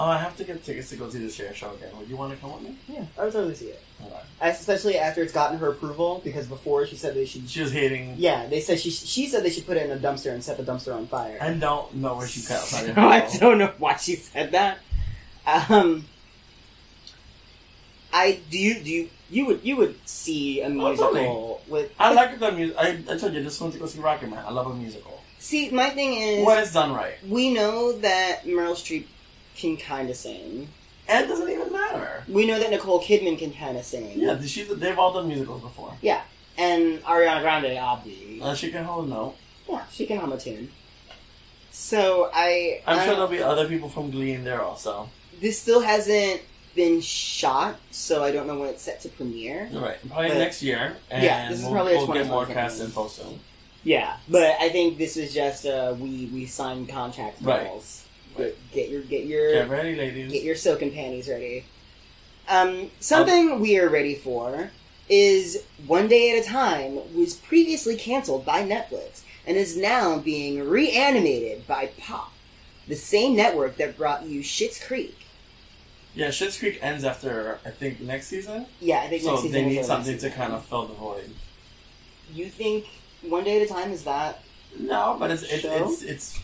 Oh, 0.00 0.04
I 0.04 0.18
have 0.18 0.36
to 0.36 0.44
get 0.44 0.62
tickets 0.64 0.90
to 0.90 0.96
go 0.96 1.10
see 1.10 1.18
the 1.18 1.28
Cher 1.30 1.52
show 1.54 1.72
again. 1.74 1.90
Would 1.98 2.08
you 2.08 2.16
want 2.16 2.32
to 2.32 2.38
come 2.38 2.52
with 2.52 2.62
me? 2.62 2.76
Yeah, 2.88 3.04
I 3.18 3.24
would 3.24 3.32
totally 3.32 3.56
see 3.56 3.66
it. 3.66 3.82
Okay. 4.06 4.20
Especially 4.40 4.96
after 4.96 5.22
it's 5.22 5.32
gotten 5.32 5.58
her 5.58 5.70
approval, 5.70 6.20
because 6.22 6.46
before 6.46 6.86
she 6.86 6.94
said 6.96 7.14
they 7.16 7.24
should. 7.26 7.50
She 7.50 7.60
was 7.62 7.72
hating. 7.72 8.14
Yeah, 8.16 8.46
they 8.46 8.60
said 8.60 8.78
she 8.78 8.90
she 8.90 9.26
said 9.26 9.42
they 9.42 9.50
should 9.50 9.66
put 9.66 9.76
it 9.76 9.90
in 9.90 9.96
a 9.96 10.00
dumpster 10.00 10.30
and 10.32 10.42
set 10.44 10.56
the 10.56 10.62
dumpster 10.62 10.94
on 10.94 11.06
fire. 11.08 11.36
I 11.40 11.52
don't 11.52 11.94
know 11.96 12.16
where 12.16 12.28
she 12.28 12.40
got 12.42 12.60
So. 12.62 12.92
I 12.96 13.28
don't 13.40 13.58
know 13.58 13.72
why 13.78 13.96
she 13.96 14.14
said 14.14 14.52
that. 14.52 14.78
Um, 15.46 16.04
I 18.12 18.38
do 18.50 18.58
you 18.58 18.74
do 18.82 18.90
you 18.90 19.08
you 19.30 19.46
would 19.46 19.60
you 19.64 19.76
would 19.76 19.96
see 20.08 20.60
a 20.60 20.66
Oh, 20.66 20.68
musical 20.70 21.60
with 21.68 21.92
I 21.98 22.12
like 22.14 22.38
the 22.38 22.52
music. 22.52 22.76
I, 22.78 22.90
I 23.10 23.16
told 23.18 23.32
you, 23.34 23.40
I 23.40 23.42
just 23.42 23.60
went 23.60 23.74
to 23.74 23.80
go 23.80 23.86
see 23.86 23.98
Rocket 24.00 24.30
Man. 24.30 24.42
I 24.46 24.50
love 24.50 24.66
a 24.68 24.74
musical. 24.74 25.22
see 25.38 25.70
my 25.70 25.90
thing 25.90 26.14
is 26.14 26.46
When 26.46 26.58
it's 26.58 26.72
done 26.72 26.92
right. 26.94 27.14
we 27.26 27.52
know 27.52 27.92
that 27.98 28.44
Meryl 28.44 28.72
Streep 28.74 29.04
can 29.58 29.76
kind 29.76 30.08
of 30.08 30.16
sing. 30.16 30.68
And 31.08 31.24
it 31.24 31.28
doesn't 31.28 31.48
even 31.48 31.72
matter. 31.72 32.22
We 32.28 32.46
know 32.46 32.58
that 32.58 32.70
Nicole 32.70 33.00
Kidman 33.02 33.38
can 33.38 33.52
kind 33.52 33.76
of 33.76 33.84
sing. 33.84 34.12
Yeah, 34.14 34.40
she's, 34.42 34.68
they've 34.68 34.98
all 34.98 35.12
done 35.12 35.26
musicals 35.28 35.62
before. 35.62 35.94
Yeah, 36.02 36.22
and 36.56 37.02
Ariana 37.04 37.40
Grande, 37.42 37.78
obviously. 37.78 38.40
Uh, 38.42 38.54
she 38.54 38.70
can 38.70 38.84
hold 38.84 39.06
a 39.06 39.08
note. 39.08 39.34
yeah, 39.68 39.84
she 39.90 40.06
can 40.06 40.18
hum 40.18 40.32
a 40.32 40.38
tune. 40.38 40.70
So 41.70 42.30
I 42.34 42.82
I'm 42.86 42.98
I- 42.98 43.04
sure 43.04 43.14
there'll 43.14 43.28
be 43.28 43.42
other 43.42 43.68
people 43.68 43.88
from 43.88 44.10
Glee 44.10 44.32
in 44.32 44.44
there 44.44 44.62
also. 44.62 45.08
this 45.40 45.58
still 45.60 45.80
hasn't 45.80 46.42
been 46.74 47.00
shot, 47.00 47.76
so 47.90 48.22
I 48.22 48.30
don't 48.30 48.46
know 48.46 48.58
when 48.58 48.68
it's 48.68 48.82
set 48.82 49.00
to 49.02 49.08
premiere. 49.08 49.68
Right, 49.72 49.96
probably 50.08 50.28
But- 50.28 50.38
next 50.38 50.62
year. 50.62 50.96
And 51.10 51.22
Yeah, 51.22 51.48
this 51.48 51.58
is 51.58 51.64
we'll, 51.64 51.72
probably 51.74 51.94
a 51.94 51.98
we'll 51.98 52.06
get 52.12 52.26
more 52.26 52.46
cast 52.46 52.80
info 52.80 53.08
soon. 53.08 53.40
Yeah, 53.84 54.16
but 54.28 54.56
I 54.60 54.68
think 54.68 54.98
this 54.98 55.16
is 55.16 55.32
just 55.32 55.64
uh, 55.64 55.94
we 55.98 56.26
we 56.32 56.46
signed 56.46 56.88
contract 56.88 57.38
Right. 57.40 57.66
calls. 57.66 58.04
Get, 58.38 58.72
get 58.72 58.88
your 58.88 59.02
get 59.02 59.26
your 59.26 59.52
Get 59.52 59.68
ready, 59.68 59.94
ladies. 59.96 60.32
get 60.32 60.42
your 60.42 60.54
silken 60.56 60.90
panties 60.92 61.28
ready. 61.28 61.64
Um, 62.48 62.90
something 63.00 63.60
we 63.60 63.78
are 63.78 63.88
ready 63.90 64.14
for 64.14 64.70
is 65.08 65.64
One 65.86 66.08
Day 66.08 66.36
at 66.38 66.44
a 66.44 66.48
Time 66.48 67.14
was 67.16 67.34
previously 67.34 67.96
canceled 67.96 68.44
by 68.46 68.62
Netflix 68.62 69.22
and 69.46 69.56
is 69.56 69.76
now 69.76 70.18
being 70.18 70.66
reanimated 70.68 71.66
by 71.66 71.90
Pop, 71.98 72.32
the 72.86 72.94
same 72.94 73.34
network 73.36 73.76
that 73.76 73.96
brought 73.96 74.24
you 74.26 74.40
Schitt's 74.42 74.82
Creek. 74.82 75.16
yeah, 76.14 76.28
Schitt's 76.28 76.58
Creek 76.58 76.78
ends 76.82 77.04
after 77.04 77.58
I 77.66 77.70
think 77.70 78.00
next 78.00 78.28
season, 78.28 78.66
Yeah, 78.80 79.00
I 79.00 79.08
think 79.08 79.22
so 79.22 79.30
next 79.32 79.42
season 79.42 79.52
they 79.52 79.66
need 79.68 79.84
something 79.84 80.16
to 80.18 80.30
kind 80.30 80.52
of 80.52 80.64
fill 80.64 80.86
the 80.86 80.94
void. 80.94 81.30
You 82.32 82.48
think 82.48 82.86
One 83.22 83.44
Day 83.44 83.60
at 83.60 83.70
a 83.70 83.72
Time 83.72 83.90
is 83.92 84.04
that? 84.04 84.42
No, 84.78 85.16
but 85.18 85.30
it's 85.30 85.42
it's 85.42 85.64
it's, 85.64 86.02
it's 86.02 86.38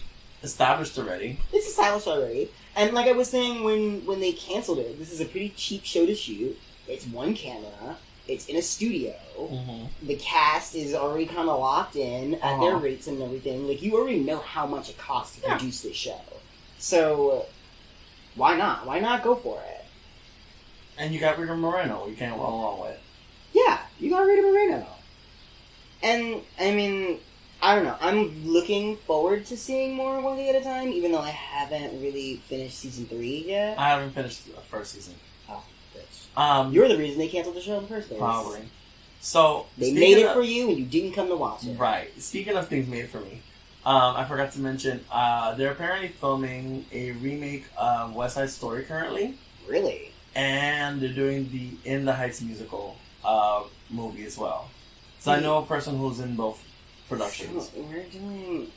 established 0.44 0.98
already. 0.98 1.38
It's 1.52 1.66
established 1.66 2.06
already, 2.06 2.50
and 2.76 2.92
like 2.94 3.06
I 3.06 3.12
was 3.12 3.28
saying 3.28 3.64
when 3.64 4.04
when 4.06 4.20
they 4.20 4.32
canceled 4.32 4.78
it, 4.78 4.98
this 4.98 5.12
is 5.12 5.20
a 5.20 5.24
pretty 5.24 5.50
cheap 5.56 5.84
show 5.84 6.06
to 6.06 6.14
shoot. 6.14 6.58
It's 6.88 7.06
one 7.06 7.34
camera. 7.34 7.96
It's 8.28 8.46
in 8.46 8.56
a 8.56 8.62
studio. 8.62 9.14
Mm-hmm. 9.38 10.06
the 10.06 10.14
cast 10.16 10.76
is 10.76 10.94
already 10.94 11.26
kind 11.26 11.48
of 11.48 11.58
locked 11.58 11.96
in 11.96 12.34
at 12.34 12.40
their 12.60 12.70
Uh-huh. 12.76 12.78
rates 12.78 13.08
and 13.08 13.20
everything. 13.20 13.66
Like 13.66 13.82
you 13.82 13.96
already 13.98 14.20
know 14.20 14.38
how 14.38 14.64
much 14.66 14.88
it 14.90 14.96
costs 14.96 15.36
to 15.36 15.42
Yeah. 15.42 15.56
produce 15.56 15.80
this 15.80 15.96
show, 15.96 16.20
so 16.78 17.46
why 18.36 18.56
not? 18.56 18.86
Why 18.86 19.00
not 19.00 19.22
go 19.24 19.34
for 19.34 19.60
it? 19.68 19.84
And 20.96 21.12
you 21.12 21.18
got 21.20 21.38
Rita 21.38 21.56
Moreno. 21.56 22.06
You 22.06 22.14
can't 22.16 22.36
go 22.36 22.42
wrong 22.44 22.80
with. 22.82 22.98
Yeah, 23.52 23.78
you 23.98 24.10
got 24.10 24.20
Rita 24.26 24.42
Moreno, 24.42 24.86
and 26.02 26.40
I 26.60 26.70
mean, 26.70 27.18
I 27.64 27.74
don't 27.74 27.84
know. 27.84 27.96
I'm 28.00 28.46
looking 28.46 28.98
forward 28.98 29.46
to 29.46 29.56
seeing 29.56 29.94
more 29.94 30.20
one 30.20 30.36
day 30.36 30.50
at 30.50 30.54
a 30.54 30.60
time, 30.62 30.88
even 30.88 31.12
though 31.12 31.20
I 31.20 31.30
haven't 31.30 31.98
really 32.02 32.36
finished 32.36 32.78
season 32.78 33.06
three 33.06 33.42
yet. 33.46 33.78
I 33.78 33.88
haven't 33.88 34.10
finished 34.10 34.54
the 34.54 34.60
first 34.60 34.92
season. 34.92 35.14
Bitch. 35.48 36.36
Um, 36.38 36.72
You're 36.74 36.88
the 36.88 36.98
reason 36.98 37.18
they 37.18 37.28
canceled 37.28 37.56
the 37.56 37.62
show 37.62 37.76
in 37.78 37.84
the 37.84 37.88
first 37.88 38.08
place. 38.08 38.18
probably. 38.20 38.60
So 39.20 39.64
They 39.78 39.94
made 39.94 40.18
it 40.18 40.26
of- 40.26 40.34
for 40.34 40.42
you, 40.42 40.68
and 40.68 40.78
you 40.78 40.84
didn't 40.84 41.12
come 41.12 41.28
to 41.28 41.36
watch 41.36 41.64
it. 41.64 41.78
Right. 41.78 42.10
Speaking 42.20 42.54
of 42.54 42.68
things 42.68 42.86
made 42.86 43.08
for 43.08 43.20
me, 43.20 43.40
um, 43.86 44.14
I 44.14 44.26
forgot 44.26 44.52
to 44.52 44.60
mention 44.60 45.02
uh, 45.10 45.54
they're 45.54 45.72
apparently 45.72 46.08
filming 46.08 46.84
a 46.92 47.12
remake 47.12 47.64
of 47.78 48.14
West 48.14 48.34
Side 48.34 48.50
Story 48.50 48.82
currently, 48.82 49.38
Really? 49.66 50.10
and 50.34 51.00
they're 51.00 51.14
doing 51.14 51.48
the 51.50 51.70
In 51.90 52.04
the 52.04 52.12
Heights 52.12 52.42
musical 52.42 52.96
uh, 53.24 53.62
movie 53.88 54.26
as 54.26 54.36
well. 54.36 54.68
So 55.20 55.32
I 55.32 55.40
know 55.40 55.56
a 55.56 55.64
person 55.64 55.96
who's 55.96 56.20
in 56.20 56.36
both 56.36 56.62
productions. 57.14 57.70
So 57.70 57.80
we're 57.82 58.02
doing. 58.04 58.70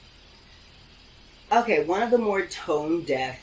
Okay, 1.52 1.84
one 1.86 2.02
of 2.04 2.12
the 2.12 2.18
more 2.18 2.46
tone 2.46 3.04
deaf 3.04 3.40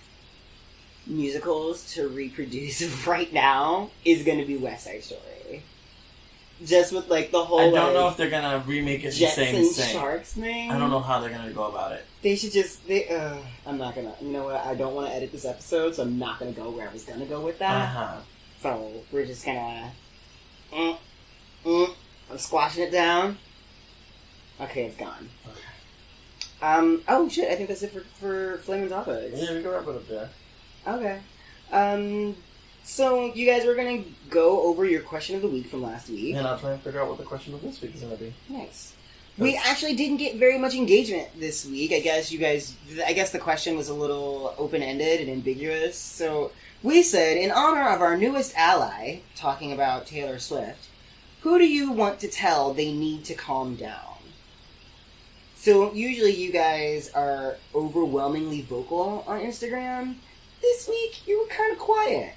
musicals 1.07 1.93
to 1.95 2.09
reproduce 2.09 2.83
right 3.07 3.33
now 3.33 3.91
is 4.05 4.25
going 4.25 4.39
to 4.39 4.45
be 4.45 4.57
West 4.57 4.85
Side 4.85 5.03
Story. 5.03 5.63
Just 6.65 6.93
with 6.93 7.09
like 7.09 7.31
the 7.33 7.45
whole 7.45 7.59
I 7.59 7.71
don't 7.71 7.95
know 7.95 8.09
if 8.09 8.17
they're 8.17 8.31
gonna 8.31 8.63
remake 8.65 9.05
it 9.05 9.11
the 9.11 9.19
Jets 9.19 9.35
same 9.35 9.57
and 9.57 9.69
thing. 9.69 9.93
Sharks 9.93 10.35
thing. 10.35 10.71
I 10.71 10.79
don't 10.79 10.89
know 10.89 11.01
how 11.01 11.19
they're 11.21 11.31
gonna 11.31 11.51
go 11.51 11.65
about 11.65 11.93
it. 11.93 12.07
They 12.23 12.37
should 12.37 12.53
just. 12.53 12.87
They. 12.87 13.09
Uh, 13.09 13.39
I'm 13.67 13.77
not 13.77 13.97
gonna. 13.97 14.15
You 14.21 14.29
know 14.29 14.45
what? 14.45 14.65
I 14.65 14.77
don't 14.77 14.95
want 14.95 15.09
to 15.09 15.15
edit 15.15 15.33
this 15.33 15.45
episode, 15.45 15.97
so 15.97 16.05
I'm 16.05 16.17
not 16.17 16.39
gonna 16.39 16.53
go 16.53 16.71
where 16.71 16.89
I 16.89 16.93
was 16.93 17.05
gonna 17.05 17.27
go 17.27 17.41
with 17.41 17.59
that. 17.59 17.97
Uh-huh. 17.97 18.21
So 18.63 18.93
we're 19.11 19.27
just 19.27 19.45
gonna. 19.45 19.91
Mm, 20.73 20.97
mm, 21.67 21.95
I'm 22.31 22.39
squashing 22.39 22.85
it 22.85 22.93
down. 22.93 23.37
Okay, 24.61 24.85
it's 24.85 24.97
gone. 24.97 25.29
Okay. 25.47 25.59
Um. 26.63 27.03
Oh 27.09 27.29
shit! 27.29 27.51
I 27.51 27.57
think 27.57 27.69
that's 27.69 27.83
it 27.83 27.93
for 27.93 28.01
for 28.21 28.59
flaming 28.59 28.89
topics. 28.89 29.41
Yeah, 29.41 29.55
we 29.55 29.63
can 29.63 29.71
wrap 29.71 29.87
it 29.87 29.97
up 29.97 30.09
there. 30.09 30.31
Okay. 30.87 31.21
Um. 31.73 32.37
So 32.85 33.33
you 33.35 33.47
guys 33.47 33.65
are 33.65 33.75
gonna 33.75 34.05
go 34.31 34.63
over 34.63 34.85
your 34.85 35.01
question 35.01 35.37
of 35.37 35.43
the 35.43 35.49
week 35.49 35.67
from 35.67 35.83
last 35.83 36.09
week. 36.09 36.37
And 36.37 36.47
I'll 36.47 36.59
try 36.59 36.73
and 36.73 36.81
figure 36.81 37.01
out 37.01 37.09
what 37.09 37.19
the 37.19 37.25
question 37.25 37.55
of 37.55 37.63
this 37.63 37.81
week 37.81 37.95
is 37.95 38.03
gonna 38.03 38.17
be. 38.17 38.35
Nice. 38.49 38.93
We 39.37 39.57
actually 39.57 39.97
didn't 39.97 40.19
get 40.19 40.37
very 40.37 40.59
much 40.59 40.75
engagement 40.75 41.29
this 41.41 41.67
week. 41.67 41.93
I 41.93 42.01
guess 42.01 42.31
you 42.31 42.39
guys. 42.39 42.77
I 43.05 43.13
guess 43.13 43.33
the 43.33 43.39
question 43.39 43.77
was 43.77 43.89
a 43.89 43.95
little 43.95 44.55
open 44.57 44.83
ended 44.83 45.21
and 45.21 45.29
ambiguous. 45.31 45.99
So 45.99 46.53
we 46.83 47.03
said, 47.03 47.37
in 47.37 47.51
honor 47.51 47.89
of 47.89 48.01
our 48.01 48.17
newest 48.17 48.55
ally, 48.57 49.21
talking 49.35 49.73
about 49.73 50.07
Taylor 50.07 50.39
Swift, 50.39 50.87
who 51.41 51.59
do 51.59 51.67
you 51.67 51.91
want 51.91 52.21
to 52.21 52.29
tell 52.29 52.73
they 52.73 52.93
need 52.93 53.25
to 53.25 53.35
calm 53.35 53.75
down? 53.75 54.14
So 55.65 55.95
usually 55.95 56.35
you 56.35 56.53
guys 56.53 57.11
are 57.15 57.57
overwhelmingly 57.75 58.61
vocal 58.61 59.25
on 59.27 59.41
Instagram. 59.41 60.17
This 60.61 60.87
week 60.87 61.27
you 61.27 61.39
were 61.39 61.47
kind 61.47 61.73
of 61.73 61.79
quiet. 61.79 62.35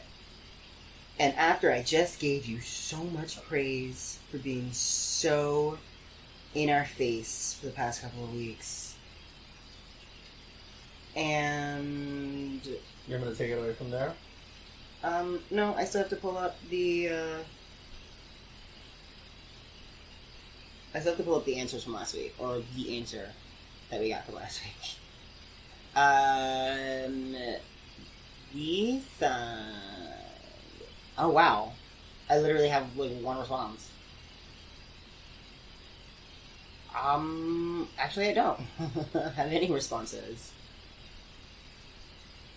And 1.19 1.35
after 1.35 1.69
I 1.69 1.83
just 1.83 2.21
gave 2.21 2.45
you 2.45 2.61
so 2.61 3.03
much 3.03 3.43
praise 3.43 4.17
for 4.31 4.37
being 4.37 4.71
so 4.71 5.77
in 6.55 6.69
our 6.69 6.85
face 6.85 7.57
for 7.59 7.65
the 7.65 7.73
past 7.73 8.01
couple 8.01 8.23
of 8.23 8.33
weeks. 8.33 8.95
And 11.17 12.61
You're 13.09 13.19
gonna 13.19 13.35
take 13.35 13.51
it 13.51 13.59
away 13.59 13.73
from 13.73 13.91
there. 13.91 14.13
um 15.03 15.41
no, 15.51 15.73
I 15.73 15.83
still 15.83 15.99
have 15.99 16.09
to 16.11 16.15
pull 16.15 16.37
up 16.37 16.55
the 16.69 17.09
uh 17.09 17.37
I 20.93 20.99
still 20.99 21.11
have 21.11 21.17
to 21.17 21.23
pull 21.23 21.35
up 21.35 21.45
the 21.45 21.57
answers 21.57 21.83
from 21.83 21.93
last 21.93 22.15
week, 22.15 22.33
or 22.39 22.61
the 22.75 22.97
answer 22.97 23.29
that 23.89 23.99
we 23.99 24.09
got 24.09 24.25
from 24.25 24.35
last 24.35 24.61
week. 24.63 24.97
Um 25.95 27.35
uh, 27.35 27.57
Oh 31.17 31.29
wow. 31.29 31.73
I 32.29 32.37
literally 32.39 32.69
have 32.69 32.95
like 32.97 33.19
one 33.21 33.39
response. 33.39 33.89
Um, 36.99 37.87
actually, 37.97 38.29
I 38.29 38.33
don't 38.33 38.59
have 39.13 39.51
any 39.51 39.71
responses. 39.71 40.51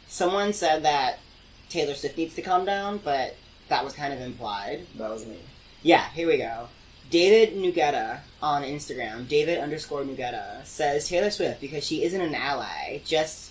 Someone 0.07 0.53
said 0.53 0.83
that 0.83 1.19
Taylor 1.69 1.95
Swift 1.95 2.17
needs 2.17 2.35
to 2.35 2.43
calm 2.43 2.65
down, 2.65 2.99
but 2.99 3.37
that 3.69 3.85
was 3.85 3.93
kind 3.93 4.13
of 4.13 4.21
implied. 4.21 4.87
That 4.97 5.11
was 5.11 5.27
me. 5.27 5.39
Yeah, 5.83 6.09
here 6.11 6.27
we 6.27 6.39
go. 6.39 6.69
David 7.11 7.57
Nugetta 7.57 8.21
on 8.43 8.63
Instagram, 8.63 9.27
David 9.29 9.59
underscore 9.59 10.03
Nugetta, 10.03 10.65
says 10.65 11.09
Taylor 11.09 11.31
Swift 11.31 11.61
because 11.61 11.85
she 11.85 12.05
isn't 12.05 12.21
an 12.21 12.35
ally, 12.35 13.01
just 13.05 13.51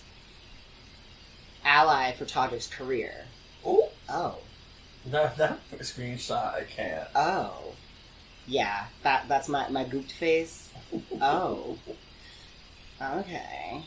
ally 1.64 2.14
for 2.14 2.26
Todrick's 2.26 2.68
career. 2.68 3.26
Oh, 3.66 3.89
Oh. 4.10 4.38
that 5.05 5.38
that 5.38 5.60
screenshot 5.80 6.55
I 6.55 6.64
can't. 6.64 7.07
Oh. 7.16 7.74
Yeah, 8.47 8.86
that 9.03 9.28
that's 9.28 9.47
my, 9.47 9.68
my 9.70 9.84
gooped 9.86 10.12
face. 10.12 10.70
Oh. 11.22 11.78
Okay. 13.01 13.84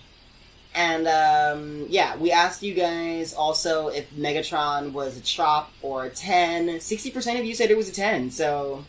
And 0.75 1.07
um, 1.07 1.87
yeah, 1.89 2.17
we 2.17 2.31
asked 2.31 2.63
you 2.63 2.73
guys 2.75 3.35
also 3.35 3.89
if 3.89 4.11
Megatron 4.15 4.93
was 4.93 5.19
a 5.19 5.21
chop 5.21 5.71
or 5.83 6.05
a 6.05 6.11
10. 6.11 6.69
60% 6.69 7.39
of 7.39 7.45
you 7.45 7.55
said 7.55 7.71
it 7.71 7.77
was 7.77 7.89
a 7.91 7.93
10, 7.93 8.31
so. 8.31 8.85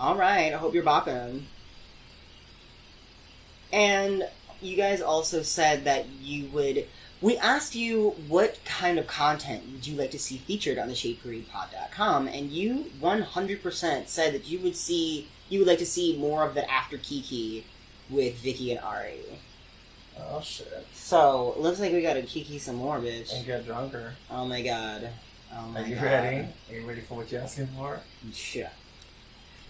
Alright, 0.00 0.52
I 0.52 0.56
hope 0.56 0.74
you're 0.74 0.84
bopping. 0.84 1.42
And 3.72 4.28
you 4.60 4.76
guys 4.76 5.00
also 5.00 5.42
said 5.42 5.84
that 5.84 6.06
you 6.20 6.46
would. 6.50 6.86
We 7.20 7.36
asked 7.36 7.74
you 7.74 8.10
what 8.28 8.60
kind 8.64 8.98
of 8.98 9.08
content 9.08 9.64
would 9.72 9.86
you 9.86 9.96
like 9.96 10.12
to 10.12 10.18
see 10.18 10.36
featured 10.36 10.78
on 10.78 10.86
the 10.86 10.94
ShadeParadePod.com, 10.94 12.28
and 12.28 12.50
you 12.50 12.90
100% 13.00 14.06
said 14.06 14.34
that 14.34 14.46
you 14.48 14.60
would 14.60 14.76
see 14.76 15.28
you 15.48 15.58
would 15.60 15.68
like 15.68 15.78
to 15.78 15.86
see 15.86 16.16
more 16.16 16.44
of 16.44 16.54
the 16.54 16.70
After 16.70 16.98
Kiki 16.98 17.64
with 18.10 18.42
Viki 18.42 18.70
and 18.70 18.80
Ari. 18.80 19.20
Oh 20.20 20.40
shit. 20.42 20.86
So 20.92 21.54
looks 21.58 21.80
like 21.80 21.92
we 21.92 22.02
gotta 22.02 22.22
Kiki 22.22 22.58
some 22.58 22.76
more, 22.76 22.98
bitch. 22.98 23.34
And 23.34 23.46
get 23.46 23.64
drunker. 23.66 24.14
Oh 24.30 24.46
my 24.46 24.62
god. 24.62 25.08
Oh 25.56 25.66
my 25.68 25.82
Are 25.82 25.86
you 25.86 25.94
god. 25.94 26.04
ready? 26.04 26.48
Are 26.70 26.74
you 26.74 26.86
ready 26.86 27.00
for 27.00 27.14
what 27.14 27.32
you're 27.32 27.40
asking 27.40 27.68
for? 27.68 28.00
Yeah. 28.52 28.68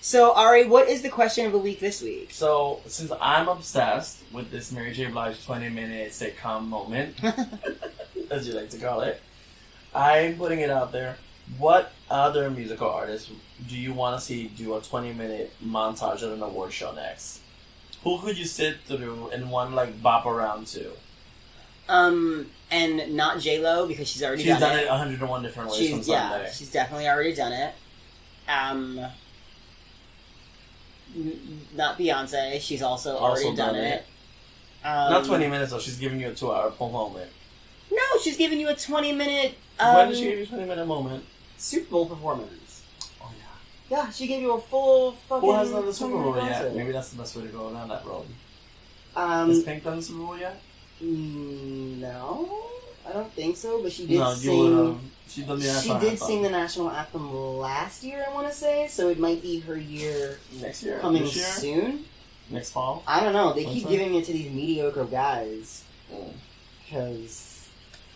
So 0.00 0.32
Ari, 0.34 0.66
what 0.66 0.88
is 0.88 1.02
the 1.02 1.08
question 1.08 1.46
of 1.46 1.52
the 1.52 1.58
week 1.58 1.80
this 1.80 2.00
week? 2.00 2.30
So, 2.32 2.80
since 2.86 3.10
I'm 3.20 3.48
obsessed 3.48 4.22
with 4.32 4.50
this 4.50 4.70
Mary 4.70 4.92
J. 4.92 5.06
Blige 5.06 5.44
20 5.44 5.68
minute 5.70 6.12
sitcom 6.12 6.66
moment, 6.68 7.16
as 8.30 8.46
you 8.46 8.54
like 8.54 8.70
to 8.70 8.78
call 8.78 9.00
it, 9.00 9.20
I'm 9.94 10.36
putting 10.36 10.60
it 10.60 10.70
out 10.70 10.92
there. 10.92 11.16
What 11.58 11.92
other 12.10 12.50
musical 12.50 12.88
artists 12.88 13.30
do 13.68 13.76
you 13.76 13.92
want 13.92 14.20
to 14.20 14.24
see 14.24 14.48
do 14.48 14.76
a 14.76 14.80
20 14.80 15.12
minute 15.14 15.52
montage 15.64 16.16
at 16.22 16.30
an 16.30 16.42
award 16.42 16.72
show 16.72 16.92
next? 16.92 17.40
Who 18.04 18.18
could 18.20 18.38
you 18.38 18.44
sit 18.44 18.76
through 18.86 19.30
and 19.30 19.50
one 19.50 19.74
like 19.74 20.00
bop 20.00 20.26
around 20.26 20.68
to? 20.68 20.92
Um, 21.88 22.50
and 22.70 23.16
not 23.16 23.40
J 23.40 23.58
Lo 23.60 23.88
because 23.88 24.08
she's 24.08 24.22
already 24.22 24.42
She's 24.42 24.52
done, 24.52 24.60
done 24.60 24.78
it. 24.78 24.84
it 24.84 24.90
101 24.90 25.42
different 25.42 25.70
ways 25.70 25.90
from 25.90 25.98
She's 25.98 26.08
yeah, 26.08 26.50
she's 26.50 26.70
definitely 26.70 27.08
already 27.08 27.34
done 27.34 27.52
it. 27.52 27.74
Um, 28.46 29.00
not 31.74 31.98
Beyonce. 31.98 32.60
She's 32.60 32.82
also, 32.82 33.16
Also 33.16 33.44
already 33.44 33.56
done, 33.56 33.74
done 33.74 33.84
it. 33.84 34.04
it. 34.82 34.86
Um, 34.86 35.12
Not 35.12 35.24
20 35.24 35.48
minutes 35.48 35.72
though. 35.72 35.78
She's 35.80 35.98
giving 35.98 36.20
you 36.20 36.28
a 36.28 36.34
two-hour 36.34 36.70
full 36.72 36.90
moment. 36.90 37.30
No, 37.90 38.02
she's 38.22 38.36
giving 38.36 38.60
you 38.60 38.68
a 38.68 38.74
twenty 38.74 39.12
minute 39.12 39.54
um, 39.80 39.94
when 39.96 40.08
did 40.08 40.18
she 40.18 40.24
give 40.24 40.38
you 40.38 40.44
a 40.44 40.46
20 40.46 40.64
minute 40.66 40.86
moment? 40.86 41.24
Super 41.56 41.90
Bowl 41.90 42.06
performance. 42.06 42.82
Oh 43.20 43.30
yeah. 43.90 43.96
Yeah, 44.04 44.10
she 44.10 44.26
gave 44.26 44.42
you 44.42 44.52
a 44.52 44.60
full 44.60 45.12
fucking. 45.12 45.48
Who 45.48 45.54
hasn't 45.56 45.76
done 45.76 45.86
the 45.86 45.92
Super 45.94 46.12
Bowl 46.12 46.36
yet? 46.36 46.74
Maybe 46.76 46.92
that's 46.92 47.08
the 47.10 47.16
best 47.18 47.34
way 47.36 47.42
to 47.42 47.48
go 47.48 47.72
around 47.72 47.88
that 47.88 48.04
road. 48.06 48.26
Um, 49.16 49.48
Has 49.48 49.62
Pink 49.62 49.82
done 49.84 49.96
the 49.96 50.02
Super 50.02 50.18
Bowl 50.20 50.38
yet? 50.38 50.60
mm, 51.02 51.98
no, 51.98 52.48
I 53.08 53.12
don't 53.12 53.32
think 53.32 53.56
so. 53.56 53.82
But 53.82 53.92
she 53.92 54.06
did 54.06 54.18
no, 54.18 54.34
sing. 54.34 54.58
would 54.58 54.86
have. 54.86 55.00
She 55.28 55.42
She 55.88 55.98
did 56.00 56.18
sing 56.18 56.42
the 56.42 56.50
national 56.50 56.90
anthem 56.90 57.34
last 57.58 58.02
year, 58.02 58.24
I 58.28 58.32
want 58.34 58.48
to 58.48 58.52
say, 58.54 58.88
so 58.88 59.08
it 59.10 59.18
might 59.18 59.42
be 59.42 59.60
her 59.60 59.76
year 59.76 60.38
next 60.60 60.82
year. 60.82 60.98
coming 61.00 61.22
year, 61.22 61.30
soon. 61.30 62.04
next 62.50 62.70
fall. 62.70 63.02
I 63.06 63.20
don't 63.20 63.34
know. 63.34 63.52
They 63.52 63.64
What's 63.64 63.74
keep 63.74 63.82
that? 63.84 63.90
giving 63.90 64.14
it 64.14 64.24
to 64.24 64.32
these 64.32 64.50
mediocre 64.50 65.04
guys 65.04 65.84
because 66.84 67.68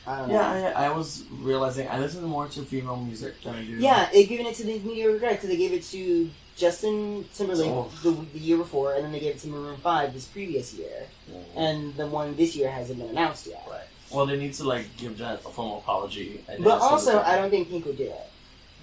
I 0.06 0.18
don't 0.20 0.28
know. 0.28 0.34
Yeah, 0.34 0.72
I, 0.74 0.86
I 0.86 0.96
was 0.96 1.24
realizing 1.30 1.88
I 1.88 1.98
listen 1.98 2.24
more 2.24 2.48
to 2.48 2.62
female 2.62 2.96
music 2.96 3.40
than 3.42 3.54
I 3.56 3.62
do. 3.64 3.72
Yeah, 3.72 4.08
they're 4.12 4.26
giving 4.26 4.46
it 4.46 4.54
to 4.56 4.64
these 4.64 4.82
mediocre 4.82 5.18
guys 5.18 5.32
because 5.32 5.48
they 5.50 5.56
gave 5.56 5.72
it 5.72 5.84
to 5.84 6.30
Justin 6.56 7.24
Timberlake 7.34 7.68
Oh. 7.70 7.90
the, 8.02 8.10
the 8.32 8.38
year 8.38 8.56
before, 8.56 8.94
and 8.94 9.04
then 9.04 9.12
they 9.12 9.20
gave 9.20 9.36
it 9.36 9.40
to 9.40 9.48
Maroon 9.48 9.76
Five 9.78 10.12
this 10.14 10.24
previous 10.26 10.74
year, 10.74 11.06
Mm. 11.30 11.44
and 11.56 11.94
the 11.96 12.06
one 12.06 12.34
this 12.36 12.56
year 12.56 12.70
hasn't 12.70 12.98
been 12.98 13.10
announced 13.10 13.46
yet. 13.46 13.62
Right. 13.70 13.80
Well, 14.14 14.26
they 14.26 14.36
need 14.36 14.54
to 14.54 14.64
like 14.64 14.96
give 14.96 15.16
Janet 15.16 15.40
a 15.44 15.48
formal 15.48 15.78
apology. 15.78 16.44
and 16.48 16.62
But 16.62 16.80
also, 16.80 17.20
I 17.20 17.36
don't 17.36 17.50
think 17.50 17.68
Pink 17.68 17.86
would 17.86 17.96
do 17.96 18.04
it. 18.04 18.30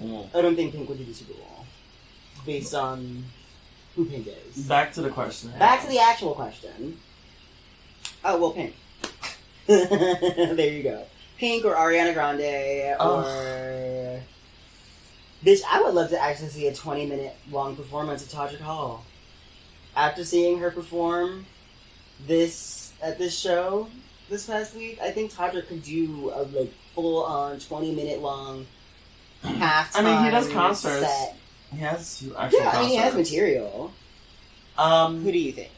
Mm. 0.01 0.27
I 0.33 0.41
don't 0.41 0.55
think 0.55 0.73
Pink 0.73 0.87
would 0.89 0.97
do 0.97 1.05
the 1.05 1.13
Super 1.13 1.33
Bowl 1.33 1.65
based 2.45 2.73
on 2.73 3.25
who 3.95 4.05
Pink 4.05 4.27
is. 4.27 4.67
Back 4.67 4.93
to 4.93 5.01
the 5.01 5.09
question. 5.09 5.51
Back 5.59 5.81
to 5.81 5.87
the 5.87 5.99
actual 5.99 6.33
question. 6.33 6.97
Oh 8.23 8.39
well, 8.39 8.51
Pink. 8.51 8.75
there 9.67 10.73
you 10.73 10.83
go. 10.83 11.05
Pink 11.37 11.65
or 11.65 11.75
Ariana 11.75 12.13
Grande 12.13 12.95
or. 12.99 14.21
Bitch, 15.45 15.61
I 15.69 15.81
would 15.81 15.93
love 15.93 16.09
to 16.09 16.21
actually 16.21 16.49
see 16.49 16.67
a 16.67 16.73
20 16.73 17.05
minute 17.05 17.35
long 17.49 17.75
performance 17.75 18.21
of 18.21 18.29
Todrick 18.29 18.59
Hall. 18.59 19.05
After 19.95 20.25
seeing 20.25 20.59
her 20.59 20.69
perform 20.69 21.45
this 22.25 22.93
at 23.01 23.17
this 23.17 23.37
show 23.37 23.87
this 24.29 24.45
past 24.47 24.75
week, 24.75 24.99
I 25.01 25.11
think 25.11 25.31
Todrick 25.31 25.67
could 25.67 25.83
do 25.83 26.31
a 26.33 26.43
like 26.43 26.73
full 26.93 27.23
on 27.23 27.59
20 27.59 27.95
minute 27.95 28.21
long 28.21 28.65
half 29.43 29.95
I 29.95 30.01
mean, 30.01 30.23
he 30.23 30.31
does 30.31 30.49
concerts. 30.49 31.05
Set. 31.05 31.35
He 31.71 31.79
has 31.79 32.23
actual 32.37 32.59
Yeah, 32.59 32.69
I 32.69 32.81
mean, 32.81 32.89
he 32.89 32.95
has 32.95 33.15
material. 33.15 33.93
Um, 34.77 35.21
Who 35.23 35.31
do 35.31 35.37
you 35.37 35.51
think? 35.51 35.71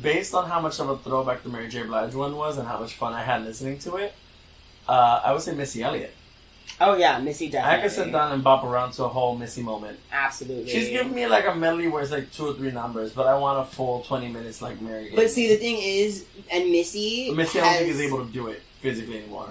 based 0.00 0.34
on 0.34 0.48
how 0.48 0.60
much 0.60 0.80
of 0.80 0.88
a 0.88 0.96
throwback 0.96 1.42
the 1.42 1.48
Mary 1.48 1.68
J. 1.68 1.82
Blige 1.82 2.14
one 2.14 2.36
was 2.36 2.56
and 2.56 2.66
how 2.66 2.78
much 2.78 2.94
fun 2.94 3.12
I 3.12 3.22
had 3.22 3.44
listening 3.44 3.78
to 3.80 3.96
it, 3.96 4.14
uh, 4.88 5.20
I 5.24 5.32
would 5.32 5.42
say 5.42 5.54
Missy 5.54 5.82
Elliott. 5.82 6.14
Oh 6.80 6.96
yeah, 6.96 7.18
Missy 7.18 7.48
definitely. 7.48 7.78
I 7.78 7.82
could 7.82 7.92
sit 7.92 8.12
down 8.12 8.32
and 8.32 8.42
bop 8.42 8.64
around 8.64 8.92
to 8.92 9.04
a 9.04 9.08
whole 9.08 9.36
Missy 9.36 9.62
moment. 9.62 9.98
Absolutely. 10.10 10.68
She's 10.68 10.88
giving 10.88 11.14
me 11.14 11.26
like 11.26 11.46
a 11.46 11.54
medley 11.54 11.88
where 11.88 12.02
it's 12.02 12.10
like 12.10 12.32
two 12.32 12.46
or 12.46 12.54
three 12.54 12.72
numbers, 12.72 13.12
but 13.12 13.26
I 13.26 13.38
want 13.38 13.60
a 13.60 13.64
full 13.70 14.02
20 14.02 14.28
minutes 14.28 14.60
like 14.60 14.80
Mary. 14.80 15.12
But 15.14 15.30
see, 15.30 15.48
the 15.48 15.56
thing 15.56 15.78
is, 15.80 16.24
and 16.50 16.70
Missy, 16.70 17.30
Missy, 17.30 17.60
I 17.60 17.64
don't 17.64 17.72
think 17.78 17.90
is 17.90 18.00
able 18.00 18.26
to 18.26 18.32
do 18.32 18.48
it 18.48 18.62
physically 18.80 19.18
anymore. 19.18 19.50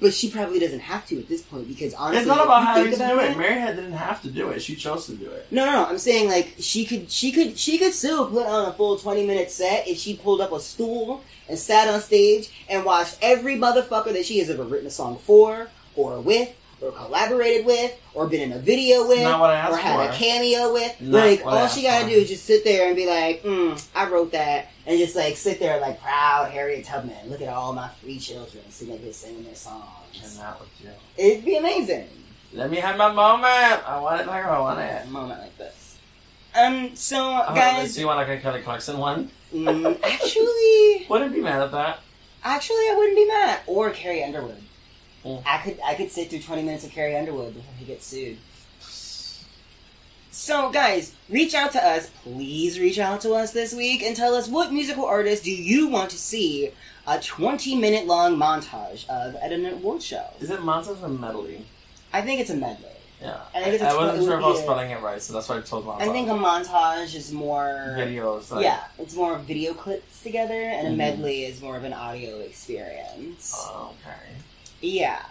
But 0.00 0.14
she 0.14 0.30
probably 0.30 0.60
doesn't 0.60 0.78
have 0.78 1.04
to 1.08 1.18
at 1.18 1.28
this 1.28 1.42
point 1.42 1.66
because 1.66 1.92
honestly, 1.94 2.18
it's 2.20 2.28
not 2.28 2.44
about 2.44 2.78
you 2.78 2.90
to 2.90 2.96
about 2.96 3.14
do 3.14 3.18
it. 3.18 3.36
Mary 3.36 3.54
had 3.54 3.74
didn't 3.74 3.92
have 3.94 4.22
to 4.22 4.30
do 4.30 4.50
it. 4.50 4.62
She 4.62 4.76
chose 4.76 5.06
to 5.06 5.16
do 5.16 5.28
it. 5.28 5.48
No, 5.50 5.66
no, 5.66 5.72
no. 5.72 5.86
I'm 5.86 5.98
saying 5.98 6.28
like 6.28 6.54
she 6.60 6.84
could, 6.84 7.10
she 7.10 7.32
could, 7.32 7.58
she 7.58 7.78
could 7.78 7.92
still 7.92 8.30
put 8.30 8.46
on 8.46 8.68
a 8.68 8.72
full 8.72 8.96
20 8.96 9.26
minute 9.26 9.50
set 9.50 9.88
if 9.88 9.98
she 9.98 10.16
pulled 10.16 10.40
up 10.40 10.52
a 10.52 10.60
stool 10.60 11.24
and 11.48 11.58
sat 11.58 11.88
on 11.88 12.00
stage 12.00 12.48
and 12.70 12.84
watched 12.84 13.18
every 13.20 13.56
motherfucker 13.56 14.12
that 14.12 14.24
she 14.24 14.38
has 14.38 14.48
ever 14.48 14.62
written 14.62 14.86
a 14.86 14.90
song 14.90 15.18
for 15.18 15.68
or 15.98 16.20
with. 16.20 16.54
Or 16.80 16.92
collaborated 16.92 17.66
with, 17.66 17.92
or 18.14 18.28
been 18.28 18.40
in 18.40 18.52
a 18.52 18.58
video 18.60 19.08
with, 19.08 19.24
not 19.24 19.40
what 19.40 19.50
I 19.50 19.56
asked 19.56 19.72
or 19.72 19.76
had 19.78 20.10
a 20.10 20.12
cameo 20.14 20.72
with. 20.72 21.00
Not 21.00 21.26
like 21.26 21.44
all 21.44 21.66
she 21.66 21.82
gotta 21.82 22.04
for. 22.04 22.10
do 22.10 22.16
is 22.18 22.28
just 22.28 22.44
sit 22.44 22.62
there 22.62 22.86
and 22.86 22.94
be 22.94 23.04
like, 23.04 23.42
mm, 23.42 23.84
"I 23.96 24.08
wrote 24.08 24.30
that," 24.30 24.68
and 24.86 24.96
just 24.96 25.16
like 25.16 25.36
sit 25.36 25.58
there 25.58 25.80
like 25.80 26.00
proud 26.00 26.52
Harriet 26.52 26.84
Tubman. 26.84 27.28
Look 27.28 27.42
at 27.42 27.48
all 27.48 27.72
my 27.72 27.88
free 27.88 28.20
children 28.20 28.62
sitting 28.70 29.12
singing 29.12 29.42
their 29.42 29.56
songs. 29.56 29.82
Cannot 30.14 30.60
with 30.60 30.68
you. 30.80 30.90
It'd 31.16 31.44
be 31.44 31.56
amazing. 31.56 32.06
Let 32.52 32.70
me 32.70 32.76
have 32.76 32.96
my 32.96 33.08
moment. 33.12 33.44
I 33.84 33.98
want 34.00 34.20
it 34.20 34.28
like 34.28 34.44
I 34.44 34.60
want 34.60 34.78
it. 34.78 35.04
A 35.04 35.10
moment 35.10 35.40
like 35.40 35.58
this. 35.58 35.96
Um. 36.54 36.94
So, 36.94 37.16
Oh, 37.44 37.54
guys, 37.56 37.96
do 37.96 38.02
you 38.02 38.06
want 38.06 38.18
like 38.18 38.38
a 38.38 38.40
Kelly 38.40 38.60
Clarkson 38.62 38.98
one? 38.98 39.32
mm, 39.52 40.00
actually, 40.04 41.06
Wouldn't 41.10 41.34
be 41.34 41.40
mad 41.40 41.60
at 41.60 41.72
that. 41.72 41.98
actually, 42.44 42.76
I 42.88 42.94
wouldn't 42.96 43.16
be 43.16 43.26
mad. 43.26 43.58
Or 43.66 43.90
Carrie 43.90 44.22
Underwood. 44.22 44.62
Mm. 45.24 45.42
I 45.44 45.58
could, 45.58 45.78
I 45.84 45.94
could 45.94 46.10
sit 46.10 46.30
through 46.30 46.40
twenty 46.40 46.62
minutes 46.62 46.84
of 46.84 46.90
Carrie 46.92 47.16
Underwood 47.16 47.54
before 47.54 47.74
he 47.78 47.84
gets 47.84 48.06
sued. 48.06 48.38
So, 50.30 50.70
guys, 50.70 51.14
reach 51.28 51.54
out 51.54 51.72
to 51.72 51.84
us. 51.84 52.10
Please 52.22 52.78
reach 52.78 52.98
out 52.98 53.20
to 53.22 53.34
us 53.34 53.50
this 53.52 53.74
week 53.74 54.02
and 54.02 54.14
tell 54.14 54.34
us 54.34 54.46
what 54.48 54.72
musical 54.72 55.04
artist 55.04 55.42
do 55.44 55.50
you 55.50 55.88
want 55.88 56.10
to 56.10 56.16
see 56.18 56.70
a 57.06 57.18
20 57.18 57.74
minute 57.74 58.06
long 58.06 58.36
montage 58.36 59.08
of 59.08 59.34
at 59.36 59.52
an 59.52 59.66
award 59.66 60.02
show. 60.02 60.26
Is 60.40 60.50
it 60.50 60.60
montage 60.60 61.02
or 61.02 61.08
medley? 61.08 61.64
I 62.12 62.22
think 62.22 62.40
it's 62.40 62.50
a 62.50 62.56
medley. 62.56 62.84
Yeah. 63.20 63.40
I 63.52 63.62
think 63.62 63.74
it's 63.74 63.82
a 63.82 63.88
I 63.88 63.96
wasn't 63.96 64.24
sure 64.24 64.38
if 64.38 64.44
I 64.44 64.48
was 64.48 64.60
spelling 64.60 64.90
it 64.92 65.00
right, 65.00 65.20
so 65.20 65.32
that's 65.32 65.48
why 65.48 65.56
I 65.56 65.60
told 65.60 65.84
montage. 65.86 66.02
I 66.02 66.12
think 66.12 66.28
a 66.28 66.32
montage 66.34 67.16
is 67.16 67.32
more. 67.32 67.94
videos. 67.98 68.52
Like, 68.52 68.62
yeah, 68.62 68.84
it's 68.98 69.16
more 69.16 69.38
video 69.38 69.74
clips 69.74 70.22
together, 70.22 70.54
and 70.54 70.86
a 70.86 70.90
Mhm. 70.92 70.96
medley 70.98 71.44
is 71.44 71.60
more 71.60 71.76
of 71.76 71.82
an 71.82 71.92
audio 71.94 72.38
experience. 72.38 73.54
Oh, 73.56 73.92
okay. 74.06 74.36
Yeah. 74.80 75.22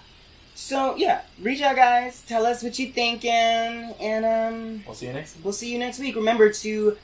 So 0.56 0.96
yeah, 0.96 1.22
reach 1.40 1.62
out, 1.62 1.76
guys. 1.76 2.24
Tell 2.28 2.46
us 2.46 2.64
what 2.64 2.78
you're 2.80 2.92
thinking, 2.92 3.30
and 3.32 4.26
um, 4.26 4.84
We'll 4.86 4.96
see 4.96 5.06
you 5.08 5.14
next. 5.14 5.38
we'll 5.44 5.54
see 5.54 5.72
you 5.72 5.78
next 5.78 6.00
week. 6.00 6.16
Remember 6.16 6.52
to 6.52 6.98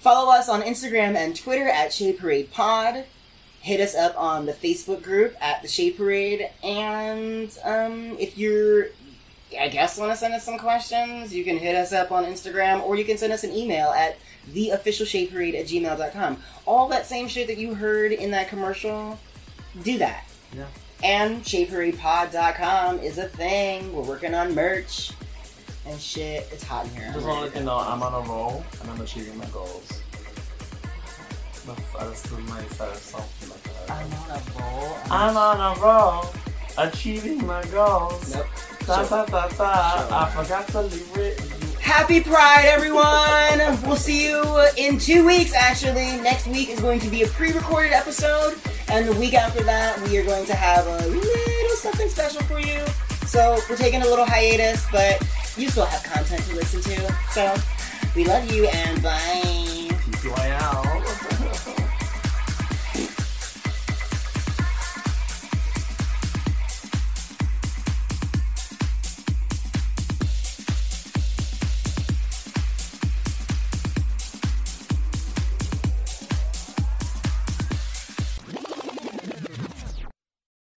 follow 0.00 0.30
us 0.30 0.48
on 0.48 0.60
Instagram 0.62 1.16
and 1.16 1.34
Twitter 1.34 1.66
at 1.68 1.92
Shade 1.92 2.18
Parade 2.18 2.50
Pod. 2.52 3.04
Hit 3.60 3.80
us 3.80 3.94
up 3.94 4.14
on 4.20 4.46
the 4.46 4.52
Facebook 4.52 5.02
group 5.02 5.34
at 5.40 5.62
the 5.62 5.68
Shade 5.68 5.96
Parade, 5.96 6.48
and 6.62 7.50
um, 7.64 8.16
if 8.18 8.36
you're, 8.38 8.88
I 9.58 9.68
guess, 9.68 9.98
want 9.98 10.12
to 10.12 10.16
send 10.16 10.32
us 10.34 10.44
some 10.44 10.58
questions, 10.58 11.34
you 11.34 11.42
can 11.44 11.56
hit 11.58 11.74
us 11.74 11.92
up 11.92 12.12
on 12.12 12.24
Instagram, 12.24 12.82
or 12.82 12.94
you 12.96 13.04
can 13.04 13.16
send 13.18 13.32
us 13.32 13.42
an 13.42 13.52
email 13.52 13.88
at 13.88 14.16
theofficialshadeparade 14.52 15.58
at 15.58 15.66
gmail.com. 15.66 16.36
All 16.66 16.88
that 16.88 17.06
same 17.06 17.26
shit 17.26 17.46
that 17.48 17.58
you 17.58 17.74
heard 17.74 18.12
in 18.12 18.30
that 18.30 18.48
commercial, 18.48 19.18
do 19.82 19.98
that. 19.98 20.24
Yeah. 20.56 20.66
And 21.02 21.42
shadeparadepod.com 21.42 22.98
is 23.00 23.18
a 23.18 23.28
thing. 23.28 23.92
We're 23.92 24.02
working 24.02 24.34
on 24.34 24.54
merch 24.54 25.12
and 25.86 26.00
shit. 26.00 26.48
It's 26.50 26.64
hot 26.64 26.86
in 26.86 26.90
here. 26.96 27.10
Just 27.12 27.26
want 27.26 27.38
to 27.38 27.44
let 27.46 27.56
you 27.56 27.64
know 27.64 27.78
I'm 27.78 28.02
on 28.02 28.14
a 28.14 28.28
roll 28.28 28.64
and 28.80 28.90
I'm 28.90 29.00
achieving 29.00 29.38
my 29.38 29.46
goals. 29.46 30.02
That's, 31.98 32.30
my 32.32 32.62
favorite 32.62 32.96
song. 32.96 33.24
Like 33.48 33.62
that. 33.62 33.90
I'm 33.90 34.12
on 34.14 34.30
a 34.30 34.42
roll. 34.58 34.96
I'm 35.10 35.36
on 35.36 35.76
a 35.76 35.80
roll, 35.80 36.26
achieving 36.78 37.46
my 37.46 37.62
goals. 37.66 38.34
Nope. 38.34 38.46
Da, 38.86 39.04
da, 39.06 39.24
da, 39.26 39.48
da. 39.48 40.24
I 40.24 40.30
forgot 40.30 40.66
to 40.68 40.82
leave 40.82 41.16
it. 41.16 41.67
Happy 41.80 42.20
Pride, 42.20 42.64
everyone! 42.66 43.82
We'll 43.86 43.96
see 43.96 44.28
you 44.28 44.66
in 44.76 44.98
two 44.98 45.26
weeks, 45.26 45.54
actually. 45.54 46.18
Next 46.20 46.46
week 46.46 46.68
is 46.68 46.80
going 46.80 47.00
to 47.00 47.08
be 47.08 47.22
a 47.22 47.26
pre 47.28 47.52
recorded 47.52 47.92
episode, 47.92 48.56
and 48.88 49.08
the 49.08 49.12
week 49.14 49.34
after 49.34 49.62
that, 49.64 50.00
we 50.02 50.16
are 50.18 50.24
going 50.24 50.46
to 50.46 50.54
have 50.54 50.86
a 50.86 51.06
little 51.06 51.76
something 51.76 52.08
special 52.08 52.42
for 52.42 52.60
you. 52.60 52.84
So, 53.26 53.58
we're 53.68 53.76
taking 53.76 54.02
a 54.02 54.06
little 54.06 54.26
hiatus, 54.26 54.84
but 54.90 55.20
you 55.56 55.68
still 55.68 55.86
have 55.86 56.02
content 56.02 56.42
to 56.44 56.54
listen 56.54 56.80
to. 56.82 57.16
So, 57.30 57.54
we 58.14 58.24
love 58.24 58.50
you, 58.52 58.66
and 58.66 59.02
bye. 59.02 59.88